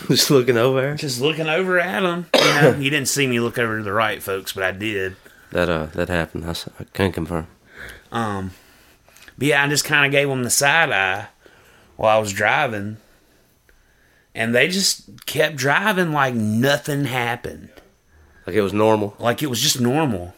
just 0.07 0.29
looking 0.29 0.57
over 0.57 0.95
just 0.95 1.19
looking 1.21 1.47
over 1.47 1.79
at 1.79 2.03
him. 2.03 2.25
You 2.35 2.41
know, 2.61 2.75
you 2.79 2.89
didn't 2.89 3.07
see 3.07 3.27
me 3.27 3.39
look 3.39 3.57
over 3.57 3.77
to 3.77 3.83
the 3.83 3.93
right, 3.93 4.21
folks, 4.21 4.53
but 4.53 4.63
I 4.63 4.71
did. 4.71 5.15
That 5.51 5.69
uh, 5.69 5.85
that 5.87 6.09
happened. 6.09 6.45
I 6.45 6.83
can't 6.93 7.13
confirm. 7.13 7.47
Um, 8.11 8.51
but 9.37 9.47
yeah, 9.47 9.63
I 9.63 9.67
just 9.67 9.85
kind 9.85 10.05
of 10.05 10.11
gave 10.11 10.27
them 10.27 10.43
the 10.43 10.49
side 10.49 10.91
eye 10.91 11.27
while 11.95 12.15
I 12.17 12.19
was 12.19 12.31
driving, 12.33 12.97
and 14.35 14.53
they 14.53 14.67
just 14.67 15.25
kept 15.25 15.55
driving 15.55 16.11
like 16.11 16.33
nothing 16.33 17.05
happened, 17.05 17.69
Like 18.45 18.55
it 18.55 18.61
was 18.61 18.73
normal. 18.73 19.15
like 19.19 19.41
it 19.43 19.47
was 19.49 19.61
just 19.61 19.79
normal. 19.81 20.33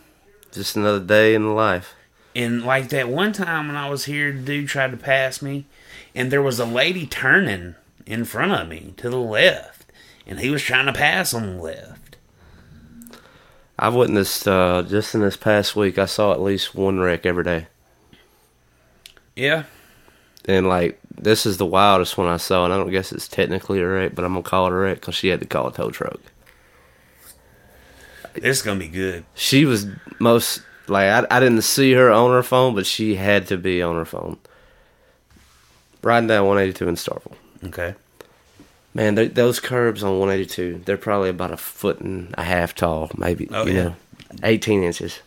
Just 0.52 0.76
another 0.76 1.00
day 1.00 1.36
in 1.36 1.44
the 1.44 1.50
life. 1.52 1.94
And 2.36 2.64
like 2.64 2.90
that 2.90 3.10
one 3.10 3.34
time 3.34 3.68
when 3.68 3.76
I 3.76 3.90
was 3.90 4.06
here, 4.06 4.32
the 4.32 4.40
dude 4.40 4.68
tried 4.68 4.92
to 4.92 4.98
pass 4.98 5.42
me, 5.42 5.66
and 6.14 6.32
there 6.32 6.42
was 6.42 6.60
a 6.60 6.66
lady 6.66 7.06
turning 7.08 7.76
in 8.06 8.24
front 8.26 8.52
of 8.52 8.68
me 8.68 8.94
to 8.98 9.10
the 9.10 9.18
left, 9.20 9.86
and 10.28 10.40
he 10.40 10.50
was 10.50 10.62
trying 10.62 10.86
to 10.86 10.94
pass 10.94 11.34
on 11.34 11.58
the 11.58 11.62
left. 11.62 12.18
I've 13.78 13.96
witnessed 13.96 14.48
uh, 14.48 14.84
just 14.84 15.16
in 15.16 15.22
this 15.22 15.38
past 15.38 15.76
week. 15.76 15.98
I 15.98 16.06
saw 16.06 16.34
at 16.34 16.42
least 16.42 16.76
one 16.76 17.00
wreck 17.00 17.26
every 17.26 17.44
day, 17.46 17.68
Yeah, 19.36 19.64
and 20.46 20.68
like 20.68 21.00
this 21.10 21.46
is 21.46 21.58
the 21.58 21.66
wildest 21.66 22.18
one 22.18 22.28
I 22.28 22.38
saw. 22.38 22.66
And 22.66 22.74
I 22.74 22.78
don't 22.78 22.92
guess 22.92 23.12
it's 23.12 23.28
technically 23.28 23.80
a 23.80 23.88
wreck, 23.88 24.16
but 24.16 24.26
I'm 24.26 24.34
gonna 24.34 24.44
call 24.44 24.68
it 24.68 24.74
a 24.74 24.76
wreck 24.76 25.00
because 25.00 25.16
she 25.16 25.30
had 25.30 25.40
to 25.40 25.46
call 25.46 25.68
a 25.68 25.74
tow 25.74 25.92
truck. 25.92 26.20
this 28.36 28.58
is 28.58 28.62
gonna 28.62 28.80
be 28.80 28.88
good. 28.88 29.26
She 29.34 29.66
was 29.66 29.88
most 30.20 30.62
like 30.90 31.08
I, 31.10 31.38
I 31.38 31.40
didn't 31.40 31.62
see 31.62 31.94
her 31.94 32.10
on 32.12 32.32
her 32.32 32.44
phone, 32.44 32.76
but 32.76 32.86
she 32.86 33.16
had 33.16 33.48
to 33.48 33.58
be 33.58 33.82
on 33.82 33.96
her 33.96 34.06
phone. 34.06 34.38
Riding 36.02 36.28
down 36.28 36.46
182 36.48 36.88
in 36.88 36.96
Starkville. 36.96 37.36
Okay. 37.68 37.96
Man, 38.94 39.16
th- 39.16 39.34
those 39.34 39.60
curbs 39.60 40.04
on 40.04 40.18
182, 40.20 40.82
they're 40.86 40.98
probably 40.98 41.30
about 41.30 41.52
a 41.52 41.58
foot 41.58 42.00
and 42.00 42.34
a 42.38 42.44
half 42.44 42.74
tall, 42.74 43.12
maybe. 43.18 43.48
Oh, 43.52 43.66
you 43.66 43.74
yeah. 43.74 43.84
know, 43.84 43.96
18 44.44 44.84
inches. 44.84 45.20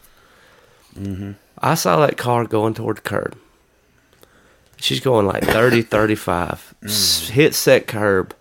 Mm-hmm. 0.98 1.32
I 1.58 1.74
saw 1.74 2.04
that 2.04 2.16
car 2.16 2.44
going 2.44 2.74
toward 2.74 2.98
the 2.98 3.02
curb. 3.02 3.36
She's 4.78 5.00
going 5.00 5.26
like 5.26 5.44
30, 5.44 5.82
35. 5.82 6.74
S- 6.84 7.28
hits 7.28 7.64
that 7.66 7.86
curb, 7.86 8.34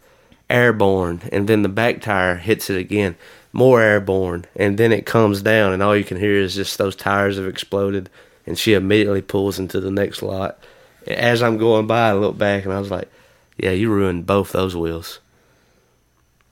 airborne, 0.49 1.21
and 1.31 1.47
then 1.47 1.61
the 1.61 1.69
back 1.69 2.01
tire 2.01 2.37
hits 2.37 2.69
it 2.69 2.77
again, 2.77 3.15
more 3.53 3.81
airborne, 3.81 4.45
and 4.55 4.77
then 4.77 4.91
it 4.91 5.05
comes 5.05 5.41
down, 5.41 5.73
and 5.73 5.83
all 5.83 5.95
you 5.95 6.03
can 6.03 6.17
hear 6.17 6.35
is 6.35 6.55
just 6.55 6.77
those 6.77 6.95
tires 6.95 7.37
have 7.37 7.47
exploded, 7.47 8.09
and 8.45 8.57
she 8.57 8.73
immediately 8.73 9.21
pulls 9.21 9.59
into 9.59 9.79
the 9.79 9.91
next 9.91 10.21
lot. 10.21 10.59
As 11.07 11.41
I'm 11.41 11.57
going 11.57 11.87
by, 11.87 12.09
I 12.09 12.13
look 12.13 12.37
back, 12.37 12.63
and 12.63 12.73
I 12.73 12.79
was 12.79 12.91
like, 12.91 13.09
yeah, 13.57 13.71
you 13.71 13.91
ruined 13.91 14.25
both 14.25 14.51
those 14.51 14.75
wheels. 14.75 15.19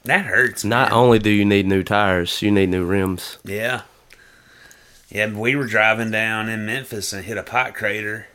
That 0.04 0.26
hurts. 0.26 0.64
Not 0.64 0.90
man. 0.90 0.98
only 0.98 1.20
do 1.20 1.30
you 1.30 1.46
need 1.46 1.66
new 1.66 1.84
tires, 1.84 2.42
you 2.42 2.52
need 2.52 2.70
new 2.70 2.86
rims. 2.86 3.38
Yeah. 3.44 3.82
Yeah, 5.10 5.34
we 5.34 5.56
were 5.56 5.66
driving 5.66 6.12
down 6.12 6.50
in 6.50 6.66
Memphis 6.66 7.14
and 7.14 7.26
hit 7.26 7.38
a 7.38 7.44
pot 7.44 7.74
crater. 7.74 8.28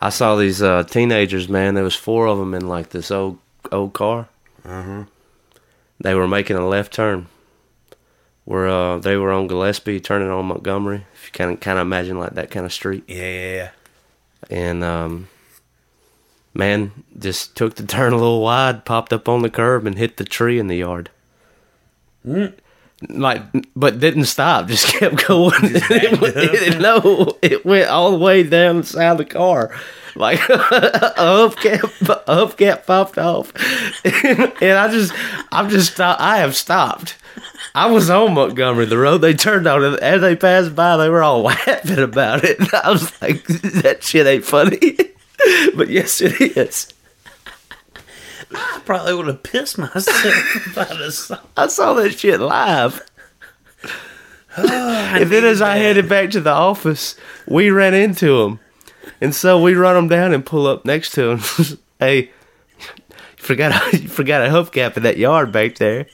I 0.00 0.08
saw 0.08 0.34
these 0.34 0.62
uh, 0.62 0.82
teenagers, 0.84 1.48
man. 1.48 1.74
There 1.74 1.84
was 1.84 1.94
four 1.94 2.26
of 2.26 2.38
them 2.38 2.54
in 2.54 2.66
like 2.66 2.90
this 2.90 3.10
old 3.10 3.38
old 3.70 3.92
car. 3.92 4.28
Uh-huh. 4.64 5.04
They 6.00 6.14
were 6.14 6.26
making 6.26 6.56
a 6.56 6.66
left 6.66 6.92
turn. 6.92 7.26
Where 8.50 8.66
uh, 8.66 8.98
they 8.98 9.16
were 9.16 9.30
on 9.30 9.46
Gillespie, 9.46 10.00
turning 10.00 10.28
on 10.28 10.46
Montgomery. 10.46 11.06
If 11.14 11.26
you 11.26 11.30
kind 11.32 11.52
of 11.52 11.60
kind 11.60 11.78
of 11.78 11.82
imagine 11.82 12.18
like 12.18 12.34
that 12.34 12.50
kind 12.50 12.66
of 12.66 12.72
street, 12.72 13.04
Yeah, 13.06 13.16
yeah, 13.22 13.54
yeah. 13.54 13.70
and 14.50 14.82
um, 14.82 15.28
man 16.52 16.90
just 17.16 17.54
took 17.56 17.76
the 17.76 17.86
turn 17.86 18.12
a 18.12 18.16
little 18.16 18.42
wide, 18.42 18.84
popped 18.84 19.12
up 19.12 19.28
on 19.28 19.42
the 19.42 19.50
curb, 19.50 19.86
and 19.86 19.96
hit 19.96 20.16
the 20.16 20.24
tree 20.24 20.58
in 20.58 20.66
the 20.66 20.78
yard. 20.78 21.10
Like, 23.08 23.42
but 23.76 24.00
didn't 24.00 24.24
stop. 24.26 24.66
Just 24.68 24.88
kept 24.88 25.26
going. 25.26 25.52
it, 25.62 26.20
went- 26.20 26.36
it- 26.36 26.80
no, 26.80 27.38
it 27.40 27.64
went 27.64 27.88
all 27.88 28.10
the 28.10 28.18
way 28.18 28.42
down 28.42 28.78
inside 28.78 29.16
the 29.16 29.24
car. 29.24 29.70
Like 30.16 30.40
a 30.48 30.58
hubcap, 31.16 31.84
a 32.26 32.34
hubcap 32.46 32.84
popped 32.84 33.16
off, 33.16 33.52
and 34.60 34.76
I 34.76 34.88
just, 34.90 35.12
I'm 35.52 35.68
just, 35.70 36.00
I 36.00 36.38
have 36.38 36.56
stopped. 36.56 37.14
I 37.74 37.90
was 37.90 38.10
on 38.10 38.34
Montgomery, 38.34 38.86
the 38.86 38.98
road 38.98 39.18
they 39.18 39.34
turned 39.34 39.66
on, 39.66 39.84
and 39.84 39.96
as 40.00 40.20
they 40.20 40.34
passed 40.34 40.74
by, 40.74 40.96
they 40.96 41.08
were 41.08 41.22
all 41.22 41.42
laughing 41.44 41.98
about 41.98 42.44
it. 42.44 42.58
And 42.58 42.70
I 42.84 42.90
was 42.90 43.20
like, 43.22 43.44
that 43.44 44.02
shit 44.02 44.26
ain't 44.26 44.44
funny, 44.44 44.78
but 45.76 45.88
yes, 45.88 46.20
it 46.20 46.40
is. 46.56 46.92
I 48.52 48.80
probably 48.84 49.14
would 49.14 49.28
have 49.28 49.42
pissed 49.44 49.78
myself 49.78 50.66
about 50.72 51.00
a 51.00 51.12
song. 51.12 51.38
I 51.56 51.68
saw 51.68 51.94
that 51.94 52.18
shit 52.18 52.40
live. 52.40 53.00
Oh, 54.58 55.12
and 55.14 55.30
then 55.30 55.44
as 55.44 55.62
I 55.62 55.76
headed 55.76 56.08
back 56.08 56.30
to 56.30 56.40
the 56.40 56.50
office, 56.50 57.14
we 57.46 57.70
ran 57.70 57.94
into 57.94 58.40
him. 58.42 58.58
And 59.20 59.32
so 59.32 59.62
we 59.62 59.74
run 59.74 59.96
him 59.96 60.08
down 60.08 60.34
and 60.34 60.44
pull 60.44 60.66
up 60.66 60.84
next 60.84 61.12
to 61.12 61.30
him. 61.30 61.78
hey, 62.00 62.22
you 62.22 62.30
forgot 63.36 63.92
you 63.92 64.08
forgot 64.08 64.44
a 64.44 64.50
hubcap 64.50 64.96
in 64.96 65.04
that 65.04 65.18
yard 65.18 65.52
back 65.52 65.76
there. 65.76 66.06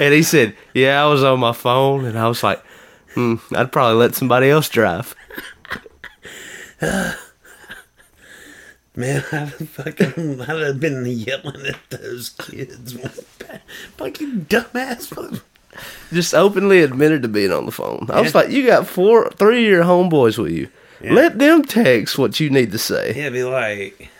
And 0.00 0.12
he 0.12 0.22
said, 0.24 0.54
"Yeah, 0.74 1.04
I 1.04 1.06
was 1.06 1.22
on 1.22 1.38
my 1.38 1.52
phone." 1.52 2.04
And 2.04 2.18
I 2.18 2.26
was 2.26 2.42
like, 2.42 2.60
hmm, 3.14 3.36
"I'd 3.54 3.70
probably 3.70 3.96
let 3.98 4.16
somebody 4.16 4.50
else 4.50 4.68
drive." 4.68 5.14
Man, 8.96 9.22
I'd 9.32 9.52
fucking, 9.68 10.40
I'd 10.40 10.48
have 10.48 10.80
been 10.80 11.06
yelling 11.06 11.66
at 11.66 11.78
those 11.90 12.30
kids. 12.30 12.94
fucking 13.96 14.46
dumbass. 14.48 15.40
Just 16.12 16.34
openly 16.34 16.82
admitted 16.82 17.22
to 17.22 17.28
being 17.28 17.52
on 17.52 17.66
the 17.66 17.72
phone. 17.72 18.06
I 18.10 18.20
was 18.20 18.34
Yeah. 18.34 18.40
like, 18.40 18.50
"You 18.50 18.66
got 18.66 18.86
four, 18.88 19.30
three 19.30 19.64
of 19.64 19.70
your 19.70 19.84
homeboys 19.84 20.36
with 20.38 20.52
you. 20.52 20.68
Yeah. 21.00 21.12
Let 21.12 21.38
them 21.38 21.64
text 21.64 22.18
what 22.18 22.40
you 22.40 22.50
need 22.50 22.72
to 22.72 22.78
say." 22.78 23.14
Yeah, 23.16 23.30
be 23.30 23.44
like, 23.44 24.10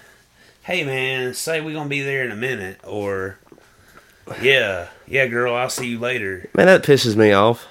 hey 0.62 0.84
man, 0.84 1.34
say 1.34 1.60
we're 1.60 1.74
gonna 1.74 1.88
be 1.88 2.02
there 2.02 2.24
in 2.24 2.30
a 2.30 2.36
minute, 2.36 2.78
or 2.84 3.38
yeah, 4.42 4.88
yeah, 5.06 5.26
girl, 5.26 5.54
I'll 5.54 5.70
see 5.70 5.88
you 5.88 5.98
later. 5.98 6.48
Man, 6.54 6.66
that 6.66 6.82
pisses 6.82 7.16
me 7.16 7.32
off. 7.32 7.66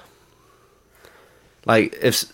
Like 1.66 1.96
if 2.02 2.24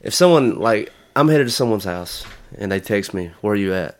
if 0.00 0.14
someone 0.14 0.58
like 0.58 0.92
I'm 1.16 1.28
headed 1.28 1.46
to 1.46 1.52
someone's 1.52 1.84
house 1.84 2.24
and 2.58 2.70
they 2.70 2.80
text 2.80 3.14
me, 3.14 3.30
"Where 3.40 3.54
are 3.54 3.56
you 3.56 3.72
at?" 3.74 3.98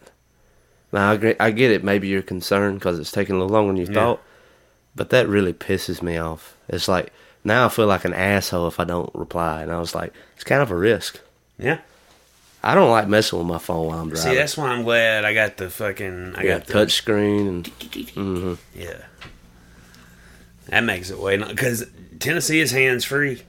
Now 0.92 1.12
I 1.12 1.16
get, 1.16 1.36
I 1.40 1.50
get 1.50 1.70
it. 1.70 1.82
Maybe 1.84 2.08
you're 2.08 2.22
concerned 2.22 2.78
because 2.78 2.98
it's 2.98 3.12
taking 3.12 3.34
a 3.34 3.38
little 3.38 3.52
longer 3.52 3.72
than 3.72 3.76
you 3.80 3.86
Yeah. 3.88 3.94
thought, 3.94 4.20
but 4.94 5.10
that 5.10 5.28
really 5.28 5.52
pisses 5.54 6.02
me 6.02 6.18
off. 6.18 6.54
It's 6.68 6.88
like 6.88 7.12
now 7.44 7.66
I 7.66 7.68
feel 7.70 7.86
like 7.86 8.04
an 8.04 8.12
asshole 8.14 8.68
if 8.68 8.78
I 8.78 8.84
don't 8.84 9.10
reply, 9.14 9.62
and 9.62 9.72
I 9.72 9.78
was 9.78 9.94
like, 9.94 10.12
it's 10.34 10.44
kind 10.44 10.60
of 10.62 10.70
a 10.70 10.76
risk. 10.76 11.18
Yeah. 11.58 11.78
I 12.62 12.74
don't 12.74 12.90
like 12.90 13.08
messing 13.08 13.38
with 13.38 13.48
my 13.48 13.58
phone 13.58 13.88
while 13.88 13.98
I'm 14.00 14.08
driving. 14.08 14.30
See, 14.32 14.36
that's 14.36 14.56
why 14.56 14.68
I'm 14.68 14.84
glad 14.84 15.24
I 15.24 15.34
got 15.34 15.56
the 15.56 15.68
fucking, 15.68 16.34
I 16.36 16.42
yeah, 16.44 16.58
got 16.58 16.66
the 16.66 16.72
touch 16.72 16.92
screen 16.92 17.48
and 18.16 18.58
Yeah. 18.74 19.02
That 20.68 20.84
makes 20.84 21.10
it 21.10 21.18
way 21.18 21.36
because 21.38 21.86
Tennessee 22.20 22.60
is 22.60 22.70
hands 22.70 23.04
free, 23.04 23.42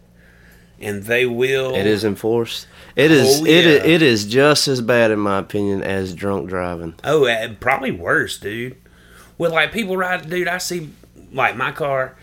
and 0.79 1.03
they 1.03 1.25
will. 1.27 1.75
it 1.75 1.85
is 1.85 2.03
enforced. 2.03 2.67
It 2.95 3.11
is 3.11 3.41
Oh, 3.41 3.45
it 3.45 3.65
yeah. 3.65 3.93
it 3.93 4.01
is 4.01 4.25
just 4.25 4.67
as 4.67 4.81
bad 4.81 5.11
in 5.11 5.19
my 5.19 5.37
opinion 5.39 5.83
as 5.83 6.13
drunk 6.15 6.49
driving. 6.49 6.95
Oh, 7.03 7.25
uh, 7.27 7.53
probably 7.59 7.91
worse, 7.91 8.37
dude. 8.39 8.77
With 9.37 9.51
like 9.51 9.71
people 9.71 9.95
ride, 9.95 10.27
dude. 10.29 10.47
I 10.47 10.57
see 10.57 10.89
like 11.31 11.55
my 11.55 11.71
car. 11.71 12.15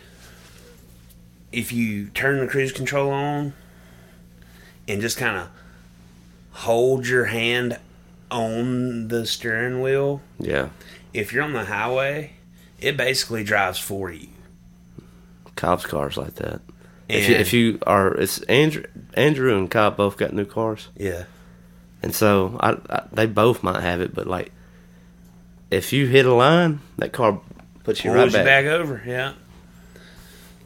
If 1.53 1.73
you 1.73 2.09
turn 2.09 2.41
the 2.41 2.47
cruise 2.47 2.73
control 2.73 3.11
on 3.11 3.53
and 4.87 5.01
just 5.01 5.17
kind 5.17 5.37
of 5.37 5.49
hold 6.61 7.07
your 7.07 7.25
hand 7.27 7.79
on 8.31 9.09
the 9.09 9.27
steering 9.27 9.81
wheel, 9.83 10.21
Yeah. 10.39 10.69
if 11.13 11.33
you're 11.33 11.43
on 11.43 11.53
the 11.53 11.65
highway, 11.65 12.33
it 12.79 12.97
basically 12.97 13.43
drives 13.45 13.79
for 13.79 14.11
you. 14.11 14.29
cops 15.57 15.85
cars 15.85 16.17
like 16.17 16.35
that. 16.37 16.61
If 17.09 17.29
you, 17.29 17.35
if 17.35 17.53
you 17.53 17.79
are, 17.87 18.15
it's 18.15 18.41
Andrew, 18.43 18.85
Andrew 19.15 19.57
and 19.59 19.69
Cobb 19.71 19.97
both 19.97 20.17
got 20.17 20.33
new 20.33 20.45
cars, 20.45 20.89
Yeah, 20.97 21.25
and 22.03 22.15
so 22.15 22.57
I, 22.61 22.77
I, 22.89 23.03
they 23.13 23.27
both 23.27 23.63
might 23.65 23.81
have 23.83 24.01
it. 24.01 24.15
But 24.15 24.27
like, 24.29 24.53
if 25.71 25.93
you 25.93 26.07
hit 26.07 26.25
a 26.25 26.33
line, 26.33 26.79
that 26.99 27.13
car 27.13 27.41
puts 27.85 28.05
you 28.05 28.11
pulls 28.13 28.17
right 28.19 28.27
you 28.27 28.33
back. 28.33 28.45
back 28.45 28.65
over. 28.67 29.03
Yeah, 29.05 29.33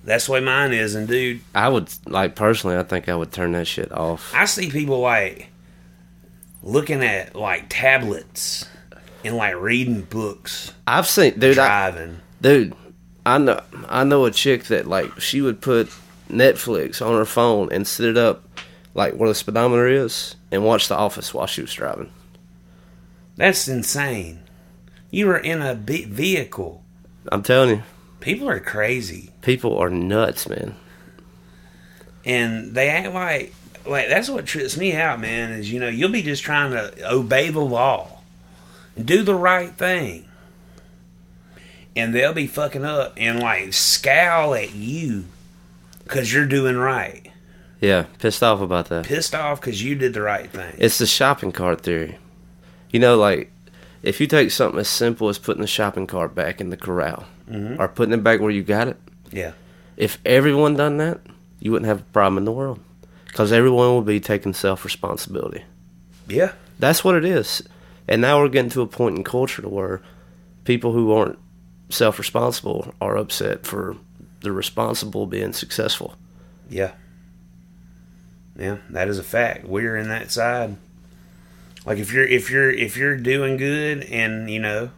that's 0.05 0.27
the 0.27 0.33
way 0.33 0.41
mine 0.41 0.73
is. 0.75 0.95
And 0.95 1.09
dude, 1.09 1.41
I 1.55 1.69
would 1.71 1.89
like 2.07 2.35
personally, 2.37 2.77
I 2.77 2.83
think 2.83 3.09
I 3.09 3.17
would 3.17 3.33
turn 3.33 3.53
that 3.53 3.67
shit 3.67 3.91
off. 3.91 4.33
I 4.35 4.45
see 4.45 4.71
people 4.71 5.01
like 5.01 5.49
looking 6.65 7.05
at 7.05 7.37
like 7.37 7.67
tablets 7.69 8.67
and 9.25 9.37
like 9.37 9.55
reading 9.57 10.01
books 10.03 10.73
I've 10.87 11.07
seen, 11.07 11.39
dude, 11.39 11.59
I, 11.59 11.91
driving. 11.91 12.21
dude, 12.41 12.75
I 13.27 13.39
know, 13.39 13.63
I 13.89 14.03
know 14.05 14.25
a 14.25 14.31
chick 14.31 14.65
that 14.65 14.87
like 14.87 15.21
she 15.21 15.41
would 15.41 15.61
put 15.61 15.89
Netflix 16.31 17.05
on 17.05 17.15
her 17.15 17.25
phone 17.27 17.71
and 17.71 17.87
sit 17.87 18.07
it 18.09 18.17
up 18.17 18.43
like 18.95 19.15
where 19.15 19.29
the 19.29 19.35
speedometer 19.35 19.87
is 19.87 20.37
and 20.51 20.65
watch 20.65 20.89
The 20.89 20.97
Office 20.97 21.33
while 21.35 21.47
she 21.47 21.61
was 21.61 21.73
driving. 21.73 22.11
That's 23.37 23.69
insane. 23.69 24.41
You 25.11 25.27
were 25.27 25.39
in 25.39 25.61
a 25.63 25.75
vehicle. 25.75 26.83
I'm 27.31 27.43
telling 27.43 27.71
you, 27.71 27.83
People 28.21 28.49
are 28.49 28.59
crazy, 28.61 29.33
people 29.43 29.77
are 29.77 29.91
nuts, 29.91 30.49
man. 30.49 30.75
and 32.25 32.75
they 32.75 32.89
act 32.89 33.13
like 33.13 33.53
like 33.87 34.09
that's 34.09 34.29
what 34.29 34.47
trips 34.47 34.77
me 34.77 34.95
out, 34.95 35.21
man. 35.21 35.53
Is 35.53 35.71
you 35.71 35.81
know 35.81 35.89
you'll 35.89 36.11
be 36.11 36.23
just 36.23 36.43
trying 36.43 36.71
to 36.73 37.13
obey 37.13 37.51
the 37.51 37.61
law 37.61 38.21
and 38.97 39.07
do 39.07 39.23
the 39.23 39.35
right 39.35 39.73
thing, 39.73 40.27
and 41.97 42.15
they'll 42.15 42.33
be 42.33 42.47
fucking 42.47 42.85
up 42.85 43.15
and 43.17 43.41
like 43.41 43.73
scowl 43.73 44.55
at 44.55 44.75
you 44.75 45.25
because 46.05 46.33
you're 46.33 46.47
doing 46.47 46.77
right, 46.77 47.31
Yeah, 47.81 48.07
pissed 48.19 48.43
off 48.43 48.61
about 48.61 48.89
that. 48.91 49.05
pissed 49.07 49.35
off 49.35 49.61
because 49.61 49.83
you 49.83 49.95
did 49.95 50.15
the 50.15 50.23
right 50.23 50.51
thing. 50.51 50.75
It's 50.79 50.99
the 50.99 51.07
shopping 51.07 51.53
cart 51.53 51.81
theory. 51.83 52.19
You 52.91 53.01
know, 53.01 53.17
like 53.17 53.51
if 54.03 54.21
you 54.21 54.27
take 54.27 54.51
something 54.51 54.79
as 54.79 54.89
simple 54.89 55.29
as 55.29 55.39
putting 55.39 55.63
the 55.63 55.67
shopping 55.67 56.07
cart 56.07 56.35
back 56.35 56.61
in 56.61 56.71
the 56.71 56.77
corral 56.77 57.25
mm-hmm. 57.51 57.81
or 57.81 57.89
putting 57.89 58.15
it 58.15 58.23
back 58.23 58.41
where 58.41 58.51
you 58.51 58.63
got 58.63 58.89
it, 58.89 58.97
Yeah, 59.33 59.53
if 59.97 60.19
everyone 60.25 60.75
done 60.77 60.99
that, 60.99 61.21
you 61.59 61.73
wouldn't 61.73 61.89
have 61.89 62.01
a 62.01 62.05
problem 62.05 62.39
in 62.39 62.45
the 62.45 62.53
world 62.53 62.81
because 63.35 63.51
everyone 63.51 63.89
will 63.89 64.01
be 64.03 64.21
taking 64.21 64.55
self 64.55 64.85
responsibility. 64.85 65.65
yeah, 66.29 66.53
That's 66.79 67.03
what 67.03 67.17
it 67.17 67.25
is. 67.25 67.65
And 68.07 68.21
now 68.23 68.41
we're 68.41 68.49
getting 68.49 68.71
to 68.71 68.83
a 68.83 68.87
point 68.87 69.17
in 69.19 69.25
culture 69.25 69.61
to 69.61 69.69
where 69.69 70.01
people 70.65 70.93
who 70.93 71.11
aren't 71.11 71.37
self 71.89 72.17
responsible 72.21 72.95
are 73.01 73.17
upset 73.17 73.67
for 73.67 73.97
the 74.43 74.53
responsible 74.53 75.27
being 75.27 75.53
successful. 75.53 76.15
yeah, 76.71 76.93
yeah. 78.57 78.77
That 78.91 79.09
is 79.09 79.19
a 79.19 79.25
fact. 79.25 79.65
We're 79.65 79.97
in 79.97 80.09
that 80.11 80.31
side. 80.31 80.77
Like 81.85 81.99
if 81.99 82.13
you're 82.13 82.27
if 82.27 82.51
you're 82.51 82.71
if 82.71 82.97
you're 82.97 83.17
doing 83.17 83.57
good 83.57 84.05
and 84.05 84.49
you 84.49 84.61
know 84.61 84.91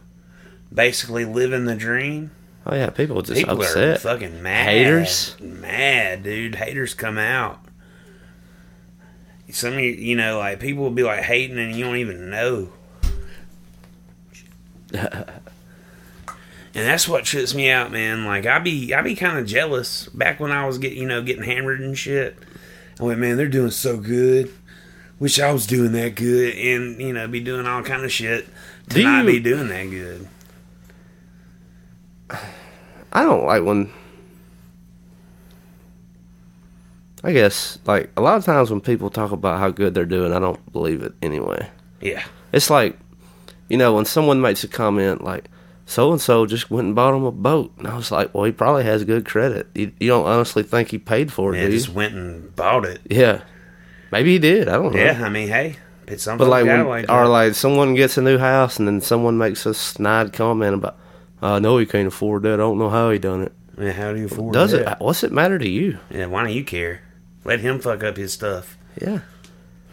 basically 0.71 1.25
living 1.25 1.65
the 1.65 1.75
dream, 1.75 2.29
Oh 2.67 2.75
yeah, 2.75 2.91
people 2.91 3.23
just 3.23 3.39
people 3.39 3.61
are 3.61 3.65
upset. 3.65 4.01
fucking 4.01 4.43
mad. 4.43 4.65
Haters. 4.67 5.35
mad, 5.41 6.21
dude. 6.21 6.53
Haters 6.55 6.93
come 6.93 7.17
out. 7.17 7.59
Some 9.49 9.73
of 9.73 9.79
you, 9.79 9.91
you 9.91 10.15
know, 10.15 10.37
like 10.39 10.59
people 10.59 10.83
will 10.83 10.91
be 10.91 11.03
like 11.03 11.21
hating 11.21 11.57
and 11.57 11.75
you 11.75 11.83
don't 11.85 11.97
even 11.97 12.29
know. 12.29 12.69
And 16.75 16.85
that's 16.85 17.07
what 17.07 17.23
trips 17.25 17.55
me 17.55 17.71
out, 17.71 17.91
man. 17.91 18.23
Like 18.25 18.45
I 18.45 18.59
be, 18.59 18.93
I 18.93 19.01
be 19.01 19.15
kind 19.15 19.39
of 19.39 19.47
jealous. 19.47 20.07
Back 20.09 20.39
when 20.39 20.51
I 20.51 20.67
was 20.67 20.77
getting, 20.77 20.99
you 20.99 21.07
know, 21.07 21.23
getting 21.23 21.41
hammered 21.41 21.81
and 21.81 21.97
shit, 21.97 22.37
I 22.99 23.03
went, 23.03 23.19
man, 23.19 23.35
they're 23.35 23.47
doing 23.47 23.71
so 23.71 23.97
good. 23.97 24.53
Wish 25.19 25.39
I 25.39 25.51
was 25.51 25.65
doing 25.65 25.93
that 25.93 26.13
good, 26.13 26.53
and 26.55 27.01
you 27.01 27.13
know, 27.13 27.27
be 27.27 27.39
doing 27.39 27.65
all 27.65 27.81
kind 27.81 28.03
of 28.05 28.11
shit 28.11 28.45
to 28.89 28.95
Do 28.95 29.03
not 29.03 29.25
you- 29.25 29.31
be 29.31 29.39
doing 29.39 29.69
that 29.69 29.89
good. 29.89 30.27
I 33.11 33.23
don't 33.23 33.45
like 33.47 33.63
when. 33.63 33.91
I 37.27 37.33
guess 37.33 37.77
like 37.85 38.09
a 38.15 38.21
lot 38.21 38.37
of 38.37 38.45
times 38.45 38.71
when 38.71 38.79
people 38.79 39.09
talk 39.09 39.33
about 39.33 39.59
how 39.59 39.69
good 39.69 39.93
they're 39.93 40.05
doing, 40.05 40.31
I 40.31 40.39
don't 40.39 40.71
believe 40.71 41.01
it 41.01 41.11
anyway. 41.21 41.69
Yeah, 41.99 42.23
It's 42.53 42.69
like, 42.69 42.97
you 43.67 43.75
know, 43.75 43.93
when 43.95 44.05
someone 44.05 44.39
makes 44.39 44.63
a 44.63 44.67
comment 44.69 45.21
like, 45.21 45.49
"So 45.85 46.13
and 46.13 46.21
so 46.21 46.45
just 46.45 46.71
went 46.71 46.85
and 46.85 46.95
bought 46.95 47.13
him 47.13 47.25
a 47.25 47.31
boat," 47.33 47.73
and 47.77 47.85
I 47.85 47.97
was 47.97 48.11
like, 48.11 48.33
"Well, 48.33 48.45
he 48.45 48.53
probably 48.53 48.85
has 48.85 49.03
good 49.03 49.25
credit. 49.25 49.67
You, 49.75 49.91
you 49.99 50.07
don't 50.07 50.25
honestly 50.25 50.63
think 50.63 50.91
he 50.91 50.99
paid 50.99 51.33
for 51.33 51.53
it, 51.53 51.59
do 51.59 51.65
you?" 51.65 51.71
just 51.71 51.89
went 51.89 52.13
and 52.13 52.55
bought 52.55 52.85
it. 52.85 53.01
Yeah, 53.09 53.41
maybe 54.09 54.31
he 54.31 54.39
did. 54.39 54.69
I 54.69 54.77
don't 54.77 54.95
know. 54.95 55.01
Yeah, 55.01 55.19
I 55.21 55.27
mean, 55.27 55.49
hey, 55.49 55.75
it's 56.07 56.23
something 56.23 56.45
But 56.47 56.49
like, 56.49 56.65
like, 56.65 56.77
when, 56.77 56.87
like 56.87 57.11
or 57.11 57.27
like 57.27 57.55
someone 57.55 57.93
gets 57.93 58.17
a 58.17 58.21
new 58.21 58.37
house 58.37 58.79
and 58.79 58.87
then 58.87 59.01
someone 59.01 59.37
makes 59.37 59.65
a 59.65 59.73
snide 59.73 60.31
comment 60.31 60.75
about, 60.75 60.97
"I 61.41 61.59
know 61.59 61.77
he 61.77 61.85
can't 61.85 62.07
afford 62.07 62.43
that. 62.43 62.53
I 62.53 62.57
don't 62.57 62.79
know 62.79 62.89
how 62.89 63.09
he 63.09 63.19
done 63.19 63.43
it." 63.43 63.51
Man, 63.75 63.93
how 63.93 64.13
do 64.13 64.19
you 64.19 64.27
afford 64.27 64.53
Does 64.53 64.71
it? 64.71 64.87
What's 64.99 65.25
it 65.25 65.33
matter 65.33 65.59
to 65.59 65.67
you? 65.67 65.99
Yeah, 66.09 66.27
why 66.27 66.43
don't 66.43 66.53
you 66.53 66.63
care? 66.63 67.01
Let 67.47 67.61
him 67.61 67.79
fuck 67.79 68.03
up 68.03 68.17
his 68.17 68.33
stuff. 68.33 68.77
Yeah. 69.01 69.21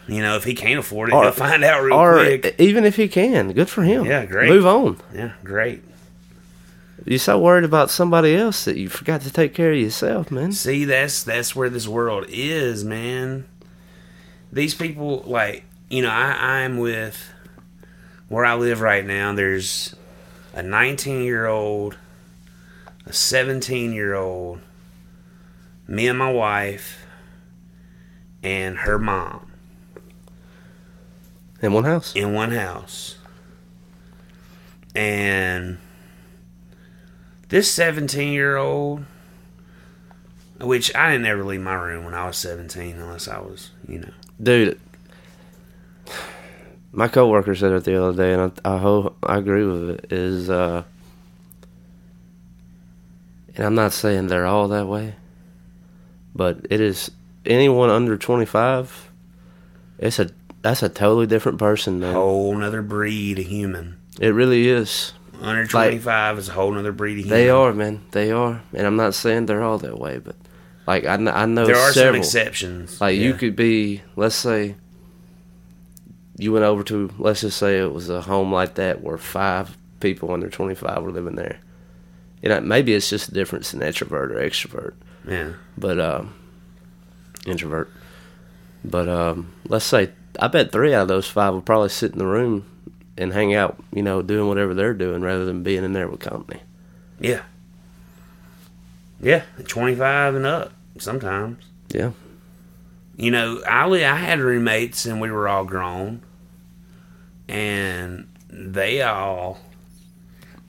You 0.07 0.21
know, 0.21 0.37
if 0.37 0.45
he 0.45 0.55
can't 0.55 0.79
afford 0.81 1.09
it, 1.09 1.15
Or- 1.15 1.23
he'll 1.23 1.33
find 1.33 1.65
out 1.65 1.83
real 1.83 1.95
or 1.95 2.15
quick. 2.23 2.57
even 2.59 2.85
if 2.85 2.97
he 2.97 3.09
can, 3.09 3.53
good 3.53 3.71
for 3.71 3.83
him. 3.83 4.05
Yeah, 4.05 4.27
great. 4.27 4.51
Move 4.51 4.67
on. 4.67 4.99
Yeah, 5.15 5.33
great. 5.43 5.83
You're 7.07 7.19
so 7.19 7.39
worried 7.39 7.65
about 7.65 7.91
somebody 7.91 8.35
else 8.37 8.65
that 8.67 8.77
you 8.77 8.89
forgot 8.91 9.23
to 9.23 9.31
take 9.31 9.55
care 9.55 9.73
of 9.73 9.79
yourself, 9.79 10.31
man. 10.31 10.53
See, 10.53 10.85
that's 10.85 11.23
that's 11.23 11.55
where 11.57 11.71
this 11.71 11.87
world 11.89 12.27
is, 12.29 12.85
man. 12.85 13.47
These 14.53 14.75
people, 14.75 15.23
like, 15.27 15.65
you 15.91 16.03
know, 16.03 16.11
I, 16.11 16.63
I'm 16.65 16.79
with 16.79 17.31
where 18.29 18.45
I 18.45 18.55
live 18.55 18.81
right 18.81 19.05
now. 19.07 19.33
There's 19.35 19.95
a 20.55 20.63
19 20.63 21.23
year 21.25 21.47
old, 21.47 21.97
a 23.07 23.13
17 23.13 23.93
year 23.93 24.15
old, 24.15 24.61
me 25.89 26.09
and 26.09 26.19
my 26.19 26.31
wife, 26.33 27.04
and 28.45 28.77
her 28.79 28.99
mom 28.99 29.51
In 31.63 31.73
one 31.73 31.85
house. 31.85 32.15
in 32.15 32.33
one 32.35 32.51
house. 32.53 33.17
And 34.95 35.79
this 37.49 37.73
17 37.73 38.33
year 38.33 38.57
old, 38.57 39.05
which 40.61 40.95
I 40.95 41.11
didn't 41.13 41.27
ever 41.27 41.43
leave 41.45 41.61
my 41.63 41.75
room 41.75 42.05
when 42.05 42.15
I 42.15 42.27
was 42.27 42.37
17 42.37 42.97
unless 43.01 43.27
I 43.27 43.41
was, 43.41 43.71
you 43.89 43.99
know. 44.01 44.11
Dude, 44.41 44.81
my 46.93 47.09
coworker 47.09 47.55
said 47.57 47.73
it 47.73 47.85
the 47.85 48.01
other 48.03 48.17
day, 48.17 48.33
and 48.35 48.53
I 48.65 48.75
I, 48.75 48.79
ho- 48.79 49.15
I 49.23 49.39
agree 49.39 49.65
with 49.65 49.91
it. 49.91 50.13
Is 50.13 50.49
uh, 50.51 50.85
and 53.57 53.67
I'm 53.67 53.75
not 53.75 53.93
saying 53.93 54.27
they're 54.29 54.47
all 54.47 54.69
that 54.69 54.87
way, 54.87 55.15
but 56.35 56.59
it 56.71 56.81
is 56.81 57.11
anyone 57.47 57.91
under 57.91 58.17
25. 58.17 59.11
It's 59.99 60.19
a 60.19 60.31
that's 60.63 60.83
a 60.83 60.89
totally 60.89 61.27
different 61.27 61.59
person, 61.59 62.01
man. 62.01 62.15
Whole 62.15 62.55
nother 62.57 62.83
breed 62.83 63.39
of 63.39 63.47
human. 63.47 63.99
It 64.21 64.29
really 64.29 64.69
is. 64.69 65.13
Under 65.41 65.67
25 65.67 66.39
is 66.39 66.49
a 66.49 66.53
whole 66.53 66.73
nother 66.73 66.93
breed 66.93 67.19
of 67.19 67.25
human. 67.27 67.31
They 67.39 67.51
are, 67.51 67.73
man. 67.75 68.01
They 68.13 68.31
are, 68.31 68.63
and 68.73 68.87
I'm 68.87 68.97
not 68.97 69.15
saying 69.15 69.47
they're 69.47 69.63
all 69.63 69.79
that 69.79 69.99
way, 69.99 70.19
but 70.19 70.37
like 70.87 71.05
I, 71.05 71.15
I 71.15 71.47
know 71.47 71.67
There 71.67 71.77
are 71.77 71.93
several. 71.93 72.15
some 72.23 72.39
exceptions. 72.41 73.01
Like 73.01 73.17
you 73.19 73.35
could 73.35 73.55
be, 73.57 74.03
let's 74.17 74.35
say, 74.37 74.77
you 76.37 76.53
went 76.53 76.65
over 76.65 76.83
to, 76.85 77.11
let's 77.19 77.43
just 77.43 77.59
say 77.59 77.79
it 77.79 77.93
was 77.93 78.09
a 78.09 78.21
home 78.23 78.53
like 78.53 78.75
that 78.75 79.03
where 79.03 79.19
five 79.19 79.77
people 80.01 80.33
under 80.33 80.49
25 80.49 81.03
were 81.03 81.11
living 81.13 81.37
there. 81.37 81.61
You 82.43 82.49
know, 82.49 82.61
maybe 82.61 82.93
it's 82.95 83.09
just 83.09 83.29
a 83.29 83.33
difference 83.33 83.73
in 83.73 83.83
introvert 83.83 84.33
or 84.33 84.37
extrovert, 84.37 84.95
Yeah. 85.29 85.53
but 85.79 85.99
um, 86.01 86.35
introvert. 87.47 87.91
But 88.85 89.09
um, 89.09 89.53
let's 89.69 89.85
say, 89.85 90.11
I 90.39 90.49
bet 90.49 90.73
three 90.73 90.95
out 90.95 91.03
of 91.03 91.09
those 91.09 91.29
five 91.29 91.55
would 91.55 91.65
probably 91.65 91.89
sit 91.89 92.13
in 92.13 92.19
the 92.19 92.27
room 92.27 92.67
and 93.17 93.33
hang 93.33 93.55
out, 93.55 93.83
you 93.93 94.03
know, 94.03 94.23
doing 94.23 94.49
whatever 94.49 94.75
they're 94.75 94.95
doing 94.95 95.23
rather 95.23 95.45
than 95.45 95.63
being 95.63 95.85
in 95.85 95.93
there 95.93 96.09
with 96.09 96.21
company. 96.21 96.61
Yeah. 97.19 97.43
Yeah. 99.21 99.45
25 99.67 100.35
and 100.35 100.47
up 100.47 100.73
sometimes. 100.99 101.65
Yeah. 101.89 102.11
You 103.17 103.31
know, 103.31 103.63
I, 103.67 103.87
I 103.87 104.17
had 104.17 104.41
roommates 104.41 105.07
and 105.07 105.21
we 105.21 105.31
were 105.31 105.49
all 105.49 105.65
grown. 105.65 106.23
And 107.47 108.29
they 108.49 109.03
all, 109.03 109.61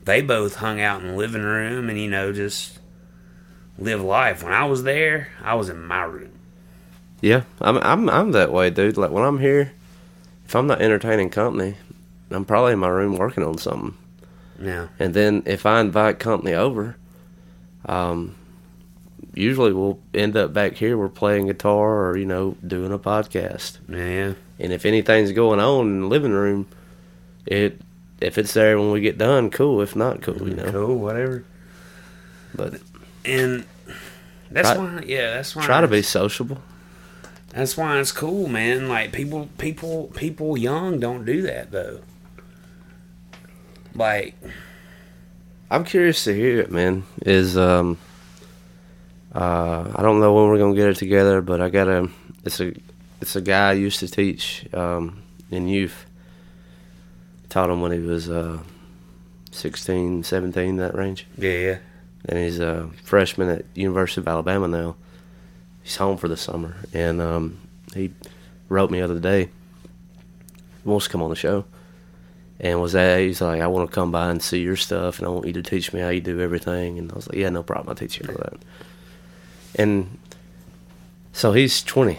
they 0.03 0.21
both 0.21 0.57
hung 0.57 0.79
out 0.79 1.01
in 1.01 1.07
the 1.07 1.15
living 1.15 1.41
room 1.41 1.89
and, 1.89 1.99
you 1.99 2.09
know, 2.09 2.31
just 2.31 2.79
live 3.77 4.01
life. 4.01 4.43
When 4.43 4.53
I 4.53 4.65
was 4.65 4.83
there, 4.83 5.29
I 5.41 5.55
was 5.55 5.69
in 5.69 5.83
my 5.83 6.03
room. 6.03 6.34
Yeah, 7.21 7.43
I'm 7.61 7.77
I'm 7.77 8.09
I'm 8.09 8.31
that 8.33 8.51
way, 8.51 8.69
dude. 8.69 8.97
Like 8.97 9.11
when 9.11 9.23
I'm 9.23 9.39
here, 9.39 9.71
if 10.45 10.55
I'm 10.55 10.67
not 10.67 10.81
entertaining 10.81 11.29
company, 11.29 11.75
I'm 12.31 12.45
probably 12.45 12.73
in 12.73 12.79
my 12.79 12.89
room 12.89 13.17
working 13.17 13.43
on 13.43 13.57
something. 13.57 13.95
Yeah. 14.61 14.87
And 14.99 15.13
then 15.13 15.43
if 15.45 15.65
I 15.65 15.79
invite 15.81 16.19
company 16.19 16.53
over, 16.53 16.95
um, 17.85 18.35
usually 19.33 19.73
we'll 19.73 19.99
end 20.13 20.37
up 20.37 20.53
back 20.53 20.73
here. 20.73 20.97
We're 20.97 21.09
playing 21.09 21.47
guitar 21.47 22.09
or 22.09 22.17
you 22.17 22.25
know 22.25 22.55
doing 22.65 22.91
a 22.91 22.99
podcast. 22.99 23.79
Yeah. 23.89 24.33
And 24.59 24.71
if 24.71 24.85
anything's 24.85 25.31
going 25.31 25.59
on 25.59 25.87
in 25.87 26.01
the 26.01 26.07
living 26.07 26.31
room, 26.31 26.67
it 27.45 27.79
if 28.21 28.37
it's 28.37 28.53
there 28.53 28.77
when 28.79 28.91
we 28.91 29.01
get 29.01 29.17
done, 29.17 29.49
cool. 29.49 29.81
If 29.81 29.95
not, 29.95 30.21
cool. 30.21 30.47
You 30.47 30.55
know. 30.55 30.71
Cool, 30.71 30.97
whatever. 30.99 31.43
But 32.53 32.79
And 33.25 33.65
that's 34.51 34.71
Try- 34.73 34.77
why, 34.77 35.03
yeah, 35.05 35.33
that's 35.33 35.55
why. 35.55 35.65
try 35.65 35.81
to 35.81 35.87
be 35.87 36.01
sociable. 36.01 36.61
That's 37.55 37.77
why 37.77 37.97
it's 37.99 38.11
cool, 38.11 38.49
man. 38.49 38.89
Like 38.89 39.13
people, 39.13 39.49
people, 39.57 40.07
people 40.13 40.57
young 40.57 40.99
don't 40.99 41.23
do 41.23 41.41
that 41.43 41.71
though. 41.71 42.01
Like, 43.95 44.35
I'm 45.71 45.85
curious 45.85 46.25
to 46.25 46.35
hear 46.35 46.59
it, 46.59 46.69
man. 46.69 47.05
Is 47.25 47.57
um, 47.57 47.97
uh, 49.33 49.89
I 49.95 50.01
don't 50.01 50.19
know 50.19 50.33
when 50.33 50.47
we're 50.47 50.57
gonna 50.57 50.75
get 50.75 50.89
it 50.89 50.97
together, 50.97 51.41
but 51.41 51.61
I 51.61 51.69
gotta. 51.69 52.09
It's 52.43 52.59
a, 52.59 52.73
it's 53.21 53.37
a 53.37 53.41
guy 53.41 53.69
I 53.69 53.73
used 53.73 54.01
to 54.01 54.09
teach 54.09 54.65
um, 54.73 55.23
in 55.49 55.69
youth. 55.69 56.05
Taught 57.47 57.69
him 57.69 57.79
when 57.79 57.93
he 57.93 57.99
was 57.99 58.29
uh, 58.29 58.59
16, 59.51 60.23
17, 60.23 60.75
that 60.75 60.93
range, 60.93 61.25
yeah, 61.37 61.51
yeah, 61.51 61.77
and 62.25 62.37
he's 62.37 62.59
a 62.59 62.89
freshman 63.03 63.47
at 63.47 63.65
University 63.75 64.19
of 64.19 64.27
Alabama 64.27 64.67
now. 64.67 64.97
He's 65.85 65.97
home 65.97 66.17
for 66.17 66.27
the 66.27 66.35
summer, 66.35 66.77
and 66.93 67.21
um, 67.21 67.59
he 67.93 68.11
wrote 68.69 68.89
me 68.89 68.97
the 68.97 69.05
other 69.05 69.19
day. 69.19 69.43
He 69.43 70.89
wants 70.89 71.05
to 71.05 71.11
come 71.11 71.21
on 71.21 71.29
the 71.29 71.35
show 71.35 71.65
and 72.59 72.81
was 72.81 72.93
that 72.93 73.19
he's 73.19 73.39
like, 73.39 73.61
I 73.61 73.67
want 73.67 73.87
to 73.87 73.93
come 73.93 74.11
by 74.11 74.31
and 74.31 74.41
see 74.41 74.63
your 74.63 74.75
stuff, 74.75 75.19
and 75.19 75.27
I 75.27 75.29
want 75.29 75.45
you 75.45 75.53
to 75.53 75.61
teach 75.61 75.93
me 75.93 75.99
how 75.99 76.09
you 76.09 76.21
do 76.21 76.41
everything. 76.41 76.97
And 76.97 77.11
I 77.11 77.15
was 77.15 77.27
like, 77.27 77.37
Yeah, 77.37 77.49
no 77.49 77.61
problem, 77.61 77.89
I'll 77.89 77.95
teach 77.95 78.19
you 78.19 78.27
all 78.27 78.35
that. 78.35 78.53
And 79.75 80.17
so 81.33 81.51
he's 81.51 81.83
20, 81.83 82.17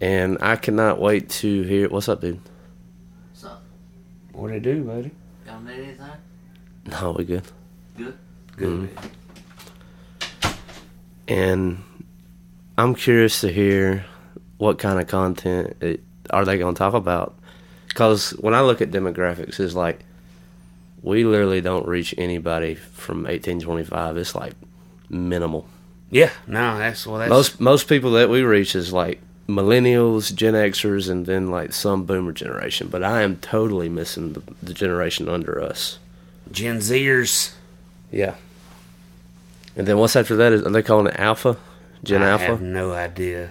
and 0.00 0.38
I 0.40 0.54
cannot 0.54 1.00
wait 1.00 1.30
to 1.30 1.62
hear. 1.62 1.88
What's 1.88 2.08
up, 2.08 2.20
dude? 2.20 2.40
what 4.32 4.52
they 4.52 4.60
do, 4.60 4.84
buddy? 4.84 5.10
Y'all 5.44 5.60
need 5.62 5.72
anything? 5.72 6.06
No, 6.86 7.10
we 7.18 7.24
good. 7.24 7.42
Good. 7.96 8.16
Good. 8.56 8.88
And 11.26 11.82
I'm 12.78 12.94
curious 12.94 13.40
to 13.40 13.52
hear 13.52 14.06
what 14.56 14.78
kind 14.78 15.00
of 15.00 15.08
content 15.08 15.76
it, 15.82 16.00
are 16.30 16.44
they 16.44 16.58
going 16.58 16.74
to 16.74 16.78
talk 16.78 16.94
about. 16.94 17.34
Because 17.88 18.30
when 18.30 18.54
I 18.54 18.60
look 18.60 18.80
at 18.80 18.92
demographics, 18.92 19.58
it's 19.58 19.74
like 19.74 20.04
we 21.02 21.24
literally 21.24 21.60
don't 21.60 21.88
reach 21.88 22.14
anybody 22.16 22.76
from 22.76 23.24
1825. 23.24 24.16
It's 24.16 24.36
like 24.36 24.54
minimal. 25.08 25.66
Yeah, 26.10 26.30
no, 26.46 26.78
that's 26.78 27.04
well, 27.04 27.18
that's 27.18 27.30
most 27.30 27.60
most 27.60 27.88
people 27.88 28.12
that 28.12 28.30
we 28.30 28.42
reach 28.42 28.76
is 28.76 28.92
like 28.92 29.20
millennials, 29.48 30.32
Gen 30.32 30.54
Xers, 30.54 31.10
and 31.10 31.26
then 31.26 31.50
like 31.50 31.72
some 31.72 32.04
Boomer 32.04 32.32
generation. 32.32 32.86
But 32.88 33.02
I 33.02 33.22
am 33.22 33.38
totally 33.38 33.88
missing 33.88 34.34
the, 34.34 34.42
the 34.62 34.72
generation 34.72 35.28
under 35.28 35.60
us. 35.60 35.98
Gen 36.52 36.78
Zers. 36.78 37.54
Yeah. 38.12 38.36
And 39.76 39.86
then 39.86 39.98
what's 39.98 40.14
after 40.14 40.36
that? 40.36 40.52
Is 40.52 40.62
are 40.62 40.70
they 40.70 40.82
calling 40.82 41.08
it 41.08 41.18
Alpha? 41.18 41.56
Gen 42.04 42.22
I 42.22 42.30
Alpha? 42.30 42.44
have 42.44 42.62
no 42.62 42.92
idea. 42.92 43.50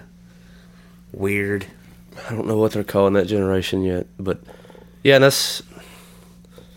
Weird. 1.12 1.66
I 2.28 2.34
don't 2.34 2.46
know 2.46 2.56
what 2.56 2.72
they're 2.72 2.84
calling 2.84 3.14
that 3.14 3.26
generation 3.26 3.82
yet, 3.82 4.06
but 4.18 4.40
yeah, 5.02 5.16
and 5.16 5.24
that's 5.24 5.62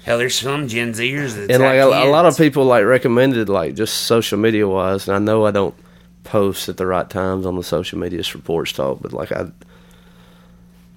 Hell, 0.04 0.18
there's 0.18 0.36
some 0.36 0.68
Gen 0.68 0.94
Zers 0.94 1.36
that 1.36 1.52
and 1.52 1.62
like 1.62 1.78
a, 1.78 1.86
a 1.86 2.10
lot 2.10 2.26
of 2.26 2.36
people 2.36 2.66
like 2.66 2.86
recommended 2.86 3.50
like 3.50 3.76
just 3.76 3.96
social 4.04 4.38
media 4.38 4.68
wise, 4.68 5.08
and 5.08 5.16
I 5.16 5.20
know 5.20 5.46
I 5.46 5.52
don't 5.52 5.76
post 6.24 6.70
at 6.70 6.78
the 6.78 6.86
right 6.88 7.10
times 7.10 7.46
on 7.46 7.56
the 7.56 7.64
social 7.64 8.00
media 8.00 8.24
Porch 8.44 8.74
Talk, 8.74 9.00
but 9.02 9.14
like 9.14 9.32
I, 9.32 9.52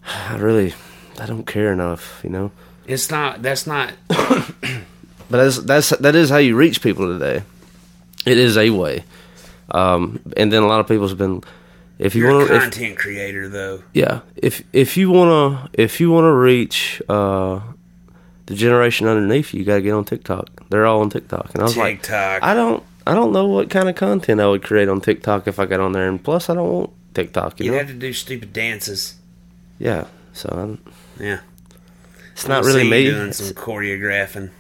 I 0.07 0.37
really, 0.37 0.75
I 1.21 1.27
don't 1.27 1.47
care 1.47 1.73
enough, 1.73 2.21
you 2.25 2.31
know. 2.31 2.51
It's 2.87 3.11
not. 3.11 3.43
That's 3.43 3.67
not. 3.67 3.93
But 5.31 5.39
that's 5.39 5.59
that's 5.61 5.89
that 5.91 6.15
is 6.15 6.31
how 6.31 6.37
you 6.37 6.55
reach 6.55 6.83
people 6.83 7.07
today. 7.07 7.43
It 8.27 8.39
is 8.39 8.57
a 8.57 8.71
way, 8.71 9.05
um, 9.71 10.21
and 10.37 10.53
then 10.53 10.63
a 10.63 10.67
lot 10.67 10.81
of 10.81 10.89
people's 10.89 11.15
been. 11.15 11.43
If 11.99 12.15
you 12.17 12.27
want 12.27 12.49
to, 12.49 12.59
content 12.59 12.99
creator, 12.99 13.49
though. 13.49 13.83
yeah, 13.93 14.21
if 14.37 14.63
if 14.73 14.97
you 14.97 15.11
wanna 15.11 15.71
if 15.75 16.01
you 16.01 16.11
wanna 16.11 16.33
reach 16.35 17.01
uh, 17.09 17.61
the 18.47 18.55
generation 18.57 19.07
underneath 19.07 19.55
you, 19.55 19.61
you 19.61 19.65
gotta 19.65 19.81
get 19.81 19.93
on 19.93 20.05
TikTok. 20.05 20.69
They're 20.71 20.87
all 20.87 21.01
on 21.03 21.11
TikTok, 21.11 21.51
and 21.55 21.61
I 21.63 21.65
was 21.65 21.77
like, 21.77 22.11
I 22.11 22.53
don't 22.53 22.83
I 23.07 23.15
don't 23.15 23.33
know 23.33 23.47
what 23.47 23.71
kind 23.71 23.89
of 23.89 23.95
content 23.95 24.41
I 24.41 24.49
would 24.49 24.65
create 24.65 24.89
on 24.89 25.01
TikTok 25.01 25.47
if 25.47 25.61
I 25.61 25.67
got 25.67 25.79
on 25.79 25.93
there, 25.93 26.09
and 26.09 26.23
plus 26.23 26.51
I 26.51 26.55
don't 26.55 26.73
want 26.73 26.91
TikTok. 27.15 27.61
You 27.61 27.67
You 27.67 27.71
know, 27.73 27.79
have 27.79 27.87
to 27.87 27.95
do 27.95 28.13
stupid 28.13 28.53
dances. 28.53 29.15
yeah. 29.79 30.07
So 30.33 30.49
I'm, 30.53 30.93
Yeah. 31.25 31.39
it's 32.33 32.49
not 32.49 32.65
really 32.65 32.83
me. 32.91 33.05
Doing 33.05 33.29
It's- 33.29 33.37
some 33.37 33.55
choreographing. 33.55 34.51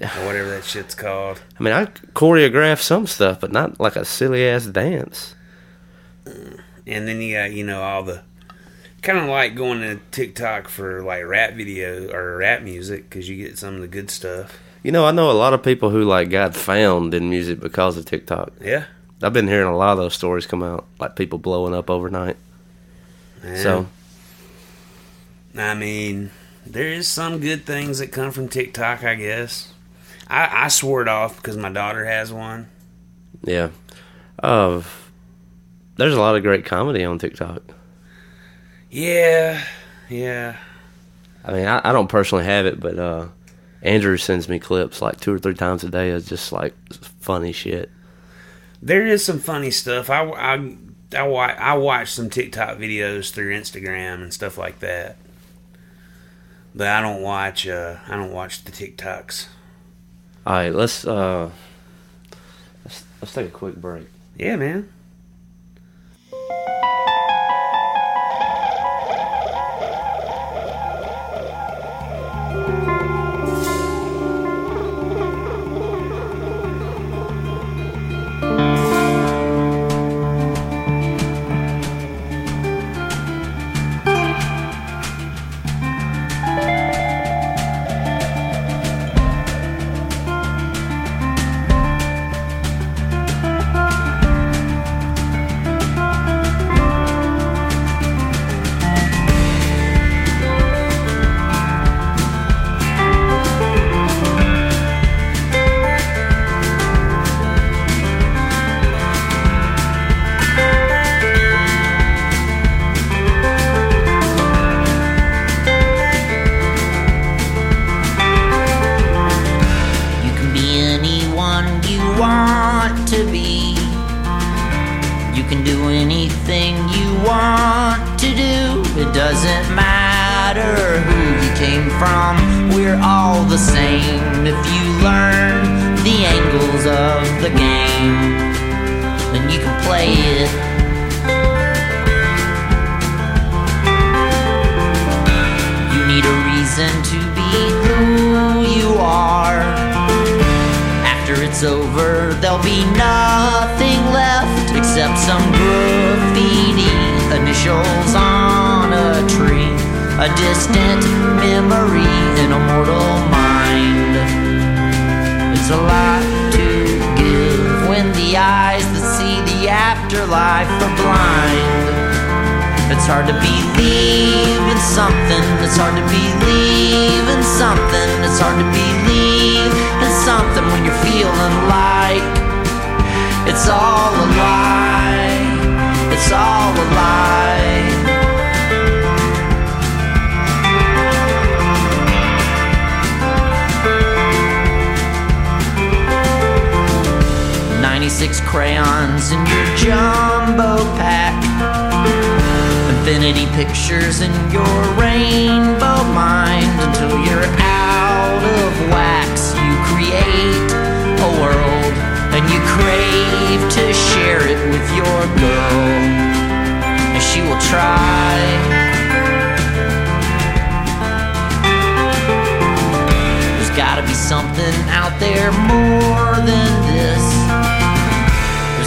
Or 0.00 0.26
whatever 0.26 0.50
that 0.50 0.64
shit's 0.64 0.94
called. 0.94 1.40
I 1.58 1.62
mean, 1.62 1.72
I 1.72 1.86
choreograph 1.86 2.80
some 2.80 3.06
stuff, 3.06 3.40
but 3.40 3.52
not 3.52 3.80
like 3.80 3.96
a 3.96 4.04
silly 4.04 4.46
ass 4.46 4.66
dance. 4.66 5.34
Mm. 6.24 6.60
And 6.86 7.08
then 7.08 7.20
you 7.20 7.36
got, 7.36 7.52
you 7.52 7.64
know, 7.64 7.82
all 7.82 8.02
the. 8.02 8.22
Kind 9.02 9.18
of 9.18 9.26
like 9.26 9.54
going 9.54 9.80
to 9.80 10.00
TikTok 10.10 10.68
for 10.68 11.02
like 11.02 11.24
rap 11.24 11.52
video 11.52 12.10
or 12.12 12.38
rap 12.38 12.62
music 12.62 13.08
because 13.08 13.28
you 13.28 13.36
get 13.36 13.56
some 13.56 13.76
of 13.76 13.80
the 13.80 13.86
good 13.86 14.10
stuff. 14.10 14.58
You 14.82 14.90
know, 14.90 15.06
I 15.06 15.12
know 15.12 15.30
a 15.30 15.32
lot 15.32 15.54
of 15.54 15.62
people 15.62 15.90
who 15.90 16.02
like 16.02 16.28
got 16.30 16.56
found 16.56 17.14
in 17.14 17.30
music 17.30 17.60
because 17.60 17.96
of 17.96 18.04
TikTok. 18.04 18.52
Yeah. 18.60 18.84
I've 19.22 19.32
been 19.32 19.48
hearing 19.48 19.68
a 19.68 19.76
lot 19.76 19.92
of 19.92 19.98
those 19.98 20.14
stories 20.14 20.46
come 20.46 20.62
out, 20.62 20.86
like 20.98 21.14
people 21.14 21.38
blowing 21.38 21.74
up 21.74 21.88
overnight. 21.88 22.36
Yeah. 23.44 23.62
So 23.62 23.86
I 25.56 25.74
mean, 25.74 26.30
there 26.66 26.88
is 26.88 27.08
some 27.08 27.40
good 27.40 27.64
things 27.64 27.98
that 28.00 28.08
come 28.08 28.30
from 28.30 28.48
TikTok, 28.48 29.04
I 29.04 29.14
guess. 29.14 29.72
I, 30.28 30.64
I 30.64 30.68
swore 30.68 31.02
it 31.02 31.08
off 31.08 31.36
because 31.36 31.56
my 31.56 31.70
daughter 31.70 32.04
has 32.04 32.32
one. 32.32 32.68
Yeah. 33.44 33.70
Uh, 34.42 34.82
there's 35.96 36.14
a 36.14 36.20
lot 36.20 36.36
of 36.36 36.42
great 36.42 36.64
comedy 36.64 37.04
on 37.04 37.18
TikTok. 37.18 37.62
Yeah, 38.90 39.62
yeah. 40.08 40.56
I 41.44 41.52
mean, 41.52 41.66
I, 41.66 41.80
I 41.84 41.92
don't 41.92 42.08
personally 42.08 42.44
have 42.44 42.66
it, 42.66 42.80
but 42.80 42.98
uh, 42.98 43.28
Andrew 43.82 44.16
sends 44.16 44.48
me 44.48 44.58
clips 44.58 45.00
like 45.00 45.20
two 45.20 45.32
or 45.32 45.38
three 45.38 45.54
times 45.54 45.84
a 45.84 45.90
day 45.90 46.10
of 46.10 46.26
just 46.26 46.52
like 46.52 46.74
funny 47.20 47.52
shit. 47.52 47.90
There 48.82 49.06
is 49.06 49.24
some 49.24 49.38
funny 49.38 49.70
stuff. 49.70 50.10
I, 50.10 50.24
I, 50.24 50.76
I, 51.14 51.22
wa- 51.22 51.54
I 51.56 51.74
watch 51.74 52.10
some 52.10 52.30
TikTok 52.30 52.78
videos 52.78 53.30
through 53.32 53.54
Instagram 53.54 54.22
and 54.22 54.34
stuff 54.34 54.58
like 54.58 54.80
that. 54.80 55.16
But 56.74 56.88
I 56.88 57.00
don't 57.00 57.22
watch. 57.22 57.66
Uh, 57.66 57.96
I 58.06 58.16
don't 58.16 58.32
watch 58.32 58.64
the 58.64 58.72
TikToks. 58.72 59.46
All 60.46 60.52
right, 60.52 60.72
let's 60.72 61.04
uh, 61.04 61.50
let's 62.84 63.02
let's 63.20 63.34
take 63.34 63.48
a 63.48 63.50
quick 63.50 63.74
break. 63.74 64.06
Yeah, 64.36 64.54
man. 64.54 64.88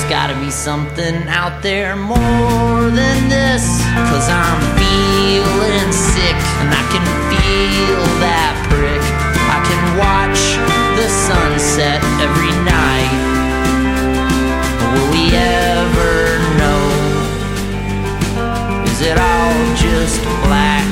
Gotta 0.10 0.34
be 0.40 0.50
something 0.50 1.28
out 1.28 1.62
there 1.62 1.96
more 1.96 2.90
than 2.90 3.30
this. 3.30 3.62
Cause 4.10 4.28
I'm 4.28 4.60
feeling 4.74 5.92
sick 5.94 6.34
and 6.34 6.74
I 6.74 6.82
can 6.90 7.06
feel 7.30 8.02
that 8.18 8.58
prick. 8.74 9.06
I 9.54 9.62
can 9.70 9.84
watch 10.02 10.58
the 10.98 11.06
sunset 11.30 12.02
every 12.26 12.50
night. 12.66 13.14
Will 14.82 15.14
we 15.14 15.30
ever 15.30 16.42
know? 16.58 16.82
Is 18.90 19.02
it 19.06 19.14
all 19.14 19.54
just 19.78 20.24
black? 20.50 20.90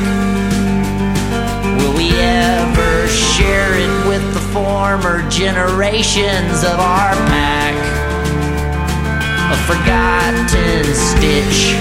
Will 1.82 1.98
we 1.98 2.14
ever 2.22 3.08
share 3.08 3.74
it 3.82 4.08
with 4.08 4.22
the 4.36 4.42
former 4.54 5.28
generations 5.32 6.64
of 6.64 6.78
our 6.78 7.16
pack? 7.34 7.67
A 9.50 9.56
forgotten 9.66 10.84
stitch, 10.94 11.74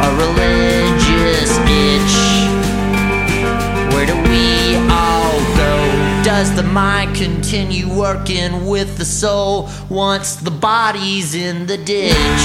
a 0.00 0.08
religious 0.16 1.52
itch. 1.68 2.16
Where 3.92 4.06
do 4.06 4.16
we 4.30 4.76
all 4.88 5.36
go? 5.54 5.74
Does 6.24 6.54
the 6.56 6.62
mind 6.62 7.14
continue 7.14 7.92
working 7.92 8.64
with 8.64 8.96
the 8.96 9.04
soul 9.04 9.68
once 9.90 10.36
the 10.36 10.50
body's 10.50 11.34
in 11.34 11.66
the 11.66 11.76
ditch? 11.76 12.44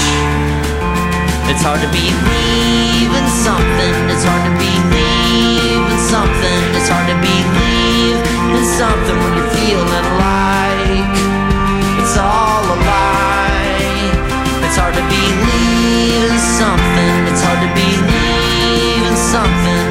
It's 1.48 1.62
hard 1.62 1.80
to 1.80 1.88
believe 1.88 3.12
in 3.16 3.28
something, 3.46 3.96
it's 4.12 4.24
hard 4.28 4.44
to 4.44 4.52
believe 4.60 5.84
in 5.88 6.00
something, 6.12 6.60
it's 6.76 6.88
hard 6.92 7.08
to 7.08 7.16
believe 7.16 8.20
in 8.56 8.64
something 8.76 9.16
when 9.24 9.32
you're 9.38 9.52
feeling 9.56 10.08
like 10.20 11.16
it's 12.00 12.16
all 12.18 12.64
a 12.64 12.76
lie. 12.84 12.93
It's 14.74 14.80
hard 14.80 14.94
to 14.94 15.02
believe 15.02 16.32
in 16.32 16.38
something. 16.58 17.28
It's 17.30 17.42
hard 17.42 17.60
to 17.62 17.70
believe 17.78 19.06
in 19.06 19.16
something. 19.16 19.83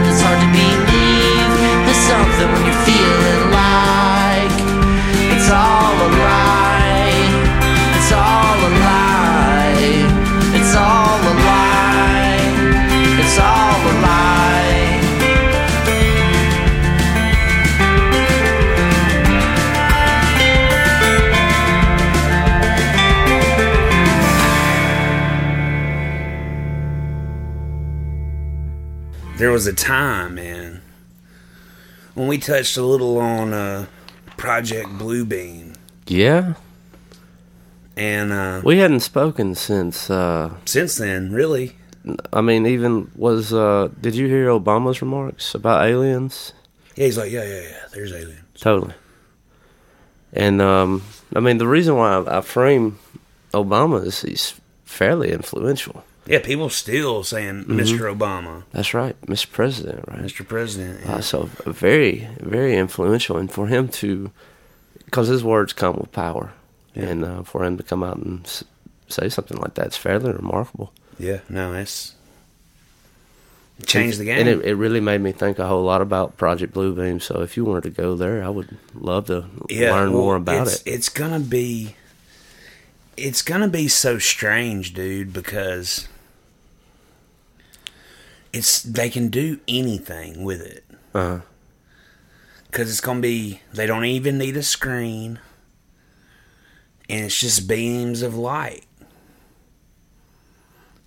There 29.43 29.51
was 29.51 29.67
a 29.67 29.73
time, 29.73 30.35
man, 30.35 30.79
when 32.13 32.29
we 32.29 32.37
touched 32.37 32.77
a 32.77 32.81
little 32.81 33.17
on 33.17 33.51
uh, 33.51 33.87
Project 34.37 34.87
Bluebeam. 34.91 35.75
Yeah. 36.07 36.53
And 37.97 38.31
uh, 38.31 38.61
We 38.63 38.77
hadn't 38.77 39.01
spoken 39.01 39.53
since. 39.55 40.09
Uh, 40.09 40.55
since 40.63 40.95
then, 40.95 41.33
really, 41.33 41.75
I 42.31 42.39
mean, 42.39 42.65
even 42.65 43.11
was. 43.17 43.53
Uh, 43.53 43.89
did 43.99 44.15
you 44.15 44.27
hear 44.27 44.47
Obama's 44.47 45.01
remarks 45.01 45.53
about 45.53 45.85
aliens? 45.85 46.53
yeah, 46.95 47.03
he's 47.03 47.17
like, 47.17 47.29
yeah, 47.29 47.43
yeah, 47.43 47.61
yeah. 47.63 47.85
There's 47.91 48.13
aliens. 48.13 48.45
Totally. 48.61 48.93
And 50.31 50.61
um, 50.61 51.03
I 51.35 51.41
mean, 51.41 51.57
the 51.57 51.67
reason 51.67 51.97
why 51.97 52.13
I, 52.13 52.37
I 52.37 52.39
frame 52.39 52.97
Obama 53.53 54.05
is 54.05 54.21
he's 54.21 54.53
fairly 54.85 55.33
influential. 55.33 56.05
Yeah, 56.25 56.39
people 56.39 56.69
still 56.69 57.23
saying 57.23 57.65
Mr. 57.65 58.15
Obama, 58.15 58.63
That's 58.71 58.93
right, 58.93 59.19
Mr. 59.23 59.51
President, 59.51 60.05
right? 60.07 60.19
Mr. 60.21 60.47
President. 60.47 61.01
yeah. 61.05 61.15
Uh, 61.15 61.21
so 61.21 61.49
very, 61.65 62.29
very 62.39 62.75
influential, 62.77 63.37
and 63.37 63.51
for 63.51 63.67
him 63.67 63.89
to, 63.89 64.31
because 65.05 65.27
his 65.27 65.43
words 65.43 65.73
come 65.73 65.97
with 65.97 66.11
power, 66.13 66.53
Yeah. 66.95 67.03
and 67.09 67.25
uh, 67.25 67.43
for 67.43 67.65
him 67.65 67.75
to 67.77 67.83
come 67.83 68.03
out 68.03 68.17
and 68.17 68.45
s- 68.45 68.63
say 69.09 69.27
something 69.27 69.57
like 69.57 69.73
that 69.73 69.87
is 69.87 69.97
fairly 69.97 70.31
remarkable. 70.31 70.93
Yeah, 71.19 71.39
no, 71.49 71.73
that's 71.73 72.15
changed 73.85 74.17
the 74.19 74.25
game. 74.25 74.39
And 74.39 74.47
it, 74.47 74.63
it 74.65 74.75
really 74.75 75.01
made 75.01 75.19
me 75.19 75.33
think 75.33 75.59
a 75.59 75.67
whole 75.67 75.83
lot 75.83 76.01
about 76.01 76.37
Project 76.37 76.73
Bluebeam. 76.73 77.21
So 77.21 77.41
if 77.41 77.57
you 77.57 77.65
wanted 77.65 77.83
to 77.83 77.89
go 77.89 78.15
there, 78.15 78.43
I 78.43 78.49
would 78.49 78.77
love 78.93 79.25
to 79.27 79.45
learn 79.69 80.13
well, 80.13 80.21
more 80.21 80.35
about 80.37 80.67
it's, 80.67 80.81
it. 80.83 80.89
It's 80.89 81.09
gonna 81.09 81.39
be, 81.41 81.95
it's 83.17 83.41
gonna 83.41 83.67
be 83.67 83.87
so 83.89 84.19
strange, 84.19 84.93
dude, 84.93 85.33
because 85.33 86.07
it's 88.53 88.81
they 88.83 89.09
can 89.09 89.27
do 89.29 89.59
anything 89.67 90.43
with 90.43 90.61
it. 90.61 90.85
Uh, 91.13 91.39
Because 92.67 92.89
it's 92.89 93.01
gonna 93.01 93.19
be, 93.21 93.61
they 93.73 93.85
don't 93.85 94.05
even 94.05 94.37
need 94.37 94.55
a 94.57 94.63
screen, 94.63 95.39
and 97.09 97.25
it's 97.25 97.39
just 97.39 97.67
beams 97.67 98.21
of 98.21 98.35
light. 98.35 98.85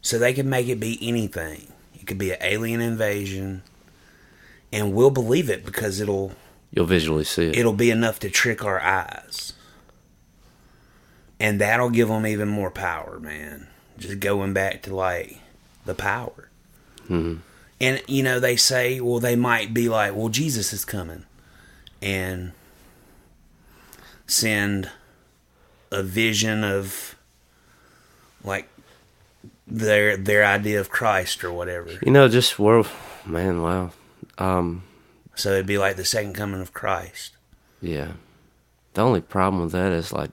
So 0.03 0.19
they 0.19 0.33
can 0.33 0.49
make 0.49 0.69
it 0.69 0.79
be 0.79 0.99
anything. 1.03 1.73
It 1.95 2.07
could 2.07 2.19
be 2.19 2.31
an 2.31 2.39
alien 2.41 2.81
invasion, 2.81 3.63
and 4.73 4.93
we'll 4.93 5.11
believe 5.11 5.51
it 5.51 5.65
because 5.65 6.01
it'll 6.01 6.33
you'll 6.71 6.87
visually 6.87 7.25
see 7.25 7.49
it. 7.49 7.57
it'll 7.57 7.73
be 7.73 7.91
enough 7.91 8.19
to 8.21 8.31
trick 8.31 8.65
our 8.65 8.81
eyes. 8.81 9.53
And 11.39 11.61
that'll 11.61 11.91
give 11.91 12.09
them 12.09 12.27
even 12.27 12.49
more 12.49 12.71
power, 12.71 13.19
man. 13.21 13.67
Just 13.99 14.21
going 14.21 14.53
back 14.55 14.83
to 14.83 14.95
like 14.95 15.39
the 15.85 15.95
power. 15.95 16.46
Mhm. 17.09 17.41
And, 17.81 18.03
you 18.07 18.23
know, 18.23 18.41
they 18.41 18.57
say, 18.57 19.01
well, 19.01 19.19
they 19.21 19.37
might 19.37 19.75
be 19.75 19.89
like, 19.89 20.15
well, 20.15 20.29
Jesus 20.31 20.73
is 20.73 20.85
coming. 20.85 21.25
And 22.01 22.53
send 24.27 24.91
a 25.91 26.03
vision 26.03 26.65
of 26.65 27.15
like 28.43 28.69
their 29.67 30.17
their 30.17 30.45
idea 30.45 30.81
of 30.81 30.91
Christ 30.91 31.45
or 31.45 31.53
whatever. 31.53 31.91
You 32.03 32.11
know, 32.13 32.29
just 32.29 32.59
world, 32.59 32.89
man. 33.25 33.63
Wow. 33.63 33.91
Um, 34.39 34.83
So 35.35 35.53
it'd 35.53 35.67
be 35.67 35.79
like 35.79 35.97
the 35.97 36.05
second 36.05 36.35
coming 36.35 36.61
of 36.61 36.73
Christ. 36.73 37.33
yeah. 37.81 38.13
The 38.95 39.03
only 39.03 39.21
problem 39.21 39.63
with 39.63 39.73
that 39.73 39.93
is 39.93 40.11
like 40.13 40.31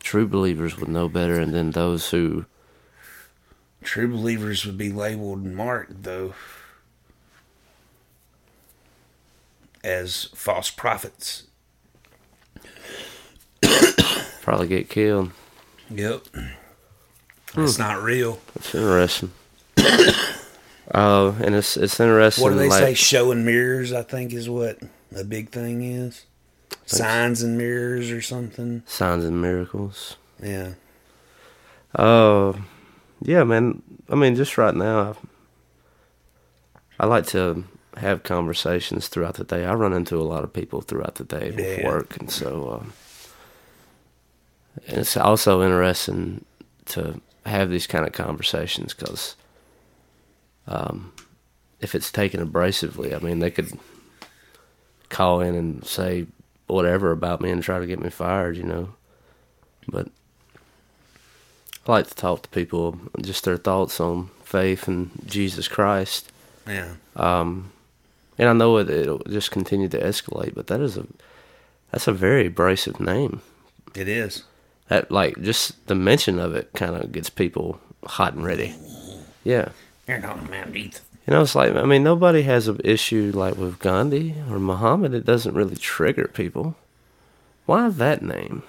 true 0.00 0.26
believers 0.26 0.76
would 0.76 0.88
know 0.90 1.08
better, 1.08 1.40
and 1.40 1.54
then 1.54 1.70
those 1.70 2.10
who 2.10 2.44
True 3.84 4.08
believers 4.08 4.64
would 4.64 4.78
be 4.78 4.90
labeled 4.90 5.44
and 5.44 5.54
marked, 5.54 6.02
though, 6.04 6.32
as 9.84 10.24
false 10.34 10.70
prophets. 10.70 11.44
probably 14.40 14.68
get 14.68 14.88
killed. 14.88 15.32
Yep. 15.90 16.22
It's 17.56 17.78
not 17.78 18.02
real. 18.02 18.40
It's 18.56 18.74
interesting. 18.74 19.32
Uh, 19.76 21.34
and 21.40 21.54
it's 21.54 21.76
it's 21.76 22.00
interesting. 22.00 22.42
What 22.42 22.50
do 22.50 22.56
they 22.56 22.70
like, 22.70 22.80
say? 22.80 22.94
Showing 22.94 23.44
mirrors, 23.44 23.92
I 23.92 24.02
think, 24.02 24.32
is 24.32 24.48
what 24.48 24.78
the 25.12 25.24
big 25.24 25.50
thing 25.50 25.84
is. 25.84 26.24
Signs 26.86 27.42
and 27.42 27.58
mirrors 27.58 28.10
or 28.10 28.22
something. 28.22 28.82
Signs 28.86 29.24
and 29.26 29.40
miracles. 29.40 30.16
Yeah. 30.42 30.72
Uh, 31.94 32.54
yeah, 33.24 33.42
man. 33.44 33.82
I 34.08 34.14
mean, 34.14 34.36
just 34.36 34.56
right 34.58 34.74
now, 34.74 35.16
I, 36.98 37.04
I 37.04 37.06
like 37.06 37.26
to 37.28 37.64
have 37.96 38.22
conversations 38.22 39.08
throughout 39.08 39.34
the 39.34 39.44
day. 39.44 39.64
I 39.64 39.74
run 39.74 39.92
into 39.92 40.16
a 40.16 40.22
lot 40.22 40.44
of 40.44 40.52
people 40.52 40.80
throughout 40.80 41.16
the 41.16 41.24
day 41.24 41.54
Yeah. 41.56 41.86
work, 41.86 42.16
and 42.18 42.30
so 42.30 42.80
um, 42.80 42.92
and 44.86 44.98
it's 44.98 45.16
also 45.16 45.62
interesting 45.62 46.44
to 46.86 47.20
have 47.46 47.70
these 47.70 47.86
kind 47.86 48.06
of 48.06 48.12
conversations 48.12 48.94
because 48.94 49.36
um, 50.66 51.12
if 51.80 51.94
it's 51.94 52.10
taken 52.10 52.40
abrasively, 52.46 53.14
I 53.14 53.18
mean, 53.18 53.38
they 53.38 53.50
could 53.50 53.78
call 55.08 55.40
in 55.40 55.54
and 55.54 55.84
say 55.86 56.26
whatever 56.66 57.12
about 57.12 57.40
me 57.40 57.50
and 57.50 57.62
try 57.62 57.78
to 57.78 57.86
get 57.86 58.00
me 58.00 58.10
fired, 58.10 58.56
you 58.56 58.62
know. 58.64 58.94
But 59.88 60.08
I 61.86 61.92
like 61.92 62.08
to 62.08 62.14
talk 62.14 62.42
to 62.42 62.48
people 62.48 62.98
just 63.20 63.44
their 63.44 63.56
thoughts 63.58 64.00
on 64.00 64.30
faith 64.42 64.88
and 64.88 65.10
Jesus 65.26 65.68
Christ. 65.68 66.30
Yeah. 66.66 66.94
Um, 67.16 67.72
and 68.38 68.48
I 68.48 68.52
know 68.54 68.78
it, 68.78 68.88
it'll 68.90 69.18
just 69.28 69.50
continue 69.50 69.88
to 69.90 70.00
escalate, 70.00 70.54
but 70.54 70.66
that 70.68 70.80
is 70.80 70.96
a 70.96 71.06
that's 71.90 72.08
a 72.08 72.12
very 72.12 72.46
abrasive 72.46 72.98
name. 73.00 73.42
It 73.94 74.08
is. 74.08 74.44
That 74.88 75.10
like 75.10 75.40
just 75.42 75.86
the 75.86 75.94
mention 75.94 76.38
of 76.38 76.54
it 76.54 76.70
kind 76.74 76.96
of 76.96 77.12
gets 77.12 77.30
people 77.30 77.78
hot 78.04 78.34
and 78.34 78.44
ready. 78.44 78.74
Yeah, 79.44 79.68
You're 80.08 80.20
talking 80.20 80.48
about 80.48 80.74
Ethan. 80.74 81.02
you 81.26 81.32
know, 81.34 81.42
it's 81.42 81.54
like 81.54 81.74
I 81.76 81.84
mean, 81.84 82.02
nobody 82.02 82.42
has 82.42 82.66
an 82.66 82.80
issue 82.82 83.30
like 83.34 83.56
with 83.56 83.78
Gandhi 83.78 84.34
or 84.50 84.58
Muhammad. 84.58 85.12
It 85.14 85.26
doesn't 85.26 85.54
really 85.54 85.76
trigger 85.76 86.28
people. 86.32 86.76
Why 87.66 87.88
that 87.90 88.22
name? 88.22 88.62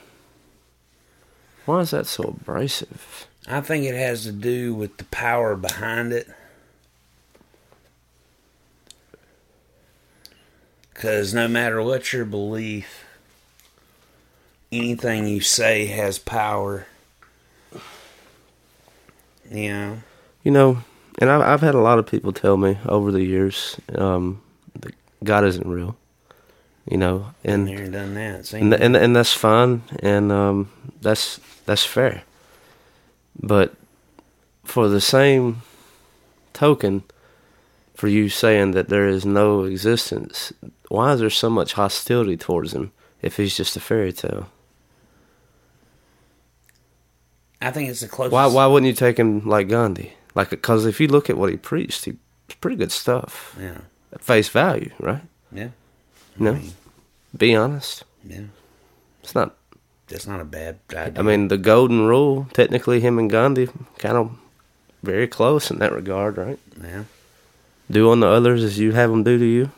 Why 1.65 1.79
is 1.79 1.91
that 1.91 2.05
so 2.05 2.23
abrasive? 2.23 3.27
I 3.47 3.61
think 3.61 3.85
it 3.85 3.95
has 3.95 4.23
to 4.23 4.31
do 4.31 4.73
with 4.73 4.97
the 4.97 5.03
power 5.05 5.55
behind 5.55 6.13
it. 6.13 6.27
Because 10.93 11.33
no 11.33 11.47
matter 11.47 11.81
what 11.81 12.13
your 12.13 12.25
belief, 12.25 13.05
anything 14.71 15.27
you 15.27 15.41
say 15.41 15.87
has 15.87 16.17
power. 16.17 16.87
You 19.51 19.69
know? 19.69 19.97
You 20.43 20.51
know, 20.51 20.83
and 21.19 21.29
I've, 21.29 21.41
I've 21.41 21.61
had 21.61 21.75
a 21.75 21.79
lot 21.81 21.99
of 21.99 22.07
people 22.07 22.31
tell 22.31 22.57
me 22.57 22.77
over 22.87 23.11
the 23.11 23.23
years 23.23 23.79
um, 23.95 24.41
that 24.79 24.93
God 25.23 25.45
isn't 25.45 25.67
real. 25.67 25.97
You 26.89 26.97
know, 26.97 27.33
and 27.43 27.67
and 27.67 27.91
done 27.91 28.13
that. 28.13 28.53
And 28.53 28.71
and, 28.71 28.95
and 28.95 29.15
that's 29.15 29.33
fine, 29.33 29.81
and 30.03 30.31
um, 30.31 30.71
that's 31.01 31.39
that's 31.65 31.85
fair. 31.85 32.23
But 33.41 33.73
for 34.63 34.87
the 34.87 35.01
same 35.01 35.61
token, 36.53 37.03
for 37.95 38.07
you 38.07 38.29
saying 38.29 38.71
that 38.71 38.89
there 38.89 39.07
is 39.07 39.25
no 39.25 39.63
existence, 39.63 40.51
why 40.89 41.13
is 41.13 41.19
there 41.19 41.29
so 41.29 41.49
much 41.49 41.73
hostility 41.73 42.37
towards 42.37 42.73
him 42.73 42.91
if 43.21 43.37
he's 43.37 43.55
just 43.57 43.75
a 43.75 43.79
fairy 43.79 44.13
tale? 44.13 44.47
I 47.61 47.71
think 47.71 47.89
it's 47.89 48.01
the 48.01 48.07
closest. 48.07 48.33
Why 48.33 48.45
why 48.47 48.67
wouldn't 48.67 48.87
you 48.87 48.93
take 48.93 49.17
him 49.17 49.47
like 49.47 49.67
Gandhi? 49.69 50.13
Like, 50.35 50.49
because 50.49 50.85
if 50.85 50.99
you 50.99 51.07
look 51.07 51.29
at 51.29 51.37
what 51.37 51.49
he 51.49 51.57
preached, 51.57 52.05
he 52.05 52.15
it's 52.47 52.55
pretty 52.55 52.75
good 52.77 52.91
stuff 52.91 53.55
Yeah. 53.59 53.79
at 54.13 54.21
face 54.21 54.49
value, 54.49 54.91
right? 54.99 55.23
Yeah. 55.51 55.69
No, 56.37 56.53
mean- 56.53 56.73
be 57.35 57.55
honest. 57.55 58.03
Yeah. 58.23 58.41
It's 59.23 59.33
not. 59.33 59.55
That's 60.07 60.27
not 60.27 60.39
a 60.39 60.45
bad 60.45 60.79
idea. 60.93 61.19
I 61.19 61.23
mean, 61.23 61.47
the 61.47 61.57
golden 61.57 62.05
rule. 62.05 62.47
Technically, 62.53 62.99
him 62.99 63.17
and 63.17 63.29
Gandhi 63.29 63.69
kind 63.97 64.17
of 64.17 64.31
very 65.03 65.27
close 65.27 65.71
in 65.71 65.79
that 65.79 65.91
regard, 65.93 66.37
right? 66.37 66.59
yeah. 66.81 67.03
Do 67.89 68.09
on 68.11 68.19
the 68.19 68.27
others 68.27 68.63
as 68.63 68.79
you 68.79 68.93
have 68.93 69.09
them 69.11 69.23
do 69.23 69.37
to 69.37 69.45
you. 69.45 69.71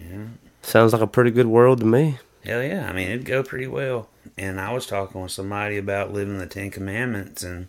Yeah. 0.00 0.24
Sounds 0.62 0.92
like 0.92 1.02
a 1.02 1.06
pretty 1.06 1.30
good 1.30 1.46
world 1.46 1.80
to 1.80 1.86
me. 1.86 2.18
Hell 2.44 2.62
yeah. 2.62 2.88
I 2.88 2.92
mean, 2.92 3.08
it'd 3.08 3.24
go 3.24 3.42
pretty 3.42 3.66
well. 3.68 4.08
And 4.36 4.60
I 4.60 4.72
was 4.72 4.86
talking 4.86 5.20
with 5.20 5.30
somebody 5.30 5.76
about 5.78 6.12
living 6.12 6.38
the 6.38 6.46
Ten 6.46 6.70
Commandments, 6.70 7.42
and 7.44 7.68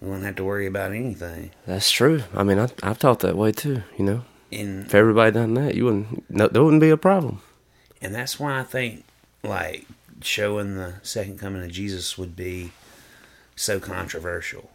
we 0.00 0.08
wouldn't 0.08 0.24
have 0.26 0.36
to 0.36 0.44
worry 0.44 0.66
about 0.66 0.92
anything. 0.92 1.50
That's 1.66 1.90
true. 1.90 2.22
I 2.34 2.42
mean, 2.42 2.58
I, 2.58 2.68
I've 2.82 2.98
thought 2.98 3.20
that 3.20 3.36
way 3.36 3.52
too. 3.52 3.82
You 3.98 4.04
know, 4.04 4.24
And 4.52 4.86
if 4.86 4.94
everybody 4.94 5.32
done 5.32 5.54
that, 5.54 5.74
you 5.74 5.84
wouldn't. 5.86 6.30
No, 6.30 6.48
there 6.48 6.62
wouldn't 6.64 6.80
be 6.80 6.90
a 6.90 6.96
problem. 6.96 7.40
and 8.00 8.14
that's 8.14 8.38
why 8.40 8.60
I 8.60 8.62
think 8.62 9.04
like 9.42 9.86
showing 10.22 10.76
the 10.76 10.94
second 11.02 11.38
coming 11.38 11.62
of 11.62 11.70
Jesus 11.70 12.16
would 12.16 12.36
be 12.36 12.72
so 13.54 13.80
controversial. 13.80 14.70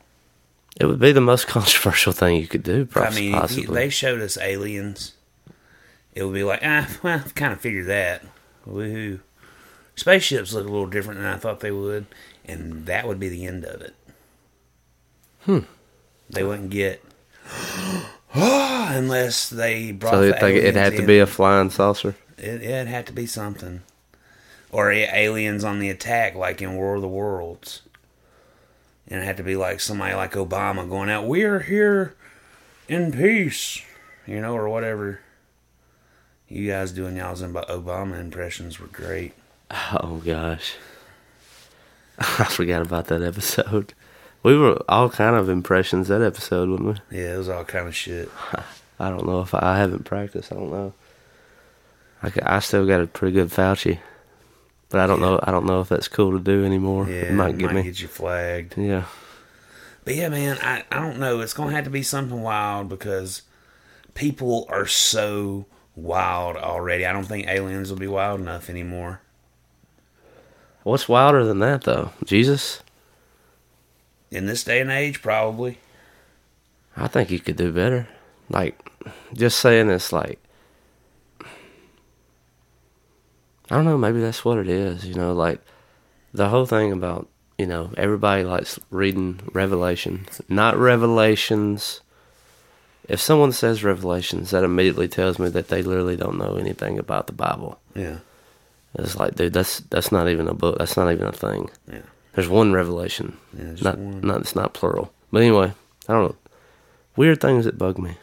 It 0.79 0.85
would 0.85 0.99
be 0.99 1.11
the 1.11 1.21
most 1.21 1.47
controversial 1.47 2.13
thing 2.13 2.37
you 2.37 2.47
could 2.47 2.63
do, 2.63 2.87
I 2.95 3.13
mean, 3.13 3.33
possibly. 3.33 3.73
they 3.73 3.89
showed 3.89 4.21
us 4.21 4.37
aliens, 4.37 5.13
it 6.13 6.23
would 6.23 6.33
be 6.33 6.43
like, 6.43 6.61
ah, 6.63 6.87
well, 7.03 7.21
I've 7.23 7.35
kind 7.35 7.53
of 7.53 7.61
figured 7.61 7.87
that. 7.87 8.23
Woohoo. 8.67 9.19
Spaceships 9.95 10.53
look 10.53 10.65
a 10.65 10.71
little 10.71 10.87
different 10.87 11.19
than 11.19 11.27
I 11.27 11.37
thought 11.37 11.59
they 11.59 11.71
would. 11.71 12.05
and 12.45 12.85
that 12.85 13.07
would 13.07 13.19
be 13.19 13.29
the 13.29 13.45
end 13.45 13.65
of 13.65 13.81
it. 13.81 13.95
Hmm. 15.41 15.59
They 16.29 16.43
wouldn't 16.43 16.69
get 16.69 17.03
unless 18.33 19.49
they 19.49 19.91
brought. 19.91 20.13
So 20.13 20.21
the 20.21 20.47
it, 20.47 20.63
it 20.63 20.75
had 20.75 20.95
to 20.97 21.05
be 21.05 21.19
a 21.19 21.25
flying 21.25 21.69
saucer. 21.69 22.15
It, 22.37 22.61
it 22.61 22.87
had 22.87 23.07
to 23.07 23.13
be 23.13 23.25
something, 23.25 23.81
or 24.71 24.91
aliens 24.91 25.63
on 25.63 25.79
the 25.79 25.89
attack, 25.89 26.35
like 26.35 26.61
in 26.61 26.75
War 26.75 26.95
of 26.95 27.01
the 27.01 27.07
Worlds. 27.07 27.81
And 29.07 29.21
it 29.21 29.25
had 29.25 29.37
to 29.37 29.43
be 29.43 29.55
like 29.55 29.81
somebody 29.81 30.15
like 30.15 30.33
Obama 30.33 30.87
going 30.89 31.09
out. 31.09 31.27
We 31.27 31.43
are 31.43 31.59
here 31.59 32.15
in 32.87 33.11
peace, 33.11 33.81
you 34.25 34.39
know, 34.39 34.55
or 34.55 34.69
whatever. 34.69 35.19
You 36.47 36.69
guys 36.69 36.91
doing 36.91 37.17
y'all's 37.17 37.43
Ob- 37.43 37.67
Obama 37.67 38.19
impressions 38.19 38.79
were 38.79 38.87
great. 38.87 39.33
Oh 39.71 40.21
gosh, 40.25 40.75
I 42.19 42.45
forgot 42.45 42.81
about 42.81 43.07
that 43.07 43.21
episode. 43.21 43.93
We 44.43 44.57
were 44.57 44.81
all 44.89 45.09
kind 45.09 45.35
of 45.35 45.49
impressions 45.49 46.07
that 46.07 46.21
episode, 46.21 46.69
wasn't 46.69 47.01
we? 47.09 47.19
Yeah, 47.19 47.35
it 47.35 47.37
was 47.37 47.49
all 47.49 47.63
kind 47.63 47.87
of 47.87 47.95
shit. 47.95 48.29
I 48.99 49.09
don't 49.09 49.25
know 49.25 49.41
if 49.41 49.53
I, 49.53 49.59
I 49.61 49.77
haven't 49.77 50.03
practiced. 50.05 50.51
I 50.51 50.55
don't 50.55 50.71
know. 50.71 50.93
I, 52.21 52.31
I 52.43 52.59
still 52.59 52.85
got 52.85 53.01
a 53.01 53.07
pretty 53.07 53.33
good 53.33 53.49
Fauci, 53.49 53.99
but 54.91 54.99
I 54.99 55.07
don't 55.07 55.19
know. 55.21 55.39
I 55.41 55.49
don't 55.51 55.65
know 55.65 55.81
if 55.81 55.89
that's 55.89 56.07
cool 56.07 56.33
to 56.33 56.39
do 56.39 56.63
anymore. 56.65 57.07
Yeah, 57.09 57.23
it 57.23 57.33
might 57.33 57.57
get 57.57 57.73
me. 57.73 57.81
get 57.81 58.01
you 58.01 58.07
flagged. 58.07 58.77
yeah, 58.77 59.05
But 60.05 60.15
yeah, 60.15 60.29
man, 60.29 60.57
I, 60.61 60.83
I 60.91 60.99
don't 60.99 61.17
know. 61.17 61.39
It's 61.39 61.53
gonna 61.53 61.71
have 61.71 61.85
to 61.85 61.89
be 61.89 62.03
something 62.03 62.41
wild 62.41 62.89
because 62.89 63.41
people 64.13 64.67
are 64.69 64.85
so 64.85 65.65
wild 65.95 66.57
already. 66.57 67.05
I 67.05 67.13
don't 67.13 67.25
think 67.25 67.47
aliens 67.47 67.89
will 67.89 67.97
be 67.99 68.07
wild 68.07 68.39
enough 68.41 68.69
anymore. 68.69 69.21
what's 70.83 71.07
wilder 71.09 71.45
than 71.45 71.59
that 71.59 71.83
though? 71.83 72.11
Jesus. 72.25 72.83
In 74.29 74.45
this 74.45 74.63
day 74.63 74.79
and 74.79 74.91
age, 74.91 75.21
probably. 75.21 75.79
I 76.95 77.07
think 77.07 77.31
you 77.31 77.39
could 77.39 77.55
do 77.57 77.71
better. 77.71 78.07
Like, 78.49 78.89
just 79.33 79.59
saying 79.59 79.89
it's 79.89 80.11
like, 80.13 80.39
I 83.71 83.75
don't 83.75 83.85
know, 83.85 83.97
maybe 83.97 84.19
that's 84.19 84.43
what 84.43 84.57
it 84.57 84.67
is, 84.67 85.05
you 85.05 85.13
know, 85.13 85.31
like 85.33 85.61
the 86.33 86.49
whole 86.49 86.65
thing 86.65 86.91
about, 86.91 87.29
you 87.57 87.65
know, 87.65 87.93
everybody 87.95 88.43
likes 88.43 88.77
reading 88.89 89.39
Revelations, 89.53 90.41
not 90.49 90.75
Revelations. 90.75 92.01
If 93.07 93.21
someone 93.21 93.53
says 93.53 93.81
Revelations, 93.81 94.51
that 94.51 94.65
immediately 94.65 95.07
tells 95.07 95.39
me 95.39 95.47
that 95.49 95.69
they 95.69 95.83
literally 95.83 96.17
don't 96.17 96.37
know 96.37 96.55
anything 96.55 96.99
about 96.99 97.27
the 97.27 97.33
Bible. 97.33 97.79
Yeah. 97.95 98.17
It's 98.95 99.15
like, 99.15 99.35
dude, 99.35 99.53
that's 99.53 99.79
that's 99.79 100.11
not 100.11 100.27
even 100.27 100.49
a 100.49 100.53
book. 100.53 100.77
That's 100.77 100.97
not 100.97 101.09
even 101.09 101.27
a 101.27 101.31
thing. 101.31 101.69
Yeah. 101.89 102.01
There's 102.33 102.49
one 102.49 102.73
revelation. 102.73 103.37
Yeah, 103.57 103.75
not, 103.81 103.97
one. 103.97 104.19
not 104.21 104.41
it's 104.41 104.55
not 104.55 104.73
plural. 104.73 105.13
But 105.31 105.43
anyway, 105.43 105.71
I 106.09 106.13
don't 106.13 106.31
know. 106.31 106.35
Weird 107.15 107.39
things 107.39 107.63
that 107.63 107.77
bug 107.77 107.97
me. 107.97 108.17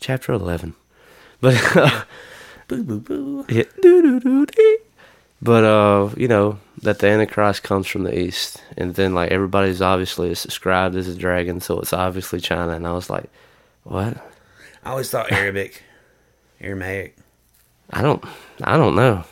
Chapter 0.00 0.32
eleven. 0.32 0.74
But 1.40 1.56
Boo 2.70 2.82
boo 2.84 3.00
boo. 3.00 3.44
yeah, 3.48 3.64
doo-doo-doo-dee. 3.82 4.78
But 5.42 5.64
uh, 5.64 6.10
you 6.16 6.28
know, 6.28 6.58
that 6.82 7.00
the 7.00 7.08
Antichrist 7.08 7.62
comes 7.64 7.86
from 7.88 8.04
the 8.04 8.16
east 8.16 8.62
and 8.76 8.94
then 8.94 9.12
like 9.14 9.30
everybody's 9.32 9.82
obviously 9.82 10.28
described 10.28 10.94
as 10.96 11.08
a 11.08 11.14
dragon, 11.16 11.60
so 11.60 11.80
it's 11.80 11.92
obviously 11.92 12.40
China 12.40 12.72
and 12.72 12.86
I 12.86 12.92
was 12.92 13.10
like, 13.10 13.28
What? 13.82 14.16
I 14.84 14.90
always 14.90 15.10
thought 15.10 15.32
Arabic, 15.32 15.82
Aramaic. 16.60 17.16
I 17.90 18.02
don't 18.02 18.22
I 18.62 18.76
don't 18.76 18.94
know. 18.94 19.24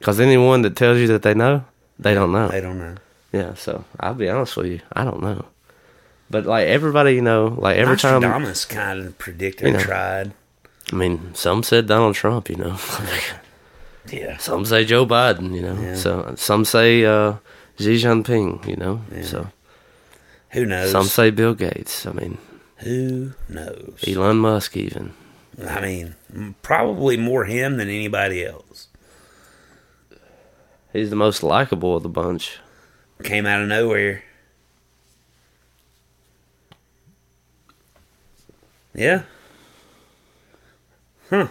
Cause 0.00 0.20
anyone 0.20 0.62
that 0.62 0.74
tells 0.76 0.98
you 0.98 1.08
that 1.08 1.22
they 1.22 1.34
know, 1.34 1.64
they 1.98 2.14
don't 2.14 2.32
know. 2.32 2.48
They 2.48 2.60
don't 2.60 2.78
know. 2.78 2.94
Yeah, 3.32 3.54
so 3.54 3.84
I'll 4.00 4.14
be 4.14 4.28
honest 4.30 4.56
with 4.56 4.66
you, 4.68 4.80
I 4.92 5.04
don't 5.04 5.20
know. 5.20 5.44
But 6.30 6.46
like 6.46 6.66
everybody, 6.68 7.14
you 7.14 7.22
know, 7.22 7.54
like 7.58 7.76
every 7.76 7.96
time 7.98 8.22
Nostradamus 8.22 8.64
kind 8.64 9.00
of 9.06 9.18
predicted 9.18 9.66
You 9.66 9.72
know. 9.74 9.78
and 9.80 9.86
tried. 9.86 10.32
I 10.92 10.96
mean, 10.96 11.34
some 11.34 11.62
said 11.62 11.86
Donald 11.86 12.14
Trump, 12.14 12.48
you 12.48 12.56
know. 12.56 12.76
Yeah. 14.12 14.36
some 14.36 14.64
say 14.64 14.84
Joe 14.84 15.04
Biden, 15.04 15.52
you 15.52 15.62
know. 15.62 15.74
Yeah. 15.80 15.96
So 15.96 16.34
some 16.36 16.64
say 16.64 17.04
uh, 17.04 17.38
Xi 17.76 17.96
Jinping, 17.96 18.64
you 18.64 18.76
know. 18.76 19.00
Yeah. 19.12 19.22
So 19.24 19.48
Who 20.50 20.64
knows? 20.64 20.92
some 20.92 21.06
say 21.06 21.30
Bill 21.30 21.54
Gates. 21.54 22.06
I 22.06 22.12
mean, 22.12 22.38
Who 22.76 23.32
knows? 23.48 24.04
Elon 24.06 24.36
Musk 24.38 24.76
even. 24.76 25.12
I 25.60 25.80
mean, 25.80 26.14
probably 26.62 27.16
more 27.16 27.46
him 27.46 27.78
than 27.78 27.88
anybody 27.88 28.44
else. 28.44 28.86
He's 30.92 31.10
the 31.10 31.16
most 31.16 31.42
likable 31.42 31.96
of 31.96 32.04
the 32.04 32.08
bunch. 32.08 32.58
Came 33.24 33.44
out 33.44 33.60
of 33.60 33.66
nowhere. 33.68 34.22
Yeah. 38.94 39.22
Huh. 41.30 41.48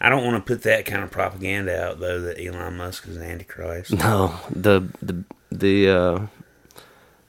I 0.00 0.08
don't 0.08 0.24
want 0.24 0.44
to 0.44 0.52
put 0.52 0.62
that 0.62 0.84
kind 0.84 1.04
of 1.04 1.10
propaganda 1.10 1.80
out 1.80 2.00
though 2.00 2.20
that 2.22 2.44
Elon 2.44 2.76
Musk 2.76 3.06
is 3.06 3.16
Antichrist. 3.18 3.92
No, 3.92 4.34
the 4.50 4.88
the 5.00 5.24
the 5.52 5.88
uh, 5.88 6.26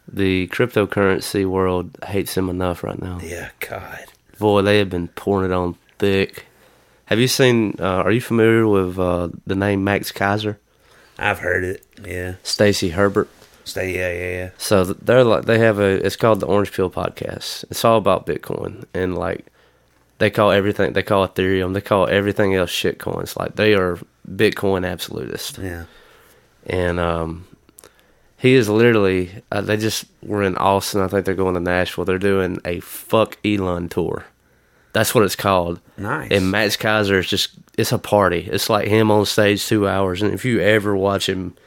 the 0.08 0.48
cryptocurrency 0.48 1.46
world 1.46 1.98
hates 2.08 2.36
him 2.36 2.50
enough 2.50 2.84
right 2.84 3.00
now. 3.00 3.20
Yeah, 3.22 3.50
God. 3.60 4.06
Boy, 4.40 4.64
they 4.64 4.80
have 4.80 4.90
been 4.90 5.10
pouring 5.10 5.52
it 5.52 5.54
on 5.54 5.76
thick. 6.00 6.46
Have 7.06 7.20
you 7.20 7.28
seen? 7.28 7.76
Uh, 7.80 8.02
are 8.02 8.12
you 8.12 8.22
familiar 8.22 8.68
with 8.68 8.98
uh, 8.98 9.30
the 9.46 9.56
name 9.56 9.84
Max 9.84 10.12
Keiser? 10.12 10.58
I've 11.20 11.40
heard 11.40 11.64
it. 11.64 11.86
Yeah. 12.04 12.36
Stacy 12.42 12.90
Herbert. 12.90 13.30
Stay. 13.66 13.94
Yeah, 13.96 14.12
yeah, 14.12 14.44
yeah. 14.44 14.50
So 14.58 14.84
they're 14.84 15.24
like 15.24 15.46
they 15.46 15.60
have 15.60 15.80
a. 15.80 16.04
It's 16.06 16.16
called 16.16 16.40
the 16.40 16.48
Orange 16.48 16.74
Pill 16.74 16.90
Podcast. 16.90 17.66
It's 17.70 17.86
all 17.86 17.98
about 17.98 18.26
Bitcoin 18.26 18.86
and 18.94 19.16
like 19.16 19.46
they 20.24 20.30
call 20.30 20.52
everything. 20.52 20.94
They 20.94 21.04
call 21.04 21.28
Ethereum. 21.28 21.74
They 21.74 21.82
call 21.82 22.08
everything 22.08 22.56
else 22.56 22.70
shit 22.70 22.98
coins. 22.98 23.36
Like 23.36 23.56
they 23.58 23.74
are 23.74 24.00
Bitcoin 24.26 24.90
absolutists. 24.90 25.58
Yeah. 25.58 25.84
And 26.66 26.98
um, 26.98 27.46
he 28.38 28.54
is 28.54 28.70
literally. 28.70 29.44
Uh, 29.52 29.60
they 29.60 29.76
just 29.76 30.06
were 30.22 30.42
in 30.44 30.56
Austin. 30.56 31.02
I 31.02 31.10
think 31.10 31.26
they're 31.26 31.36
going 31.36 31.56
to 31.56 31.60
Nashville. 31.60 32.06
They're 32.06 32.18
doing 32.18 32.60
a 32.64 32.80
fuck 32.80 33.38
Elon 33.44 33.90
tour. 33.90 34.24
That's 34.94 35.14
what 35.14 35.26
it's 35.26 35.36
called. 35.36 35.82
Nice. 35.98 36.32
And 36.32 36.52
Max 36.52 36.78
Keiser 36.78 37.20
is 37.20 37.28
just. 37.28 37.50
It's 37.78 37.92
a 37.92 37.98
party. 37.98 38.48
It's 38.50 38.70
like 38.70 38.88
him 38.88 39.12
on 39.12 39.26
stage 39.26 39.66
two 39.68 39.90
hours. 39.90 40.22
And 40.22 40.34
if 40.34 40.46
you 40.46 40.62
ever 40.62 40.96
watch 40.96 41.28
him 41.28 41.58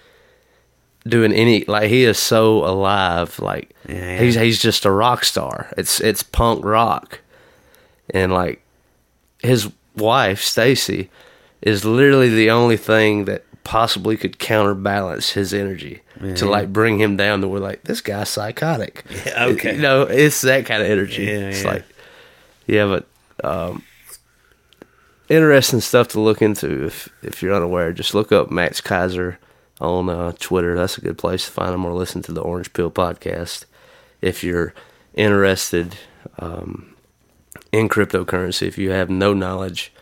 doing 1.06 1.32
any 1.32 1.62
like 1.66 1.90
he 1.90 2.04
is 2.04 2.18
so 2.18 2.64
alive 2.64 3.38
like 3.38 3.76
Yeah. 3.88 4.18
he's 4.18 4.34
he's 4.34 4.60
just 4.60 4.84
a 4.84 4.90
rock 4.90 5.22
star 5.24 5.72
it's 5.76 6.00
it's 6.00 6.24
punk 6.24 6.64
rock 6.64 7.20
and 8.10 8.32
like 8.32 8.62
his 9.42 9.70
wife 9.96 10.42
Stacy 10.42 11.10
is 11.62 11.84
literally 11.84 12.28
the 12.28 12.50
only 12.50 12.76
thing 12.76 13.24
that 13.26 13.44
possibly 13.64 14.16
could 14.16 14.38
counterbalance 14.38 15.30
his 15.30 15.52
energy 15.52 16.02
to 16.36 16.46
like 16.48 16.72
bring 16.72 16.98
him 16.98 17.16
down 17.16 17.40
to 17.40 17.48
where 17.48 17.60
like 17.60 17.82
this 17.84 18.00
guy's 18.00 18.28
psychotic 18.28 19.04
Yeah, 19.26 19.46
okay. 19.46 19.74
you 19.76 19.82
know 19.82 20.02
it's 20.02 20.40
that 20.42 20.64
kind 20.66 20.82
of 20.82 20.88
energy 20.88 21.24
Yeah, 21.24 21.48
it's 21.48 21.62
yeah. 21.62 21.70
like 21.70 21.84
yeah 22.66 22.86
but 22.86 23.06
um 23.44 23.82
interesting 25.28 25.80
stuff 25.80 26.08
to 26.08 26.20
look 26.20 26.40
into 26.40 26.86
if 26.86 27.08
if 27.22 27.42
you're 27.42 27.54
unaware 27.54 27.92
just 27.92 28.14
look 28.14 28.30
up 28.32 28.50
Max 28.50 28.80
Keiser 28.80 29.36
on 29.80 30.08
uh, 30.08 30.32
Twitter. 30.38 30.74
That's 30.74 30.96
a 30.96 31.02
good 31.02 31.18
place 31.18 31.44
to 31.44 31.50
find 31.52 31.74
him 31.74 31.84
or 31.84 31.92
listen 31.92 32.22
to 32.22 32.32
the 32.32 32.40
Orange 32.40 32.72
Pill 32.72 32.90
podcast 32.90 33.66
if 34.22 34.42
you're 34.42 34.72
interested 35.14 35.96
um, 36.38 36.94
in 37.76 37.88
cryptocurrency. 37.88 38.66
If 38.66 38.78
you 38.78 38.90
have 38.90 39.10
no 39.10 39.34
knowledge, 39.34 39.92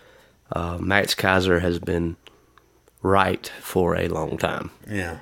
uh, 0.52 0.78
Max 0.78 1.14
Keiser 1.14 1.60
has 1.60 1.78
been 1.78 2.16
right 3.02 3.50
for 3.60 3.96
a 3.96 4.08
long 4.08 4.38
time. 4.38 4.70
Yeah. 4.88 5.18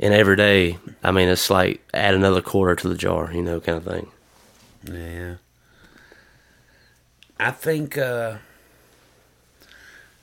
And 0.00 0.12
every 0.14 0.36
day, 0.36 0.78
I 1.02 1.12
mean, 1.12 1.28
it's 1.28 1.50
like 1.50 1.80
add 1.94 2.14
another 2.14 2.42
quarter 2.42 2.74
to 2.76 2.88
the 2.88 2.96
jar, 2.96 3.30
you 3.32 3.42
know, 3.42 3.60
kind 3.60 3.78
of 3.78 3.84
thing. 3.84 4.10
Yeah. 4.84 5.34
I 7.38 7.50
think 7.52 7.96
uh 7.98 8.38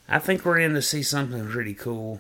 I 0.10 0.20
think 0.20 0.44
we're 0.44 0.60
in 0.60 0.74
to 0.74 0.82
see 0.82 1.03
something 1.03 1.48
pretty 1.48 1.74
cool. 1.74 2.20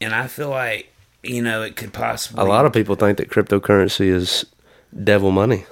And 0.00 0.14
I 0.14 0.28
feel 0.28 0.50
like, 0.50 0.94
you 1.22 1.42
know, 1.42 1.62
it 1.62 1.76
could 1.76 1.92
possibly 1.92 2.42
A 2.42 2.48
lot 2.48 2.64
of 2.64 2.72
people 2.72 2.94
think 2.94 3.18
that 3.18 3.28
cryptocurrency 3.28 4.06
is 4.06 4.46
devil 5.04 5.30
money. 5.30 5.66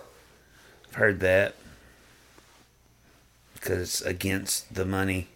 Heard 0.97 1.21
that. 1.21 1.55
Because 3.53 3.79
it's 3.81 4.01
against 4.01 4.75
the 4.75 4.87
money. 4.87 5.29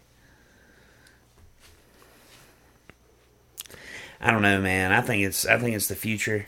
I 4.22 4.30
don't 4.30 4.40
know, 4.40 4.58
man. 4.58 4.90
I 4.90 5.02
think 5.02 5.22
it's 5.22 5.44
I 5.44 5.58
think 5.58 5.76
it's 5.76 5.86
the 5.88 5.94
future. 5.94 6.46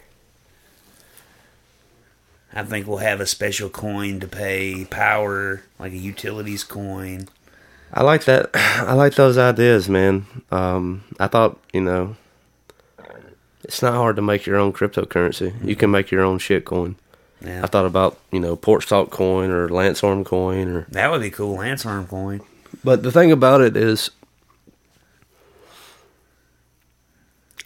I 2.55 2.63
think 2.63 2.87
we'll 2.87 2.99
have 2.99 3.21
a 3.21 3.27
special 3.27 3.69
coin 3.69 4.19
to 4.21 4.27
pay 4.27 4.87
power, 4.87 5.63
like 5.79 5.93
a 5.93 5.97
utilities 5.99 6.65
coin. 6.65 7.29
I 7.93 8.03
like 8.03 8.25
that. 8.25 8.49
I 8.55 8.95
like 8.95 9.15
those 9.17 9.37
ideas, 9.37 9.91
man. 9.91 10.25
Um, 10.51 11.05
I 11.21 11.27
thought, 11.27 11.59
you 11.75 11.83
know, 11.83 12.17
It's 13.65 13.83
not 13.83 13.93
hard 13.93 14.17
to 14.17 14.23
make 14.23 14.47
your 14.47 14.57
own 14.57 14.73
cryptocurrency. 14.73 15.53
You 15.63 15.77
can 15.77 15.91
make 15.91 16.11
your 16.11 16.23
own 16.23 16.39
shit 16.39 16.65
coin. 16.65 16.97
Yeah, 17.45 17.63
I 17.65 17.67
thought 17.67 17.87
about 17.87 18.19
you 18.31 18.41
know 18.41 18.57
Porch 18.57 18.87
Talk 18.87 19.11
coin 19.11 19.51
or 19.51 19.69
Lance 19.69 20.03
Arm 20.05 20.25
coin 20.25 20.69
or. 20.69 20.87
that 20.91 21.11
would 21.11 21.21
be 21.23 21.31
cool. 21.31 21.57
Lance 21.57 21.85
Arm 21.85 22.07
coin. 22.07 22.41
But 22.85 23.03
the 23.03 23.13
thing 23.13 23.31
about 23.33 23.61
it 23.61 23.77
is, 23.77 24.11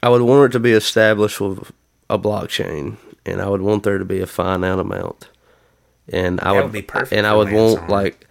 I 0.03 0.09
would 0.09 0.23
want 0.23 0.47
it 0.47 0.53
to 0.53 0.61
be 0.61 0.73
established 0.73 1.41
with 1.41 1.71
a 2.09 2.19
blockchain, 2.19 2.97
and 3.25 3.41
I 3.41 3.49
would 3.49 3.63
want 3.63 3.83
there 3.83 3.99
to 3.99 4.05
be 4.05 4.21
a 4.21 4.27
finite 4.27 4.79
amount, 4.79 5.29
and 6.09 6.41
I 6.41 6.53
would, 6.53 6.65
would 6.65 6.73
be 6.73 6.83
perfect 6.83 7.13
And 7.13 7.27
I 7.27 7.35
would 7.35 7.49
Lance 7.49 7.57
want 7.57 7.81
Arm. 7.83 7.91
like, 7.91 8.27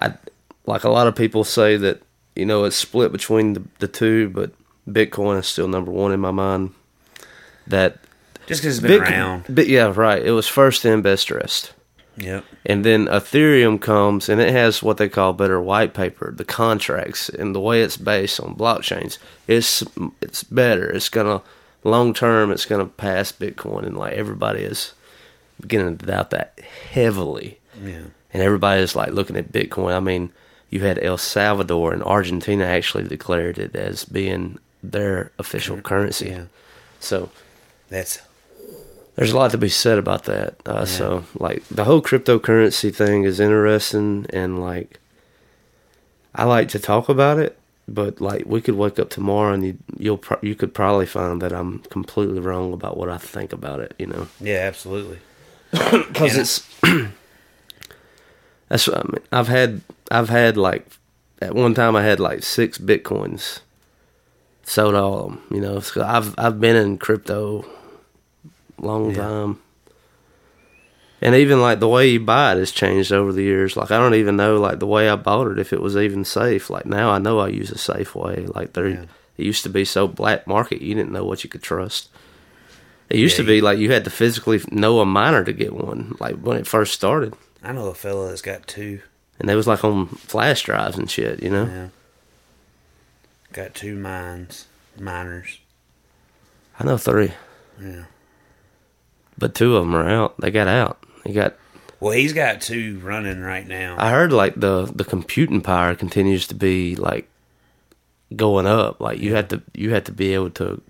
I 0.00 0.14
like 0.66 0.84
a 0.84 0.90
lot 0.90 1.06
of 1.06 1.14
people 1.14 1.44
say 1.44 1.76
that 1.76 2.02
you 2.34 2.46
know 2.46 2.64
it's 2.64 2.76
split 2.76 3.12
between 3.12 3.54
the, 3.54 3.62
the 3.78 3.88
two, 3.88 4.28
but 4.30 4.52
Bitcoin 4.88 5.38
is 5.38 5.46
still 5.46 5.68
number 5.68 5.90
one 5.90 6.12
in 6.12 6.20
my 6.20 6.30
mind. 6.30 6.74
That 7.66 7.98
Just 8.46 8.62
because 8.62 8.78
it's 8.78 8.86
been 8.86 9.00
Bitcoin- 9.00 9.10
around. 9.10 9.44
But 9.48 9.68
yeah, 9.68 9.92
right. 9.94 10.22
It 10.24 10.32
was 10.32 10.46
first 10.48 10.84
in, 10.84 11.02
best 11.02 11.26
dressed. 11.28 11.72
Yep. 12.16 12.44
And 12.64 12.84
then 12.84 13.06
Ethereum 13.06 13.80
comes 13.80 14.28
and 14.28 14.40
it 14.40 14.52
has 14.52 14.82
what 14.82 14.98
they 14.98 15.08
call 15.08 15.32
better 15.32 15.60
white 15.60 15.94
paper, 15.94 16.32
the 16.36 16.44
contracts 16.44 17.28
and 17.28 17.54
the 17.54 17.60
way 17.60 17.82
it's 17.82 17.96
based 17.96 18.38
on 18.38 18.54
blockchains. 18.54 19.18
It's 19.48 19.82
it's 20.20 20.44
better. 20.44 20.88
It's 20.88 21.08
gonna 21.08 21.42
long 21.82 22.14
term. 22.14 22.52
It's 22.52 22.66
gonna 22.66 22.86
pass 22.86 23.32
Bitcoin, 23.32 23.84
and 23.84 23.96
like 23.96 24.12
everybody 24.12 24.62
is 24.62 24.92
beginning 25.60 25.98
to 25.98 26.06
doubt 26.06 26.30
that 26.30 26.58
heavily. 26.90 27.58
Yeah. 27.82 28.02
And 28.32 28.42
everybody 28.42 28.80
is 28.82 28.94
like 28.94 29.10
looking 29.10 29.36
at 29.36 29.50
Bitcoin. 29.52 29.92
I 29.96 30.00
mean, 30.00 30.30
you 30.70 30.80
had 30.80 31.02
El 31.02 31.18
Salvador 31.18 31.92
and 31.92 32.02
Argentina 32.04 32.64
actually 32.64 33.04
declared 33.04 33.58
it 33.58 33.74
as 33.74 34.04
being 34.04 34.58
their 34.84 35.32
official 35.38 35.80
currency. 35.80 36.28
Yeah. 36.28 36.44
So 37.00 37.30
That's 37.88 38.20
there's 39.16 39.32
a 39.32 39.36
lot 39.36 39.50
to 39.52 39.58
be 39.58 39.68
said 39.68 39.98
about 39.98 40.24
that. 40.24 40.56
Uh, 40.66 40.84
So, 40.84 41.24
like, 41.38 41.62
the 41.68 41.84
whole 41.84 42.02
cryptocurrency 42.02 42.94
thing 42.94 43.24
is 43.24 43.38
interesting, 43.40 44.26
and 44.30 44.60
like, 44.60 44.98
I 46.34 46.44
like 46.44 46.68
to 46.70 46.78
talk 46.80 47.08
about 47.08 47.38
it, 47.38 47.56
but 47.86 48.20
like, 48.20 48.44
we 48.46 48.60
could 48.60 48.74
wake 48.74 48.98
up 48.98 49.10
tomorrow 49.10 49.52
and 49.52 49.64
you, 49.64 49.78
you'll 49.98 50.18
pro- 50.18 50.38
you 50.42 50.54
could 50.56 50.74
probably 50.74 51.06
find 51.06 51.40
that 51.42 51.52
I'm 51.52 51.78
completely 51.90 52.40
wrong 52.40 52.72
about 52.72 52.96
what 52.96 53.08
I 53.08 53.18
think 53.18 53.52
about 53.52 53.80
it. 53.80 53.94
You 53.98 54.06
know, 54.08 54.28
yeah, 54.40 54.66
absolutely. 54.66 55.18
because 55.70 56.36
it's 56.36 56.68
that's 58.68 58.88
what 58.88 58.98
I 58.98 59.02
mean. 59.02 59.22
I've 59.32 59.48
had 59.48 59.80
I've 60.10 60.28
had 60.28 60.56
like 60.56 60.86
at 61.42 61.54
one 61.54 61.74
time 61.74 61.94
I 61.96 62.02
had 62.02 62.20
like 62.20 62.42
six 62.42 62.78
bitcoins. 62.78 63.60
Sold 64.66 64.94
all 64.94 65.18
of 65.18 65.30
them, 65.30 65.42
you 65.50 65.60
know. 65.60 65.80
So 65.80 66.02
I've 66.02 66.34
I've 66.38 66.58
been 66.60 66.74
in 66.76 66.96
crypto 66.98 67.64
long 68.84 69.10
Yeah. 69.10 69.16
time, 69.16 69.58
and 71.20 71.34
even 71.34 71.60
like 71.60 71.80
the 71.80 71.88
way 71.88 72.08
you 72.08 72.20
buy 72.20 72.52
it 72.52 72.58
has 72.58 72.70
changed 72.70 73.12
over 73.12 73.32
the 73.32 73.42
years. 73.42 73.76
Like 73.76 73.90
I 73.90 73.98
don't 73.98 74.14
even 74.14 74.36
know 74.36 74.58
like 74.60 74.78
the 74.78 74.86
way 74.86 75.08
I 75.08 75.16
bought 75.16 75.50
it 75.50 75.58
if 75.58 75.72
it 75.72 75.80
was 75.82 75.96
even 75.96 76.24
safe. 76.24 76.70
Like 76.70 76.86
now 76.86 77.10
I 77.10 77.18
know 77.18 77.38
I 77.40 77.48
use 77.48 77.70
a 77.70 77.78
safe 77.78 78.14
way. 78.14 78.46
Like 78.46 78.72
there, 78.74 78.88
Yeah. 78.88 79.04
it 79.38 79.46
used 79.46 79.62
to 79.64 79.68
be 79.70 79.84
so 79.84 80.06
black 80.06 80.46
market 80.46 80.82
you 80.82 80.94
didn't 80.94 81.12
know 81.12 81.24
what 81.24 81.42
you 81.44 81.50
could 81.50 81.62
trust. 81.62 82.08
It 83.10 83.18
used 83.18 83.36
Yeah, 83.38 83.44
to 83.44 83.48
be 83.48 83.60
like 83.60 83.78
you 83.78 83.92
had 83.92 84.04
to 84.04 84.10
physically 84.10 84.60
know 84.70 85.00
a 85.00 85.06
miner 85.06 85.44
to 85.44 85.52
get 85.52 85.72
one. 85.74 86.16
Like 86.20 86.36
when 86.36 86.56
it 86.56 86.66
first 86.66 86.94
started, 86.94 87.34
I 87.62 87.72
know 87.72 87.86
a 87.88 87.94
fella 87.94 88.28
that's 88.28 88.42
got 88.42 88.66
two. 88.66 89.00
and 89.38 89.48
they 89.48 89.54
was 89.56 89.66
like 89.66 89.84
on 89.84 90.06
flash 90.06 90.62
drives 90.62 90.96
and 90.98 91.10
shit. 91.10 91.42
You 91.42 91.50
know, 91.50 91.64
Yeah. 91.66 91.88
Got 93.52 93.74
two 93.74 93.94
mines, 93.94 94.66
miners. 94.98 95.60
I 96.80 96.84
know 96.84 96.96
three, 96.96 97.32
Yeah. 97.80 98.04
But 99.38 99.54
two 99.54 99.76
of 99.76 99.84
them 99.84 99.94
are 99.94 100.08
out. 100.08 100.40
They 100.40 100.50
got 100.50 100.68
out. 100.68 101.02
They 101.24 101.32
got. 101.32 101.54
Well, 102.00 102.12
he's 102.12 102.32
got 102.32 102.60
two 102.60 102.98
running 103.00 103.40
right 103.40 103.66
now. 103.66 103.96
I 103.98 104.10
heard 104.10 104.32
like 104.32 104.54
the 104.56 104.90
the 104.94 105.04
computing 105.04 105.60
power 105.60 105.94
continues 105.94 106.46
to 106.48 106.54
be 106.54 106.96
like 106.96 107.28
going 108.34 108.66
up. 108.66 109.00
Like 109.00 109.18
you 109.18 109.34
had 109.34 109.50
to 109.50 109.62
you 109.72 109.90
had 109.90 110.04
to 110.06 110.12
be 110.12 110.34
able 110.34 110.50
to 110.50 110.80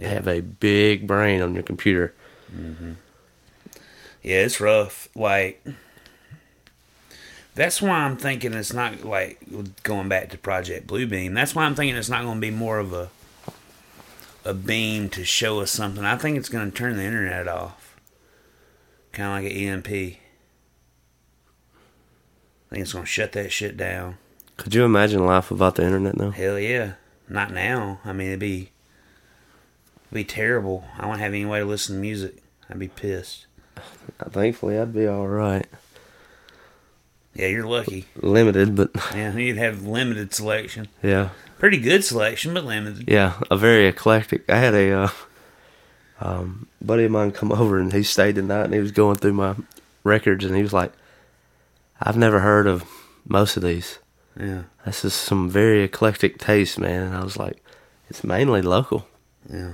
have 0.00 0.28
a 0.28 0.40
big 0.40 1.06
brain 1.06 1.42
on 1.42 1.54
your 1.54 1.62
computer. 1.62 2.14
Mm-hmm. 2.54 2.92
Yeah, 4.22 4.40
it's 4.44 4.60
rough. 4.60 5.08
Like 5.14 5.64
that's 7.54 7.82
why 7.82 7.90
I'm 7.90 8.16
thinking 8.16 8.54
it's 8.54 8.72
not 8.72 9.04
like 9.04 9.40
going 9.82 10.08
back 10.08 10.30
to 10.30 10.38
Project 10.38 10.86
Bluebeam. 10.86 11.34
That's 11.34 11.54
why 11.54 11.64
I'm 11.64 11.74
thinking 11.74 11.96
it's 11.96 12.08
not 12.08 12.22
going 12.22 12.36
to 12.36 12.40
be 12.40 12.52
more 12.52 12.78
of 12.78 12.92
a 12.92 13.10
a 14.48 14.54
beam 14.54 15.10
to 15.10 15.24
show 15.24 15.60
us 15.60 15.70
something. 15.70 16.04
I 16.04 16.16
think 16.16 16.38
it's 16.38 16.48
going 16.48 16.70
to 16.70 16.76
turn 16.76 16.96
the 16.96 17.04
internet 17.04 17.46
off, 17.46 17.96
kind 19.12 19.28
of 19.28 19.44
like 19.44 19.52
an 19.52 19.58
EMP. 19.58 19.88
I 19.88 20.18
think 22.70 22.82
it's 22.82 22.94
going 22.94 23.04
to 23.04 23.10
shut 23.10 23.32
that 23.32 23.52
shit 23.52 23.76
down. 23.76 24.16
Could 24.56 24.74
you 24.74 24.84
imagine 24.84 25.24
life 25.26 25.50
without 25.50 25.74
the 25.74 25.84
internet 25.84 26.16
though? 26.16 26.30
Hell 26.30 26.58
yeah, 26.58 26.94
not 27.28 27.52
now. 27.52 28.00
I 28.04 28.12
mean, 28.14 28.28
it'd 28.28 28.40
be 28.40 28.70
it'd 30.06 30.14
be 30.14 30.24
terrible. 30.24 30.84
I 30.98 31.04
wouldn't 31.04 31.20
have 31.20 31.34
any 31.34 31.44
way 31.44 31.58
to 31.60 31.66
listen 31.66 31.96
to 31.96 32.00
music. 32.00 32.42
I'd 32.70 32.78
be 32.78 32.88
pissed. 32.88 33.46
Thankfully, 34.30 34.78
I'd 34.78 34.94
be 34.94 35.06
all 35.06 35.28
right. 35.28 35.66
Yeah, 37.34 37.48
you're 37.48 37.66
lucky. 37.68 38.06
Limited, 38.16 38.74
but 38.74 38.90
Yeah, 39.14 39.36
you'd 39.36 39.58
have 39.58 39.82
limited 39.86 40.34
selection. 40.34 40.88
yeah. 41.02 41.28
Pretty 41.58 41.78
good 41.78 42.04
selection, 42.04 42.54
but 42.54 42.64
limited. 42.64 43.08
Yeah, 43.08 43.40
a 43.50 43.56
very 43.56 43.86
eclectic. 43.86 44.48
I 44.48 44.58
had 44.58 44.74
a 44.74 44.92
uh, 44.92 45.08
um, 46.20 46.68
buddy 46.80 47.04
of 47.04 47.10
mine 47.10 47.32
come 47.32 47.50
over 47.60 47.78
and 47.78 47.92
he 47.92 48.02
stayed 48.02 48.36
the 48.36 48.42
night 48.42 48.64
and 48.64 48.74
he 48.74 48.80
was 48.80 48.92
going 48.92 49.16
through 49.16 49.32
my 49.34 49.54
records 50.04 50.44
and 50.44 50.54
he 50.56 50.62
was 50.62 50.72
like, 50.72 50.92
"I've 52.00 52.16
never 52.16 52.40
heard 52.40 52.66
of 52.66 52.84
most 53.26 53.56
of 53.56 53.62
these. 53.62 53.98
Yeah, 54.38 54.62
This 54.86 55.04
is 55.04 55.14
some 55.14 55.50
very 55.50 55.82
eclectic 55.82 56.38
taste, 56.38 56.78
man." 56.78 57.06
And 57.08 57.16
I 57.16 57.24
was 57.24 57.36
like, 57.36 57.62
"It's 58.08 58.22
mainly 58.22 58.62
local. 58.62 59.08
yeah, 59.52 59.72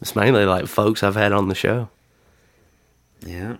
It's 0.00 0.14
mainly 0.14 0.44
like 0.44 0.66
folks 0.68 1.02
I've 1.02 1.16
had 1.16 1.32
on 1.32 1.48
the 1.48 1.54
show, 1.56 1.88
yeah. 3.26 3.56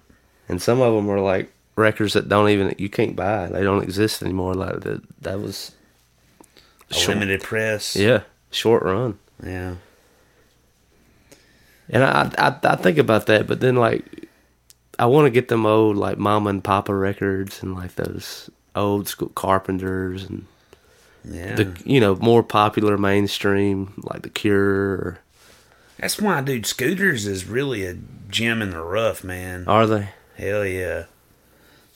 and 0.49 0.63
some 0.63 0.81
of 0.81 0.95
them 0.95 1.11
are 1.11 1.19
like 1.21 1.53
records 1.75 2.13
that 2.13 2.29
don't 2.29 2.49
even 2.51 2.75
you 2.79 2.89
can't 2.89 3.17
buy. 3.17 3.47
They 3.49 3.63
don't 3.65 3.83
exist 3.83 4.23
anymore. 4.23 4.55
Like 4.55 4.81
that. 4.83 5.03
That 5.23 5.41
was 5.41 5.73
short- 6.91 7.09
limited 7.17 7.43
press. 7.43 7.97
Yeah, 7.97 8.23
short 8.51 8.83
run." 8.83 9.19
yeah, 9.43 9.77
And 11.89 12.05
I, 12.05 12.31
I 12.39 12.57
I 12.62 12.77
think 12.77 12.99
about 12.99 13.27
that, 13.27 13.47
but 13.47 13.61
then 13.61 13.77
like 13.77 14.29
I 14.99 15.07
want 15.07 15.27
to 15.27 15.31
get 15.31 15.49
them 15.49 15.65
old 15.65 15.97
like 15.97 16.19
Mama 16.19 16.51
and 16.51 16.62
Papa 16.62 16.95
records 16.95 17.62
and 17.62 17.75
like 17.75 17.95
those 17.95 18.51
old 18.77 19.09
school 19.09 19.31
Carpenters 19.31 20.25
and 20.25 20.47
yeah. 21.25 21.55
the 21.55 21.83
you 21.85 22.01
know 22.01 22.17
more 22.17 22.43
popular 22.43 22.99
mainstream 22.99 23.95
like 24.05 24.23
The 24.23 24.29
Cure. 24.29 24.93
Or, 24.93 25.19
That's 25.99 26.21
why, 26.21 26.41
dude. 26.43 26.67
Scooters 26.67 27.27
is 27.27 27.47
really 27.47 27.87
a 27.87 27.97
gem 28.29 28.62
in 28.62 28.71
the 28.71 28.83
rough, 28.83 29.25
man. 29.25 29.65
are 29.67 29.87
they? 29.87 30.11
Hell 30.37 30.67
yeah. 30.67 31.05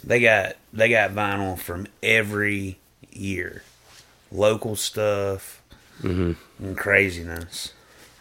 They 0.03 0.21
got 0.21 0.57
they 0.73 0.89
got 0.89 1.11
vinyl 1.11 1.59
from 1.59 1.87
every 2.03 2.79
year, 3.11 3.63
local 4.35 4.77
stuff, 4.77 5.63
and 6.03 6.37
craziness. 6.77 7.73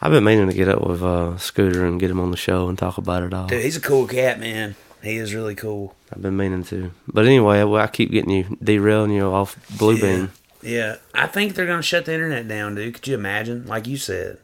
I've 0.01 0.11
been 0.11 0.23
meaning 0.23 0.47
to 0.47 0.53
get 0.53 0.67
up 0.67 0.85
with 0.85 1.01
uh, 1.01 1.37
Scooter 1.37 1.85
and 1.85 1.99
get 1.99 2.11
him 2.11 2.19
on 2.19 2.31
the 2.31 2.37
show 2.37 2.67
and 2.67 2.77
talk 2.77 2.97
about 2.97 3.23
it 3.23 3.33
all. 3.33 3.47
Dude, 3.47 3.63
he's 3.63 3.77
a 3.77 3.81
cool 3.81 4.05
cat, 4.07 4.39
man. 4.39 4.75
He 5.01 5.17
is 5.17 5.33
really 5.33 5.55
cool. 5.55 5.95
I've 6.13 6.21
been 6.21 6.37
meaning 6.37 6.63
to, 6.65 6.91
but 7.07 7.25
anyway, 7.25 7.61
I 7.61 7.87
keep 7.87 8.11
getting 8.11 8.29
you 8.29 8.57
derailing 8.63 9.11
you 9.11 9.25
off 9.25 9.57
Bluebeam. 9.77 10.29
Yeah, 10.61 10.97
I 11.13 11.27
think 11.27 11.55
they're 11.55 11.65
gonna 11.65 11.81
shut 11.81 12.05
the 12.05 12.13
internet 12.13 12.47
down, 12.47 12.75
dude. 12.75 12.93
Could 12.93 13.07
you 13.07 13.15
imagine? 13.15 13.65
Like 13.65 13.85
you 13.85 13.97
said, 13.97 14.37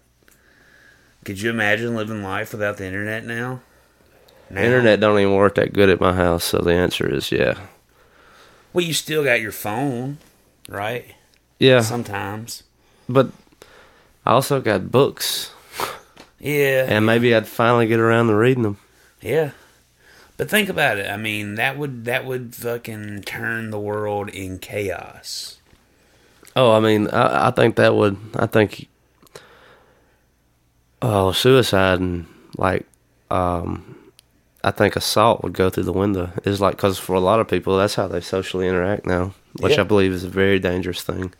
could 1.23 1.39
you 1.39 1.49
imagine 1.49 1.95
living 1.95 2.23
life 2.23 2.51
without 2.51 2.77
the 2.77 2.85
internet 2.85 3.25
now? 3.25 3.61
Now? 4.49 4.61
Internet 4.61 4.99
don't 4.99 5.19
even 5.19 5.35
work 5.35 5.55
that 5.55 5.73
good 5.73 5.89
at 5.89 6.01
my 6.01 6.13
house, 6.13 6.43
so 6.43 6.57
the 6.57 6.73
answer 6.73 7.07
is 7.07 7.31
yeah, 7.31 7.59
Well, 8.73 8.83
you 8.83 8.93
still 8.93 9.23
got 9.23 9.39
your 9.41 9.51
phone, 9.51 10.17
right? 10.67 11.05
Yeah. 11.59 11.81
Sometimes. 11.81 12.63
But 13.07 13.29
I 14.25 14.31
also 14.31 14.61
got 14.61 14.91
books, 14.91 15.51
Yeah. 16.39 16.85
and 16.87 17.05
maybe 17.05 17.33
I'd 17.35 17.47
finally 17.47 17.87
get 17.87 17.99
around 17.99 18.27
to 18.27 18.35
reading 18.35 18.63
them. 18.63 18.77
Yeah. 19.21 19.51
But 20.37 20.49
think 20.49 20.69
about 20.69 20.97
it. 20.97 21.09
I 21.09 21.17
mean, 21.17 21.55
that 21.55 21.77
would 21.77 22.05
that 22.05 22.25
would 22.25 22.55
fucking 22.55 23.23
turn 23.23 23.71
the 23.71 23.79
world 23.79 24.29
in 24.29 24.57
chaos. 24.59 25.57
Oh, 26.55 26.71
I 26.71 26.79
mean, 26.79 27.07
I, 27.09 27.47
I 27.47 27.51
think 27.51 27.75
that 27.75 27.93
would. 27.95 28.17
I 28.35 28.45
think. 28.45 28.87
Oh, 31.01 31.31
suicide 31.31 31.99
and 31.99 32.25
like, 32.57 32.85
um, 33.31 33.95
I 34.63 34.71
think 34.71 34.95
assault 34.95 35.43
would 35.43 35.53
go 35.53 35.69
through 35.69 35.83
the 35.83 35.93
window. 35.93 36.31
Is 36.43 36.59
like 36.61 36.75
because 36.75 36.97
for 36.97 37.13
a 37.15 37.19
lot 37.21 37.39
of 37.39 37.47
people, 37.47 37.77
that's 37.77 37.95
how 37.95 38.07
they 38.07 38.21
socially 38.21 38.67
interact 38.67 39.05
now, 39.05 39.33
which 39.59 39.73
Yeah. 39.75 39.81
I 39.81 39.83
believe 39.83 40.11
is 40.11 40.23
a 40.23 40.29
very 40.29 40.59
dangerous 40.59 41.01
thing. 41.01 41.33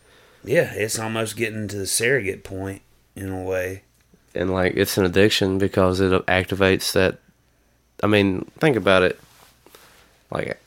Yeah, 0.44 0.74
it's 0.74 0.98
almost 0.99 1.36
getting 1.36 1.68
to 1.68 1.78
the 1.78 1.88
surrogate 1.88 2.44
point 2.44 2.82
in 3.16 3.30
a 3.30 3.44
way. 3.44 3.84
and 4.34 4.52
like 4.52 4.74
it's 4.76 4.98
an 4.98 5.06
addiction 5.06 5.57
because 5.57 5.99
it 5.99 6.11
activates 6.28 6.91
that. 6.94 7.20
I 8.02 8.07
mean, 8.07 8.49
think 8.60 8.78
about 8.78 9.03
it. 9.03 9.20
Like, 10.32 10.60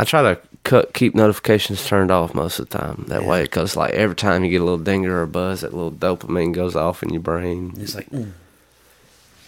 I 0.00 0.04
try 0.04 0.22
to 0.22 0.40
cut 0.64 0.94
keep 0.94 1.14
notifications 1.14 1.84
turned 1.86 2.10
off 2.10 2.34
most 2.34 2.58
of 2.58 2.68
the 2.68 2.78
time 2.78 3.04
that 3.08 3.24
way 3.24 3.42
because 3.42 3.76
like 3.76 3.92
every 3.92 4.16
time 4.16 4.42
you 4.44 4.50
get 4.50 4.60
a 4.60 4.64
little 4.64 4.78
dinger 4.78 5.16
or 5.18 5.22
a 5.22 5.26
buzz, 5.28 5.60
that 5.60 5.74
little 5.74 5.92
dopamine 5.92 6.52
goes 6.54 6.74
off 6.74 7.02
in 7.02 7.10
your 7.10 7.20
brain, 7.22 7.74
It's 7.76 7.94
like, 7.94 8.08
mm, 8.10 8.32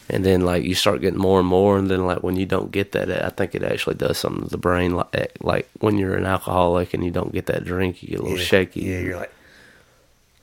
and 0.09 0.25
then 0.25 0.41
like 0.43 0.65
you 0.65 0.75
start 0.75 1.01
getting 1.01 1.19
more 1.19 1.39
and 1.41 1.49
more, 1.49 1.79
and 1.79 1.91
then 1.91 2.07
like 2.07 2.23
when 2.23 2.37
you 2.37 2.47
don't 2.47 2.71
get 2.73 2.93
that, 2.93 3.11
I 3.11 3.29
think 3.31 3.55
it 3.55 3.63
actually 3.63 3.97
does 3.97 4.19
something 4.19 4.45
to 4.45 4.49
the 4.51 4.57
brain. 4.59 4.95
Like, 4.95 5.37
like 5.41 5.69
when 5.81 5.99
you're 5.99 6.17
an 6.17 6.27
alcoholic 6.27 6.95
and 6.95 7.05
you 7.05 7.11
don't 7.11 7.33
get 7.33 7.47
that 7.47 7.65
drink, 7.65 8.03
you 8.03 8.09
get 8.11 8.21
a 8.21 8.23
little 8.23 8.39
yeah, 8.39 8.45
shaky. 8.45 8.81
Yeah, 8.83 9.01
you're 9.01 9.17
like, 9.17 9.33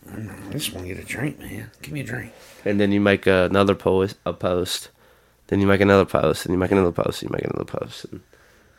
"Mm, 0.08 0.50
I 0.50 0.52
just 0.54 0.74
want 0.74 0.88
to 0.88 0.94
get 0.94 1.04
a 1.04 1.08
drink, 1.08 1.40
man. 1.40 1.72
Give 1.82 1.94
me 1.94 2.02
a 2.02 2.04
drink. 2.04 2.32
and 2.64 2.80
then 2.80 2.92
you 2.92 3.02
make 3.02 3.26
another 3.28 3.76
post, 3.76 4.18
a 4.26 4.34
post, 4.34 4.90
then 5.48 5.60
you 5.62 5.68
make 5.68 5.82
another 5.82 6.06
post, 6.06 6.46
and 6.46 6.54
you 6.54 6.60
make 6.60 6.72
another 6.72 6.92
post, 6.92 7.22
and 7.22 7.30
you 7.32 7.34
make 7.36 7.46
another 7.46 7.66
post, 7.66 8.06
and 8.06 8.22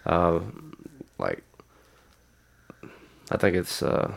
uh, 0.04 0.40
like 1.18 1.42
I 3.30 3.36
think 3.36 3.56
it's 3.56 3.82
uh, 3.82 4.14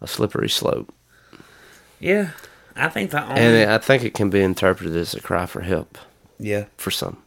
a 0.00 0.06
slippery 0.06 0.48
slope, 0.48 0.92
Yeah, 1.98 2.30
I 2.76 2.88
think 2.88 3.10
the 3.10 3.22
only. 3.22 3.40
and 3.40 3.70
I 3.70 3.78
think 3.78 4.04
it 4.04 4.14
can 4.14 4.30
be 4.30 4.40
interpreted 4.42 4.94
as 4.96 5.14
a 5.14 5.20
cry 5.20 5.46
for 5.46 5.62
help 5.62 5.98
yeah, 6.38 6.66
for 6.76 6.90
some. 6.90 7.22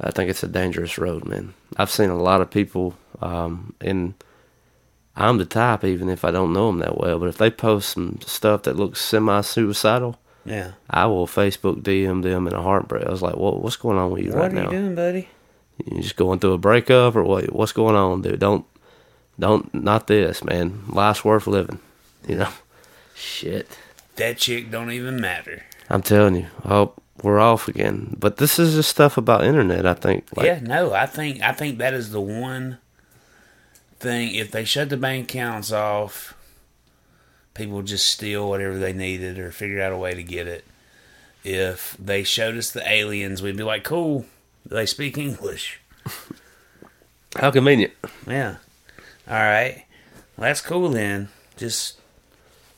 I 0.00 0.10
think 0.10 0.30
it's 0.30 0.42
a 0.42 0.48
dangerous 0.48 0.96
road, 0.96 1.26
man. 1.26 1.52
I've 1.76 1.90
seen 1.90 2.08
a 2.08 2.16
lot 2.16 2.40
of 2.40 2.50
people, 2.50 2.94
um, 3.20 3.74
and 3.82 4.14
I'm 5.14 5.36
the 5.36 5.44
type, 5.44 5.84
even 5.84 6.08
if 6.08 6.24
I 6.24 6.30
don't 6.30 6.54
know 6.54 6.68
them 6.68 6.78
that 6.78 6.96
well, 6.98 7.18
but 7.18 7.28
if 7.28 7.36
they 7.36 7.50
post 7.50 7.90
some 7.90 8.18
stuff 8.24 8.62
that 8.62 8.76
looks 8.76 9.00
semi-suicidal, 9.02 10.18
yeah. 10.46 10.72
I 10.88 11.04
will 11.06 11.26
Facebook 11.26 11.82
DM 11.82 12.22
them 12.22 12.46
in 12.46 12.54
a 12.54 12.62
heartbreak. 12.62 13.04
I 13.04 13.10
was 13.10 13.20
like, 13.20 13.36
"What? 13.36 13.62
What's 13.62 13.76
going 13.76 13.98
on 13.98 14.10
with 14.10 14.22
you 14.24 14.30
What 14.30 14.38
right 14.38 14.52
are 14.52 14.54
now? 14.54 14.64
you 14.64 14.70
doing, 14.70 14.94
buddy? 14.94 15.28
You 15.84 16.00
just 16.00 16.16
going 16.16 16.38
through 16.38 16.54
a 16.54 16.58
breakup, 16.58 17.14
or 17.14 17.22
what? 17.22 17.52
What's 17.52 17.72
going 17.72 17.94
on, 17.94 18.22
dude? 18.22 18.40
Don't, 18.40 18.64
don't, 19.38 19.72
not 19.74 20.06
this, 20.06 20.42
man. 20.42 20.84
Life's 20.88 21.24
worth 21.24 21.46
living. 21.46 21.78
You 22.26 22.36
know, 22.36 22.48
shit. 23.14 23.68
That 24.20 24.36
chick 24.36 24.70
don't 24.70 24.90
even 24.90 25.18
matter. 25.18 25.62
I'm 25.88 26.02
telling 26.02 26.36
you. 26.36 26.46
Oh, 26.62 26.92
we're 27.22 27.40
off 27.40 27.68
again. 27.68 28.14
But 28.18 28.36
this 28.36 28.58
is 28.58 28.74
just 28.74 28.90
stuff 28.90 29.16
about 29.16 29.44
internet. 29.44 29.86
I 29.86 29.94
think. 29.94 30.26
Like, 30.36 30.44
yeah, 30.44 30.60
no, 30.60 30.92
I 30.92 31.06
think 31.06 31.40
I 31.40 31.52
think 31.52 31.78
that 31.78 31.94
is 31.94 32.10
the 32.10 32.20
one 32.20 32.76
thing. 33.98 34.34
If 34.34 34.50
they 34.50 34.64
shut 34.64 34.90
the 34.90 34.98
bank 34.98 35.30
accounts 35.30 35.72
off, 35.72 36.34
people 37.54 37.80
just 37.80 38.06
steal 38.06 38.46
whatever 38.46 38.78
they 38.78 38.92
needed 38.92 39.38
or 39.38 39.50
figure 39.50 39.80
out 39.80 39.90
a 39.90 39.96
way 39.96 40.12
to 40.12 40.22
get 40.22 40.46
it. 40.46 40.66
If 41.42 41.96
they 41.98 42.22
showed 42.22 42.58
us 42.58 42.70
the 42.70 42.86
aliens, 42.86 43.40
we'd 43.40 43.56
be 43.56 43.62
like, 43.62 43.84
"Cool, 43.84 44.26
they 44.66 44.84
speak 44.84 45.16
English." 45.16 45.80
How 47.36 47.50
convenient. 47.50 47.94
Yeah. 48.26 48.56
All 49.26 49.36
right. 49.36 49.86
Well, 50.36 50.48
that's 50.48 50.60
cool 50.60 50.90
then. 50.90 51.30
Just 51.56 51.98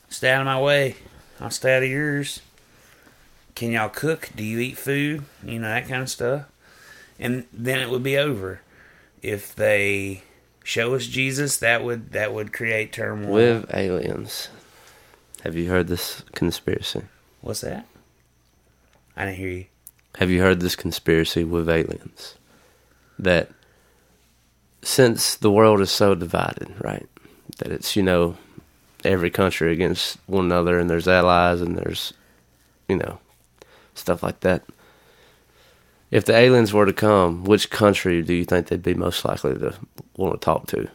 stay 0.09 0.31
out 0.31 0.39
of 0.39 0.45
my 0.45 0.61
way. 0.61 0.95
I'll 1.39 1.51
stay 1.51 1.75
out 1.75 1.83
of 1.83 1.89
yours. 1.89 2.41
Can 3.55 3.71
y'all 3.71 3.89
cook? 3.89 4.29
Do 4.35 4.43
you 4.43 4.59
eat 4.59 4.77
food? 4.77 5.23
You 5.43 5.59
know, 5.59 5.67
that 5.67 5.87
kind 5.87 6.01
of 6.01 6.09
stuff. 6.09 6.45
And 7.19 7.45
then 7.53 7.79
it 7.79 7.89
would 7.89 8.03
be 8.03 8.17
over. 8.17 8.61
If 9.21 9.55
they 9.55 10.23
show 10.63 10.95
us 10.95 11.05
Jesus, 11.05 11.57
that 11.57 11.83
would 11.83 12.11
that 12.13 12.33
would 12.33 12.51
create 12.51 12.91
turmoil. 12.91 13.31
With 13.31 13.73
aliens. 13.73 14.49
Have 15.43 15.55
you 15.55 15.69
heard 15.69 15.87
this 15.87 16.23
conspiracy? 16.33 17.03
What's 17.41 17.61
that? 17.61 17.85
I 19.15 19.25
didn't 19.25 19.37
hear 19.37 19.49
you. 19.49 19.65
Have 20.17 20.29
you 20.29 20.41
heard 20.41 20.59
this 20.59 20.75
conspiracy 20.75 21.43
with 21.43 21.69
aliens? 21.69 22.35
That 23.19 23.49
since 24.81 25.35
the 25.35 25.51
world 25.51 25.81
is 25.81 25.91
so 25.91 26.15
divided, 26.15 26.73
right? 26.83 27.07
That 27.57 27.71
it's, 27.71 27.95
you 27.95 28.03
know, 28.03 28.37
every 29.05 29.29
country 29.29 29.71
against 29.73 30.17
one 30.27 30.45
another 30.45 30.79
and 30.79 30.89
there's 30.89 31.07
allies 31.07 31.61
and 31.61 31.77
there's, 31.77 32.13
you 32.87 32.95
know, 32.97 33.19
stuff 33.95 34.23
like 34.23 34.39
that. 34.41 34.63
If 36.11 36.25
the 36.25 36.35
aliens 36.35 36.73
were 36.73 36.85
to 36.85 36.93
come, 36.93 37.43
which 37.43 37.69
country 37.69 38.21
do 38.21 38.33
you 38.33 38.45
think 38.45 38.67
they'd 38.67 38.83
be 38.83 38.93
most 38.93 39.25
likely 39.25 39.55
to 39.55 39.75
want 40.15 40.39
to 40.39 40.43
talk 40.45 40.67
to? 40.67 40.87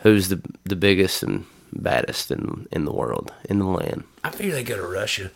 Who's 0.00 0.28
the 0.28 0.40
the 0.64 0.76
biggest 0.76 1.22
and 1.22 1.44
baddest 1.72 2.30
in 2.30 2.66
in 2.72 2.84
the 2.84 2.92
world, 2.92 3.32
in 3.48 3.58
the 3.58 3.66
land? 3.66 4.04
I 4.24 4.30
figure 4.30 4.52
they 4.52 4.64
go 4.64 4.76
to 4.76 4.86
Russia. 4.86 5.30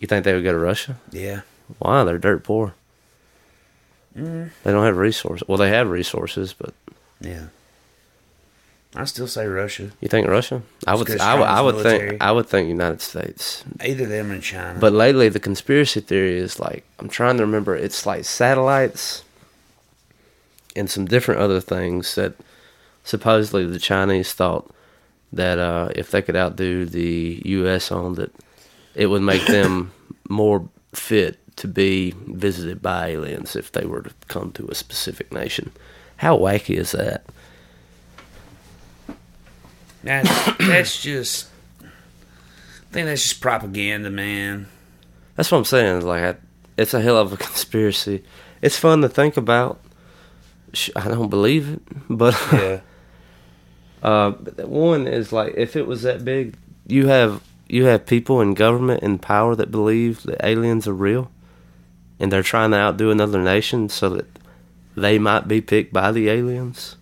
You 0.00 0.06
think 0.06 0.24
they 0.24 0.34
would 0.34 0.44
go 0.44 0.52
to 0.52 0.58
Russia? 0.58 0.96
Yeah. 1.10 1.40
Why? 1.78 2.04
They're 2.04 2.18
dirt 2.18 2.44
poor. 2.44 2.74
Mm. 4.16 4.50
They 4.64 4.72
don't 4.72 4.84
have 4.84 4.96
resources. 4.96 5.46
Well, 5.46 5.58
they 5.58 5.70
have 5.70 5.90
resources, 5.90 6.54
but 6.54 6.72
Yeah. 7.20 7.46
I 8.94 9.04
still 9.04 9.26
say 9.26 9.46
Russia. 9.46 9.90
you 10.00 10.08
think 10.08 10.26
Russia? 10.26 10.62
I 10.86 10.94
would. 10.94 11.20
I 11.20 11.34
would. 11.34 11.44
I 11.44 11.60
would 11.60 11.74
military. 11.76 12.08
think. 12.10 12.22
I 12.22 12.32
would 12.32 12.46
think 12.46 12.68
United 12.68 13.02
States. 13.02 13.64
Either 13.84 14.06
them 14.06 14.30
or 14.30 14.40
China. 14.40 14.78
But 14.80 14.92
lately, 14.92 15.28
the 15.28 15.40
conspiracy 15.40 16.00
theory 16.00 16.38
is 16.38 16.58
like 16.58 16.84
I'm 16.98 17.08
trying 17.08 17.36
to 17.36 17.44
remember. 17.44 17.76
It's 17.76 18.06
like 18.06 18.24
satellites 18.24 19.24
and 20.74 20.90
some 20.90 21.04
different 21.04 21.40
other 21.40 21.60
things 21.60 22.14
that 22.14 22.34
supposedly 23.04 23.66
the 23.66 23.78
Chinese 23.78 24.32
thought 24.32 24.70
that 25.32 25.58
uh, 25.58 25.90
if 25.94 26.10
they 26.10 26.22
could 26.22 26.36
outdo 26.36 26.86
the 26.86 27.42
U.S. 27.44 27.92
on 27.92 28.14
that, 28.14 28.32
it 28.94 29.06
would 29.06 29.22
make 29.22 29.46
them 29.46 29.92
more 30.28 30.68
fit 30.94 31.38
to 31.56 31.68
be 31.68 32.14
visited 32.26 32.80
by 32.80 33.08
aliens 33.08 33.54
if 33.54 33.72
they 33.72 33.84
were 33.84 34.02
to 34.02 34.10
come 34.28 34.52
to 34.52 34.68
a 34.68 34.74
specific 34.74 35.32
nation. 35.32 35.72
How 36.18 36.38
wacky 36.38 36.76
is 36.76 36.92
that? 36.92 37.24
That's 40.08 40.56
that's 40.58 41.02
just. 41.02 41.48
I 41.82 42.90
think 42.90 43.06
that's 43.06 43.22
just 43.22 43.40
propaganda, 43.42 44.08
man. 44.10 44.66
That's 45.36 45.52
what 45.52 45.58
I'm 45.58 45.64
saying. 45.66 45.98
is 45.98 46.04
Like, 46.04 46.22
I, 46.22 46.36
it's 46.78 46.94
a 46.94 47.00
hell 47.02 47.18
of 47.18 47.32
a 47.32 47.36
conspiracy. 47.48 48.24
It's 48.62 48.78
fun 48.78 49.02
to 49.02 49.08
think 49.08 49.36
about. 49.36 49.80
I 50.96 51.08
don't 51.08 51.28
believe 51.28 51.68
it, 51.74 51.82
but 52.08 52.34
Yeah. 52.52 52.80
uh, 54.02 54.30
but 54.30 54.68
one 54.68 55.06
is 55.06 55.32
like, 55.32 55.54
if 55.56 55.76
it 55.76 55.86
was 55.86 56.02
that 56.02 56.24
big, 56.24 56.56
you 56.86 57.06
have 57.08 57.42
you 57.68 57.84
have 57.84 58.06
people 58.06 58.40
in 58.40 58.54
government 58.54 59.02
and 59.02 59.20
power 59.20 59.54
that 59.54 59.70
believe 59.70 60.22
that 60.24 60.44
aliens 60.44 60.88
are 60.88 60.94
real, 60.94 61.30
and 62.18 62.32
they're 62.32 62.42
trying 62.42 62.70
to 62.70 62.78
outdo 62.78 63.10
another 63.10 63.42
nation 63.42 63.88
so 63.90 64.08
that 64.10 64.26
they 64.96 65.18
might 65.18 65.46
be 65.48 65.60
picked 65.60 65.92
by 65.92 66.10
the 66.12 66.28
aliens. 66.30 66.96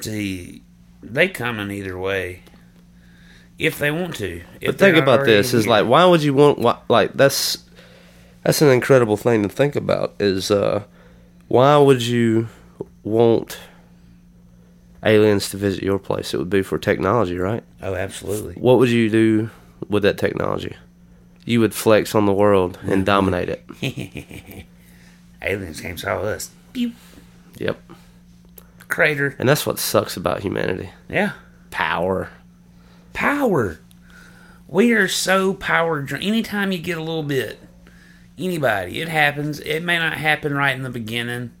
See, 0.00 0.62
they 1.12 1.28
come 1.28 1.60
in 1.60 1.70
either 1.70 1.98
way. 1.98 2.42
If 3.58 3.78
they 3.78 3.90
want 3.90 4.16
to. 4.16 4.42
But 4.64 4.78
think 4.78 4.96
about 4.96 5.26
this: 5.26 5.54
is 5.54 5.64
here. 5.64 5.70
like, 5.70 5.86
why 5.86 6.04
would 6.04 6.22
you 6.22 6.34
want? 6.34 6.58
Why, 6.58 6.78
like, 6.88 7.12
that's 7.14 7.58
that's 8.42 8.60
an 8.62 8.68
incredible 8.68 9.16
thing 9.16 9.42
to 9.42 9.48
think 9.48 9.76
about. 9.76 10.14
Is 10.18 10.50
uh, 10.50 10.84
why 11.48 11.76
would 11.76 12.02
you 12.02 12.48
want 13.04 13.58
aliens 15.04 15.50
to 15.50 15.56
visit 15.56 15.82
your 15.82 15.98
place? 15.98 16.34
It 16.34 16.38
would 16.38 16.50
be 16.50 16.62
for 16.62 16.78
technology, 16.78 17.38
right? 17.38 17.62
Oh, 17.82 17.94
absolutely. 17.94 18.54
What 18.54 18.78
would 18.78 18.90
you 18.90 19.08
do 19.08 19.50
with 19.88 20.02
that 20.02 20.18
technology? 20.18 20.76
You 21.44 21.60
would 21.60 21.74
flex 21.74 22.14
on 22.14 22.26
the 22.26 22.32
world 22.32 22.78
and 22.82 23.04
dominate 23.14 23.48
it. 23.48 23.64
Aliens 25.42 25.80
came 25.80 25.98
saw 25.98 26.20
us. 26.22 26.50
Pew. 26.72 26.92
Yep, 27.58 27.78
Crater. 28.88 29.34
and 29.38 29.48
that's 29.48 29.66
what 29.66 29.78
sucks 29.78 30.16
about 30.16 30.40
humanity: 30.40 30.90
Yeah. 31.08 31.32
power. 31.70 32.30
Power. 33.12 33.78
We 34.66 34.92
are 34.92 35.08
so 35.08 35.54
power 35.54 36.02
drunk. 36.02 36.24
Anytime 36.24 36.72
you 36.72 36.78
get 36.78 36.98
a 36.98 37.02
little 37.02 37.22
bit, 37.22 37.60
anybody, 38.38 39.00
it 39.00 39.08
happens. 39.08 39.60
It 39.60 39.82
may 39.82 39.98
not 39.98 40.14
happen 40.14 40.54
right 40.54 40.74
in 40.74 40.82
the 40.82 40.90
beginning, 40.90 41.52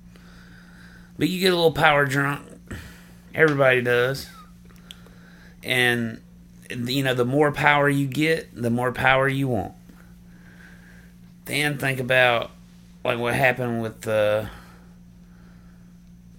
but 1.18 1.28
you 1.28 1.40
get 1.40 1.52
a 1.52 1.56
little 1.56 1.72
power 1.72 2.06
drunk. 2.06 2.42
Everybody 3.34 3.82
does. 3.82 4.28
And, 5.62 6.20
you 6.70 7.02
know, 7.02 7.14
the 7.14 7.24
more 7.24 7.52
power 7.52 7.88
you 7.88 8.06
get, 8.06 8.48
the 8.54 8.70
more 8.70 8.92
power 8.92 9.28
you 9.28 9.48
want. 9.48 9.74
Then 11.44 11.78
think 11.78 12.00
about, 12.00 12.50
like, 13.04 13.18
what 13.18 13.34
happened 13.34 13.82
with 13.82 14.02
the 14.02 14.48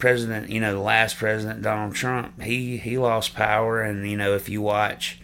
president, 0.05 0.51
you 0.51 0.59
know, 0.59 0.71
the 0.71 0.79
last 0.79 1.17
president, 1.17 1.63
Donald 1.63 1.95
Trump. 1.95 2.39
He, 2.39 2.77
he 2.77 2.99
lost 2.99 3.33
power. 3.33 3.81
And, 3.81 4.07
you 4.07 4.15
know, 4.15 4.35
if 4.35 4.47
you 4.47 4.61
watch 4.61 5.19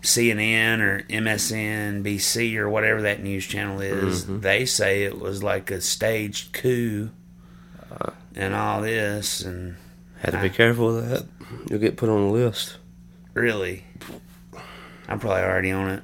CNN 0.00 0.80
or 0.80 1.02
MSNBC 1.10 2.56
or 2.56 2.70
whatever 2.70 3.02
that 3.02 3.22
news 3.22 3.46
channel 3.46 3.82
is, 3.82 4.24
mm-hmm. 4.24 4.40
they 4.40 4.64
say 4.64 5.02
it 5.02 5.20
was 5.20 5.42
like 5.42 5.70
a 5.70 5.82
staged 5.82 6.54
coup 6.54 7.10
and 8.34 8.54
all 8.54 8.80
this. 8.80 9.42
And 9.42 9.76
Had 10.20 10.30
to 10.30 10.40
be 10.40 10.48
careful 10.48 10.94
with 10.94 11.10
that. 11.10 11.26
You'll 11.68 11.78
get 11.78 11.98
put 11.98 12.08
on 12.08 12.28
the 12.28 12.32
list. 12.32 12.78
Really? 13.34 13.84
I'm 15.06 15.20
probably 15.20 15.42
already 15.42 15.70
on 15.70 15.90
it. 15.90 16.02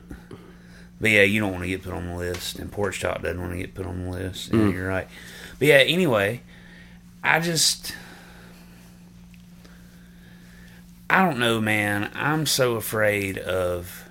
But 1.01 1.11
yeah, 1.11 1.23
you 1.23 1.41
don't 1.41 1.53
want 1.53 1.65
to 1.65 1.69
get 1.69 1.85
put 1.85 1.95
on 1.95 2.07
the 2.07 2.17
list, 2.17 2.59
and 2.59 2.71
Porch 2.71 3.01
Talk 3.01 3.23
doesn't 3.23 3.41
want 3.41 3.53
to 3.53 3.59
get 3.59 3.75
put 3.75 3.87
on 3.87 4.05
the 4.05 4.11
list. 4.11 4.53
Yeah, 4.53 4.59
mm. 4.59 4.73
you're 4.75 4.89
right. 4.89 5.09
But 5.59 5.69
yeah, 5.69 5.77
anyway, 5.77 6.43
I 7.23 7.41
just. 7.41 7.95
I 11.11 11.25
don't 11.25 11.39
know, 11.39 11.61
man. 11.61 12.11
I'm 12.15 12.45
so 12.47 12.75
afraid 12.77 13.39
of 13.39 14.05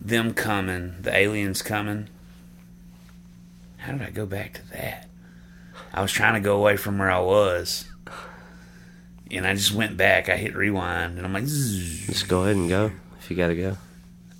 them 0.00 0.34
coming, 0.34 0.96
the 1.00 1.14
aliens 1.16 1.62
coming. 1.62 2.08
How 3.78 3.92
did 3.92 4.02
I 4.02 4.10
go 4.10 4.26
back 4.26 4.54
to 4.54 4.70
that? 4.70 5.08
I 5.92 6.02
was 6.02 6.12
trying 6.12 6.34
to 6.34 6.40
go 6.40 6.56
away 6.56 6.76
from 6.76 6.98
where 6.98 7.10
I 7.10 7.20
was. 7.20 7.84
And 9.30 9.46
I 9.46 9.54
just 9.54 9.72
went 9.72 9.96
back. 9.96 10.28
I 10.28 10.36
hit 10.36 10.56
rewind, 10.56 11.16
and 11.18 11.26
I'm 11.26 11.32
like, 11.32 11.46
"Zzz." 11.46 12.06
Just 12.06 12.28
go 12.28 12.42
ahead 12.44 12.56
and 12.56 12.68
go 12.68 12.90
if 13.20 13.30
you 13.30 13.36
gotta 13.36 13.54
go. 13.54 13.76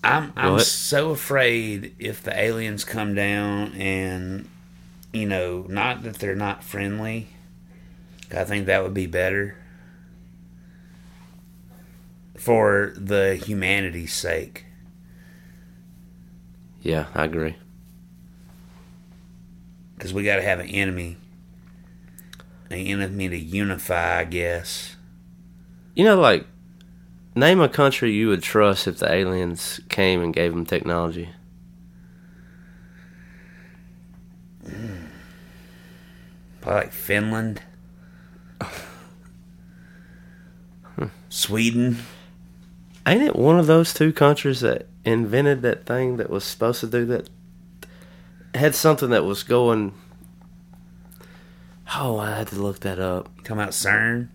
I'm 0.02 0.32
I'm 0.36 0.52
What? 0.52 0.66
so 0.66 1.10
afraid 1.10 1.94
if 1.98 2.22
the 2.22 2.38
aliens 2.38 2.84
come 2.84 3.14
down 3.14 3.74
and 3.74 4.48
you 5.18 5.26
know, 5.26 5.66
not 5.68 6.02
that 6.04 6.16
they're 6.16 6.34
not 6.34 6.62
friendly. 6.62 7.28
I 8.30 8.44
think 8.44 8.66
that 8.66 8.82
would 8.82 8.94
be 8.94 9.06
better 9.06 9.56
for 12.36 12.92
the 12.96 13.36
humanity's 13.36 14.14
sake. 14.14 14.66
Yeah, 16.80 17.06
I 17.14 17.24
agree. 17.24 17.56
Because 19.96 20.14
we 20.14 20.22
got 20.22 20.36
to 20.36 20.42
have 20.42 20.60
an 20.60 20.68
enemy, 20.68 21.16
an 22.70 22.78
enemy 22.78 23.28
to 23.28 23.36
unify, 23.36 24.20
I 24.20 24.24
guess. 24.24 24.96
You 25.94 26.04
know, 26.04 26.20
like, 26.20 26.46
name 27.34 27.60
a 27.60 27.68
country 27.68 28.12
you 28.12 28.28
would 28.28 28.42
trust 28.42 28.86
if 28.86 28.98
the 28.98 29.12
aliens 29.12 29.80
came 29.88 30.22
and 30.22 30.32
gave 30.32 30.52
them 30.52 30.64
technology. 30.64 31.30
Probably 36.60 36.82
like 36.82 36.92
Finland, 36.92 37.62
Sweden. 41.28 41.98
Ain't 43.06 43.22
it 43.22 43.36
one 43.36 43.58
of 43.58 43.66
those 43.66 43.94
two 43.94 44.12
countries 44.12 44.60
that 44.60 44.86
invented 45.04 45.62
that 45.62 45.86
thing 45.86 46.16
that 46.16 46.30
was 46.30 46.44
supposed 46.44 46.80
to 46.80 46.86
do 46.86 47.06
that? 47.06 47.30
Had 48.54 48.74
something 48.74 49.10
that 49.10 49.24
was 49.24 49.42
going. 49.42 49.94
Oh, 51.94 52.18
I 52.18 52.36
had 52.36 52.48
to 52.48 52.56
look 52.56 52.80
that 52.80 52.98
up. 52.98 53.28
Talking 53.38 53.52
about 53.52 53.70
CERN. 53.70 54.28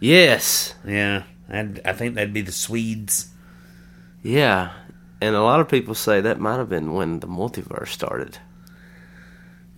Yes. 0.00 0.74
Yeah, 0.86 1.24
I'd, 1.48 1.80
I 1.84 1.92
think 1.92 2.14
that'd 2.14 2.32
be 2.32 2.42
the 2.42 2.52
Swedes. 2.52 3.30
Yeah. 4.22 4.72
And 5.20 5.34
a 5.34 5.42
lot 5.42 5.60
of 5.60 5.68
people 5.68 5.94
say 5.94 6.20
that 6.20 6.38
might 6.38 6.58
have 6.58 6.68
been 6.68 6.92
when 6.92 7.20
the 7.20 7.26
multiverse 7.26 7.88
started. 7.88 8.38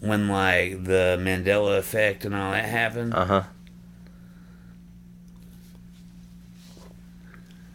When 0.01 0.29
like 0.29 0.85
the 0.85 1.19
Mandela 1.21 1.79
effect 1.79 2.25
and 2.25 2.35
all 2.35 2.53
that 2.53 2.65
happened. 2.65 3.15
Uh 3.15 3.25
huh. 3.25 3.43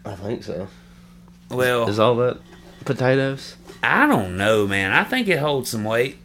I 0.05 0.15
think 0.15 0.43
so. 0.43 0.67
well, 1.49 1.87
Is 1.87 1.99
all 1.99 2.15
that 2.17 2.39
potatoes? 2.85 3.55
I 3.81 4.05
don't 4.07 4.37
know, 4.37 4.67
man. 4.67 4.91
I 4.91 5.03
think 5.03 5.27
it 5.27 5.39
holds 5.39 5.69
some 5.69 5.83
weight 5.83 6.17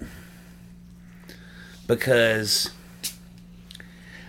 because 1.87 2.71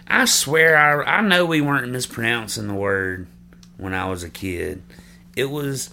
I 0.07 0.25
swear 0.25 0.77
I 0.77 1.17
I 1.17 1.21
know 1.21 1.45
we 1.45 1.61
weren't 1.61 1.91
mispronouncing 1.91 2.67
the 2.67 2.73
word 2.73 3.27
when 3.77 3.93
I 3.93 4.07
was 4.09 4.23
a 4.23 4.29
kid. 4.29 4.81
It 5.35 5.45
was 5.45 5.89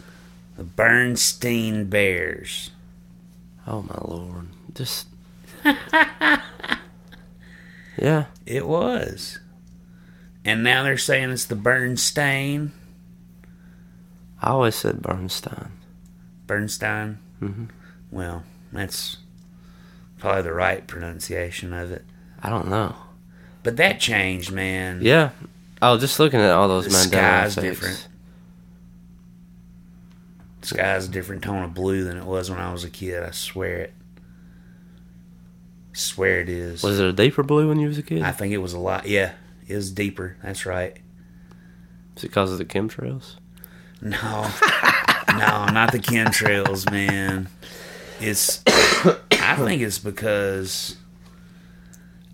the 0.57 0.65
Bernstein 0.65 1.87
Bears. 1.87 2.71
Oh 3.67 3.83
my 3.83 3.99
lord! 4.03 4.49
Just 4.75 5.09
yeah. 7.99 8.27
It 8.45 8.67
was. 8.67 9.39
And 10.45 10.63
now 10.63 10.83
they're 10.85 10.99
saying 10.99 11.31
it's 11.31 11.45
the 11.47 11.57
Bernstein. 11.57 12.73
I 14.41 14.51
always 14.51 14.75
said 14.77 15.03
Bernstein. 15.03 15.73
Bernstein. 16.47 17.19
Mm-hmm. 17.41 17.65
Well, 18.11 18.45
that's 18.73 19.17
probably 20.19 20.43
the 20.43 20.53
right 20.53 20.87
pronunciation 20.87 21.73
of 21.73 21.91
it. 21.91 22.05
I 22.43 22.49
don't 22.51 22.69
know. 22.69 22.95
But 23.63 23.77
that 23.79 23.99
changed, 23.99 24.53
man. 24.53 25.01
Yeah. 25.03 25.31
Oh, 25.83 25.99
just 25.99 26.21
looking 26.21 26.41
at 26.41 26.51
all 26.53 26.69
those 26.69 26.85
The 26.85 26.91
Mandela 26.91 27.09
sky's 27.09 27.59
effects. 27.59 27.63
different. 27.81 28.09
The 30.61 30.67
sky's 30.69 31.09
a 31.09 31.11
different 31.11 31.43
tone 31.43 31.65
of 31.65 31.75
blue 31.75 32.05
than 32.05 32.17
it 32.17 32.25
was 32.25 32.49
when 32.51 32.61
I 32.61 32.73
was 32.73 32.85
a 32.85 32.91
kid. 32.91 33.23
I 33.23 33.33
swear 33.33 33.79
it. 33.79 33.95
Swear 35.97 36.41
it 36.41 36.51
is. 36.51 36.83
Was 36.83 37.01
it 37.01 37.07
a 37.07 37.13
deeper 37.13 37.43
blue 37.43 37.69
when 37.69 37.81
you 37.81 37.89
was 37.89 37.97
a 37.97 38.03
kid? 38.03 38.21
I 38.21 38.31
think 38.31 38.53
it 38.53 38.59
was 38.59 38.75
a 38.75 38.79
lot. 38.79 39.07
Yeah, 39.07 39.33
it 39.67 39.75
was 39.75 39.91
deeper. 39.91 40.37
That's 40.43 40.67
right. 40.67 40.95
Is 42.15 42.25
it 42.25 42.29
because 42.29 42.53
of 42.53 42.59
the 42.59 42.67
chemtrails? 42.67 43.37
No, 44.03 44.11
no, 45.31 45.65
not 45.73 45.93
the 45.93 45.99
chemtrails, 45.99 46.91
man. 46.91 47.49
It's. 48.21 48.63
I 48.67 49.57
think 49.57 49.81
it's 49.81 49.99
because. 49.99 50.97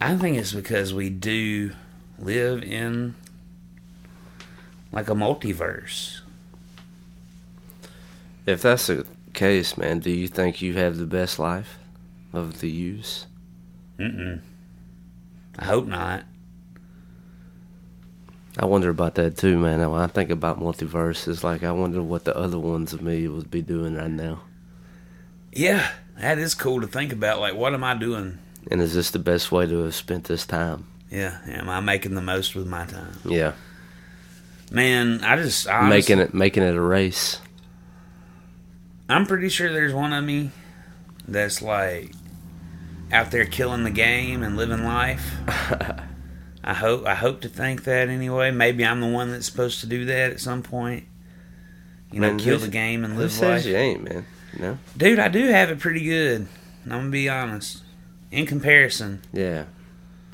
I 0.01 0.17
think 0.17 0.39
it's 0.39 0.53
because 0.53 0.93
we 0.93 1.09
do 1.09 1.71
live 2.19 2.65
in 2.65 3.15
like 4.91 5.09
a 5.09 5.15
multiverse. 5.15 6.19
If 8.45 8.63
that's 8.63 8.89
the 8.89 9.07
case, 9.35 9.79
man, 9.79 10.01
do 10.01 10.11
you 10.11 10.27
think 10.27 10.61
you 10.61 10.73
have 10.75 10.97
the 10.97 11.07
best 11.07 11.39
life 11.39 11.79
of 12.33 12.59
the 12.59 12.69
use? 12.69 13.27
Mm-mm. 14.03 14.41
I 15.59 15.65
hope 15.65 15.87
not. 15.87 16.25
I 18.59 18.67
wonder 18.67 18.91
about 18.91 19.15
that 19.15 19.37
too, 19.37 19.59
man. 19.59 19.79
When 19.91 20.01
I 20.01 20.07
think 20.07 20.31
about 20.31 20.61
multiverses, 20.61 21.43
like 21.43 21.63
I 21.63 21.73
wonder 21.73 22.03
what 22.03 22.25
the 22.25 22.37
other 22.37 22.59
ones 22.59 22.93
of 22.93 23.01
me 23.03 23.27
would 23.29 23.51
be 23.51 23.63
doing 23.63 23.95
right 23.95 24.11
now. 24.11 24.41
Yeah, 25.53 25.91
that 26.19 26.39
is 26.39 26.55
cool 26.55 26.81
to 26.81 26.87
think 26.87 27.13
about. 27.13 27.41
Like, 27.41 27.55
what 27.55 27.75
am 27.75 27.85
I 27.85 27.95
doing? 27.95 28.39
And 28.71 28.81
is 28.81 28.95
this 28.95 29.11
the 29.11 29.19
best 29.19 29.53
way 29.53 29.67
to 29.67 29.85
have 29.85 29.95
spent 29.95 30.25
this 30.25 30.47
time? 30.47 30.87
Yeah, 31.11 31.39
am 31.47 31.69
I 31.69 31.81
making 31.81 32.15
the 32.15 32.23
most 32.23 32.55
with 32.55 32.67
my 32.67 32.87
time? 32.87 33.19
Yeah, 33.25 33.53
Man, 34.73 35.23
I 35.23 35.37
just 35.37 35.69
I 35.69 35.87
making 35.87 36.19
it 36.19 36.33
making 36.33 36.63
it 36.63 36.75
a 36.75 36.81
race. 36.81 37.41
I'm 39.07 39.27
pretty 39.27 39.51
sure 39.51 39.71
there's 39.71 39.93
one 39.93 40.15
of 40.15 40.25
me 40.25 40.51
that's 41.29 41.61
like 41.61 42.13
out 43.13 43.31
there 43.31 43.45
killing 43.45 43.85
the 43.85 43.91
game 43.91 44.43
and 44.43 44.57
living 44.57 44.85
life. 44.85 45.33
I 46.65 46.75
hope 46.75 47.07
I 47.07 47.15
hope 47.15 47.41
to 47.43 47.49
think 47.49 47.85
that 47.85 48.09
anyway. 48.09 48.51
Maybe 48.51 48.85
I'm 48.85 49.01
the 49.01 49.09
one 49.09 49.31
that's 49.33 49.47
supposed 49.47 49.81
to 49.81 49.87
do 49.87 50.05
that 50.07 50.31
at 50.33 50.41
some 50.41 50.63
point. 50.63 51.05
You 52.13 52.21
know, 52.21 52.29
Man, 52.29 52.39
kill 52.39 52.59
the 52.59 52.69
game 52.69 53.05
and 53.05 53.17
live 53.19 53.33
says 53.33 53.65
life. 53.65 53.67
you 53.67 53.77
ain't, 53.77 54.03
man? 54.05 54.27
Know? 54.59 54.79
Dude, 54.97 55.19
I 55.19 55.29
do 55.29 55.47
have 55.49 55.71
it 55.71 55.79
pretty 55.81 56.05
good. 56.05 56.47
I'm 56.85 56.91
gonna 56.91 57.11
be 57.11 57.29
honest. 57.29 57.83
In 58.31 58.47
comparison, 58.47 59.21
Yeah. 59.33 59.65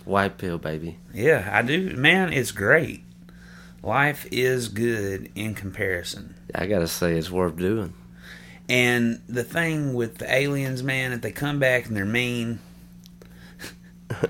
White 0.04 0.38
pill, 0.38 0.56
baby. 0.58 0.96
yeah, 1.12 1.48
I 1.52 1.62
do. 1.62 1.94
Man, 1.96 2.32
it's 2.32 2.50
great. 2.52 3.04
Life 3.82 4.26
is 4.32 4.68
good 4.68 5.30
in 5.34 5.54
comparison. 5.54 6.34
I 6.54 6.66
gotta 6.66 6.88
say, 6.88 7.16
it's 7.16 7.30
worth 7.30 7.56
doing. 7.56 7.92
And 8.68 9.20
the 9.28 9.44
thing 9.44 9.94
with 9.94 10.18
the 10.18 10.32
aliens, 10.32 10.82
man, 10.82 11.12
if 11.12 11.20
they 11.22 11.30
come 11.32 11.58
back 11.58 11.86
and 11.86 11.96
they're 11.96 12.04
mean, 12.04 12.58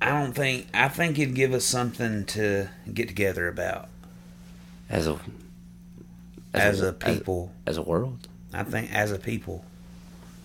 I 0.00 0.08
don't 0.08 0.32
think 0.32 0.66
I 0.74 0.88
think 0.88 1.18
it'd 1.18 1.34
give 1.34 1.52
us 1.52 1.64
something 1.64 2.24
to 2.26 2.68
get 2.92 3.08
together 3.08 3.46
about 3.48 3.88
As 4.90 5.06
a 5.06 5.18
as, 6.54 6.80
a 6.82 6.92
people. 6.92 7.52
as, 7.66 7.78
a 7.78 7.82
world. 7.82 8.28
I 8.52 8.62
think 8.62 8.92
as 8.92 9.10
a 9.10 9.18
people, 9.18 9.64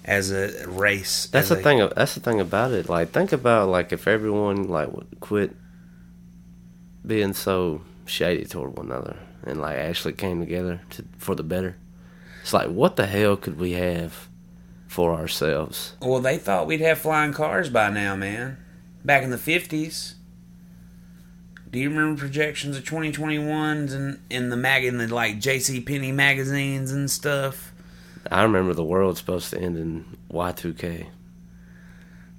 as 0.06 0.32
a 0.32 0.66
race. 0.68 1.26
That's 1.26 1.50
the 1.50 1.60
a- 1.60 1.62
thing. 1.64 1.90
That's 1.96 2.14
the 2.14 2.22
thing 2.22 2.40
about 2.40 2.72
it. 2.72 2.88
Like, 2.88 3.10
think 3.10 3.34
about 3.34 3.68
like 3.68 3.92
if 3.92 4.08
everyone 4.08 4.70
like 4.70 4.94
would 4.94 5.08
quit 5.20 5.54
being 7.06 7.34
so 7.34 7.82
shady 8.06 8.46
toward 8.46 8.78
one 8.78 8.86
another 8.86 9.18
and 9.44 9.60
like 9.60 9.78
actually 9.78 10.14
came 10.14 10.40
together 10.40 10.82
to, 10.92 11.04
for 11.18 11.36
the 11.36 11.44
better. 11.44 11.76
It's 12.42 12.54
like, 12.54 12.70
what 12.70 12.96
the 12.96 13.06
hell 13.08 13.36
could 13.36 13.60
we 13.60 13.74
have 13.74 14.27
for 14.98 15.14
ourselves? 15.14 15.94
Well, 16.02 16.22
they 16.22 16.40
thought 16.40 16.66
we'd 16.66 16.82
have 16.82 16.98
flying 16.98 17.32
cars 17.32 17.70
by 17.70 17.92
now, 17.92 18.16
man. 18.16 18.58
Back 19.06 19.22
in 19.22 19.30
the 19.30 19.38
fifties. 19.38 20.16
Do 21.70 21.78
you 21.78 21.90
remember 21.92 22.20
projections 22.20 22.76
of 22.76 22.84
2021s 22.84 23.94
and 23.94 24.20
in 24.32 24.50
the 24.50 24.58
mag 24.58 24.84
in 24.86 24.98
the 24.98 25.08
like 25.08 25.38
J.C. 25.40 25.82
Penney 25.82 26.12
magazines 26.12 26.92
and 26.92 27.12
stuff? 27.12 27.74
I 28.32 28.42
remember 28.42 28.74
the 28.74 28.84
world's 28.84 29.20
supposed 29.20 29.52
to 29.52 29.60
end 29.60 29.78
in 29.78 30.18
Y2K. 30.34 31.06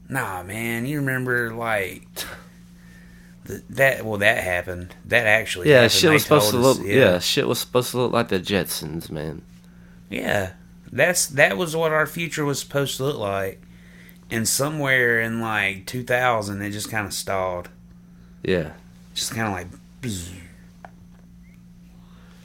Nah, 0.08 0.42
man, 0.42 0.84
you 0.84 0.98
remember 0.98 1.54
like 1.54 2.08
Th- 3.46 3.60
That 3.70 4.04
well, 4.04 4.18
that 4.18 4.42
happened. 4.42 4.96
That 5.04 5.28
actually. 5.28 5.68
Yeah, 5.70 5.82
happened. 5.82 5.92
shit 5.92 6.02
They 6.08 6.14
was 6.14 6.22
supposed 6.24 6.50
to 6.50 6.56
look. 6.56 6.78
us, 6.80 6.84
yeah. 6.84 7.18
shit 7.20 7.46
was 7.46 7.60
supposed 7.60 7.92
to 7.92 7.98
look 7.98 8.12
like 8.12 8.28
the 8.30 8.40
Jetsons, 8.40 9.10
man. 9.12 9.42
Yeah, 10.10 10.54
that's 10.92 11.26
that 11.28 11.56
was 11.56 11.74
what 11.76 11.92
our 11.92 12.06
future 12.06 12.44
was 12.44 12.60
supposed 12.60 12.96
to 12.98 13.04
look 13.04 13.18
like, 13.18 13.60
and 14.30 14.48
somewhere 14.48 15.20
in 15.20 15.40
like 15.40 15.86
2000, 15.86 16.62
it 16.62 16.70
just 16.70 16.90
kind 16.90 17.06
of 17.06 17.12
stalled. 17.12 17.68
Yeah, 18.42 18.72
Just 19.14 19.32
kind 19.34 19.46
of 19.48 19.52
like. 19.52 19.66
bzz. 20.00 20.32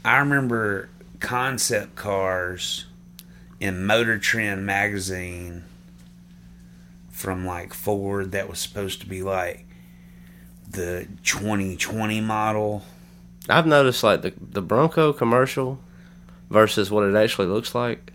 I 0.06 0.18
remember 0.18 0.90
concept 1.20 1.96
cars 1.96 2.86
in 3.60 3.86
Motor 3.86 4.18
Trend 4.18 4.66
magazine 4.66 5.64
from 7.10 7.46
like 7.46 7.74
Ford 7.74 8.32
that 8.34 8.50
was 8.50 8.60
supposed 8.60 9.00
to 9.02 9.06
be 9.08 9.22
like 9.22 9.66
the 10.70 11.08
2020 11.24 12.20
model. 12.22 12.84
I've 13.48 13.68
noticed 13.68 14.04
like 14.04 14.22
the 14.24 14.34
the 14.42 14.62
Bronco 14.62 15.14
commercial 15.14 15.80
versus 16.50 16.92
what 16.92 17.04
it 17.08 17.16
actually 17.16 17.48
looks 17.48 17.74
like 17.76 18.12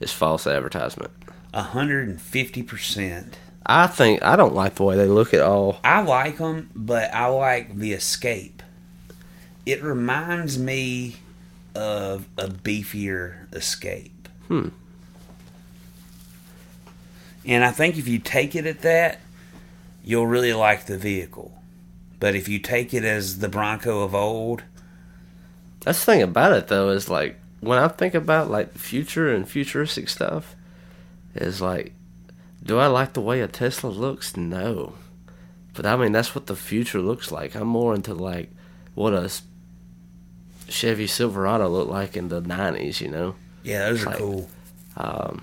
is 0.00 0.12
false 0.12 0.46
advertisement. 0.46 1.10
150%. 1.54 3.32
I 3.64 3.86
think 3.88 4.22
I 4.22 4.36
don't 4.36 4.54
like 4.54 4.76
the 4.76 4.84
way 4.84 4.96
they 4.96 5.06
look 5.06 5.34
at 5.34 5.40
all. 5.40 5.80
I 5.82 6.02
like 6.02 6.38
them, 6.38 6.70
but 6.74 7.12
I 7.12 7.26
like 7.26 7.76
the 7.76 7.92
Escape. 7.94 8.62
It 9.64 9.82
reminds 9.82 10.58
me 10.58 11.16
of 11.74 12.26
a 12.38 12.46
beefier 12.46 13.52
Escape. 13.52 14.28
Hmm. 14.48 14.68
And 17.44 17.64
I 17.64 17.70
think 17.70 17.96
if 17.96 18.06
you 18.08 18.18
take 18.18 18.54
it 18.54 18.66
at 18.66 18.82
that, 18.82 19.20
you'll 20.04 20.26
really 20.26 20.52
like 20.52 20.86
the 20.86 20.98
vehicle. 20.98 21.52
But 22.20 22.34
if 22.34 22.48
you 22.48 22.58
take 22.58 22.94
it 22.94 23.04
as 23.04 23.38
the 23.38 23.48
Bronco 23.48 24.02
of 24.02 24.14
old, 24.14 24.62
That's 25.80 26.00
the 26.04 26.12
thing 26.12 26.22
about 26.22 26.52
it 26.52 26.68
though 26.68 26.90
is 26.90 27.08
like 27.08 27.38
when 27.66 27.78
I 27.78 27.88
think 27.88 28.14
about 28.14 28.50
like 28.50 28.72
future 28.78 29.32
and 29.32 29.48
futuristic 29.48 30.08
stuff, 30.08 30.54
is 31.34 31.60
like, 31.60 31.92
do 32.62 32.78
I 32.78 32.86
like 32.86 33.12
the 33.12 33.20
way 33.20 33.40
a 33.40 33.48
Tesla 33.48 33.88
looks? 33.90 34.36
No, 34.36 34.94
but 35.74 35.84
I 35.86 35.96
mean 35.96 36.12
that's 36.12 36.34
what 36.34 36.46
the 36.46 36.56
future 36.56 37.00
looks 37.00 37.30
like. 37.30 37.54
I'm 37.54 37.68
more 37.68 37.94
into 37.94 38.14
like 38.14 38.50
what 38.94 39.12
a 39.12 39.30
Chevy 40.68 41.06
Silverado 41.06 41.68
looked 41.68 41.90
like 41.90 42.16
in 42.16 42.28
the 42.28 42.42
'90s. 42.42 43.00
You 43.00 43.08
know, 43.08 43.34
yeah, 43.62 43.88
those 43.88 44.06
are 44.06 44.14
cool. 44.14 44.48
um, 44.96 45.42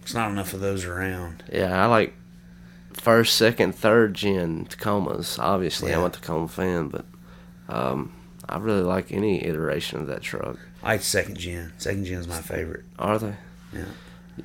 There's 0.00 0.14
not 0.14 0.30
enough 0.30 0.52
of 0.54 0.60
those 0.60 0.84
around. 0.84 1.42
yeah, 1.52 1.82
I 1.82 1.86
like 1.86 2.14
first, 2.94 3.36
second, 3.36 3.74
third 3.74 4.14
gen 4.14 4.66
Tacomas. 4.66 5.38
Obviously, 5.38 5.90
Yeah. 5.90 5.98
I'm 5.98 6.04
a 6.04 6.10
Tacoma 6.10 6.48
fan, 6.48 6.88
but 6.88 7.04
um, 7.68 8.12
I 8.48 8.56
really 8.58 8.82
like 8.82 9.12
any 9.12 9.44
iteration 9.44 10.00
of 10.00 10.06
that 10.06 10.22
truck. 10.22 10.58
I 10.86 10.92
like 10.92 11.02
second 11.02 11.36
gen. 11.36 11.72
Second 11.78 12.04
gen's 12.04 12.28
my 12.28 12.40
favorite. 12.40 12.84
Are 12.96 13.18
they? 13.18 13.34
Yeah. 13.72 13.84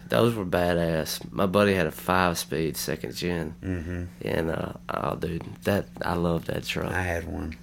Those 0.09 0.33
were 0.33 0.45
badass. 0.45 1.31
My 1.31 1.45
buddy 1.45 1.75
had 1.75 1.85
a 1.85 1.91
five 1.91 2.37
speed 2.39 2.77
second 2.77 3.13
gen. 3.13 3.53
Mm-hmm. 3.63 4.03
And 4.25 4.49
uh 4.49 4.73
oh 4.89 5.15
dude, 5.17 5.43
that 5.65 5.85
I 6.03 6.15
love 6.15 6.45
that 6.45 6.63
truck. 6.65 6.91
I 6.91 7.03
had 7.03 7.31
one. 7.31 7.55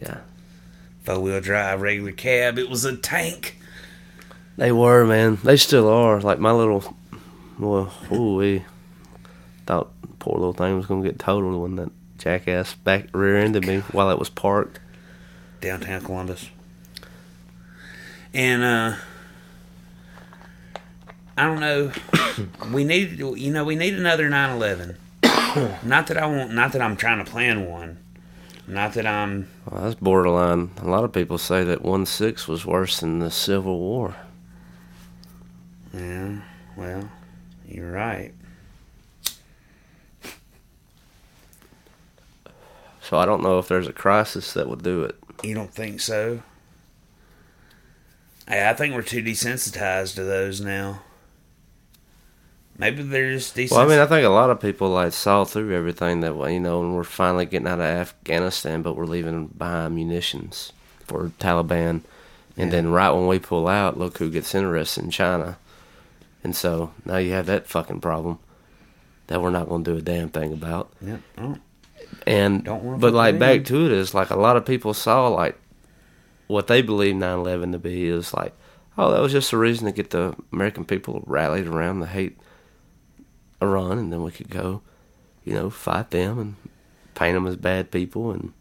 Yeah. 0.00 0.18
Four 1.04 1.20
wheel 1.20 1.40
drive, 1.40 1.80
regular 1.80 2.12
cab. 2.12 2.58
It 2.58 2.68
was 2.68 2.84
a 2.84 2.96
tank. 2.96 3.56
They 4.58 4.72
were, 4.72 5.06
man. 5.06 5.38
They 5.42 5.56
still 5.56 5.88
are. 5.88 6.20
Like 6.20 6.38
my 6.38 6.52
little 6.52 6.96
well, 7.58 7.92
ooh 8.12 8.36
we 8.36 8.64
thought 9.66 9.90
poor 10.18 10.34
little 10.34 10.52
thing 10.52 10.76
was 10.76 10.84
gonna 10.86 11.02
get 11.02 11.18
totaled 11.18 11.62
when 11.62 11.76
that 11.76 11.90
jackass 12.18 12.74
back 12.74 13.06
rear 13.14 13.38
ended 13.38 13.66
me 13.66 13.78
while 13.92 14.10
it 14.10 14.18
was 14.18 14.28
parked. 14.28 14.80
downtown 15.62 16.02
Columbus. 16.02 16.50
And 18.38 18.62
uh 18.62 18.94
I 21.36 21.44
don't 21.44 21.58
know. 21.58 21.92
we 22.72 22.84
need 22.84 23.18
you 23.18 23.50
know, 23.50 23.64
we 23.64 23.74
need 23.74 23.94
another 23.94 24.30
911. 24.30 24.96
not 25.82 26.06
that 26.06 26.16
I 26.16 26.26
want 26.26 26.52
not 26.52 26.70
that 26.72 26.80
I'm 26.80 26.96
trying 26.96 27.24
to 27.24 27.28
plan 27.28 27.68
one. 27.68 27.98
Not 28.68 28.92
that 28.94 29.06
I'm 29.06 29.48
Well, 29.68 29.82
that's 29.82 29.96
borderline. 29.96 30.70
A 30.80 30.88
lot 30.88 31.02
of 31.02 31.12
people 31.12 31.36
say 31.36 31.64
that 31.64 31.82
one 31.82 32.06
six 32.06 32.46
was 32.46 32.64
worse 32.64 33.00
than 33.00 33.18
the 33.18 33.30
Civil 33.32 33.76
War. 33.76 34.14
yeah, 35.92 36.42
well, 36.76 37.10
you're 37.66 37.90
right. 37.90 38.32
So 43.00 43.18
I 43.18 43.26
don't 43.26 43.42
know 43.42 43.58
if 43.58 43.66
there's 43.66 43.88
a 43.88 43.92
crisis 43.92 44.52
that 44.52 44.68
would 44.68 44.84
do 44.84 45.02
it. 45.02 45.16
You 45.42 45.54
don't 45.54 45.74
think 45.74 46.00
so? 46.00 46.42
I 48.48 48.72
think 48.74 48.94
we're 48.94 49.02
too 49.02 49.22
desensitized 49.22 50.14
to 50.14 50.24
those 50.24 50.60
now. 50.60 51.02
Maybe 52.78 53.02
they're 53.02 53.34
just 53.34 53.54
desensitized. 53.56 53.70
Well, 53.72 53.80
I 53.80 53.88
mean, 53.88 53.98
I 53.98 54.06
think 54.06 54.24
a 54.24 54.30
lot 54.30 54.50
of 54.50 54.60
people 54.60 54.88
like 54.90 55.12
saw 55.12 55.44
through 55.44 55.74
everything 55.74 56.20
that 56.20 56.34
you 56.50 56.60
know, 56.60 56.80
and 56.80 56.94
we're 56.94 57.04
finally 57.04 57.44
getting 57.44 57.66
out 57.66 57.80
of 57.80 57.86
Afghanistan, 57.86 58.82
but 58.82 58.94
we're 58.94 59.04
leaving 59.04 59.48
behind 59.48 59.94
munitions 59.94 60.72
for 61.00 61.32
Taliban. 61.38 62.02
And 62.56 62.72
then 62.72 62.90
right 62.90 63.10
when 63.10 63.28
we 63.28 63.38
pull 63.38 63.68
out, 63.68 63.98
look 63.98 64.18
who 64.18 64.30
gets 64.30 64.54
interested 64.54 65.04
in 65.04 65.10
China. 65.10 65.58
And 66.42 66.56
so 66.56 66.92
now 67.04 67.18
you 67.18 67.32
have 67.32 67.46
that 67.46 67.66
fucking 67.66 68.00
problem 68.00 68.38
that 69.28 69.40
we're 69.40 69.50
not 69.50 69.68
going 69.68 69.84
to 69.84 69.92
do 69.92 69.98
a 69.98 70.02
damn 70.02 70.28
thing 70.28 70.52
about. 70.52 70.92
yeah. 71.00 71.18
And 72.26 72.64
Don't 72.64 73.00
but 73.00 73.12
like 73.12 73.38
back 73.38 73.64
to 73.66 73.86
it 73.86 73.92
is 73.92 74.14
like 74.14 74.30
a 74.30 74.36
lot 74.36 74.56
of 74.56 74.64
people 74.64 74.94
saw 74.94 75.28
like 75.28 75.58
what 76.48 76.66
they 76.66 76.82
believe 76.82 77.14
9/11 77.14 77.72
to 77.72 77.78
be 77.78 78.06
is 78.08 78.34
like 78.34 78.52
oh 78.98 79.10
that 79.12 79.20
was 79.22 79.32
just 79.32 79.52
a 79.52 79.56
reason 79.56 79.86
to 79.86 79.92
get 79.92 80.10
the 80.10 80.34
American 80.52 80.84
people 80.84 81.22
rallied 81.26 81.66
around 81.66 82.00
to 82.00 82.06
hate 82.06 82.36
Iran 83.62 83.98
and 83.98 84.12
then 84.12 84.22
we 84.24 84.32
could 84.32 84.50
go 84.50 84.82
you 85.44 85.54
know 85.54 85.70
fight 85.70 86.10
them 86.10 86.38
and 86.38 86.56
paint 87.14 87.34
them 87.34 87.46
as 87.46 87.56
bad 87.56 87.90
people 87.90 88.30
and 88.32 88.52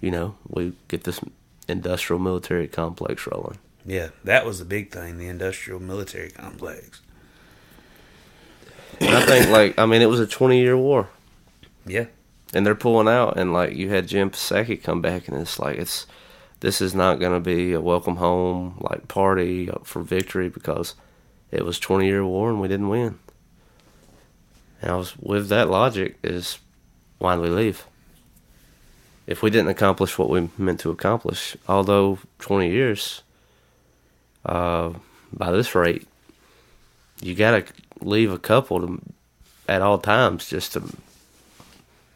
you 0.00 0.10
know 0.10 0.36
we 0.46 0.72
get 0.88 1.04
this 1.04 1.20
industrial 1.68 2.20
military 2.20 2.68
complex 2.68 3.26
rolling. 3.26 3.58
yeah, 3.86 4.08
that 4.24 4.44
was 4.44 4.58
the 4.58 4.64
big 4.64 4.90
thing, 4.90 5.16
the 5.18 5.28
industrial 5.28 5.78
military 5.80 6.30
complex. 6.30 7.00
And 9.00 9.10
I 9.10 9.24
think 9.24 9.48
like 9.48 9.78
I 9.78 9.86
mean 9.86 10.02
it 10.02 10.06
was 10.06 10.20
a 10.20 10.26
20 10.26 10.58
year 10.60 10.76
war. 10.76 11.08
Yeah. 11.86 12.06
and 12.54 12.64
they're 12.64 12.74
pulling 12.76 13.08
out 13.08 13.36
and 13.38 13.52
like 13.52 13.74
you 13.74 13.88
had 13.90 14.06
Jen 14.06 14.30
Psaki 14.30 14.80
come 14.80 15.00
back 15.00 15.26
and 15.28 15.36
it's 15.40 15.58
like 15.58 15.78
it's 15.78 16.06
this 16.62 16.80
is 16.80 16.94
not 16.94 17.18
going 17.18 17.32
to 17.32 17.40
be 17.40 17.72
a 17.72 17.80
welcome 17.80 18.16
home 18.16 18.76
like 18.78 19.08
party 19.08 19.68
for 19.82 20.00
victory 20.00 20.48
because 20.48 20.94
it 21.50 21.64
was 21.64 21.80
20 21.80 22.06
year 22.06 22.24
war 22.24 22.50
and 22.50 22.60
we 22.60 22.68
didn't 22.68 22.88
win. 22.88 23.18
And 24.80 24.92
I 24.92 24.94
was 24.94 25.18
with 25.18 25.48
that 25.48 25.68
logic 25.68 26.18
is 26.22 26.60
why 27.18 27.34
did 27.34 27.42
we 27.42 27.48
leave? 27.48 27.84
If 29.26 29.42
we 29.42 29.50
didn't 29.50 29.70
accomplish 29.70 30.16
what 30.16 30.30
we 30.30 30.50
meant 30.56 30.78
to 30.80 30.92
accomplish, 30.92 31.56
although 31.66 32.20
20 32.38 32.70
years, 32.70 33.22
uh, 34.46 34.92
by 35.32 35.50
this 35.50 35.74
rate, 35.74 36.06
you 37.20 37.34
got 37.34 37.66
to 37.66 37.72
leave 38.00 38.30
a 38.30 38.38
couple 38.38 38.86
to, 38.86 39.02
at 39.68 39.82
all 39.82 39.98
times 39.98 40.48
just 40.48 40.74
to 40.74 40.84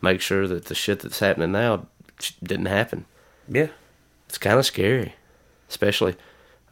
make 0.00 0.20
sure 0.20 0.46
that 0.46 0.66
the 0.66 0.74
shit 0.76 1.00
that's 1.00 1.18
happening 1.18 1.50
now 1.50 1.86
didn't 2.44 2.66
happen. 2.66 3.06
Yeah. 3.48 3.68
It's 4.28 4.38
kind 4.38 4.58
of 4.58 4.66
scary, 4.66 5.14
especially 5.68 6.16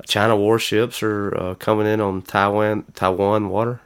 China 0.07 0.37
warships 0.37 1.03
are 1.03 1.37
uh, 1.37 1.55
coming 1.55 1.87
in 1.87 2.01
on 2.01 2.23
Taiwan 2.23 2.85
Taiwan 2.95 3.49
water. 3.49 3.81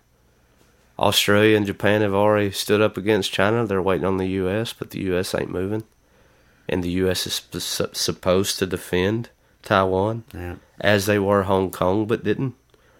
Australia 0.99 1.57
and 1.57 1.65
Japan 1.66 2.01
have 2.01 2.15
already 2.15 2.51
stood 2.51 2.81
up 2.81 2.97
against 2.97 3.31
China. 3.32 3.65
They're 3.66 3.81
waiting 3.82 4.05
on 4.07 4.16
the 4.16 4.27
U.S., 4.43 4.73
but 4.73 4.90
the 4.90 5.01
U.S. 5.03 5.32
ain't 5.32 5.51
moving, 5.51 5.85
and 6.69 6.82
the 6.82 6.90
U.S. 7.07 7.24
is 7.27 7.35
sp- 7.55 7.95
supposed 7.95 8.59
to 8.59 8.66
defend 8.66 9.28
Taiwan 9.62 10.24
Yeah. 10.35 10.57
as 10.81 11.07
they 11.07 11.19
were 11.20 11.45
Hong 11.45 11.70
Kong, 11.70 12.07
but 12.07 12.24
didn't. 12.24 12.55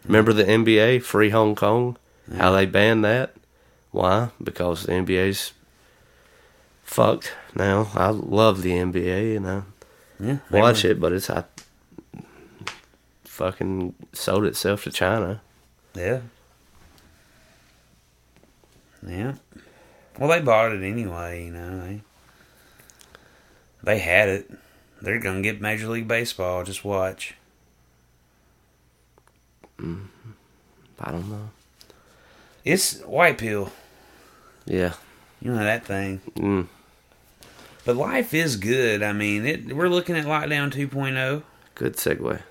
Remember 0.05 0.33
the 0.33 0.45
NBA, 0.45 1.03
Free 1.03 1.31
Hong 1.31 1.57
Kong? 1.57 1.97
How 2.37 2.53
they 2.53 2.67
banned 2.67 3.05
that? 3.05 3.35
Why? 3.91 4.29
Because 4.41 4.85
the 4.85 4.93
NBA's 4.93 5.53
fucked 6.85 7.33
now. 7.55 7.91
I 7.95 8.11
love 8.11 8.63
the 8.63 8.73
NBA 8.73 9.33
you 9.33 9.47
I 9.47 9.63
Yeah. 10.21 10.39
watch 10.51 10.85
were- 10.85 10.91
it, 10.91 11.01
but 11.01 11.13
it's 11.13 11.31
I 11.31 11.45
fucking 13.25 13.95
sold 14.13 14.45
itself 14.45 14.85
to 14.85 14.91
China. 14.91 15.41
Yeah. 15.95 16.21
Yeah. 19.07 19.35
Well, 20.19 20.29
they 20.29 20.41
bought 20.41 20.73
it 20.73 20.83
anyway, 20.83 21.45
you 21.45 21.53
know. 21.53 21.81
They 21.87 22.01
they 23.85 23.99
had 23.99 24.29
it. 24.29 24.51
They're 25.01 25.21
gonna 25.21 25.43
get 25.43 25.61
Major 25.61 25.87
League 25.87 26.09
Baseball. 26.09 26.65
Just 26.65 26.85
watch. 26.85 27.35
I 29.81 31.13
don't 31.13 31.31
know. 31.31 31.51
It's 32.65 33.01
white 33.03 33.39
pill. 33.39 33.71
Yeah. 34.67 34.95
You 35.41 35.53
know 35.53 35.63
that 35.63 35.87
thing. 35.87 36.21
Mm. 36.35 36.67
But 37.89 37.97
life 37.97 38.35
is 38.35 38.57
good. 38.57 39.03
I 39.03 39.15
mean, 39.15 39.47
it, 39.47 39.75
we're 39.75 39.89
looking 39.89 40.15
at 40.15 40.27
lockdown 40.27 40.71
2.0. 40.71 41.43
Good 41.75 41.97
segue. 41.97 42.43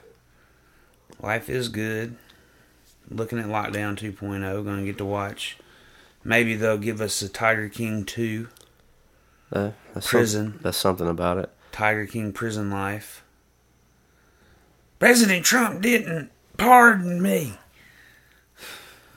Life 1.21 1.47
is 1.47 1.69
good. 1.69 2.15
Looking 3.11 3.37
at 3.37 3.45
lockdown 3.45 3.95
2.0. 3.95 4.65
Going 4.65 4.79
to 4.79 4.83
get 4.83 4.97
to 4.97 5.05
watch. 5.05 5.57
Maybe 6.23 6.55
they'll 6.55 6.79
give 6.79 7.01
us 7.01 7.21
a 7.21 7.29
Tiger 7.29 7.69
King 7.69 8.03
2. 8.03 8.47
Uh, 9.53 9.71
that's 9.93 10.09
Prison. 10.09 10.53
Some, 10.53 10.59
that's 10.63 10.77
something 10.79 11.07
about 11.07 11.37
it. 11.37 11.51
Tiger 11.71 12.07
King 12.07 12.33
prison 12.33 12.71
life. 12.71 13.23
President 14.97 15.45
Trump 15.45 15.83
didn't 15.83 16.31
pardon 16.57 17.21
me. 17.21 17.59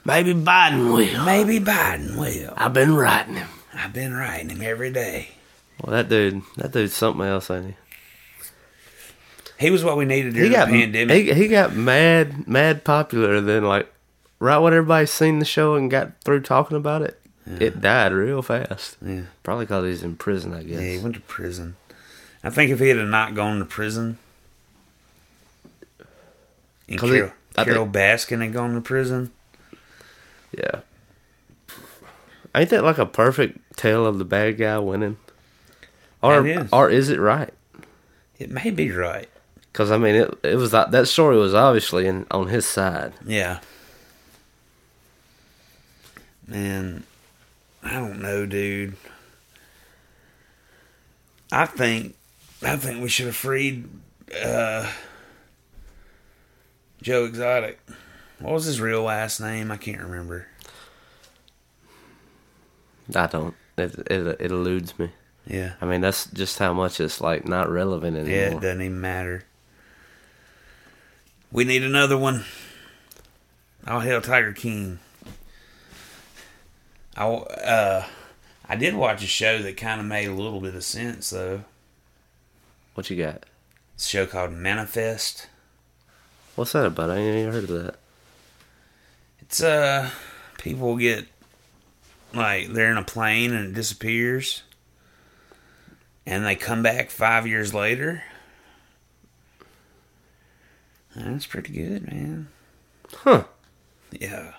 Maybe 0.05 0.35
Biden 0.35 0.93
will. 0.93 1.25
Maybe 1.25 1.59
Biden 1.59 2.15
will. 2.15 2.53
I've 2.57 2.73
been 2.73 2.93
writing 2.93 3.37
him. 3.37 3.49
I've 3.73 3.93
been 3.93 4.13
writing 4.13 4.51
him 4.51 4.61
every 4.61 4.91
day. 4.91 5.29
Well, 5.81 5.91
that 5.95 6.09
dude, 6.09 6.43
that 6.57 6.71
dude's 6.71 6.93
something 6.93 7.25
else, 7.25 7.49
ain't 7.49 7.67
he? 7.67 7.75
He 9.57 9.69
was 9.71 9.83
what 9.83 9.97
we 9.97 10.05
needed 10.05 10.33
during 10.33 10.49
he 10.49 10.55
got 10.55 10.67
the 10.69 10.73
pandemic. 10.81 11.25
He, 11.25 11.33
he 11.33 11.47
got 11.47 11.75
mad, 11.75 12.47
mad 12.47 12.83
popular. 12.83 13.41
Then 13.41 13.63
like, 13.63 13.91
right 14.39 14.57
when 14.57 14.73
everybody 14.73 15.05
seen 15.05 15.39
the 15.39 15.45
show 15.45 15.75
and 15.75 15.89
got 15.89 16.11
through 16.23 16.41
talking 16.41 16.77
about 16.77 17.01
it, 17.03 17.19
it 17.45 17.81
died 17.81 18.11
real 18.11 18.41
fast. 18.41 18.97
Yeah. 19.05 19.21
Probably 19.43 19.65
because 19.65 19.85
he's 19.85 20.03
in 20.03 20.15
prison, 20.15 20.53
I 20.53 20.63
guess. 20.63 20.79
Yeah, 20.81 20.93
he 20.93 20.99
went 20.99 21.15
to 21.15 21.21
prison. 21.21 21.75
I 22.43 22.49
think 22.49 22.71
if 22.71 22.79
he 22.79 22.89
had 22.89 22.97
not 22.97 23.35
gone 23.35 23.59
to 23.59 23.65
prison, 23.65 24.17
and 26.87 26.95
it- 26.95 26.99
Carol, 26.99 27.31
I 27.57 27.63
Carol 27.65 27.85
think- 27.85 27.95
Baskin 27.95 28.41
had 28.41 28.53
gone 28.53 28.73
to 28.75 28.81
prison, 28.81 29.31
Yeah. 30.57 30.81
Ain't 32.53 32.69
that 32.71 32.83
like 32.83 32.97
a 32.97 33.05
perfect 33.05 33.77
tale 33.77 34.05
of 34.05 34.17
the 34.17 34.25
bad 34.25 34.57
guy 34.57 34.77
winning? 34.79 35.15
Or 36.21 36.45
is. 36.45 36.69
or 36.71 36.89
is 36.89 37.09
it 37.09 37.19
right? 37.19 37.53
it 38.41 38.49
may 38.49 38.71
be 38.71 38.91
right. 38.91 39.29
Because 39.71 39.91
I 39.91 39.97
mean, 39.97 40.15
it 40.15 40.33
it 40.43 40.55
was 40.55 40.71
that 40.71 40.91
that 40.91 41.07
story 41.07 41.37
was 41.37 41.53
obviously 41.53 42.07
in, 42.07 42.25
on 42.31 42.47
his 42.47 42.65
side. 42.65 43.13
Yeah. 43.25 43.59
Man, 46.47 47.03
I 47.83 47.93
don't 47.93 48.21
know, 48.21 48.45
dude. 48.45 48.97
I 51.51 51.65
think 51.65 52.15
I 52.63 52.75
think 52.77 53.01
we 53.01 53.09
should 53.09 53.27
have 53.27 53.35
freed 53.35 53.87
uh, 54.43 54.89
Joe 57.01 57.25
Exotic. 57.25 57.79
What 58.39 58.53
was 58.53 58.65
his 58.65 58.81
real 58.81 59.03
last 59.03 59.39
name? 59.39 59.71
I 59.71 59.77
can't 59.77 60.01
remember. 60.01 60.47
I 63.15 63.27
don't. 63.27 63.53
It 63.77 63.93
it, 64.09 64.41
it 64.41 64.51
eludes 64.51 64.97
me. 64.97 65.11
Yeah. 65.47 65.73
I 65.81 65.85
mean, 65.85 66.01
that's 66.01 66.27
just 66.27 66.59
how 66.59 66.73
much 66.73 66.99
it's 66.99 67.19
like 67.19 67.47
not 67.47 67.69
relevant 67.69 68.15
Yeah, 68.15 68.21
anymore. 68.43 68.59
it 68.59 68.61
doesn't 68.63 68.81
even 68.81 69.01
matter. 69.01 69.43
We 71.51 71.63
need 71.65 71.83
another 71.83 72.17
one. 72.17 72.45
I'll 73.85 73.99
hail 73.99 74.21
Tiger 74.21 74.53
King. 74.53 74.99
I 77.17 77.25
uh, 77.27 78.05
I 78.69 78.75
did 78.75 78.95
watch 78.95 79.23
a 79.23 79.27
show 79.27 79.61
that 79.61 79.75
kind 79.75 79.99
of 79.99 80.05
made 80.07 80.27
a 80.27 80.33
little 80.33 80.61
bit 80.61 80.75
of 80.75 80.83
sense 80.83 81.29
though. 81.31 81.63
What 82.93 83.09
you 83.09 83.17
got? 83.21 83.43
It's 83.95 84.05
a 84.05 84.09
show 84.09 84.25
called 84.25 84.51
Manifest. 84.53 85.47
What's 86.55 86.71
that 86.73 86.85
about? 86.85 87.09
I 87.09 87.17
ain't 87.17 87.37
even 87.39 87.53
heard 87.53 87.63
of 87.69 87.83
that. 87.83 87.95
It's 89.41 89.61
uh, 89.61 90.09
people 90.57 90.95
get 90.97 91.25
like 92.33 92.69
they're 92.69 92.91
in 92.91 92.97
a 92.97 93.03
plane 93.03 93.51
and 93.53 93.67
it 93.69 93.73
disappears, 93.73 94.63
and 96.25 96.45
they 96.45 96.55
come 96.55 96.83
back 96.83 97.09
five 97.09 97.47
years 97.47 97.73
later. 97.73 98.23
That's 101.15 101.45
pretty 101.45 101.73
good, 101.73 102.07
man. 102.07 102.47
Huh. 103.13 103.43
Yeah. 104.11 104.53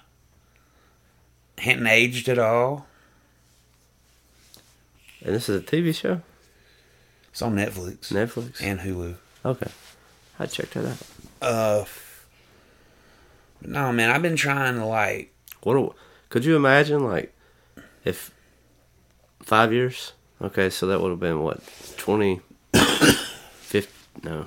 Hadn't 1.59 1.87
aged 1.87 2.29
at 2.29 2.39
all. 2.39 2.87
And 5.25 5.35
this 5.35 5.49
is 5.49 5.61
a 5.61 5.65
TV 5.65 5.95
show? 5.95 6.21
It's 7.31 7.41
on 7.41 7.55
Netflix 7.55 8.13
Netflix? 8.13 8.61
and 8.63 8.81
Hulu. 8.81 9.17
Okay. 9.45 9.71
I 10.39 10.47
checked 10.47 10.73
check 10.73 10.83
that 10.83 10.87
out. 10.87 11.07
Uh, 11.41 11.85
but 13.61 13.71
no, 13.71 13.93
man, 13.93 14.11
I've 14.11 14.23
been 14.23 14.37
trying 14.37 14.75
to 14.75 14.85
like. 14.85 15.33
What 15.63 15.75
do, 15.75 15.95
could 16.29 16.45
you 16.45 16.57
imagine 16.57 17.05
like 17.05 17.33
if 18.05 18.33
five 19.43 19.73
years? 19.73 20.13
Okay, 20.43 20.71
so 20.71 20.87
that 20.87 21.01
would 21.01 21.11
have 21.11 21.21
been 21.21 21.41
what 21.41 21.61
twenty 21.97 22.41
fifth 22.73 24.09
no. 24.23 24.47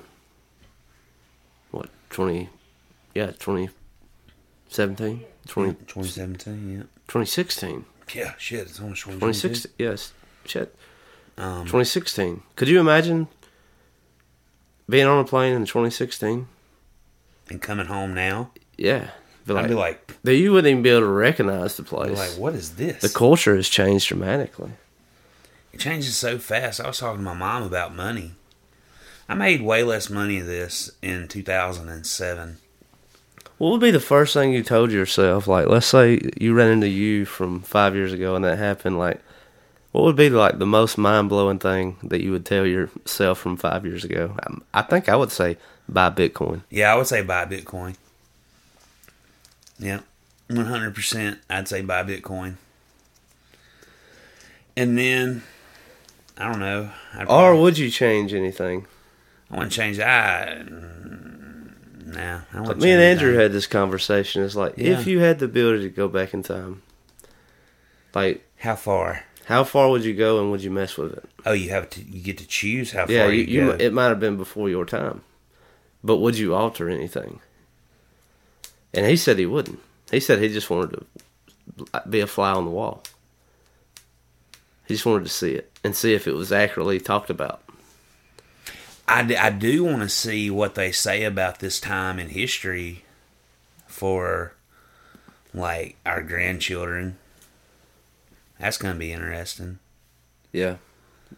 What 1.72 1.90
twenty 2.10 2.50
yeah, 3.14 3.32
twenty 3.40 3.70
seventeen? 4.68 5.24
20, 5.48 5.74
2017, 5.86 6.72
yeah. 6.72 6.78
2016. 7.08 7.86
Yeah, 8.16 8.34
shit, 8.38 8.62
it's 8.62 8.80
on 8.80 8.96
2016. 8.96 9.20
2016 9.20 9.72
yes. 9.78 10.14
Shit. 10.46 10.76
Um, 11.38 11.66
2016. 11.66 12.42
Could 12.56 12.68
you 12.68 12.80
imagine 12.80 13.28
being 14.90 15.06
on 15.06 15.20
a 15.20 15.24
plane 15.24 15.54
in 15.54 15.66
2016? 15.66 16.48
and 17.48 17.62
coming 17.62 17.86
home 17.86 18.14
now, 18.16 18.52
Yeah. 18.78 19.12
Be 19.46 19.54
I'd 19.54 19.68
be 19.68 19.76
like, 19.76 20.20
that 20.24 20.34
you 20.36 20.52
wouldn't 20.52 20.72
even 20.72 20.82
be 20.82 20.90
able 20.90 21.02
to 21.02 21.08
recognize 21.08 21.78
the 21.78 21.84
place. 21.84 22.18
like, 22.18 22.32
what 22.32 22.56
is 22.56 22.76
this? 22.78 23.02
the 23.04 23.10
culture 23.10 23.56
has 23.56 23.70
changed 23.70 24.08
dramatically. 24.08 24.72
It 25.76 25.80
changes 25.80 26.16
so 26.16 26.38
fast. 26.38 26.80
I 26.80 26.88
was 26.88 27.00
talking 27.00 27.18
to 27.18 27.24
my 27.24 27.34
mom 27.34 27.62
about 27.62 27.94
money. 27.94 28.32
I 29.28 29.34
made 29.34 29.62
way 29.62 29.84
less 29.84 30.10
money 30.10 30.40
of 30.40 30.46
this 30.46 30.90
in 31.02 31.28
2007. 31.28 32.58
What 33.58 33.72
would 33.72 33.82
be 33.82 33.92
the 33.92 34.00
first 34.00 34.34
thing 34.34 34.54
you 34.54 34.64
told 34.64 34.94
yourself? 34.94 35.48
Like, 35.48 35.68
let's 35.68 35.86
say 35.86 36.22
you 36.40 36.54
ran 36.54 36.72
into 36.72 36.88
you 36.88 37.26
from 37.26 37.60
five 37.60 37.94
years 37.94 38.14
ago 38.14 38.38
and 38.38 38.46
that 38.46 38.58
happened. 38.58 38.98
Like, 38.98 39.20
what 39.92 40.06
would 40.06 40.16
be 40.16 40.30
like 40.30 40.60
the 40.60 40.66
most 40.66 40.98
mind 40.98 41.28
blowing 41.28 41.60
thing 41.60 41.98
that 42.04 42.22
you 42.22 42.32
would 42.32 42.46
tell 42.46 42.66
yourself 42.66 43.40
from 43.40 43.58
five 43.58 43.86
years 43.86 44.06
ago? 44.06 44.34
Um, 44.44 44.64
I 44.74 44.82
think 44.82 45.10
I 45.10 45.18
would 45.18 45.32
say 45.32 45.58
buy 45.90 46.10
Bitcoin. 46.10 46.62
Yeah, 46.70 46.94
I 46.94 46.96
would 46.96 47.08
say 47.08 47.22
buy 47.22 47.44
Bitcoin. 47.44 47.98
Yeah, 49.78 50.00
100%. 50.50 51.40
I'd 51.50 51.68
say 51.68 51.82
buy 51.82 52.04
Bitcoin. 52.04 52.56
And 54.78 54.98
then, 54.98 55.44
I 56.38 56.50
don't 56.52 56.60
know. 56.60 56.92
I'd 57.14 57.22
Or 57.24 57.26
probably- 57.26 57.62
would 57.62 57.78
you 57.78 57.90
change 57.90 58.34
anything? 58.34 58.88
I 59.52 59.58
want 59.58 59.72
to 59.72 59.76
change 59.76 59.98
that. 59.98 60.66
Nah, 60.70 62.42
I 62.54 62.62
want 62.62 62.80
me 62.80 62.92
and 62.92 63.02
Andrew 63.02 63.36
had 63.36 63.52
this 63.52 63.68
conversation. 63.68 64.44
It's 64.44 64.56
like, 64.56 64.74
Yeah. 64.78 65.00
if 65.00 65.08
you 65.08 65.20
had 65.20 65.40
the 65.40 65.46
ability 65.46 65.84
to 65.84 65.90
go 65.90 66.08
back 66.08 66.34
in 66.34 66.44
time, 66.44 66.82
like, 68.14 68.46
How 68.58 68.76
far? 68.76 69.24
how 69.46 69.64
far 69.64 69.90
would 69.90 70.04
you 70.04 70.14
go 70.14 70.40
and 70.42 70.52
would 70.52 70.64
you 70.64 70.72
mess 70.72 70.98
with 70.98 71.14
it? 71.14 71.24
Oh, 71.46 71.54
you 71.54 71.70
have 71.70 71.90
to. 71.92 72.02
You 72.02 72.22
get 72.22 72.38
to 72.40 72.48
choose 72.48 72.92
how 72.92 73.06
yeah, 73.08 73.24
far 73.26 73.32
you, 73.34 73.44
you, 73.44 73.62
you, 73.66 73.72
go. 73.72 73.78
it 73.80 73.94
might 73.94 74.08
have 74.08 74.20
been 74.20 74.38
before 74.38 74.70
your 74.70 74.86
time, 74.86 75.22
but 76.04 76.18
would 76.18 76.38
you 76.38 76.54
alter 76.56 76.90
anything? 76.90 77.40
And 78.94 79.06
he 79.06 79.16
said 79.16 79.38
he 79.38 79.46
wouldn't. 79.46 79.80
He 80.12 80.20
said 80.20 80.40
he 80.40 80.48
just 80.50 80.70
wanted 80.70 81.06
to 81.94 82.02
be 82.10 82.22
a 82.22 82.28
fly 82.28 82.52
on 82.52 82.66
the 82.66 82.72
wall. 82.72 83.04
He 84.88 84.94
just 84.94 85.06
wanted 85.06 85.26
to 85.26 85.32
see 85.32 85.54
it 85.54 85.72
and 85.84 85.96
see 85.96 86.14
if 86.14 86.28
it 86.28 86.36
was 86.36 86.52
accurately 86.52 87.00
talked 87.00 87.30
about. 87.30 87.62
I, 89.08 89.24
d- 89.24 89.38
I 89.38 89.50
do 89.52 89.84
want 89.84 90.02
to 90.02 90.10
see 90.10 90.50
what 90.50 90.76
they 90.76 90.92
say 90.92 91.24
about 91.24 91.60
this 91.60 91.80
time 91.80 92.20
in 92.20 92.30
history 92.30 93.04
for 93.88 94.54
like 95.54 95.96
our 96.06 96.22
grandchildren. 96.22 97.18
That's 98.60 98.78
going 98.78 98.94
to 98.94 99.00
be 99.00 99.12
interesting. 99.12 99.80
Yeah, 100.52 100.78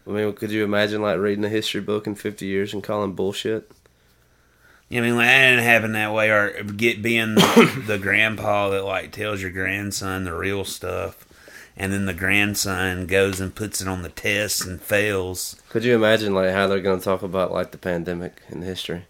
I 0.06 0.10
mean, 0.10 0.32
could 0.34 0.50
you 0.50 0.64
imagine 0.64 1.02
like 1.02 1.18
reading 1.18 1.44
a 1.44 1.48
history 1.48 1.80
book 1.80 2.06
in 2.06 2.14
fifty 2.14 2.46
years 2.46 2.72
and 2.72 2.82
calling 2.82 3.14
bullshit? 3.14 3.70
I 4.90 5.00
mean, 5.00 5.16
like, 5.16 5.26
that 5.26 5.50
didn't 5.50 5.64
happen 5.64 5.92
that 5.92 6.14
way, 6.14 6.30
or 6.30 6.62
get 6.62 7.02
being 7.02 7.34
the 7.34 7.98
grandpa 8.00 8.70
that 8.70 8.84
like 8.84 9.12
tells 9.12 9.42
your 9.42 9.50
grandson 9.50 10.24
the 10.24 10.32
real 10.32 10.64
stuff, 10.64 11.27
and 11.78 11.92
then 11.92 12.04
the 12.06 12.12
grandson 12.12 13.06
goes 13.06 13.40
and 13.40 13.54
puts 13.54 13.80
it 13.80 13.88
on 13.88 14.02
the 14.02 14.08
test 14.10 14.66
and 14.66 14.82
fails. 14.82 15.56
Could 15.70 15.84
you 15.84 15.94
imagine 15.94 16.34
like 16.34 16.50
how 16.50 16.66
they're 16.66 16.80
going 16.80 16.98
to 16.98 17.04
talk 17.04 17.22
about 17.22 17.52
like 17.52 17.70
the 17.70 17.78
pandemic 17.78 18.42
in 18.50 18.60
history? 18.62 19.04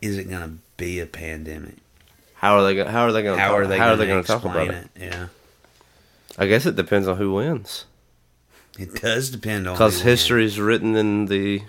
Is 0.00 0.16
it 0.18 0.28
going 0.28 0.42
to 0.42 0.54
be 0.76 0.98
a 0.98 1.06
pandemic? 1.06 1.76
How 2.34 2.56
are 2.56 2.62
they? 2.64 2.74
Go- 2.74 2.86
how 2.88 3.04
are 3.04 3.12
they 3.12 3.22
going? 3.22 3.38
How 3.38 3.48
talk, 3.48 3.56
are 3.60 3.66
they? 3.66 3.78
How 3.78 3.88
are 3.90 3.96
they 3.96 4.06
going 4.06 4.22
to 4.22 4.26
talk 4.26 4.42
about 4.44 4.66
explain 4.66 4.84
it? 4.84 4.90
it? 4.96 5.12
Yeah, 5.12 5.26
I 6.38 6.46
guess 6.46 6.64
it 6.66 6.74
depends 6.74 7.06
on 7.06 7.18
who 7.18 7.34
wins. 7.34 7.84
it 8.78 8.94
does 8.94 9.28
depend 9.30 9.68
on 9.68 9.74
Because 9.74 10.00
history 10.00 10.44
is 10.46 10.58
written 10.58 10.96
in 10.96 11.26
the. 11.26 11.62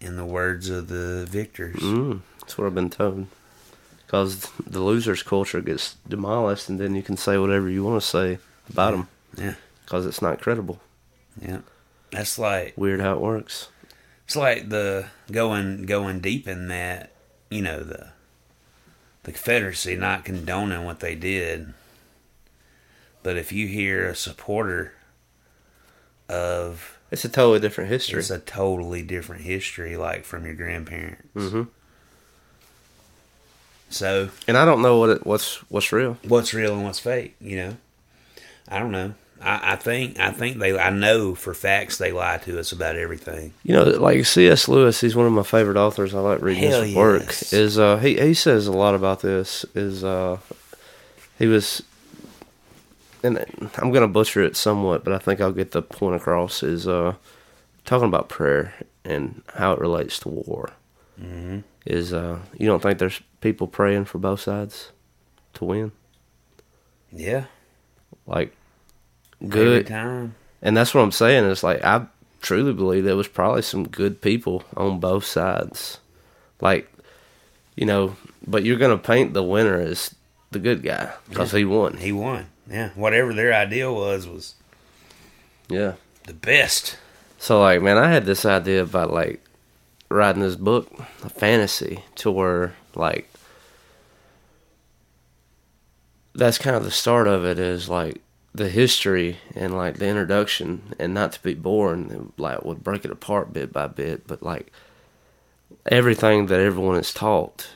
in 0.00 0.16
the 0.16 0.24
words 0.24 0.70
of 0.70 0.88
the 0.88 1.26
victors. 1.28 1.76
Mm, 1.76 2.20
that's 2.40 2.56
what 2.56 2.66
I've 2.66 2.74
been 2.74 2.88
told. 2.90 3.26
Because 4.06 4.48
the 4.66 4.80
losers' 4.80 5.22
culture 5.22 5.60
gets 5.60 5.96
demolished, 6.08 6.70
and 6.70 6.78
then 6.80 6.94
you 6.94 7.02
can 7.02 7.16
say 7.18 7.36
whatever 7.36 7.68
you 7.68 7.84
want 7.84 8.00
to 8.02 8.06
say 8.08 8.38
about 8.70 8.92
them. 8.92 9.08
Yeah. 9.36 9.54
Because 9.84 10.06
it's 10.06 10.22
not 10.22 10.40
credible. 10.40 10.80
Yeah, 11.40 11.58
that's 12.10 12.38
like 12.38 12.74
Weird 12.76 13.00
how 13.00 13.14
it 13.14 13.20
works. 13.20 13.68
It's 14.24 14.36
like 14.36 14.68
the 14.70 15.06
going 15.30 15.84
going 15.84 16.20
deep 16.20 16.48
in 16.48 16.68
that, 16.68 17.12
you 17.50 17.60
know, 17.62 17.82
the 17.82 18.10
the 19.24 19.32
Confederacy 19.32 19.96
not 19.96 20.24
condoning 20.24 20.84
what 20.84 21.00
they 21.00 21.14
did. 21.14 21.74
But 23.22 23.36
if 23.36 23.52
you 23.52 23.66
hear 23.66 24.06
a 24.06 24.14
supporter 24.14 24.92
of 26.28 26.98
It's 27.10 27.24
a 27.24 27.28
totally 27.28 27.60
different 27.60 27.90
history. 27.90 28.18
it's 28.18 28.30
a 28.30 28.38
totally 28.38 29.02
different 29.02 29.42
history, 29.42 29.96
like 29.96 30.24
from 30.24 30.44
your 30.44 30.54
grandparents. 30.54 31.28
Mm-hmm. 31.34 31.62
So 33.90 34.30
and 34.48 34.56
I 34.56 34.64
don't 34.64 34.82
know 34.82 34.98
what 34.98 35.10
it, 35.10 35.26
what's 35.26 35.56
what's 35.70 35.92
real. 35.92 36.18
what's 36.26 36.52
real 36.54 36.74
and 36.74 36.84
what's 36.84 36.98
fake? 36.98 37.36
You 37.40 37.56
know, 37.56 37.76
I 38.68 38.78
don't 38.78 38.92
know. 38.92 39.14
I, 39.40 39.72
I 39.72 39.76
think 39.76 40.18
I 40.18 40.30
think 40.30 40.58
they 40.58 40.78
I 40.78 40.90
know 40.90 41.34
for 41.34 41.54
facts 41.54 41.98
they 41.98 42.12
lie 42.12 42.38
to 42.38 42.58
us 42.58 42.72
about 42.72 42.96
everything. 42.96 43.52
You 43.62 43.74
know, 43.74 43.84
like 43.84 44.24
C.S. 44.24 44.68
Lewis, 44.68 45.00
he's 45.00 45.16
one 45.16 45.26
of 45.26 45.32
my 45.32 45.42
favorite 45.42 45.76
authors. 45.76 46.14
I 46.14 46.20
like 46.20 46.40
reading 46.40 46.70
Hell 46.70 46.82
his 46.82 46.94
work. 46.94 47.52
Is 47.52 47.78
uh, 47.78 47.98
he 47.98 48.18
he 48.18 48.34
says 48.34 48.66
a 48.66 48.72
lot 48.72 48.94
about 48.94 49.20
this. 49.20 49.64
Is 49.74 50.04
uh, 50.04 50.38
he 51.38 51.46
was, 51.46 51.82
and 53.22 53.44
I'm 53.78 53.92
gonna 53.92 54.08
butcher 54.08 54.42
it 54.42 54.56
somewhat, 54.56 55.04
but 55.04 55.12
I 55.12 55.18
think 55.18 55.40
I'll 55.40 55.52
get 55.52 55.72
the 55.72 55.82
point 55.82 56.16
across. 56.16 56.62
Is 56.62 56.88
uh, 56.88 57.14
talking 57.84 58.08
about 58.08 58.28
prayer 58.28 58.74
and 59.04 59.42
how 59.54 59.72
it 59.72 59.80
relates 59.80 60.18
to 60.20 60.28
war. 60.28 60.70
Mm-hmm. 61.20 61.60
Is 61.86 62.12
uh, 62.12 62.38
you 62.56 62.66
don't 62.66 62.82
think 62.82 62.98
there's 62.98 63.20
people 63.40 63.66
praying 63.66 64.06
for 64.06 64.18
both 64.18 64.40
sides 64.40 64.90
to 65.54 65.64
win? 65.64 65.92
Yeah, 67.12 67.44
Like, 68.26 68.56
good 69.50 69.86
time. 69.86 70.34
And 70.62 70.76
that's 70.76 70.94
what 70.94 71.02
I'm 71.02 71.12
saying. 71.12 71.44
Is 71.44 71.62
like 71.62 71.82
I 71.84 72.06
truly 72.40 72.72
believe 72.72 73.04
there 73.04 73.16
was 73.16 73.28
probably 73.28 73.62
some 73.62 73.86
good 73.88 74.20
people 74.20 74.64
on 74.76 75.00
both 75.00 75.24
sides. 75.24 75.98
Like, 76.60 76.90
you 77.76 77.86
know, 77.86 78.16
but 78.46 78.64
you're 78.64 78.78
gonna 78.78 78.98
paint 78.98 79.34
the 79.34 79.42
winner 79.42 79.78
as 79.80 80.14
the 80.50 80.58
good 80.58 80.82
guy 80.82 81.12
because 81.28 81.52
he 81.52 81.64
won. 81.64 81.96
He 81.98 82.12
won. 82.12 82.46
Yeah, 82.70 82.90
whatever 82.94 83.34
their 83.34 83.52
idea 83.52 83.92
was 83.92 84.26
was 84.26 84.54
Yeah. 85.68 85.94
the 86.26 86.32
best. 86.34 86.96
So 87.38 87.60
like, 87.60 87.82
man, 87.82 87.98
I 87.98 88.10
had 88.10 88.24
this 88.24 88.46
idea 88.46 88.82
about 88.82 89.12
like 89.12 89.44
writing 90.08 90.40
this 90.42 90.56
book, 90.56 90.90
a 91.22 91.28
fantasy, 91.28 92.00
to 92.16 92.30
where 92.30 92.74
like 92.94 93.28
that's 96.34 96.58
kind 96.58 96.76
of 96.76 96.84
the 96.84 96.90
start 96.90 97.26
of 97.28 97.44
it 97.44 97.58
is 97.58 97.88
like 97.88 98.20
the 98.54 98.68
history 98.68 99.38
and 99.54 99.76
like 99.76 99.98
the 99.98 100.06
introduction 100.06 100.94
and 100.98 101.12
not 101.12 101.32
to 101.32 101.42
be 101.42 101.54
boring 101.54 102.32
like 102.36 102.64
would 102.64 102.84
break 102.84 103.04
it 103.04 103.10
apart 103.10 103.52
bit 103.52 103.72
by 103.72 103.88
bit 103.88 104.26
but 104.28 104.42
like 104.42 104.72
everything 105.86 106.46
that 106.46 106.60
everyone 106.60 106.96
is 106.96 107.12
taught 107.12 107.68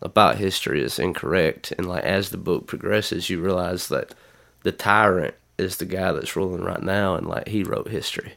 about 0.00 0.36
history 0.36 0.82
is 0.82 0.98
incorrect. 0.98 1.72
And 1.78 1.88
like 1.88 2.04
as 2.04 2.30
the 2.30 2.36
book 2.36 2.66
progresses 2.66 3.30
you 3.30 3.40
realize 3.40 3.88
that 3.88 4.14
the 4.62 4.72
tyrant 4.72 5.34
is 5.58 5.76
the 5.76 5.84
guy 5.84 6.12
that's 6.12 6.36
ruling 6.36 6.62
right 6.62 6.82
now 6.82 7.14
and 7.14 7.26
like 7.26 7.48
he 7.48 7.62
wrote 7.62 7.88
history. 7.88 8.34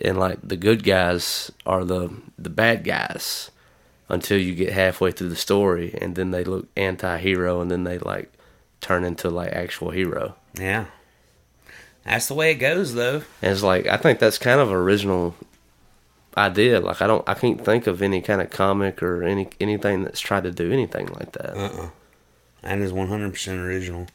And 0.00 0.18
like 0.18 0.38
the 0.42 0.56
good 0.56 0.84
guys 0.84 1.50
are 1.66 1.84
the 1.84 2.10
the 2.38 2.50
bad 2.50 2.84
guys 2.84 3.50
until 4.08 4.38
you 4.38 4.54
get 4.54 4.72
halfway 4.72 5.10
through 5.10 5.28
the 5.28 5.36
story 5.36 5.94
and 6.00 6.14
then 6.14 6.30
they 6.30 6.44
look 6.44 6.68
anti-hero 6.76 7.60
and 7.60 7.70
then 7.70 7.84
they 7.84 7.98
like 7.98 8.32
turn 8.80 9.04
into 9.04 9.28
like 9.28 9.52
actual 9.52 9.90
hero 9.90 10.36
Yeah, 10.54 10.86
that's 12.04 12.26
the 12.28 12.34
way 12.34 12.50
it 12.52 12.56
goes, 12.56 12.94
though. 12.94 13.22
and 13.42 13.52
it's 13.52 13.62
like 13.62 13.86
I 13.86 13.96
think 13.96 14.18
that's 14.18 14.38
kind 14.38 14.60
of 14.60 14.70
original 14.72 15.34
idea. 16.36 16.80
Like 16.80 17.02
I 17.02 17.06
don't 17.06 17.28
I 17.28 17.34
can't 17.34 17.64
think 17.64 17.86
of 17.86 18.00
any 18.02 18.20
kind 18.20 18.40
of 18.40 18.50
comic 18.50 19.02
or 19.02 19.22
any 19.22 19.48
anything 19.60 20.04
that's 20.04 20.20
tried 20.20 20.44
to 20.44 20.50
do 20.50 20.72
anything 20.72 21.06
like 21.08 21.32
that. 21.32 21.56
Uh-uh. 21.56 21.88
That 22.62 22.78
is 22.78 22.92
one 22.92 23.08
hundred 23.08 23.32
percent 23.32 23.60
original, 23.60 24.06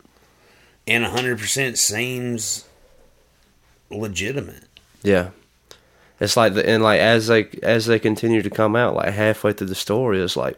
and 0.87 1.05
hundred 1.05 1.39
percent 1.39 1.77
seems 1.77 2.65
legitimate. 3.89 4.63
Yeah. 5.01 5.29
It's 6.19 6.37
like 6.37 6.53
the 6.53 6.67
and 6.67 6.81
like 6.83 6.99
as 6.99 7.27
they 7.27 7.47
as 7.63 7.85
they 7.85 7.99
continue 7.99 8.41
to 8.41 8.49
come 8.49 8.75
out, 8.75 8.95
like 8.95 9.13
halfway 9.13 9.53
through 9.53 9.67
the 9.67 9.75
story 9.75 10.21
it's 10.21 10.37
like 10.37 10.57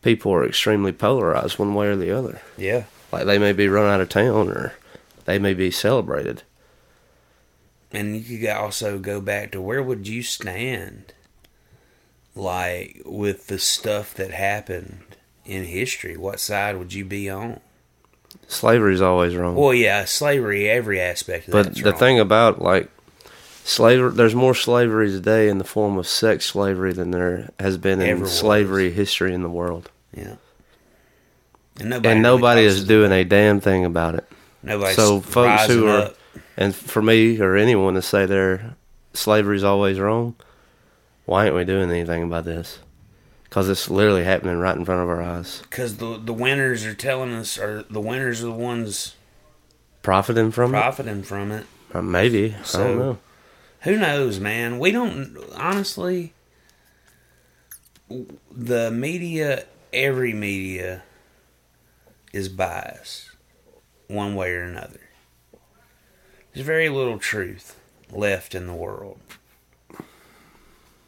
people 0.00 0.32
are 0.32 0.44
extremely 0.44 0.90
polarized 0.92 1.58
one 1.58 1.74
way 1.74 1.86
or 1.86 1.96
the 1.96 2.10
other. 2.10 2.40
Yeah, 2.56 2.84
Like 3.12 3.26
they 3.26 3.38
may 3.38 3.52
be 3.52 3.68
run 3.68 3.88
out 3.88 4.00
of 4.00 4.08
town 4.08 4.48
or 4.48 4.72
they 5.24 5.38
may 5.38 5.54
be 5.54 5.70
celebrated. 5.70 6.42
and 7.92 8.16
you 8.16 8.38
could 8.38 8.48
also 8.50 8.98
go 8.98 9.20
back 9.20 9.52
to 9.52 9.60
where 9.60 9.82
would 9.82 10.08
you 10.08 10.22
stand, 10.22 11.12
like 12.34 13.02
with 13.04 13.46
the 13.48 13.58
stuff 13.58 14.14
that 14.14 14.30
happened 14.30 15.00
in 15.44 15.64
history. 15.64 16.16
What 16.16 16.40
side 16.40 16.76
would 16.78 16.92
you 16.94 17.04
be 17.04 17.28
on? 17.28 17.60
Slavery's 18.48 19.00
always 19.02 19.36
wrong. 19.36 19.54
Well, 19.56 19.74
yeah, 19.74 20.04
slavery, 20.06 20.68
every 20.70 21.00
aspect 21.00 21.48
of 21.48 21.52
But 21.52 21.74
the 21.74 21.90
wrong. 21.90 21.98
thing 21.98 22.18
about 22.20 22.62
like 22.62 22.88
slavery, 23.64 24.10
there's 24.12 24.34
more 24.34 24.54
slavery 24.54 25.10
today 25.10 25.48
in 25.48 25.58
the 25.58 25.64
form 25.64 25.98
of 25.98 26.06
sex 26.08 26.46
slavery 26.46 26.92
than 26.94 27.10
there 27.10 27.50
has 27.60 27.76
been 27.76 28.00
in 28.00 28.08
Ever 28.08 28.20
was. 28.22 28.38
slavery 28.38 28.90
history 28.90 29.34
in 29.34 29.42
the 29.42 29.50
world, 29.50 29.90
yeah, 30.16 30.36
and 31.78 31.90
nobody, 31.90 32.08
and 32.08 32.22
nobody 32.22 32.64
talks 32.66 32.76
is 32.76 32.84
doing 32.86 33.12
a 33.12 33.24
damn 33.24 33.60
thing 33.60 33.84
about 33.84 34.14
it. 34.14 34.26
Nobody's 34.62 34.96
so 34.96 35.20
folks 35.20 35.66
who 35.66 35.86
are, 35.88 35.98
up. 35.98 36.16
and 36.56 36.74
for 36.74 37.02
me 37.02 37.40
or 37.40 37.56
anyone 37.56 37.94
to 37.94 38.02
say 38.02 38.26
their 38.26 38.76
slavery's 39.12 39.64
always 39.64 39.98
wrong, 39.98 40.34
why 41.24 41.46
ain't 41.46 41.54
we 41.54 41.64
doing 41.64 41.90
anything 41.90 42.22
about 42.22 42.44
this? 42.44 42.78
Because 43.44 43.68
it's 43.68 43.90
literally 43.90 44.24
happening 44.24 44.56
right 44.56 44.76
in 44.76 44.84
front 44.84 45.02
of 45.02 45.08
our 45.08 45.20
eyes. 45.22 45.60
Because 45.62 45.96
the 45.98 46.16
the 46.18 46.32
winners 46.32 46.84
are 46.86 46.94
telling 46.94 47.32
us, 47.32 47.58
or 47.58 47.82
the 47.90 48.00
winners 48.00 48.42
are 48.42 48.46
the 48.46 48.52
ones 48.52 49.14
Profiting 50.02 50.50
from 50.50 50.70
profiting 50.72 51.22
from 51.22 51.52
it. 51.52 51.66
it? 51.90 51.96
Uh, 51.96 52.02
Maybe 52.02 52.54
I 52.58 52.62
So- 52.62 52.86
don't 52.86 52.98
know. 52.98 53.18
Who 53.82 53.98
knows, 53.98 54.38
man? 54.40 54.78
We 54.78 54.90
don't 54.92 55.36
honestly. 55.56 56.32
The 58.50 58.90
media, 58.90 59.64
every 59.92 60.32
media, 60.32 61.02
is 62.32 62.48
biased, 62.48 63.30
one 64.12 64.34
way 64.34 64.52
or 64.52 64.62
another. 64.62 65.00
There's 66.52 66.66
very 66.66 66.88
little 66.88 67.18
truth 67.18 67.78
left 68.10 68.54
in 68.54 68.66
the 68.66 68.74
world. 68.74 69.18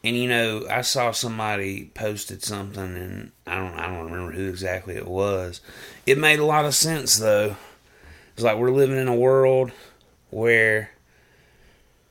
And 0.03 0.17
you 0.17 0.29
know, 0.29 0.67
I 0.71 0.83
saw 0.83 1.13
somebody 1.13 1.91
posted 1.95 2.43
something, 2.43 2.97
and 2.97 3.33
I 3.47 3.57
don't, 3.57 3.75
I 3.75 3.87
don't 3.87 4.11
remember 4.11 4.33
who 4.33 4.49
exactly 4.49 4.97
it 4.97 5.09
was. 5.09 5.61
It 6.05 6.19
made 6.19 6.39
a 6.39 6.45
lot 6.45 6.67
of 6.67 6.75
sense, 6.75 7.19
though. 7.19 7.57
It's 8.35 8.43
like 8.43 8.59
we're 8.59 8.71
living 8.71 8.99
in 8.99 9.09
a 9.09 9.15
world 9.15 9.71
where 10.31 10.91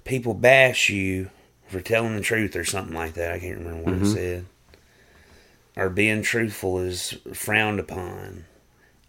people 0.06 0.34
bash 0.34 0.90
you 0.90 1.30
for 1.68 1.82
telling 1.82 2.16
the 2.16 2.22
truth 2.22 2.56
or 2.56 2.64
something 2.64 2.96
like 2.96 3.14
that. 3.14 3.32
I 3.32 3.40
can't 3.40 3.60
remember 3.60 3.84
what 3.84 3.94
it 3.94 4.02
mm-hmm. 4.02 4.14
said. 4.14 4.46
Or 5.76 5.90
being 5.90 6.22
truthful 6.22 6.80
is 6.80 7.16
frowned 7.34 7.80
upon. 7.80 8.46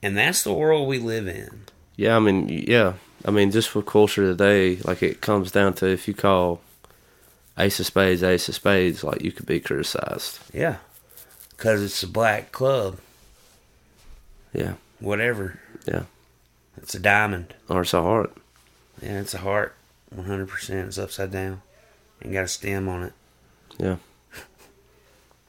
And 0.03 0.17
that's 0.17 0.43
the 0.43 0.53
world 0.53 0.89
we 0.89 0.99
live 0.99 1.29
in. 1.29 1.63
Yeah, 1.97 2.17
I 2.17 2.21
mean, 2.21 2.49
yeah, 2.49 2.95
I 3.25 3.31
mean, 3.31 3.51
just 3.51 3.75
with 3.75 3.87
culture 3.87 4.23
today, 4.25 4.77
like 4.85 5.03
it 5.03 5.21
comes 5.21 5.51
down 5.53 5.75
to 5.75 5.87
if 5.87 6.09
you 6.09 6.15
call 6.15 6.61
Ace 7.59 7.79
of 7.81 7.87
Spades 7.87 8.23
Ace 8.23 8.49
of 8.49 8.55
Spades, 8.57 9.05
like 9.05 9.23
you 9.23 9.31
could 9.33 9.47
be 9.47 9.61
criticized. 9.61 10.39
Yeah. 10.53 10.77
Because 11.51 11.83
it's 11.83 12.03
a 12.03 12.09
black 12.09 12.51
club. 12.53 12.99
Yeah, 14.53 14.75
Whatever. 15.01 15.59
yeah, 15.87 16.05
It's 16.79 16.95
a 16.95 17.01
diamond. 17.01 17.55
or 17.69 17.83
it's 17.83 17.95
a 17.95 18.03
heart. 18.03 18.33
Yeah, 19.03 19.21
it's 19.21 19.35
a 19.35 19.39
heart. 19.39 19.75
100%. 20.17 20.71
It's 20.89 20.99
upside 20.99 21.31
down. 21.33 21.63
And 22.21 22.33
got 22.33 22.45
a 22.45 22.49
stem 22.49 22.89
on 22.89 23.03
it. 23.05 23.13
Yeah. 23.79 23.97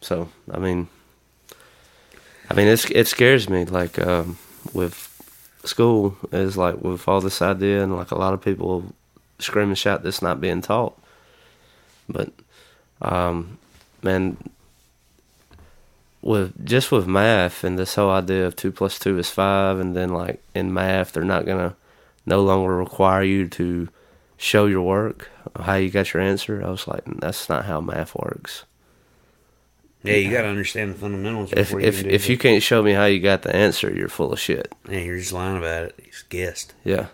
So 0.02 0.30
I 0.52 0.60
mean, 0.60 0.88
I 2.50 2.54
mean, 2.54 2.68
it's 2.68 2.86
it 2.92 3.08
scares 3.08 3.50
me. 3.50 3.66
Like 3.66 3.98
um, 4.00 4.38
with 4.74 5.05
school 5.68 6.18
is 6.32 6.58
like 6.58 6.82
with 6.82 7.08
all 7.08 7.22
this 7.22 7.42
idea 7.42 7.84
and 7.84 7.96
like 7.96 8.12
a 8.12 8.18
lot 8.18 8.34
of 8.34 8.42
people 8.42 8.94
scream 9.40 9.70
and 9.70 9.78
shout 9.78 10.04
this 10.04 10.22
not 10.22 10.42
being 10.42 10.62
taught. 10.62 10.98
But 12.08 12.32
um, 13.02 13.58
man, 14.02 14.38
with 16.22 16.66
just 16.66 16.92
with 16.92 17.08
math 17.08 17.64
and 17.64 17.78
this 17.78 17.96
whole 17.96 18.12
idea 18.12 18.46
of 18.46 18.56
two 18.56 18.72
plus 18.72 19.00
two 19.00 19.18
is 19.18 19.30
five, 19.30 19.80
and 19.80 19.96
then 19.96 20.10
like 20.10 20.42
in 20.54 20.74
math 20.74 21.14
they're 21.14 21.24
not 21.24 21.46
gonna 21.46 21.76
no 22.26 22.42
longer 22.42 22.76
require 22.76 23.24
you 23.24 23.48
to 23.48 23.90
show 24.38 24.66
your 24.66 24.82
work 24.82 25.30
how 25.60 25.76
you 25.76 25.90
got 25.90 26.14
your 26.14 26.24
answer. 26.24 26.64
I 26.64 26.70
was 26.70 26.88
like, 26.88 27.04
that's 27.06 27.48
not 27.48 27.66
how 27.66 27.80
math 27.82 28.16
works. 28.16 28.66
Yeah, 30.06 30.16
you 30.16 30.32
got 30.32 30.44
to 30.44 30.48
understand 30.48 30.94
the 30.94 30.98
fundamentals 30.98 31.54
If 31.54 31.72
you 31.72 31.80
if 31.80 32.04
if 32.06 32.30
you 32.30 32.38
can't 32.38 32.62
show 32.62 32.84
me 32.84 32.94
how 32.94 33.06
you 33.06 33.20
got 33.20 33.42
the 33.42 33.56
answer, 33.56 33.92
you're 33.92 34.10
full 34.10 34.34
of 34.34 34.40
shit. 34.40 34.74
Yeah, 34.90 35.00
you're 35.00 35.18
just 35.18 35.34
lying 35.34 35.58
about 35.58 35.84
it. 35.84 35.96
You 35.98 36.12
just 36.12 36.30
guessed. 36.30 36.74
Yeah. 36.84 37.08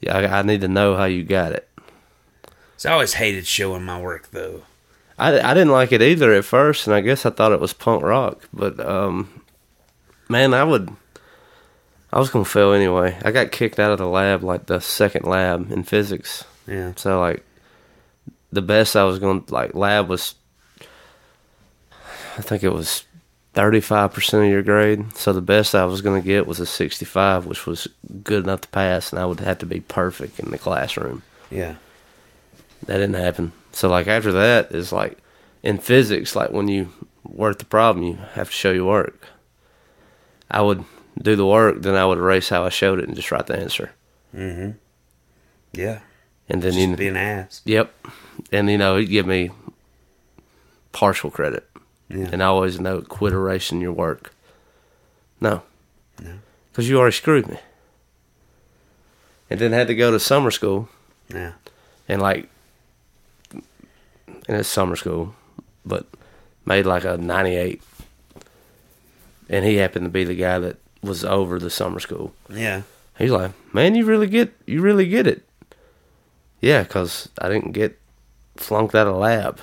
Yeah, 0.00 0.16
I, 0.16 0.38
I 0.38 0.42
need 0.42 0.60
to 0.60 0.68
know 0.68 0.96
how 0.96 1.04
you 1.04 1.24
got 1.24 1.52
it. 1.52 1.68
So 2.76 2.90
I 2.90 2.92
always 2.92 3.14
hated 3.14 3.46
showing 3.46 3.84
my 3.84 4.00
work 4.00 4.30
though. 4.30 4.62
I, 5.18 5.40
I 5.40 5.54
didn't 5.54 5.72
like 5.72 5.92
it 5.92 6.02
either 6.02 6.32
at 6.34 6.44
first, 6.44 6.86
and 6.86 6.94
I 6.94 7.00
guess 7.00 7.24
I 7.24 7.30
thought 7.30 7.52
it 7.52 7.60
was 7.60 7.72
punk 7.72 8.02
rock. 8.02 8.48
But 8.52 8.78
um, 8.80 9.42
man, 10.28 10.52
I 10.54 10.64
would. 10.64 10.90
I 12.12 12.18
was 12.18 12.30
gonna 12.30 12.44
fail 12.44 12.72
anyway. 12.72 13.18
I 13.24 13.30
got 13.30 13.50
kicked 13.50 13.78
out 13.78 13.92
of 13.92 13.98
the 13.98 14.06
lab, 14.06 14.42
like 14.42 14.66
the 14.66 14.80
second 14.80 15.24
lab 15.24 15.72
in 15.72 15.82
physics. 15.82 16.44
Yeah. 16.66 16.92
So 16.96 17.20
like, 17.20 17.44
the 18.52 18.62
best 18.62 18.94
I 18.96 19.04
was 19.04 19.18
going 19.18 19.44
to 19.44 19.54
like 19.54 19.74
lab 19.74 20.08
was. 20.08 20.34
I 22.36 22.42
think 22.42 22.62
it 22.62 22.72
was 22.72 23.04
thirty 23.54 23.80
five 23.80 24.12
percent 24.12 24.44
of 24.44 24.50
your 24.50 24.62
grade. 24.62 25.16
So 25.16 25.32
the 25.32 25.40
best 25.40 25.74
I 25.74 25.84
was 25.86 26.02
gonna 26.02 26.20
get 26.20 26.46
was 26.46 26.60
a 26.60 26.66
sixty 26.66 27.04
five, 27.04 27.46
which 27.46 27.66
was 27.66 27.88
good 28.22 28.44
enough 28.44 28.62
to 28.62 28.68
pass, 28.68 29.10
and 29.12 29.20
I 29.20 29.26
would 29.26 29.40
have 29.40 29.58
to 29.58 29.66
be 29.66 29.80
perfect 29.80 30.38
in 30.38 30.50
the 30.50 30.58
classroom. 30.58 31.22
Yeah. 31.50 31.76
That 32.86 32.98
didn't 32.98 33.14
happen. 33.14 33.52
So 33.72 33.88
like 33.88 34.06
after 34.06 34.32
that 34.32 34.72
is 34.72 34.92
like 34.92 35.18
in 35.62 35.78
physics, 35.78 36.36
like 36.36 36.50
when 36.50 36.68
you 36.68 36.92
work 37.24 37.58
the 37.58 37.64
problem, 37.64 38.04
you 38.04 38.14
have 38.34 38.48
to 38.48 38.54
show 38.54 38.70
your 38.72 38.86
work. 38.86 39.26
I 40.50 40.62
would 40.62 40.84
do 41.20 41.34
the 41.34 41.46
work, 41.46 41.80
then 41.82 41.94
I 41.94 42.04
would 42.04 42.18
erase 42.18 42.50
how 42.50 42.64
I 42.64 42.68
showed 42.68 42.98
it 43.00 43.06
and 43.08 43.16
just 43.16 43.32
write 43.32 43.46
the 43.46 43.58
answer. 43.58 43.92
Mm-hmm. 44.34 44.72
Yeah. 45.72 46.00
And 46.48 46.62
then 46.62 46.72
Just 46.74 46.86
you, 46.88 46.96
be 46.96 47.08
an 47.08 47.16
ass. 47.16 47.62
yep, 47.64 47.92
and 48.52 48.70
you 48.70 48.78
know 48.78 48.96
he'd 48.98 49.06
give 49.06 49.26
me 49.26 49.50
partial 50.92 51.30
credit, 51.30 51.68
Yeah. 52.08 52.28
and 52.32 52.42
I 52.42 52.46
always 52.46 52.78
know, 52.80 53.00
quit 53.02 53.32
erasing 53.32 53.80
your 53.80 53.92
work. 53.92 54.32
No, 55.40 55.62
because 56.70 56.88
you 56.88 56.98
already 56.98 57.14
screwed 57.16 57.48
me. 57.48 57.58
And 59.50 59.60
then 59.60 59.72
had 59.72 59.86
to 59.88 59.94
go 59.94 60.10
to 60.10 60.18
summer 60.20 60.50
school, 60.50 60.88
Yeah. 61.28 61.52
and 62.08 62.20
like 62.22 62.48
and 63.52 64.56
it's 64.56 64.68
summer 64.68 64.96
school, 64.96 65.34
but 65.84 66.06
made 66.64 66.86
like 66.86 67.04
a 67.04 67.16
ninety 67.16 67.56
eight. 67.56 67.82
And 69.48 69.64
he 69.64 69.76
happened 69.76 70.06
to 70.06 70.10
be 70.10 70.24
the 70.24 70.34
guy 70.34 70.58
that 70.58 70.78
was 71.02 71.24
over 71.24 71.58
the 71.58 71.70
summer 71.70 72.00
school. 72.00 72.32
Yeah. 72.50 72.82
He's 73.18 73.30
like, 73.30 73.52
"Man, 73.74 73.94
you 73.94 74.04
really 74.04 74.26
get 74.26 74.52
you 74.66 74.80
really 74.80 75.06
get 75.06 75.26
it." 75.26 75.42
Yeah, 76.60 76.84
cuz 76.84 77.28
I 77.40 77.48
didn't 77.48 77.72
get 77.72 77.98
flunked 78.56 78.94
out 78.94 79.06
of 79.06 79.16
lab. 79.16 79.60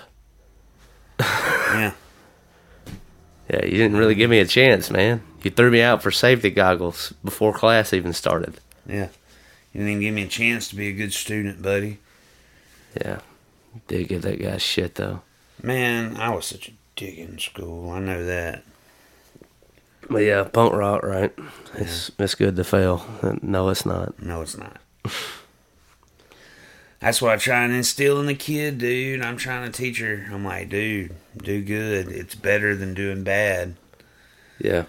Yeah. 1.19 1.93
Yeah, 3.53 3.65
you 3.65 3.77
didn't 3.77 3.97
really 3.97 4.15
give 4.15 4.31
me 4.31 4.39
a 4.39 4.45
chance, 4.45 4.89
man. 4.89 5.21
You 5.43 5.51
threw 5.51 5.69
me 5.69 5.81
out 5.81 6.01
for 6.01 6.09
safety 6.09 6.49
goggles 6.49 7.13
before 7.23 7.53
class 7.53 7.93
even 7.93 8.11
started. 8.11 8.59
Yeah. 8.87 9.09
You 9.71 9.81
didn't 9.81 9.89
even 9.89 10.01
give 10.01 10.15
me 10.15 10.23
a 10.23 10.27
chance 10.27 10.69
to 10.69 10.75
be 10.75 10.87
a 10.87 10.93
good 10.93 11.13
student, 11.13 11.61
buddy. 11.61 11.99
Yeah. 12.99 13.19
Did 13.87 14.07
give 14.07 14.23
that 14.23 14.41
guy 14.41 14.57
shit 14.57 14.95
though. 14.95 15.21
Man, 15.61 16.17
I 16.17 16.33
was 16.33 16.47
such 16.47 16.69
a 16.69 16.71
dick 16.95 17.17
in 17.19 17.37
school. 17.37 17.91
I 17.91 17.99
know 17.99 18.25
that. 18.25 18.63
But 20.09 20.23
yeah, 20.23 20.43
punk 20.45 20.73
rock, 20.73 21.03
right? 21.03 21.31
It's 21.75 22.11
it's 22.17 22.35
good 22.35 22.55
to 22.55 22.63
fail. 22.63 23.05
No, 23.43 23.69
it's 23.69 23.85
not. 23.85 24.19
No, 24.19 24.41
it's 24.41 24.57
not. 24.57 24.77
That's 27.03 27.21
what 27.21 27.33
I 27.33 27.35
try 27.35 27.65
and 27.65 27.73
instill 27.73 28.21
in 28.21 28.27
the 28.27 28.33
kid, 28.33 28.77
dude. 28.77 29.21
I'm 29.21 29.35
trying 29.35 29.69
to 29.69 29.77
teach 29.77 29.99
her. 29.99 30.25
I'm 30.31 30.45
like, 30.45 30.69
dude, 30.69 31.13
do 31.35 31.61
good. 31.61 32.07
It's 32.07 32.33
better 32.33 32.77
than 32.77 32.93
doing 32.93 33.25
bad. 33.25 33.75
Yeah. 34.57 34.85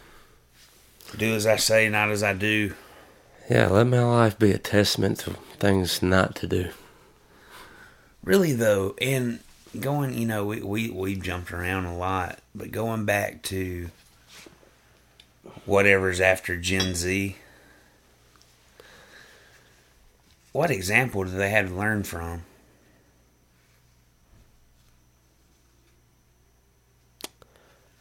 Do 1.17 1.35
as 1.35 1.45
I 1.45 1.57
say, 1.57 1.89
not 1.89 2.11
as 2.11 2.23
I 2.23 2.33
do. 2.33 2.75
Yeah, 3.51 3.67
let 3.67 3.89
my 3.89 4.05
life 4.05 4.39
be 4.39 4.53
a 4.53 4.59
testament 4.59 5.19
to 5.21 5.31
things 5.59 6.03
not 6.03 6.37
to 6.37 6.47
do. 6.47 6.71
Really 8.23 8.53
though, 8.53 8.95
and 9.03 9.41
going, 9.79 10.15
you 10.15 10.25
know, 10.25 10.47
we 10.47 10.63
we 10.63 10.91
we 10.91 11.17
jumped 11.17 11.53
around 11.53 11.87
a 11.87 11.97
lot, 11.97 12.39
but 12.55 12.71
going 12.71 13.07
back 13.07 13.43
to 13.43 13.91
whatever's 15.67 16.21
after 16.21 16.57
Gen 16.57 16.95
Z, 16.95 17.37
what 20.55 20.71
example 20.71 21.25
do 21.25 21.31
they 21.33 21.51
have 21.51 21.69
to 21.69 21.75
learn 21.75 22.05
from? 22.05 22.45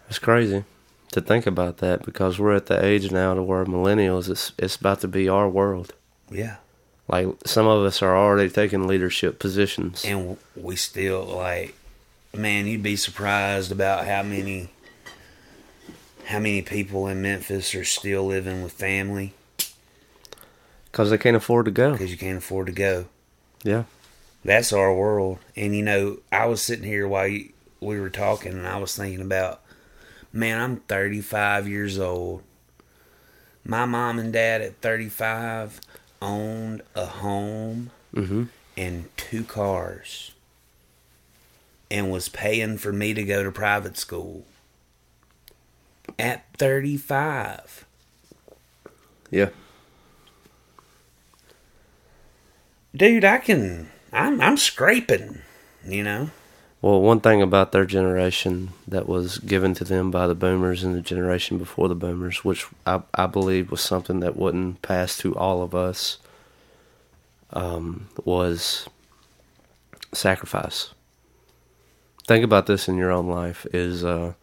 It's 0.08 0.20
crazy 0.20 0.64
to 1.12 1.22
think 1.22 1.48
about 1.48 1.78
that 1.78 2.06
because 2.06 2.38
we're 2.38 2.56
at 2.56 2.68
the 2.68 2.84
age 2.84 3.12
now 3.12 3.34
to 3.34 3.42
where 3.42 3.66
millennials 3.66 4.30
it's 4.30 4.52
it's 4.60 4.76
about 4.76 5.02
to 5.02 5.08
be 5.08 5.28
our 5.28 5.50
world. 5.50 5.94
Yeah, 6.30 6.58
Like 7.08 7.28
some 7.46 7.66
of 7.66 7.84
us 7.84 8.02
are 8.04 8.16
already 8.16 8.50
taking 8.50 8.88
leadership 8.88 9.40
positions. 9.40 10.06
and 10.06 10.38
we 10.56 10.76
still 10.76 11.24
like, 11.26 11.74
man, 12.36 12.68
you'd 12.68 12.84
be 12.84 12.96
surprised 12.96 13.72
about 13.72 14.06
how 14.06 14.22
many 14.22 14.70
how 16.26 16.38
many 16.38 16.62
people 16.62 17.08
in 17.08 17.22
Memphis 17.24 17.74
are 17.74 17.84
still 17.84 18.28
living 18.28 18.62
with 18.62 18.74
family 18.74 19.34
Because 20.94 21.10
they 21.10 21.18
can't 21.18 21.36
afford 21.36 21.66
to 21.66 21.72
go. 21.72 21.92
because 21.94 22.12
you 22.12 22.18
can't 22.18 22.38
afford 22.38 22.68
to 22.68 22.72
go. 22.72 23.06
Yeah. 23.64 23.84
That's 24.46 24.72
our 24.72 24.94
world. 24.94 25.40
And 25.56 25.76
you 25.76 25.82
know, 25.84 26.20
I 26.32 26.46
was 26.46 26.62
sitting 26.62 26.86
here 26.86 27.08
while 27.08 27.28
you, 27.28 27.52
we 27.82 28.00
were 28.00 28.10
talking, 28.12 28.52
and 28.54 28.68
I 28.68 28.78
was 28.78 28.96
thinking 28.96 29.20
about, 29.22 29.62
man, 30.32 30.62
I'm 30.62 30.78
35 30.78 31.68
years 31.68 31.98
old. 32.00 32.44
My 33.66 33.86
mom 33.86 34.20
and 34.20 34.32
dad 34.32 34.62
at 34.62 34.78
35 34.82 35.82
owned 36.22 36.82
a 36.96 37.06
home 37.06 37.90
Mm-hmm. 38.14 38.44
and 38.78 39.10
two 39.18 39.44
cars, 39.44 40.34
and 41.90 42.12
was 42.12 42.30
paying 42.30 42.78
for 42.78 42.94
me 42.94 43.16
to 43.16 43.24
go 43.24 43.42
to 43.44 43.52
private 43.52 43.98
school. 43.98 44.46
At 46.20 46.46
35. 46.60 47.86
Yeah. 49.32 49.50
Dude, 52.96 53.26
I 53.26 53.40
can. 53.40 53.90
I'm, 54.12 54.40
I'm 54.40 54.58
scraping, 54.58 55.42
you 55.86 56.04
know? 56.04 56.30
Well, 56.82 57.02
one 57.02 57.22
thing 57.22 57.42
about 57.42 57.72
their 57.72 57.86
generation 57.86 58.70
that 58.88 59.08
was 59.08 59.40
given 59.40 59.74
to 59.76 59.84
them 59.84 60.12
by 60.12 60.28
the 60.28 60.36
boomers 60.36 60.84
and 60.84 60.94
the 60.94 61.02
generation 61.02 61.58
before 61.58 61.88
the 61.88 61.96
boomers, 61.96 62.44
which 62.44 62.68
I, 62.86 63.02
I 63.16 63.26
believe 63.26 63.72
was 63.72 63.82
something 63.82 64.20
that 64.20 64.36
wouldn't 64.36 64.82
pass 64.82 65.18
to 65.20 65.36
all 65.36 65.64
of 65.64 65.74
us, 65.74 66.20
um, 67.52 68.10
was 68.26 68.88
sacrifice. 70.12 70.94
Think 72.28 72.44
about 72.44 72.68
this 72.68 72.88
in 72.88 72.98
your 72.98 73.12
own 73.12 73.28
life. 73.28 73.66
Is 73.74 74.04
uh, 74.04 74.34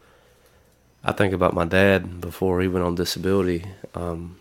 I 1.03 1.11
think 1.11 1.33
about 1.33 1.53
my 1.53 1.65
dad 1.65 2.19
before 2.21 2.59
he 2.59 2.67
went 2.67 2.85
on 2.85 2.95
disability. 2.95 3.65
Um, 3.95 4.39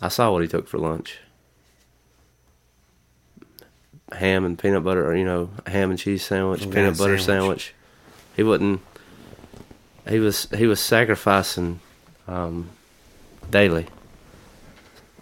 I 0.00 0.08
saw 0.08 0.32
what 0.32 0.42
he 0.42 0.48
took 0.48 0.68
for 0.68 0.78
lunch. 0.78 1.18
Ham 4.14 4.44
and 4.44 4.58
peanut 4.58 4.84
butter, 4.84 5.06
or 5.06 5.16
you 5.16 5.24
know, 5.24 5.50
ham 5.66 5.90
and 5.90 5.98
cheese 5.98 6.24
sandwich, 6.24 6.62
peanut 6.70 6.98
butter 6.98 7.18
sandwich. 7.18 7.24
sandwich. 7.24 7.74
He 8.36 8.42
wouldn't. 8.42 8.80
He 10.08 10.18
was 10.18 10.48
he 10.56 10.66
was 10.66 10.80
sacrificing 10.80 11.80
um, 12.26 12.70
daily 13.50 13.86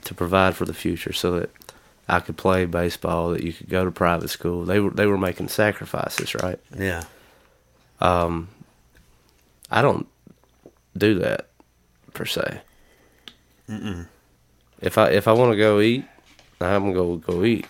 to 0.04 0.14
provide 0.14 0.56
for 0.56 0.64
the 0.64 0.74
future, 0.74 1.12
so 1.12 1.40
that 1.40 1.50
I 2.08 2.20
could 2.20 2.36
play 2.36 2.64
baseball, 2.66 3.30
that 3.30 3.42
you 3.42 3.52
could 3.52 3.68
go 3.68 3.84
to 3.84 3.90
private 3.90 4.28
school. 4.28 4.64
They 4.64 4.80
were 4.80 4.90
they 4.90 5.06
were 5.06 5.18
making 5.18 5.48
sacrifices, 5.48 6.34
right? 6.34 6.58
Yeah. 6.76 7.04
Um, 8.00 8.48
I 9.70 9.82
don't 9.82 10.08
do 10.96 11.18
that 11.20 11.48
per 12.14 12.24
se. 12.24 12.62
Mm-mm. 13.68 14.08
If 14.80 14.98
I 14.98 15.10
if 15.10 15.28
I 15.28 15.32
want 15.32 15.52
to 15.52 15.56
go 15.56 15.80
eat, 15.80 16.04
I'm 16.60 16.92
gonna 16.92 16.94
go 16.94 17.16
go 17.16 17.44
eat. 17.44 17.66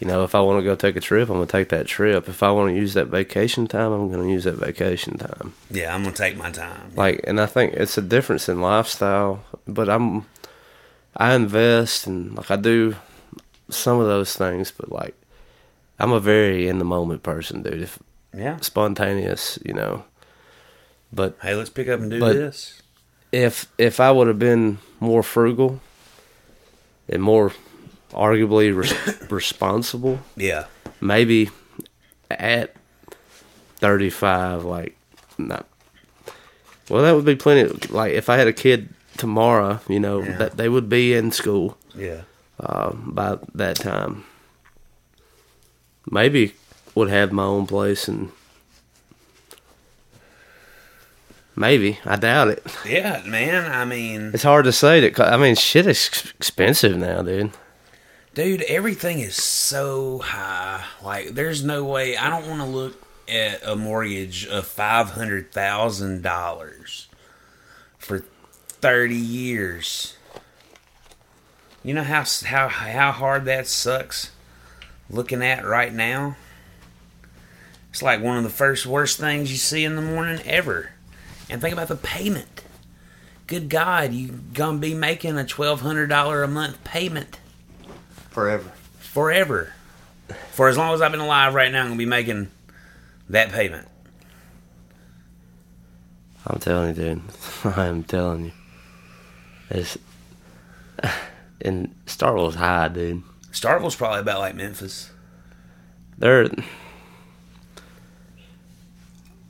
You 0.00 0.06
know, 0.06 0.24
if 0.24 0.34
I 0.34 0.40
want 0.40 0.58
to 0.60 0.64
go 0.64 0.74
take 0.74 0.96
a 0.96 1.00
trip, 1.00 1.30
I'm 1.30 1.36
gonna 1.36 1.46
take 1.46 1.70
that 1.70 1.86
trip. 1.86 2.28
If 2.28 2.42
I 2.42 2.50
want 2.50 2.70
to 2.70 2.76
use 2.76 2.92
that 2.94 3.06
vacation 3.06 3.66
time, 3.66 3.92
I'm 3.92 4.10
gonna 4.10 4.28
use 4.28 4.44
that 4.44 4.56
vacation 4.56 5.16
time. 5.16 5.54
Yeah, 5.70 5.94
I'm 5.94 6.02
going 6.02 6.14
to 6.14 6.18
take 6.22 6.36
my 6.36 6.50
time. 6.50 6.92
Like, 6.94 7.20
and 7.24 7.40
I 7.40 7.46
think 7.46 7.72
it's 7.74 7.96
a 7.96 8.02
difference 8.02 8.48
in 8.48 8.60
lifestyle. 8.60 9.42
But 9.66 9.88
I'm, 9.88 10.26
I 11.16 11.34
invest 11.34 12.06
and 12.06 12.34
like 12.36 12.50
I 12.50 12.56
do 12.56 12.96
some 13.70 13.98
of 13.98 14.06
those 14.06 14.36
things, 14.36 14.70
but 14.70 14.92
like, 14.92 15.14
I'm 15.98 16.12
a 16.12 16.20
very 16.20 16.68
in 16.68 16.78
the 16.78 16.84
moment 16.84 17.22
person, 17.22 17.62
dude. 17.62 17.80
If 17.80 17.98
Yeah. 18.36 18.58
spontaneous, 18.60 19.58
you 19.64 19.72
know. 19.72 20.04
But 21.10 21.36
Hey, 21.40 21.54
let's 21.54 21.70
pick 21.70 21.88
up 21.88 22.00
and 22.00 22.10
do 22.10 22.20
this. 22.20 22.82
if 23.32 23.66
if 23.78 23.98
I 23.98 24.10
would 24.12 24.26
have 24.28 24.38
been 24.38 24.76
more 25.00 25.22
frugal 25.22 25.80
and 27.08 27.22
more 27.22 27.52
arguably 28.16 28.74
res- 28.76 29.30
responsible, 29.30 30.18
Yeah. 30.36 30.64
maybe 31.00 31.50
at 32.30 32.74
35 33.76 34.64
like 34.64 34.96
not 35.38 35.66
well 36.88 37.02
that 37.02 37.14
would 37.14 37.24
be 37.26 37.36
plenty 37.36 37.70
like 37.88 38.12
if 38.14 38.28
I 38.30 38.36
had 38.38 38.46
a 38.48 38.52
kid 38.52 38.88
tomorrow, 39.16 39.80
you 39.88 40.00
know, 40.00 40.22
Yeah. 40.22 40.36
that 40.38 40.56
they 40.56 40.68
would 40.68 40.88
be 40.88 41.14
in 41.14 41.30
school 41.32 41.76
Yeah. 41.94 42.22
um, 42.58 43.10
by 43.14 43.38
that 43.54 43.76
time. 43.76 44.24
maybe 46.10 46.54
would 46.94 47.10
have 47.10 47.32
my 47.32 47.42
own 47.44 47.66
place 47.66 48.08
and 48.08 48.30
maybe 51.54 51.98
I 52.04 52.16
doubt 52.16 52.48
it. 52.48 52.62
Yeah, 52.86 53.22
man. 53.26 53.70
I 53.70 53.84
mean, 53.84 54.30
It's 54.34 54.42
hard 54.42 54.64
to 54.64 54.72
say 54.72 55.00
that. 55.08 55.20
I 55.20 55.36
mean, 55.36 55.54
shit 55.54 55.86
is 55.86 56.32
expensive 56.38 56.96
now, 56.96 57.22
dude. 57.22 57.50
Dude, 58.36 58.60
everything 58.62 59.18
is 59.18 59.34
so 59.34 60.18
high. 60.18 60.84
Like, 61.02 61.30
there's 61.30 61.64
no 61.64 61.84
way. 61.84 62.16
I 62.16 62.28
don't 62.28 62.46
want 62.46 62.60
to 62.60 62.66
look 62.66 63.02
at 63.26 63.66
a 63.66 63.74
mortgage 63.74 64.46
of 64.46 64.66
five 64.68 65.10
hundred 65.10 65.50
thousand 65.50 66.22
dollars 66.22 67.08
for 67.98 68.20
thirty 68.68 69.16
years. 69.16 70.16
You 71.82 71.94
know 71.94 72.04
how 72.04 72.24
how 72.44 72.68
how 72.68 73.10
hard 73.10 73.46
that 73.46 73.66
sucks. 73.66 74.30
Looking 75.08 75.42
at 75.42 75.64
right 75.64 75.92
now, 75.92 76.36
it's 77.90 78.02
like 78.02 78.22
one 78.22 78.36
of 78.36 78.44
the 78.44 78.50
first 78.50 78.86
worst 78.86 79.18
things 79.18 79.50
you 79.50 79.56
see 79.56 79.82
in 79.82 79.96
the 79.96 80.02
morning 80.02 80.40
ever. 80.44 80.90
And 81.48 81.60
think 81.60 81.72
about 81.72 81.88
the 81.88 81.96
payment. 81.96 82.64
Good 83.46 83.68
God, 83.68 84.12
you 84.12 84.28
gonna 84.52 84.78
be 84.78 84.94
making 84.94 85.38
a 85.38 85.46
twelve 85.46 85.80
hundred 85.80 86.08
dollar 86.08 86.42
a 86.42 86.48
month 86.48 86.84
payment 86.84 87.38
Forever. 88.36 88.70
forever. 88.98 89.72
For 90.52 90.68
as 90.68 90.76
long 90.76 90.92
as 90.92 91.00
I've 91.00 91.10
been 91.10 91.22
alive 91.22 91.54
right 91.54 91.72
now, 91.72 91.80
I'm 91.80 91.86
gonna 91.86 91.96
be 91.96 92.04
making 92.04 92.50
that 93.30 93.50
payment. 93.50 93.88
I'm 96.46 96.60
telling 96.60 96.88
you, 96.88 97.02
dude. 97.02 97.22
I'm 97.64 98.04
telling 98.04 98.44
you. 98.44 98.52
It's 99.70 99.96
and 101.62 101.94
Starkville's 102.04 102.56
high, 102.56 102.88
dude. 102.88 103.22
Starkville's 103.52 103.96
probably 103.96 104.20
about 104.20 104.40
like 104.40 104.54
Memphis. 104.54 105.10
There, 106.18 106.50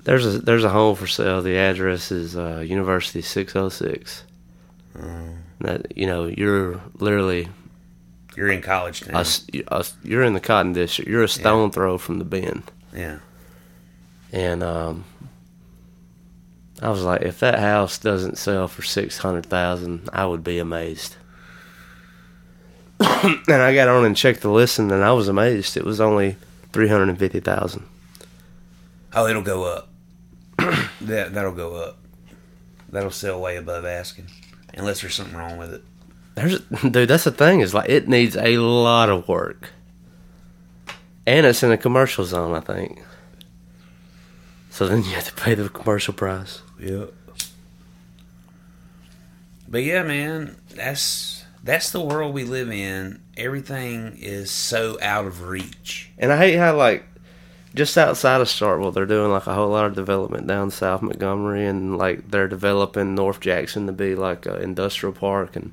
there's 0.05 0.27
a 0.27 0.39
there's 0.39 0.63
a 0.63 0.71
home 0.71 0.95
for 0.95 1.09
sale. 1.09 1.43
The 1.43 1.57
address 1.57 2.13
is 2.13 2.37
uh, 2.37 2.63
University 2.65 3.21
606. 3.21 4.23
That 5.63 5.99
you 5.99 6.07
know, 6.07 6.27
you're 6.27 6.81
literally 7.01 7.49
You're 8.37 8.51
in 8.51 8.61
college 8.63 9.07
now. 9.07 9.19
a 9.19 9.21
s- 9.21 9.47
you're 10.03 10.23
in 10.23 10.35
the 10.35 10.41
Cotton 10.41 10.73
District. 10.75 11.11
You're 11.11 11.23
a 11.25 11.29
stone 11.29 11.71
throw 11.71 11.97
from 11.99 12.19
the 12.19 12.25
Bend. 12.25 12.71
Yeah. 12.95 13.19
And 14.33 14.63
um, 14.63 15.05
I 16.83 16.91
was 16.91 17.03
like, 17.03 17.23
if 17.23 17.41
that 17.41 17.59
house 17.59 17.97
doesn't 17.99 18.37
sell 18.39 18.69
for 18.69 18.83
six 18.83 19.19
hundred 19.19 19.47
thousand, 19.47 20.11
I 20.13 20.27
would 20.27 20.45
be 20.45 20.59
amazed. 20.59 21.17
and 23.01 23.51
I 23.51 23.75
got 23.75 23.89
on 23.89 24.05
and 24.05 24.17
checked 24.17 24.41
the 24.43 24.51
listing, 24.51 24.91
and 24.91 25.05
I 25.05 25.13
was 25.13 25.29
amazed. 25.29 25.77
It 25.77 25.85
was 25.85 26.01
only 26.01 26.37
three 26.73 26.89
hundred 26.89 27.09
and 27.09 27.19
fifty 27.19 27.41
thousand. 27.41 27.85
Oh, 29.15 29.27
it'll 29.27 29.43
go 29.43 29.65
up. 29.65 29.89
that 31.01 31.33
that'll 31.33 31.53
go 31.53 31.77
up. 31.77 31.99
That'll 32.91 33.11
sell 33.11 33.41
way 33.41 33.57
above 33.57 33.85
asking, 33.85 34.27
unless 34.75 35.01
there's 35.01 35.15
something 35.15 35.37
wrong 35.37 35.57
with 35.57 35.73
it. 35.75 35.85
There's, 36.37 36.61
dude, 36.61 37.09
that's 37.09 37.25
the 37.25 37.31
thing. 37.31 37.61
Is 37.61 37.75
like 37.75 37.89
it 37.89 38.09
needs 38.09 38.37
a 38.37 38.59
lot 38.59 39.09
of 39.09 39.27
work, 39.27 39.71
and 41.27 41.47
it's 41.47 41.63
in 41.63 41.73
a 41.73 41.79
commercial 41.79 42.25
zone, 42.25 42.55
I 42.55 42.61
think. 42.61 43.03
So 44.71 44.87
then 44.87 44.99
you 44.99 45.13
have 45.13 45.25
to 45.25 45.33
pay 45.33 45.55
the 45.55 45.71
commercial 45.71 46.13
price. 46.13 46.61
Yep. 46.79 47.15
But 49.67 49.83
yeah, 49.83 50.03
man, 50.03 50.57
that's 50.75 51.47
that's 51.65 51.91
the 51.91 52.03
world 52.03 52.35
we 52.35 52.45
live 52.45 52.71
in. 52.71 53.23
Everything 53.39 54.19
is 54.19 54.51
so 54.51 54.99
out 55.01 55.25
of 55.25 55.49
reach. 55.49 56.13
And 56.19 56.31
I 56.31 56.37
hate 56.37 56.57
how 56.57 56.77
like 56.77 57.07
just 57.75 57.97
outside 57.97 58.43
of 58.43 58.49
Starkville, 58.49 58.93
they're 58.93 59.07
doing 59.07 59.33
like 59.33 59.47
a 59.47 59.55
whole 59.55 59.71
lot 59.71 59.87
of 59.87 59.95
development 59.95 60.47
down 60.47 60.71
South 60.71 61.01
Montgomery, 61.01 61.67
and 61.67 61.97
like 61.97 62.31
they're 62.31 62.47
developing 62.47 63.15
North 63.15 63.41
Jackson 63.41 63.87
to 63.87 63.93
be 63.93 64.15
like 64.15 64.45
an 64.45 64.61
industrial 64.61 65.15
park. 65.15 65.57
And 65.57 65.73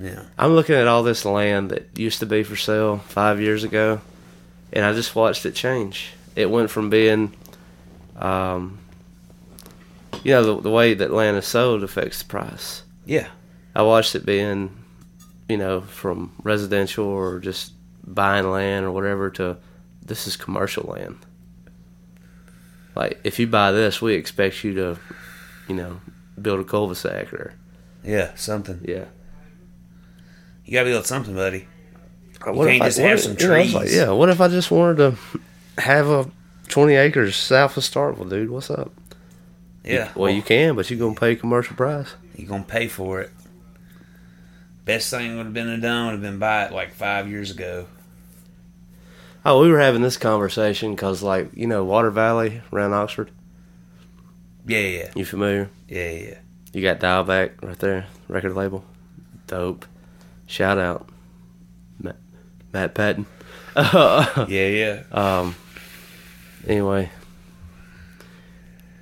Yeah. 0.00 0.22
I'm 0.38 0.52
looking 0.54 0.74
at 0.74 0.86
all 0.86 1.02
this 1.02 1.24
land 1.24 1.70
that 1.70 1.88
used 1.98 2.18
to 2.20 2.26
be 2.26 2.42
for 2.42 2.56
sale 2.56 2.98
five 2.98 3.40
years 3.40 3.64
ago, 3.64 4.00
and 4.72 4.84
I 4.84 4.92
just 4.92 5.14
watched 5.16 5.46
it 5.46 5.54
change. 5.54 6.10
It 6.34 6.50
went 6.50 6.70
from 6.70 6.90
being, 6.90 7.32
um, 8.16 8.78
you 10.22 10.32
know, 10.32 10.42
the, 10.56 10.62
the 10.62 10.70
way 10.70 10.92
that 10.94 11.10
land 11.12 11.36
is 11.38 11.46
sold 11.46 11.82
affects 11.82 12.18
the 12.22 12.28
price. 12.28 12.82
Yeah. 13.06 13.28
I 13.74 13.82
watched 13.82 14.14
it 14.14 14.26
being, 14.26 14.76
you 15.48 15.56
know, 15.56 15.80
from 15.82 16.32
residential 16.42 17.06
or 17.06 17.38
just 17.40 17.72
buying 18.04 18.50
land 18.50 18.84
or 18.86 18.90
whatever 18.90 19.30
to 19.30 19.56
this 20.04 20.26
is 20.26 20.36
commercial 20.36 20.84
land. 20.92 21.16
Like 22.94 23.20
if 23.24 23.38
you 23.38 23.46
buy 23.46 23.72
this, 23.72 24.00
we 24.00 24.14
expect 24.14 24.62
you 24.64 24.74
to, 24.74 24.98
you 25.68 25.74
know, 25.74 26.00
build 26.40 26.60
a 26.60 26.64
cul-de-sac 26.64 27.32
or 27.32 27.54
Yeah. 28.04 28.34
Something. 28.34 28.80
yeah. 28.86 29.06
You 30.66 30.72
gotta 30.74 30.90
build 30.90 31.06
something, 31.06 31.34
buddy. 31.34 31.66
Uh, 32.46 32.52
what 32.52 32.66
can't 32.66 32.76
if 32.76 32.82
I- 32.82 32.86
just 32.86 32.98
have 32.98 33.20
some 33.20 33.36
you 33.38 33.46
know, 33.48 33.54
like, 33.54 33.70
trees. 33.70 33.94
yeah. 33.94 34.10
What 34.10 34.28
if 34.28 34.40
I 34.40 34.48
just 34.48 34.70
wanted 34.70 34.96
to 34.98 35.40
have 35.80 36.08
a 36.08 36.30
twenty 36.68 36.94
acres 36.94 37.36
south 37.36 37.76
of 37.78 37.82
Starkville, 37.84 38.28
dude? 38.28 38.50
What's 38.50 38.68
up? 38.70 38.92
Yeah. 39.84 40.10
Well, 40.14 40.30
you 40.30 40.42
can, 40.42 40.74
but 40.76 40.90
you're 40.90 40.98
gonna 40.98 41.14
pay 41.18 41.36
commercial 41.36 41.76
price. 41.76 42.14
You're 42.36 42.48
gonna 42.48 42.64
pay 42.64 42.88
for 42.88 43.20
it. 43.22 43.30
Best 44.84 45.10
thing 45.10 45.36
would 45.36 45.46
have 45.46 45.54
been 45.54 45.80
done 45.80 46.06
would 46.06 46.12
have 46.12 46.20
been 46.22 46.38
buy 46.38 46.64
it 46.66 46.72
like 46.72 46.92
five 46.92 47.28
years 47.28 47.50
ago. 47.50 47.86
Oh, 49.44 49.62
we 49.62 49.70
were 49.70 49.78
having 49.80 50.02
this 50.02 50.16
conversation 50.16 50.92
because, 50.96 51.22
like, 51.22 51.50
you 51.54 51.68
know, 51.68 51.84
Water 51.84 52.10
Valley 52.10 52.62
around 52.72 52.92
Oxford. 52.92 53.30
Yeah, 54.66 54.80
yeah, 54.80 55.10
You 55.14 55.24
familiar? 55.24 55.70
yeah, 55.88 56.10
yeah. 56.10 56.28
yeah. 56.28 56.38
You 56.72 56.82
got 56.82 56.98
Dial 56.98 57.22
Back 57.22 57.62
right 57.62 57.78
there, 57.78 58.06
record 58.28 58.54
label. 58.54 58.84
Dope. 59.46 59.86
Shout 60.46 60.78
out. 60.78 61.08
Matt, 62.00 62.16
Matt 62.72 62.94
Patton. 62.94 63.26
Yeah, 63.76 64.44
yeah. 64.48 65.02
um, 65.12 65.54
anyway, 66.66 67.10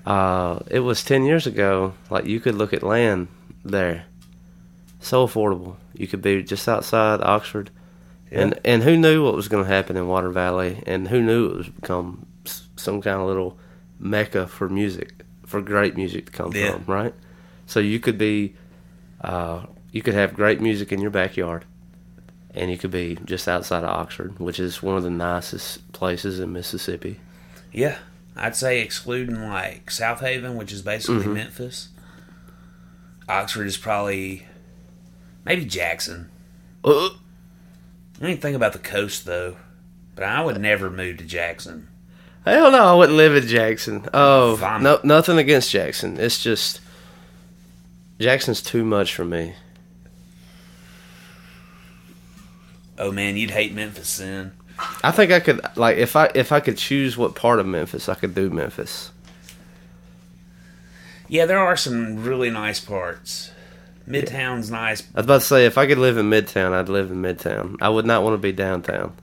uh, 0.06 0.58
it 0.70 0.80
was 0.80 1.04
10 1.04 1.24
years 1.24 1.46
ago. 1.46 1.94
Like, 2.10 2.26
you 2.26 2.40
could 2.40 2.54
look 2.56 2.72
at 2.72 2.82
land 2.82 3.28
there. 3.64 4.06
So 5.00 5.26
affordable. 5.26 5.76
You 5.94 6.06
could 6.06 6.22
be 6.22 6.42
just 6.42 6.68
outside 6.68 7.20
Oxford. 7.22 7.70
And, 8.30 8.58
and 8.64 8.82
who 8.82 8.96
knew 8.96 9.22
what 9.24 9.34
was 9.36 9.46
going 9.46 9.64
to 9.64 9.70
happen 9.70 9.96
in 9.96 10.08
Water 10.08 10.30
Valley? 10.30 10.82
And 10.86 11.06
who 11.06 11.22
knew 11.22 11.46
it 11.50 11.56
was 11.56 11.68
become 11.68 12.26
some 12.74 13.00
kind 13.00 13.20
of 13.20 13.26
little 13.28 13.56
mecca 14.00 14.48
for 14.48 14.68
music, 14.68 15.22
for 15.46 15.60
great 15.62 15.96
music 15.96 16.26
to 16.26 16.32
come 16.32 16.52
Yeah. 16.52 16.72
from, 16.72 16.84
right? 16.86 17.14
So 17.66 17.78
you 17.78 18.00
could 18.00 18.18
be, 18.18 18.56
uh, 19.20 19.66
you 19.94 20.02
could 20.02 20.14
have 20.14 20.34
great 20.34 20.60
music 20.60 20.90
in 20.92 21.00
your 21.00 21.10
backyard, 21.12 21.64
and 22.52 22.68
you 22.70 22.76
could 22.76 22.90
be 22.90 23.16
just 23.24 23.46
outside 23.48 23.84
of 23.84 23.90
Oxford, 23.90 24.38
which 24.40 24.58
is 24.58 24.82
one 24.82 24.96
of 24.96 25.04
the 25.04 25.10
nicest 25.10 25.92
places 25.92 26.40
in 26.40 26.52
Mississippi. 26.52 27.20
Yeah, 27.72 27.98
I'd 28.36 28.56
say 28.56 28.80
excluding 28.80 29.48
like 29.48 29.86
Southaven, 29.86 30.56
which 30.56 30.72
is 30.72 30.82
basically 30.82 31.20
Mm-hmm. 31.24 31.34
Memphis. 31.34 31.88
Oxford 33.28 33.66
is 33.66 33.76
probably 33.76 34.46
maybe 35.44 35.64
Jackson. 35.64 36.28
Uh, 36.84 37.10
I 38.20 38.26
didn't 38.26 38.42
think 38.42 38.56
about 38.56 38.72
the 38.74 38.78
coast 38.80 39.24
though, 39.26 39.56
but 40.14 40.24
I 40.24 40.44
would 40.44 40.60
never 40.60 40.90
move 40.90 41.18
to 41.18 41.24
Jackson. 41.24 41.88
hell 42.44 42.70
no, 42.70 42.84
I 42.84 42.94
wouldn't 42.94 43.16
live 43.16 43.34
in 43.36 43.46
Jackson. 43.46 44.06
Oh, 44.12 44.56
Vomit. 44.56 44.82
no, 44.82 45.00
nothing 45.04 45.38
against 45.38 45.70
Jackson. 45.70 46.18
It's 46.18 46.42
just 46.42 46.80
Jackson's 48.20 48.60
too 48.60 48.84
much 48.84 49.14
for 49.14 49.24
me. 49.24 49.54
Oh 52.98 53.10
man, 53.12 53.36
you'd 53.36 53.50
hate 53.50 53.72
Memphis 53.74 54.16
then. 54.18 54.52
I 55.02 55.10
think 55.12 55.30
I 55.32 55.40
could 55.40 55.60
like 55.76 55.96
if 55.98 56.16
I 56.16 56.30
if 56.34 56.50
I 56.52 56.60
could 56.60 56.76
choose 56.76 57.16
what 57.16 57.34
part 57.34 57.58
of 57.60 57.66
Memphis, 57.66 58.08
I 58.08 58.14
could 58.14 58.34
do 58.34 58.50
Memphis. 58.50 59.10
Yeah, 61.28 61.46
there 61.46 61.58
are 61.58 61.76
some 61.76 62.22
really 62.24 62.50
nice 62.50 62.80
parts. 62.80 63.50
Midtown's 64.08 64.70
nice. 64.70 65.00
I 65.14 65.20
was 65.20 65.24
about 65.24 65.40
to 65.40 65.46
say 65.46 65.64
if 65.66 65.78
I 65.78 65.86
could 65.86 65.96
live 65.98 66.18
in 66.18 66.28
Midtown, 66.28 66.72
I'd 66.72 66.90
live 66.90 67.10
in 67.10 67.22
Midtown. 67.22 67.76
I 67.80 67.88
would 67.88 68.04
not 68.04 68.22
want 68.22 68.34
to 68.34 68.38
be 68.38 68.52
downtown. 68.52 69.14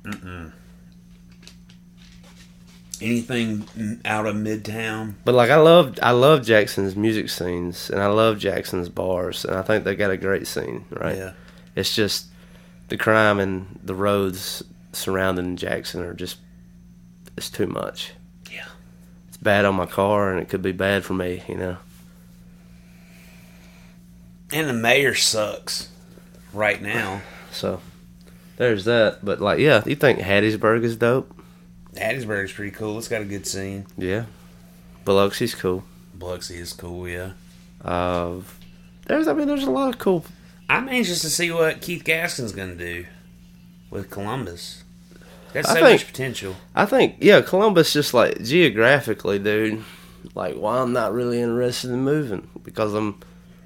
Anything 3.00 3.68
out 4.06 4.28
of 4.28 4.36
Midtown, 4.36 5.16
But 5.26 5.34
like 5.34 5.50
I 5.50 5.56
love 5.56 5.98
I 6.04 6.12
love 6.12 6.44
Jackson's 6.46 6.96
music 6.96 7.30
scenes 7.30 7.90
and 7.90 8.00
I 8.00 8.06
love 8.08 8.38
Jackson's 8.38 8.90
bars 8.90 9.44
and 9.44 9.56
I 9.56 9.64
think 9.64 9.84
they 9.86 9.96
got 9.96 10.12
a 10.12 10.18
great 10.18 10.46
scene, 10.46 10.86
right? 10.92 11.18
yeah, 11.18 11.32
It's 11.76 11.96
just 11.96 12.28
the 12.92 12.98
crime 12.98 13.40
and 13.40 13.80
the 13.82 13.96
roads 13.96 14.62
surrounding 14.92 15.56
Jackson 15.56 16.04
are 16.04 16.14
just 16.14 16.38
it's 17.38 17.50
too 17.50 17.66
much. 17.66 18.12
yeah. 18.52 18.66
It's 19.30 19.38
bad 19.38 19.64
on 19.64 19.76
my 19.76 19.86
car 19.86 20.30
and 20.30 20.42
it 20.42 20.50
could 20.50 20.62
be 20.62 20.74
bad 20.74 21.06
for 21.06 21.14
me, 21.14 21.42
you 21.48 21.56
know. 21.56 21.78
And 24.52 24.68
the 24.68 24.74
mayor 24.74 25.16
sucks 25.16 25.90
right 26.52 26.82
now. 26.82 27.22
So 27.52 27.80
there's 28.58 28.84
that. 28.84 29.24
But 29.24 29.40
like 29.40 29.60
yeah, 29.60 29.82
you 29.86 29.96
think 29.96 30.20
Hattiesburg 30.20 30.84
is 30.84 30.98
dope? 30.98 31.34
Hattiesburg's 31.96 32.52
pretty 32.52 32.72
cool. 32.72 32.98
It's 32.98 33.08
got 33.08 33.22
a 33.22 33.26
good 33.26 33.48
scene. 33.48 33.88
Yeah, 33.98 34.26
Biloxi's 35.06 35.56
cool. 35.56 35.86
Biloxi 36.14 36.58
is 36.58 36.74
cool, 36.74 37.08
yeah. 37.08 37.32
Uh, 37.84 38.42
there's, 39.08 39.30
I 39.30 39.34
mean, 39.34 39.48
there's 39.48 39.64
a 39.64 39.72
lot 39.72 39.94
of 39.94 39.98
cool. 39.98 40.26
I'm 40.72 40.88
anxious 40.88 41.20
to 41.22 41.30
see 41.30 41.52
what 41.52 41.82
Keith 41.82 42.04
Gaskin's 42.06 42.54
going 42.54 42.78
to 42.78 42.84
do 42.94 43.06
with 43.90 44.10
Columbus. 44.10 44.84
I 45.54 45.64
so 45.64 45.74
think- 45.74 45.84
much 45.84 46.08
potential. 46.08 46.56
I 46.74 46.86
think, 46.86 47.18
yeah, 47.20 47.42
Columbus 47.42 47.92
just 47.92 48.14
like 48.14 48.42
geographically, 48.42 49.38
dude. 49.38 49.84
Like, 50.34 50.56
why 50.56 50.78
I'm 50.80 50.94
not 50.94 51.14
really 51.14 51.42
interested 51.42 51.90
in 51.92 52.04
moving 52.04 52.48
because 52.64 52.94
I'm 52.94 53.20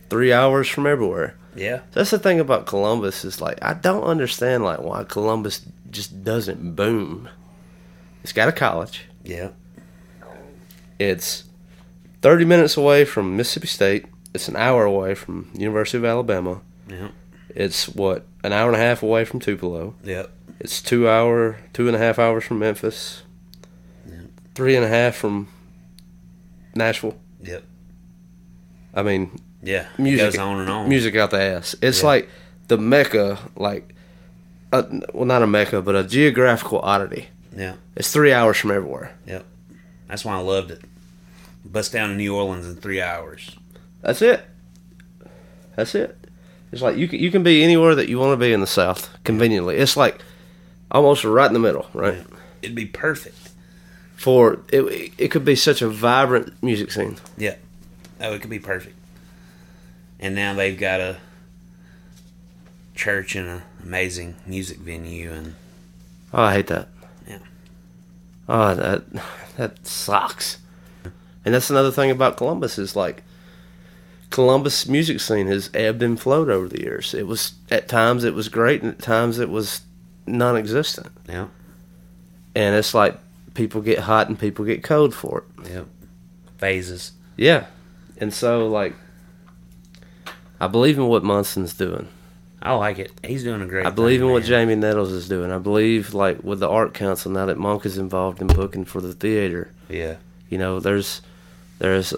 three 0.10 0.34
hours 0.34 0.68
from 0.68 0.88
everywhere. 0.88 1.36
Yeah. 1.56 1.82
That's 1.92 2.10
the 2.10 2.18
thing 2.18 2.40
about 2.40 2.66
Columbus 2.66 3.24
is 3.24 3.40
like 3.40 3.60
I 3.62 3.76
don't 3.76 4.04
understand 4.04 4.64
like 4.64 4.80
why 4.82 5.04
Columbus 5.04 5.62
just 5.92 6.24
doesn't 6.24 6.76
boom. 6.76 7.30
It's 8.24 8.34
got 8.34 8.50
a 8.50 8.52
college. 8.52 9.06
Yeah. 9.24 9.50
It's 10.98 11.44
30 12.24 12.46
minutes 12.46 12.78
away 12.78 13.06
from 13.06 13.38
Mississippi 13.38 13.68
State. 13.68 14.06
It's 14.34 14.48
an 14.48 14.56
hour 14.56 14.86
away 14.86 15.14
from 15.14 15.52
University 15.54 15.98
of 16.00 16.06
Alabama. 16.06 16.62
Yeah. 16.88 17.10
It's 17.50 17.88
what 17.90 18.26
an 18.44 18.52
hour 18.54 18.68
and 18.68 18.76
a 18.76 18.80
half 18.80 19.02
away 19.04 19.26
from 19.26 19.40
Tupelo. 19.40 19.96
Yep. 20.04 20.32
It's 20.60 20.82
two 20.82 21.08
hour, 21.10 21.58
two 21.74 21.88
and 21.88 21.96
a 21.96 22.00
half 22.00 22.20
hours 22.20 22.44
from 22.44 22.60
Memphis. 22.60 23.24
Three 24.56 24.76
and 24.76 24.86
a 24.86 24.88
half 24.88 25.16
from 25.16 25.48
Nashville. 26.76 27.18
Yep. 27.42 27.64
I 28.94 29.04
mean, 29.04 29.38
Yeah. 29.62 29.88
music 29.98 30.26
goes 30.34 30.38
on 30.38 30.60
and 30.62 30.70
on. 30.70 30.88
Music 30.90 31.16
out 31.16 31.32
the 31.32 31.42
ass. 31.42 31.76
It's 31.82 32.02
Yeah. 32.02 32.06
like 32.08 32.30
the 32.68 32.78
mecca, 32.78 33.38
like, 33.58 33.94
uh, 34.72 34.84
well, 35.14 35.26
not 35.26 35.42
a 35.42 35.48
mecca, 35.48 35.82
but 35.82 35.96
a 35.96 36.04
geographical 36.04 36.80
oddity. 36.80 37.28
Yeah. 37.56 37.74
It's 37.96 38.12
three 38.12 38.32
hours 38.32 38.58
from 38.58 38.72
everywhere. 38.72 39.14
Yep. 39.28 39.46
That's 40.08 40.24
why 40.24 40.36
I 40.36 40.40
loved 40.42 40.72
it. 40.72 40.82
Bust 41.66 41.92
down 41.92 42.10
to 42.10 42.16
New 42.16 42.34
Orleans 42.36 42.66
in 42.68 42.76
three 42.78 43.02
hours. 43.02 43.56
That's 44.02 44.22
it. 44.22 44.46
That's 45.76 45.96
it. 45.96 46.18
It's 46.76 46.82
like 46.82 46.98
you 46.98 47.08
can, 47.08 47.20
you 47.20 47.32
can 47.32 47.42
be 47.42 47.64
anywhere 47.64 47.96
that 47.96 48.10
you 48.10 48.20
want 48.20 48.34
to 48.34 48.38
be 48.38 48.52
in 48.52 48.60
the 48.60 48.68
South 48.68 49.10
conveniently. 49.24 49.78
It's 49.78 49.96
like 49.96 50.22
almost 50.92 51.24
right 51.24 51.48
in 51.48 51.54
the 51.54 51.60
middle, 51.60 51.88
right? 51.94 52.22
It'd 52.62 52.76
be 52.76 52.86
perfect. 52.86 53.52
For 54.18 54.60
it, 54.74 55.14
it 55.18 55.32
could 55.32 55.46
be 55.46 55.56
such 55.56 55.82
a 55.82 55.88
vibrant 55.88 56.62
music 56.62 56.92
scene. 56.92 57.16
Yeah. 57.38 57.56
Oh, 58.20 58.34
it 58.34 58.42
could 58.42 58.50
be 58.50 58.60
perfect. 58.60 58.98
And 60.20 60.36
now 60.36 60.54
they've 60.54 60.78
got 60.78 61.00
a 61.00 61.16
church 62.94 63.38
and 63.38 63.48
an 63.48 63.62
amazing 63.82 64.36
music 64.46 64.80
venue 64.80 65.32
and 65.32 65.56
Oh, 66.34 66.44
I 66.44 66.56
hate 66.56 66.68
that. 66.68 66.90
Yeah. 67.26 67.40
Oh, 68.50 68.76
that 68.76 69.04
that 69.56 69.88
sucks. 69.88 70.58
And 71.46 71.54
that's 71.54 71.70
another 71.70 71.92
thing 71.92 72.12
about 72.12 72.36
Columbus 72.36 72.78
is 72.78 72.98
like 72.98 73.24
Columbus 74.30 74.88
music 74.88 75.20
scene 75.20 75.48
has 75.48 75.70
ebbed 75.74 76.04
and 76.04 76.20
flowed 76.20 76.50
over 76.50 76.68
the 76.68 76.82
years. 76.82 77.14
It 77.14 77.28
was 77.28 77.54
at 77.72 77.88
times 77.88 78.24
it 78.24 78.34
was 78.34 78.50
great 78.50 78.82
and 78.82 78.92
at 78.92 79.00
times 79.00 79.40
it 79.40 79.50
was 79.50 79.82
non-existent. 80.28 81.08
yeah. 81.30 81.48
And 82.56 82.76
it's 82.76 82.94
like 82.94 83.18
people 83.54 83.82
get 83.82 84.00
hot 84.00 84.28
and 84.30 84.40
people 84.40 84.66
get 84.66 84.84
cold 84.84 85.14
for 85.14 85.40
it. 85.60 85.70
Yep. 85.72 85.88
Phases. 86.58 87.12
Yeah. 87.38 87.66
And 88.18 88.34
so 88.34 88.68
like 88.68 88.96
I 90.60 90.68
believe 90.68 90.98
in 90.98 91.08
what 91.08 91.24
Munson's 91.24 91.74
doing. 91.74 92.08
I 92.62 92.74
like 92.74 92.98
it. 92.98 93.12
He's 93.24 93.44
doing 93.44 93.62
a 93.62 93.68
great 93.68 93.86
I 93.86 93.90
believe 93.92 94.22
thing, 94.22 94.28
in 94.28 94.34
what 94.34 94.42
man. 94.44 94.48
Jamie 94.50 94.76
Nettles 94.76 95.12
is 95.12 95.28
doing. 95.30 95.52
I 95.52 95.60
believe 95.60 96.14
like 96.14 96.44
with 96.44 96.60
the 96.60 96.70
art 96.70 96.94
council 96.94 97.32
now 97.32 97.46
that 97.46 97.58
Monk 97.58 97.86
is 97.86 97.98
involved 97.98 98.42
in 98.42 98.48
booking 98.48 98.86
for 98.86 99.02
the 99.02 99.14
theater. 99.14 99.72
Yeah. 99.88 100.16
You 100.50 100.58
know, 100.58 100.80
there's 100.80 101.22
there's 101.78 102.14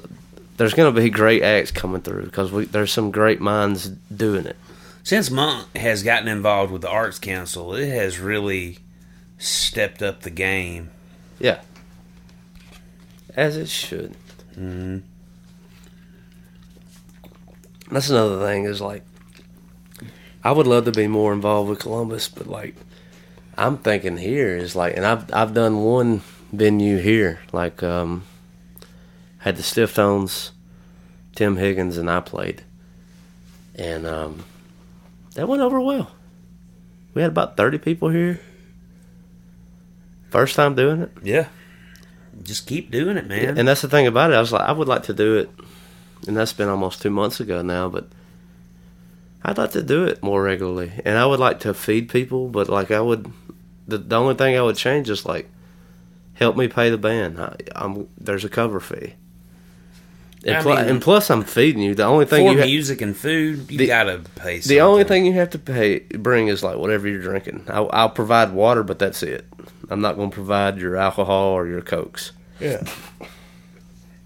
there's 0.57 0.73
going 0.73 0.93
to 0.93 1.01
be 1.01 1.09
great 1.09 1.43
acts 1.43 1.71
coming 1.71 2.01
through 2.01 2.25
because 2.25 2.51
we, 2.51 2.65
there's 2.65 2.91
some 2.91 3.11
great 3.11 3.39
minds 3.39 3.87
doing 3.87 4.45
it. 4.45 4.57
Since 5.03 5.31
Monk 5.31 5.73
has 5.75 6.03
gotten 6.03 6.27
involved 6.27 6.71
with 6.71 6.81
the 6.81 6.89
Arts 6.89 7.19
Council, 7.19 7.73
it 7.73 7.87
has 7.89 8.19
really 8.19 8.79
stepped 9.37 10.01
up 10.01 10.21
the 10.21 10.29
game. 10.29 10.89
Yeah. 11.39 11.61
As 13.35 13.55
it 13.55 13.69
should. 13.69 14.15
Mm-hmm. 14.51 14.97
That's 17.91 18.09
another 18.09 18.45
thing 18.45 18.65
is 18.65 18.81
like, 18.81 19.03
I 20.43 20.51
would 20.51 20.67
love 20.67 20.85
to 20.85 20.91
be 20.91 21.07
more 21.07 21.31
involved 21.31 21.69
with 21.69 21.79
Columbus, 21.79 22.27
but 22.27 22.47
like, 22.47 22.75
I'm 23.57 23.77
thinking 23.77 24.17
here 24.17 24.55
is 24.55 24.75
like, 24.75 24.95
and 24.95 25.05
I've 25.05 25.33
I've 25.33 25.53
done 25.53 25.83
one 25.83 26.21
venue 26.51 26.97
here, 26.97 27.39
like 27.51 27.81
um, 27.81 28.23
had 29.47 29.55
the 29.55 29.63
Stiff 29.63 29.95
Tones, 29.95 30.51
Tim 31.35 31.55
Higgins, 31.55 31.97
and 31.97 32.11
I 32.11 32.19
played, 32.19 32.63
and 33.75 34.05
um, 34.05 34.43
that 35.35 35.47
went 35.47 35.61
over 35.61 35.79
well. 35.79 36.11
We 37.13 37.21
had 37.21 37.31
about 37.31 37.57
thirty 37.57 37.77
people 37.77 38.09
here. 38.09 38.39
First 40.29 40.55
time 40.55 40.75
doing 40.75 41.01
it. 41.01 41.11
Yeah. 41.23 41.47
Just 42.43 42.67
keep 42.67 42.91
doing 42.91 43.17
it, 43.17 43.27
man. 43.27 43.57
And 43.57 43.67
that's 43.67 43.81
the 43.81 43.87
thing 43.87 44.05
about 44.05 44.31
it. 44.31 44.35
I 44.35 44.39
was 44.39 44.51
like, 44.51 44.67
I 44.67 44.71
would 44.71 44.87
like 44.87 45.03
to 45.03 45.13
do 45.13 45.37
it, 45.37 45.49
and 46.27 46.35
that's 46.35 46.53
been 46.53 46.69
almost 46.69 47.01
two 47.01 47.09
months 47.09 47.39
ago 47.39 47.61
now. 47.61 47.89
But 47.89 48.09
I'd 49.43 49.57
like 49.57 49.71
to 49.71 49.81
do 49.81 50.03
it 50.03 50.21
more 50.21 50.43
regularly, 50.43 50.91
and 51.05 51.17
I 51.17 51.25
would 51.25 51.39
like 51.39 51.61
to 51.61 51.73
feed 51.73 52.09
people. 52.09 52.49
But 52.49 52.69
like, 52.69 52.91
I 52.91 52.99
would, 52.99 53.31
the 53.87 53.97
the 53.97 54.19
only 54.19 54.35
thing 54.35 54.57
I 54.57 54.61
would 54.61 54.75
change 54.75 55.09
is 55.09 55.25
like, 55.25 55.49
help 56.33 56.57
me 56.57 56.67
pay 56.67 56.89
the 56.89 56.97
band. 56.97 57.39
I, 57.39 57.55
I'm 57.73 58.09
there's 58.19 58.45
a 58.45 58.49
cover 58.49 58.79
fee, 58.79 59.15
and, 60.47 60.57
I 60.57 60.61
plu- 60.61 60.75
mean- 60.75 60.85
and 60.85 61.01
plus 61.01 61.29
I'm 61.29 61.43
feeding 61.43 61.81
you. 61.81 61.93
The 61.95 62.03
only 62.05 62.25
thing 62.25 62.45
For 62.47 62.53
you 62.53 62.59
ha- 62.59 62.65
music 62.65 63.01
and 63.01 63.15
food, 63.15 63.69
you 63.71 63.77
The- 63.77 63.87
gotta 63.87 64.21
pay. 64.35 64.59
the 64.59 64.81
only 64.81 65.03
thing 65.03 65.25
you 65.25 65.33
have 65.33 65.49
to 65.51 65.59
pay 65.59 65.99
bring 65.99 66.47
is 66.47 66.63
like 66.63 66.77
whatever 66.77 67.07
you're 67.07 67.21
drinking. 67.21 67.65
I'll, 67.67 67.89
I'll 67.93 68.09
provide 68.09 68.51
water, 68.53 68.83
but 68.83 68.97
that's 68.99 69.21
it. 69.23 69.45
I'm 69.89 70.01
not 70.01 70.15
going 70.15 70.29
to 70.31 70.33
provide 70.35 70.77
your 70.79 70.95
alcohol 70.97 71.49
or 71.49 71.67
your 71.67 71.81
cokes. 71.81 72.31
Yeah. 72.59 72.81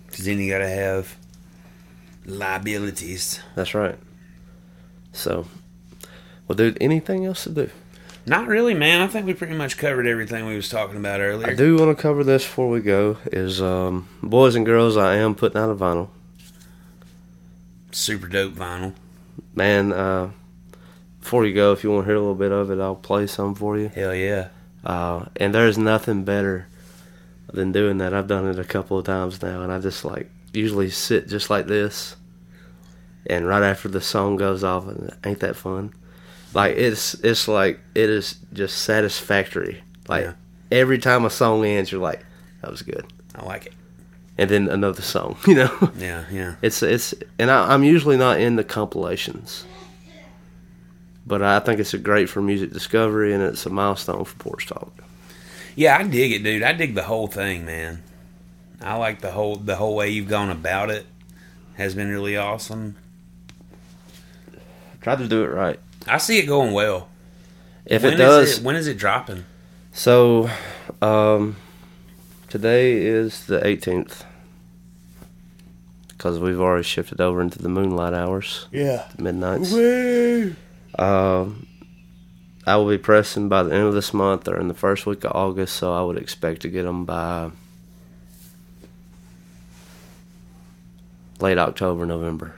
Because 0.07 0.25
then 0.25 0.39
you 0.39 0.51
gotta 0.51 0.67
have 0.67 1.15
liabilities. 2.25 3.39
That's 3.55 3.73
right. 3.73 3.97
So, 5.13 5.47
well, 6.47 6.55
dude, 6.55 6.77
anything 6.81 7.25
else 7.25 7.43
to 7.45 7.49
do? 7.49 7.69
Not 8.25 8.47
really, 8.47 8.73
man. 8.73 9.01
I 9.01 9.07
think 9.07 9.25
we 9.25 9.33
pretty 9.33 9.55
much 9.55 9.77
covered 9.77 10.05
everything 10.05 10.45
we 10.45 10.55
was 10.55 10.69
talking 10.69 10.97
about 10.97 11.21
earlier. 11.21 11.49
I 11.49 11.55
do 11.55 11.75
want 11.75 11.95
to 11.95 12.01
cover 12.01 12.23
this 12.23 12.43
before 12.43 12.69
we 12.69 12.79
go. 12.79 13.17
Is 13.25 13.61
um, 13.61 14.07
boys 14.21 14.55
and 14.55 14.65
girls, 14.65 14.95
I 14.95 15.15
am 15.15 15.33
putting 15.33 15.59
out 15.59 15.69
a 15.71 15.75
vinyl. 15.75 16.09
Super 17.91 18.27
dope 18.27 18.53
vinyl. 18.53 18.93
Man, 19.55 19.91
uh, 19.91 20.31
before 21.19 21.45
you 21.45 21.53
go, 21.53 21.71
if 21.71 21.83
you 21.83 21.91
want 21.91 22.05
to 22.05 22.07
hear 22.07 22.15
a 22.15 22.19
little 22.19 22.35
bit 22.35 22.51
of 22.51 22.69
it, 22.69 22.79
I'll 22.79 22.95
play 22.95 23.27
some 23.27 23.55
for 23.55 23.77
you. 23.77 23.89
Hell 23.89 24.13
yeah. 24.13 24.49
Uh, 24.83 25.25
and 25.35 25.53
there's 25.53 25.77
nothing 25.77 26.23
better 26.23 26.67
than 27.51 27.71
doing 27.71 27.97
that. 27.97 28.13
I've 28.13 28.27
done 28.27 28.47
it 28.47 28.59
a 28.59 28.63
couple 28.63 28.97
of 28.97 29.05
times 29.05 29.41
now, 29.41 29.61
and 29.61 29.71
I 29.71 29.79
just 29.79 30.05
like 30.05 30.29
usually 30.53 30.89
sit 30.89 31.27
just 31.27 31.49
like 31.49 31.67
this, 31.67 32.15
and 33.25 33.47
right 33.47 33.63
after 33.63 33.89
the 33.89 34.01
song 34.01 34.35
goes 34.35 34.63
off, 34.63 34.87
and 34.87 35.15
ain't 35.25 35.39
that 35.39 35.55
fun? 35.55 35.93
Like 36.53 36.75
it's 36.77 37.13
it's 37.15 37.47
like 37.47 37.79
it 37.95 38.09
is 38.09 38.35
just 38.53 38.79
satisfactory. 38.79 39.81
Like 40.07 40.23
Yeah. 40.25 40.33
every 40.71 40.97
time 40.97 41.25
a 41.25 41.29
song 41.29 41.63
ends, 41.65 41.91
you're 41.91 42.01
like, 42.01 42.25
that 42.61 42.69
was 42.71 42.81
good, 42.81 43.05
I 43.35 43.45
like 43.45 43.67
it. 43.67 43.73
and 44.37 44.49
then 44.49 44.67
another 44.69 45.01
song. 45.01 45.37
You 45.47 45.55
know, 45.55 45.91
Yeah, 45.97 46.25
yeah. 46.31 46.55
it's 46.61 46.83
it's 46.83 47.13
and 47.39 47.49
I, 47.49 47.73
I'm 47.73 47.83
usually 47.83 48.17
not 48.17 48.39
in 48.41 48.55
the 48.57 48.63
compilations. 48.63 49.65
But 51.25 51.41
I 51.43 51.59
think 51.59 51.79
it's 51.79 51.93
a 51.93 51.99
great 51.99 52.29
for 52.29 52.41
music 52.41 52.71
discovery, 52.73 53.31
and 53.33 53.43
it's 53.43 53.65
a 53.65 53.69
milestone 53.69 54.25
for 54.25 54.35
Porch 54.37 54.65
Talk. 54.67 54.91
Yeah, 55.75 55.97
I 55.97 56.03
dig 56.03 56.31
it, 56.33 56.43
dude. 56.43 56.63
I 56.63 56.73
dig 56.73 56.95
the 56.95 57.03
whole 57.03 57.27
thing, 57.27 57.63
man. 57.63 58.03
I 58.81 58.95
like 58.97 59.21
the 59.21 59.31
whole 59.31 59.55
the 59.55 59.75
whole 59.75 59.95
way 59.95 60.09
you've 60.09 60.27
gone 60.27 60.49
about 60.49 60.89
it. 60.89 61.05
Has 61.75 61.93
been 61.95 62.09
really 62.09 62.35
awesome. 62.35 62.95
Try 65.01 65.15
to 65.15 65.27
do 65.27 65.43
it 65.43 65.47
right. 65.47 65.79
I 66.07 66.17
see 66.17 66.39
it 66.39 66.45
going 66.45 66.73
well. 66.73 67.07
If 67.85 68.03
When 68.03 68.13
it 68.13 68.19
is 68.19 68.19
does, 68.19 68.57
it, 68.59 68.63
when 68.63 68.75
is 68.75 68.87
it 68.87 68.97
dropping? 68.97 69.45
so 69.93 70.49
um, 71.01 71.57
today 72.49 72.93
is 72.97 73.45
the 73.45 73.59
18th 73.59 74.23
because 76.09 76.37
we've 76.39 76.59
already 76.59 76.83
shifted 76.83 77.19
over 77.19 77.41
into 77.41 77.57
the 77.59 77.67
moonlight 77.69 78.13
hours, 78.13 78.67
Yeah. 78.71 79.07
midnights. 79.17 79.73
Um, 80.99 81.65
I 82.67 82.75
will 82.75 82.87
be 82.89 82.99
pressing 82.99 83.49
by 83.49 83.63
the 83.63 83.73
end 83.73 83.85
of 83.87 83.93
this 83.95 84.13
month 84.13 84.47
or 84.47 84.59
in 84.59 84.67
the 84.67 84.75
first 84.75 85.07
week 85.07 85.23
of 85.23 85.31
August, 85.33 85.75
so 85.75 85.91
I 85.93 86.03
would 86.03 86.17
expect 86.17 86.61
to 86.61 86.69
get 86.69 86.83
them 86.83 87.05
by 87.05 87.49
late 91.39 91.57
October, 91.57 92.05
November. 92.05 92.53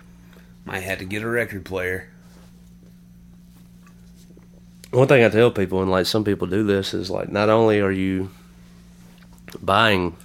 Might 0.65 0.81
have 0.83 0.99
to 0.99 1.05
get 1.05 1.23
a 1.23 1.27
record 1.27 1.63
player. 1.63 2.09
One 4.93 5.07
thing 5.07 5.23
I 5.23 5.29
tell 5.29 5.49
people, 5.51 5.81
and 5.81 5.89
like 5.91 6.05
some 6.05 6.23
people 6.23 6.47
do 6.47 6.63
this, 6.63 6.93
is 6.93 7.09
like 7.09 7.29
not 7.31 7.49
only 7.49 7.81
are 7.81 7.91
you 7.91 8.29
buying 9.61 10.15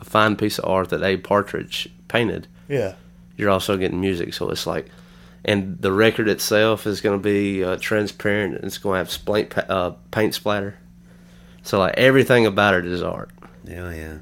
a 0.00 0.04
fine 0.04 0.36
piece 0.36 0.58
of 0.58 0.64
art 0.70 0.90
that 0.90 1.02
Abe 1.02 1.22
Partridge 1.22 1.88
painted, 2.08 2.46
Yeah. 2.68 2.94
you're 3.36 3.50
also 3.50 3.76
getting 3.76 4.00
music. 4.00 4.32
So 4.34 4.48
it's 4.50 4.66
like, 4.66 4.86
and 5.44 5.80
the 5.80 5.92
record 5.92 6.28
itself 6.28 6.86
is 6.86 7.00
going 7.00 7.18
to 7.18 7.22
be 7.22 7.64
uh, 7.64 7.76
transparent. 7.80 8.54
and 8.56 8.64
It's 8.64 8.78
going 8.78 8.94
to 8.94 8.98
have 8.98 9.10
splint, 9.10 9.56
uh, 9.56 9.92
paint 10.10 10.34
splatter. 10.34 10.76
So 11.62 11.78
like 11.78 11.94
everything 11.96 12.46
about 12.46 12.74
it 12.74 12.86
is 12.86 13.02
art. 13.02 13.30
Yeah, 13.64 13.92
yeah. 13.92 14.18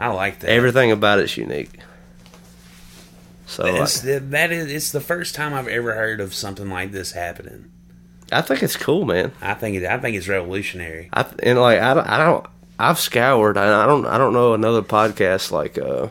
I 0.00 0.08
like 0.08 0.40
that. 0.40 0.50
Everything 0.50 0.90
about 0.92 1.18
it's 1.18 1.36
unique. 1.36 1.78
So 3.46 3.64
like, 3.64 3.90
that 4.30 4.52
is 4.52 4.70
it's 4.70 4.92
the 4.92 5.00
first 5.00 5.34
time 5.34 5.54
I've 5.54 5.68
ever 5.68 5.94
heard 5.94 6.20
of 6.20 6.34
something 6.34 6.68
like 6.68 6.92
this 6.92 7.12
happening. 7.12 7.70
I 8.30 8.42
think 8.42 8.62
it's 8.62 8.76
cool, 8.76 9.04
man. 9.04 9.32
I 9.40 9.54
think 9.54 9.76
it, 9.76 9.86
I 9.86 9.98
think 9.98 10.16
it's 10.16 10.28
revolutionary. 10.28 11.08
I 11.12 11.24
and 11.42 11.58
like 11.58 11.80
I 11.80 11.94
don't, 11.94 12.06
I 12.06 12.18
don't 12.24 12.46
I've 12.78 12.98
scoured. 12.98 13.56
I, 13.56 13.84
I 13.84 13.86
don't 13.86 14.06
I 14.06 14.18
don't 14.18 14.32
know 14.32 14.54
another 14.54 14.82
podcast 14.82 15.50
like 15.50 15.78
uh 15.78 16.08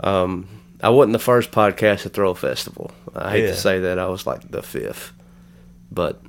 um 0.00 0.46
I 0.82 0.90
wasn't 0.90 1.12
the 1.12 1.18
first 1.18 1.50
podcast 1.52 2.02
to 2.02 2.08
throw 2.08 2.30
a 2.30 2.34
festival. 2.34 2.90
I 3.14 3.30
hate 3.30 3.44
Yeah. 3.44 3.50
to 3.50 3.56
say 3.56 3.80
that 3.80 3.98
I 3.98 4.06
was 4.08 4.26
like 4.26 4.50
the 4.50 4.62
fifth, 4.62 5.12
but 5.90 6.20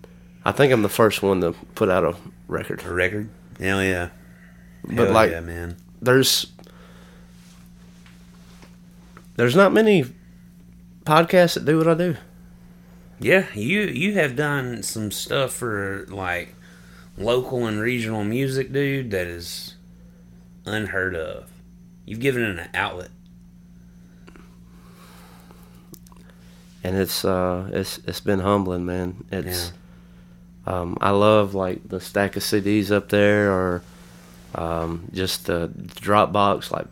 I 0.46 0.52
think 0.52 0.72
I'm 0.72 0.84
the 0.84 0.90
first 0.90 1.22
one 1.24 1.42
to 1.42 1.54
put 1.76 1.90
out 1.90 2.04
a 2.04 2.16
record. 2.48 2.84
A 2.86 2.94
record? 2.94 3.30
Hell 3.60 3.84
yeah. 3.84 4.10
But 4.86 5.06
Hell 5.06 5.12
like 5.14 5.32
yeah, 5.32 5.40
man. 5.42 5.78
there's 6.02 6.48
there's 9.36 9.56
not 9.56 9.74
many 9.74 10.06
podcasts 11.06 11.56
that 11.56 11.66
do 11.66 11.78
what 11.78 11.88
I 11.88 11.94
do. 11.96 12.16
Yeah, 13.24 13.46
you 13.56 13.82
you 13.82 14.14
have 14.16 14.36
done 14.36 14.84
some 14.84 15.10
stuff 15.12 15.54
for 15.54 16.06
like 16.10 16.56
local 17.18 17.66
and 17.66 17.80
regional 17.80 18.24
music, 18.24 18.72
dude. 18.74 19.12
That 19.12 19.28
is 19.28 19.76
unheard 20.66 21.16
of. 21.16 21.50
You've 22.06 22.20
given 22.20 22.44
it 22.44 22.60
an 22.60 22.70
outlet. 22.74 23.10
and 26.84 26.98
it's 26.98 27.24
uh 27.24 27.70
it's 27.72 28.00
it's 28.00 28.20
been 28.20 28.40
humbling, 28.40 28.86
man. 28.86 29.24
It's 29.32 29.72
um 30.68 30.98
I 31.00 31.12
love 31.12 31.54
like 31.56 31.88
the 31.88 32.02
stack 32.02 32.36
of 32.36 32.44
CDs 32.44 32.92
up 32.92 33.10
there 33.10 33.52
or 33.52 33.84
um 34.56 35.08
just 35.14 35.46
the 35.46 35.70
Dropbox. 35.78 36.72
Like 36.72 36.88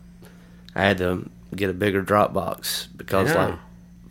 I 0.74 0.82
had 0.82 0.98
to 0.98 1.28
get 1.54 1.68
a 1.68 1.74
bigger 1.74 2.02
Dropbox 2.02 2.88
because 2.96 3.28
Yeah. 3.30 3.46
like 3.48 3.58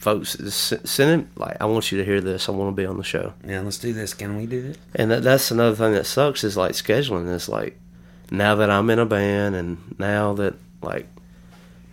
folks 0.01 0.35
send 0.83 1.21
it 1.21 1.27
like 1.37 1.57
I 1.61 1.65
want 1.65 1.91
you 1.91 1.99
to 1.99 2.03
hear 2.05 2.19
this. 2.21 2.49
I 2.49 2.51
want 2.53 2.75
to 2.75 2.81
be 2.81 2.87
on 2.87 2.97
the 2.97 3.03
show, 3.03 3.33
Yeah, 3.47 3.61
let's 3.61 3.77
do 3.77 3.93
this. 3.93 4.13
Can 4.15 4.35
we 4.35 4.47
do 4.47 4.61
this? 4.61 4.77
and 4.95 5.11
that, 5.11 5.21
that's 5.23 5.51
another 5.51 5.75
thing 5.75 5.93
that 5.93 6.05
sucks 6.07 6.43
is 6.43 6.57
like 6.57 6.71
scheduling. 6.71 7.31
Is 7.31 7.47
like 7.47 7.79
now 8.31 8.55
that 8.55 8.69
I'm 8.71 8.89
in 8.89 8.97
a 8.99 9.05
band 9.05 9.55
and 9.55 9.77
now 9.99 10.33
that 10.33 10.55
like 10.81 11.07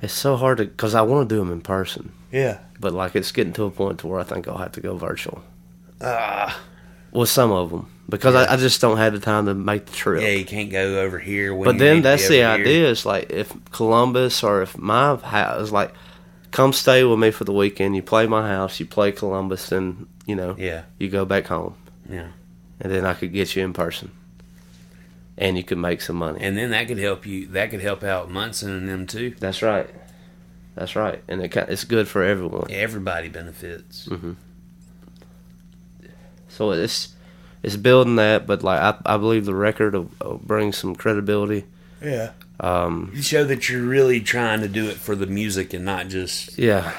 it's 0.01 0.15
so 0.15 0.37
hard 0.37 0.59
to 0.59 0.65
because 0.65 0.95
I 0.95 1.03
want 1.03 1.29
to 1.29 1.35
do 1.35 1.39
them 1.39 1.53
in 1.53 1.61
person. 1.61 2.13
Yeah. 2.33 2.59
But 2.81 2.95
like 2.95 3.15
it's 3.15 3.31
getting 3.31 3.53
to 3.55 3.65
a 3.65 3.71
point 3.71 4.01
to 4.01 4.07
where 4.07 4.21
I 4.21 4.25
think 4.25 4.49
I'll 4.49 4.59
have 4.59 4.73
to 4.73 4.81
go 4.81 4.97
virtual. 4.97 5.43
Ah. 6.01 6.59
Well, 7.13 7.27
some 7.27 7.51
of 7.53 7.71
them 7.71 7.91
because 8.09 8.35
I, 8.35 8.55
I 8.55 8.57
just 8.57 8.81
don't 8.81 8.97
have 8.97 9.13
the 9.13 9.21
time 9.21 9.47
to 9.47 9.55
make 9.55 9.85
the 9.87 9.93
trip. 9.93 10.23
Yeah, 10.23 10.29
you 10.31 10.45
can't 10.47 10.71
go 10.71 11.01
over 11.03 11.19
here. 11.19 11.55
When 11.55 11.65
but 11.67 11.79
then 11.79 12.01
that's 12.03 12.27
the 12.29 12.37
here. 12.37 12.49
idea. 12.49 12.89
Is 12.89 13.05
like 13.05 13.31
if 13.31 13.53
Columbus 13.71 14.43
or 14.43 14.63
if 14.63 14.79
my 14.79 15.17
house, 15.17 15.71
like, 15.73 15.93
come 16.51 16.73
stay 16.73 17.05
with 17.05 17.19
me 17.19 17.31
for 17.31 17.45
the 17.45 17.53
weekend. 17.53 17.97
You 17.97 18.03
play 18.03 18.27
my 18.27 18.49
house. 18.49 18.79
You 18.81 18.87
play 18.87 19.13
Columbus, 19.13 19.71
and 19.73 20.07
you 20.27 20.35
know, 20.37 20.55
Yeah. 20.59 20.83
you 20.99 21.09
go 21.09 21.25
back 21.25 21.47
home, 21.47 21.75
Yeah. 22.09 22.29
and 22.81 22.93
then 22.93 23.05
I 23.07 23.15
could 23.15 23.33
get 23.33 23.55
you 23.57 23.65
in 23.65 23.73
person, 23.73 24.11
and 25.37 25.57
you 25.57 25.65
could 25.65 25.79
make 25.79 26.01
some 26.01 26.17
money. 26.17 26.39
And 26.43 26.57
then 26.57 26.71
that 26.71 26.87
could 26.89 26.99
help 26.99 27.27
you. 27.27 27.47
That 27.49 27.71
could 27.71 27.81
help 27.81 28.03
out 28.05 28.31
Munson 28.31 28.71
and 28.73 28.89
them 28.89 29.07
too. 29.07 29.35
that's 29.39 29.63
right. 29.63 29.89
That's 30.75 30.95
right, 30.95 31.23
and 31.29 31.43
it, 31.43 31.57
it's 31.57 31.83
good 31.85 32.07
for 32.07 32.23
everyone. 32.23 32.67
Everybody 32.71 33.29
benefits. 33.29 34.07
Mm. 34.07 34.37
So 36.49 36.71
it's 36.73 37.15
it's 37.63 37.77
building 37.77 38.17
that, 38.17 38.47
but 38.47 38.63
like 38.63 38.81
I, 38.81 39.15
I 39.15 39.17
believe 39.17 39.45
the 39.45 39.55
record 39.55 39.95
will, 39.95 40.11
will 40.23 40.41
bring 40.43 40.73
some 40.73 40.95
credibility. 40.95 41.65
Yeah. 42.03 42.31
Um, 42.61 43.13
You 43.15 43.23
show 43.23 43.45
that 43.45 43.69
you're 43.69 43.83
really 43.83 44.21
trying 44.21 44.61
to 44.63 44.69
do 44.69 44.87
it 44.89 44.97
for 44.97 45.15
the 45.15 45.27
music 45.27 45.73
and 45.75 45.85
not 45.85 46.09
just 46.09 46.59
yeah, 46.59 46.93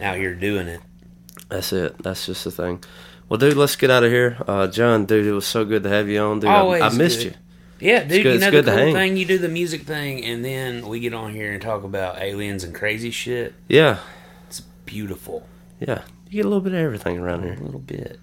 out 0.00 0.16
here 0.16 0.34
doing 0.34 0.68
it. 0.68 0.80
that's 1.48 1.72
it. 1.72 1.96
That's 2.02 2.26
just 2.26 2.44
the 2.44 2.50
thing. 2.50 2.82
Well, 3.28 3.38
dude, 3.38 3.56
let's 3.56 3.76
get 3.76 3.90
out 3.90 4.04
of 4.04 4.10
here. 4.12 4.36
Uh, 4.46 4.66
John, 4.68 5.04
dude, 5.06 5.26
it 5.26 5.32
was 5.32 5.46
so 5.46 5.64
good 5.64 5.82
to 5.84 5.88
have 5.88 6.08
you 6.08 6.20
on, 6.20 6.40
dude. 6.40 6.50
I- 6.50 6.58
Always 6.58 6.82
I, 6.82 6.88
missed 6.90 7.18
good. 7.20 7.24
you. 7.80 7.88
Yeah, 7.88 8.00
dude. 8.04 8.10
good- 8.10 8.24
You 8.24 8.30
it's 8.32 8.40
know 8.42 8.50
good 8.50 8.64
the 8.66 8.70
to 8.70 8.76
cool 8.76 8.86
hang. 8.86 8.94
thing, 8.94 9.16
you 9.16 9.24
do 9.26 9.38
the 9.38 9.48
music 9.48 9.82
thing, 9.82 10.24
and 10.24 10.44
then 10.44 10.86
we 10.88 11.00
get 11.00 11.12
on 11.14 11.32
here 11.32 11.52
and 11.52 11.60
talk 11.60 11.82
about 11.82 12.20
aliens 12.20 12.62
and 12.64 12.74
crazy 12.74 13.10
shit. 13.10 13.54
Yeah, 13.68 13.98
It's 14.48 14.60
beautiful. 14.84 15.46
yeah. 15.80 16.02
You 16.28 16.32
get 16.42 16.44
a 16.44 16.48
little 16.48 16.60
bit 16.62 16.72
of 16.74 16.78
everything 16.80 17.18
around 17.18 17.42
here. 17.44 17.54
A 17.54 17.64
little 17.64 17.80
bit. 17.80 18.18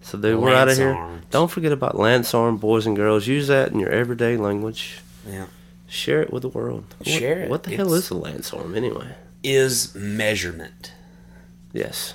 So, 0.00 0.16
dude, 0.16 0.38
we're 0.40 0.54
out 0.54 0.68
of 0.68 0.76
here. 0.76 0.92
Arms. 0.92 1.24
Don't 1.30 1.50
forget 1.50 1.72
about 1.72 1.96
Lance 1.98 2.32
Arm, 2.32 2.56
boys 2.56 2.86
and 2.86 2.94
girls. 2.96 3.26
Use 3.26 3.48
that 3.48 3.72
in 3.72 3.80
your 3.80 3.90
everyday 3.90 4.36
language. 4.36 5.00
Yeah. 5.28 5.46
Share 5.88 6.20
it 6.22 6.32
with 6.32 6.42
the 6.42 6.48
world. 6.48 6.94
What- 6.98 7.08
Share 7.08 7.40
it. 7.40 7.50
What 7.50 7.62
the 7.64 7.74
hell 7.74 7.92
is 7.94 8.10
a 8.10 8.14
Lance 8.14 8.52
Arm 8.52 8.74
anyway? 8.76 9.14
Is 9.42 9.94
measurement. 9.94 10.92
Yes, 11.72 12.14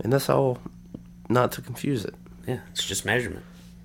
and 0.00 0.12
that's 0.12 0.28
all. 0.28 0.58
Not 1.28 1.52
to 1.52 1.60
confuse 1.62 2.04
it. 2.04 2.14
Yeah, 2.46 2.60
it's 2.72 2.84
just 2.86 3.04
measurement. 3.04 3.44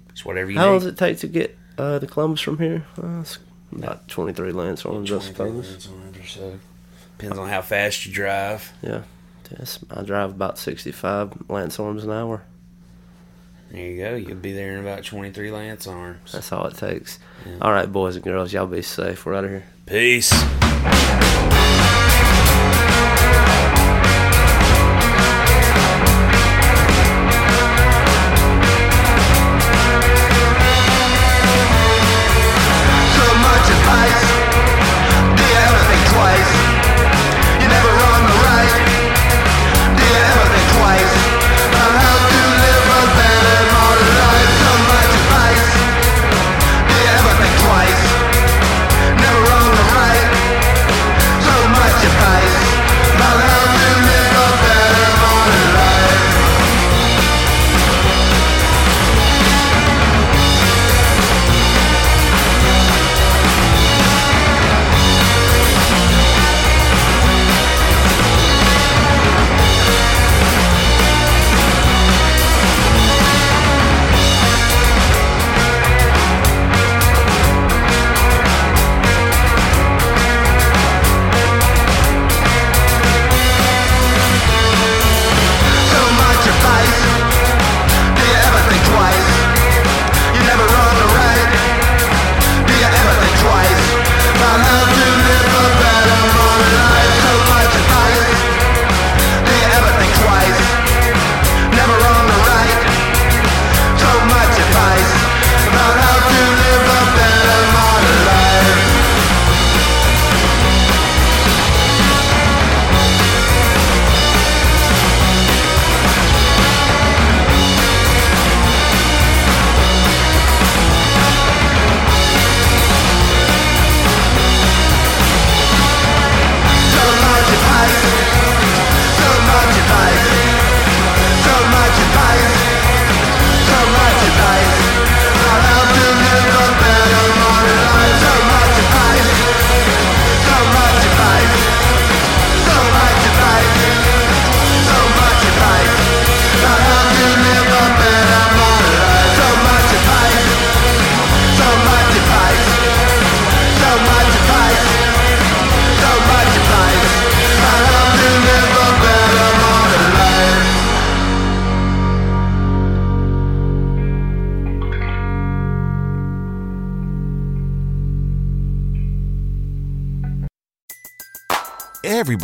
It's 0.10 0.24
whatever 0.24 0.50
you 0.50 0.58
How 0.58 0.68
long 0.68 0.80
does 0.80 0.86
it 0.88 0.98
take 0.98 1.18
to 1.20 1.28
get 1.28 1.58
uh, 1.78 2.00
to 2.00 2.08
Columbus 2.08 2.40
from 2.42 2.58
here? 2.58 2.86
Uh, 3.02 3.20
it's 3.22 3.38
about 3.72 4.08
23 4.08 4.52
Lance 4.54 4.86
Arms, 4.86 5.12
I 5.12 5.20
suppose. 5.20 5.90
Depends 7.18 7.38
on 7.38 7.50
how 7.50 7.62
fast 7.62 8.06
you 8.06 8.14
drive. 8.14 8.72
Yeah. 8.82 9.02
Yes, 9.60 9.80
I 9.92 10.02
drive 10.04 10.32
about 10.32 10.58
65 10.58 11.34
Lance 11.50 11.80
Arms 11.80 12.04
an 12.04 12.12
hour. 12.12 12.44
There 13.74 13.82
you 13.82 13.98
go. 14.04 14.16
You'll 14.16 14.38
be 14.38 14.54
there 14.54 14.74
in 14.74 14.82
about 14.82 15.04
23 15.04 15.50
Lance 15.50 15.88
arms. 15.88 16.32
That's 16.32 16.52
all 16.52 16.68
it 16.68 16.78
takes. 16.78 17.18
All 17.60 17.72
right, 17.72 17.92
boys 17.92 18.16
and 18.16 18.24
girls, 18.24 18.54
y'all 18.54 18.68
be 18.68 18.84
safe. 18.84 19.26
We're 19.26 19.34
out 19.34 19.46
of 19.46 19.50
here. 19.50 19.64
Peace. 19.88 20.32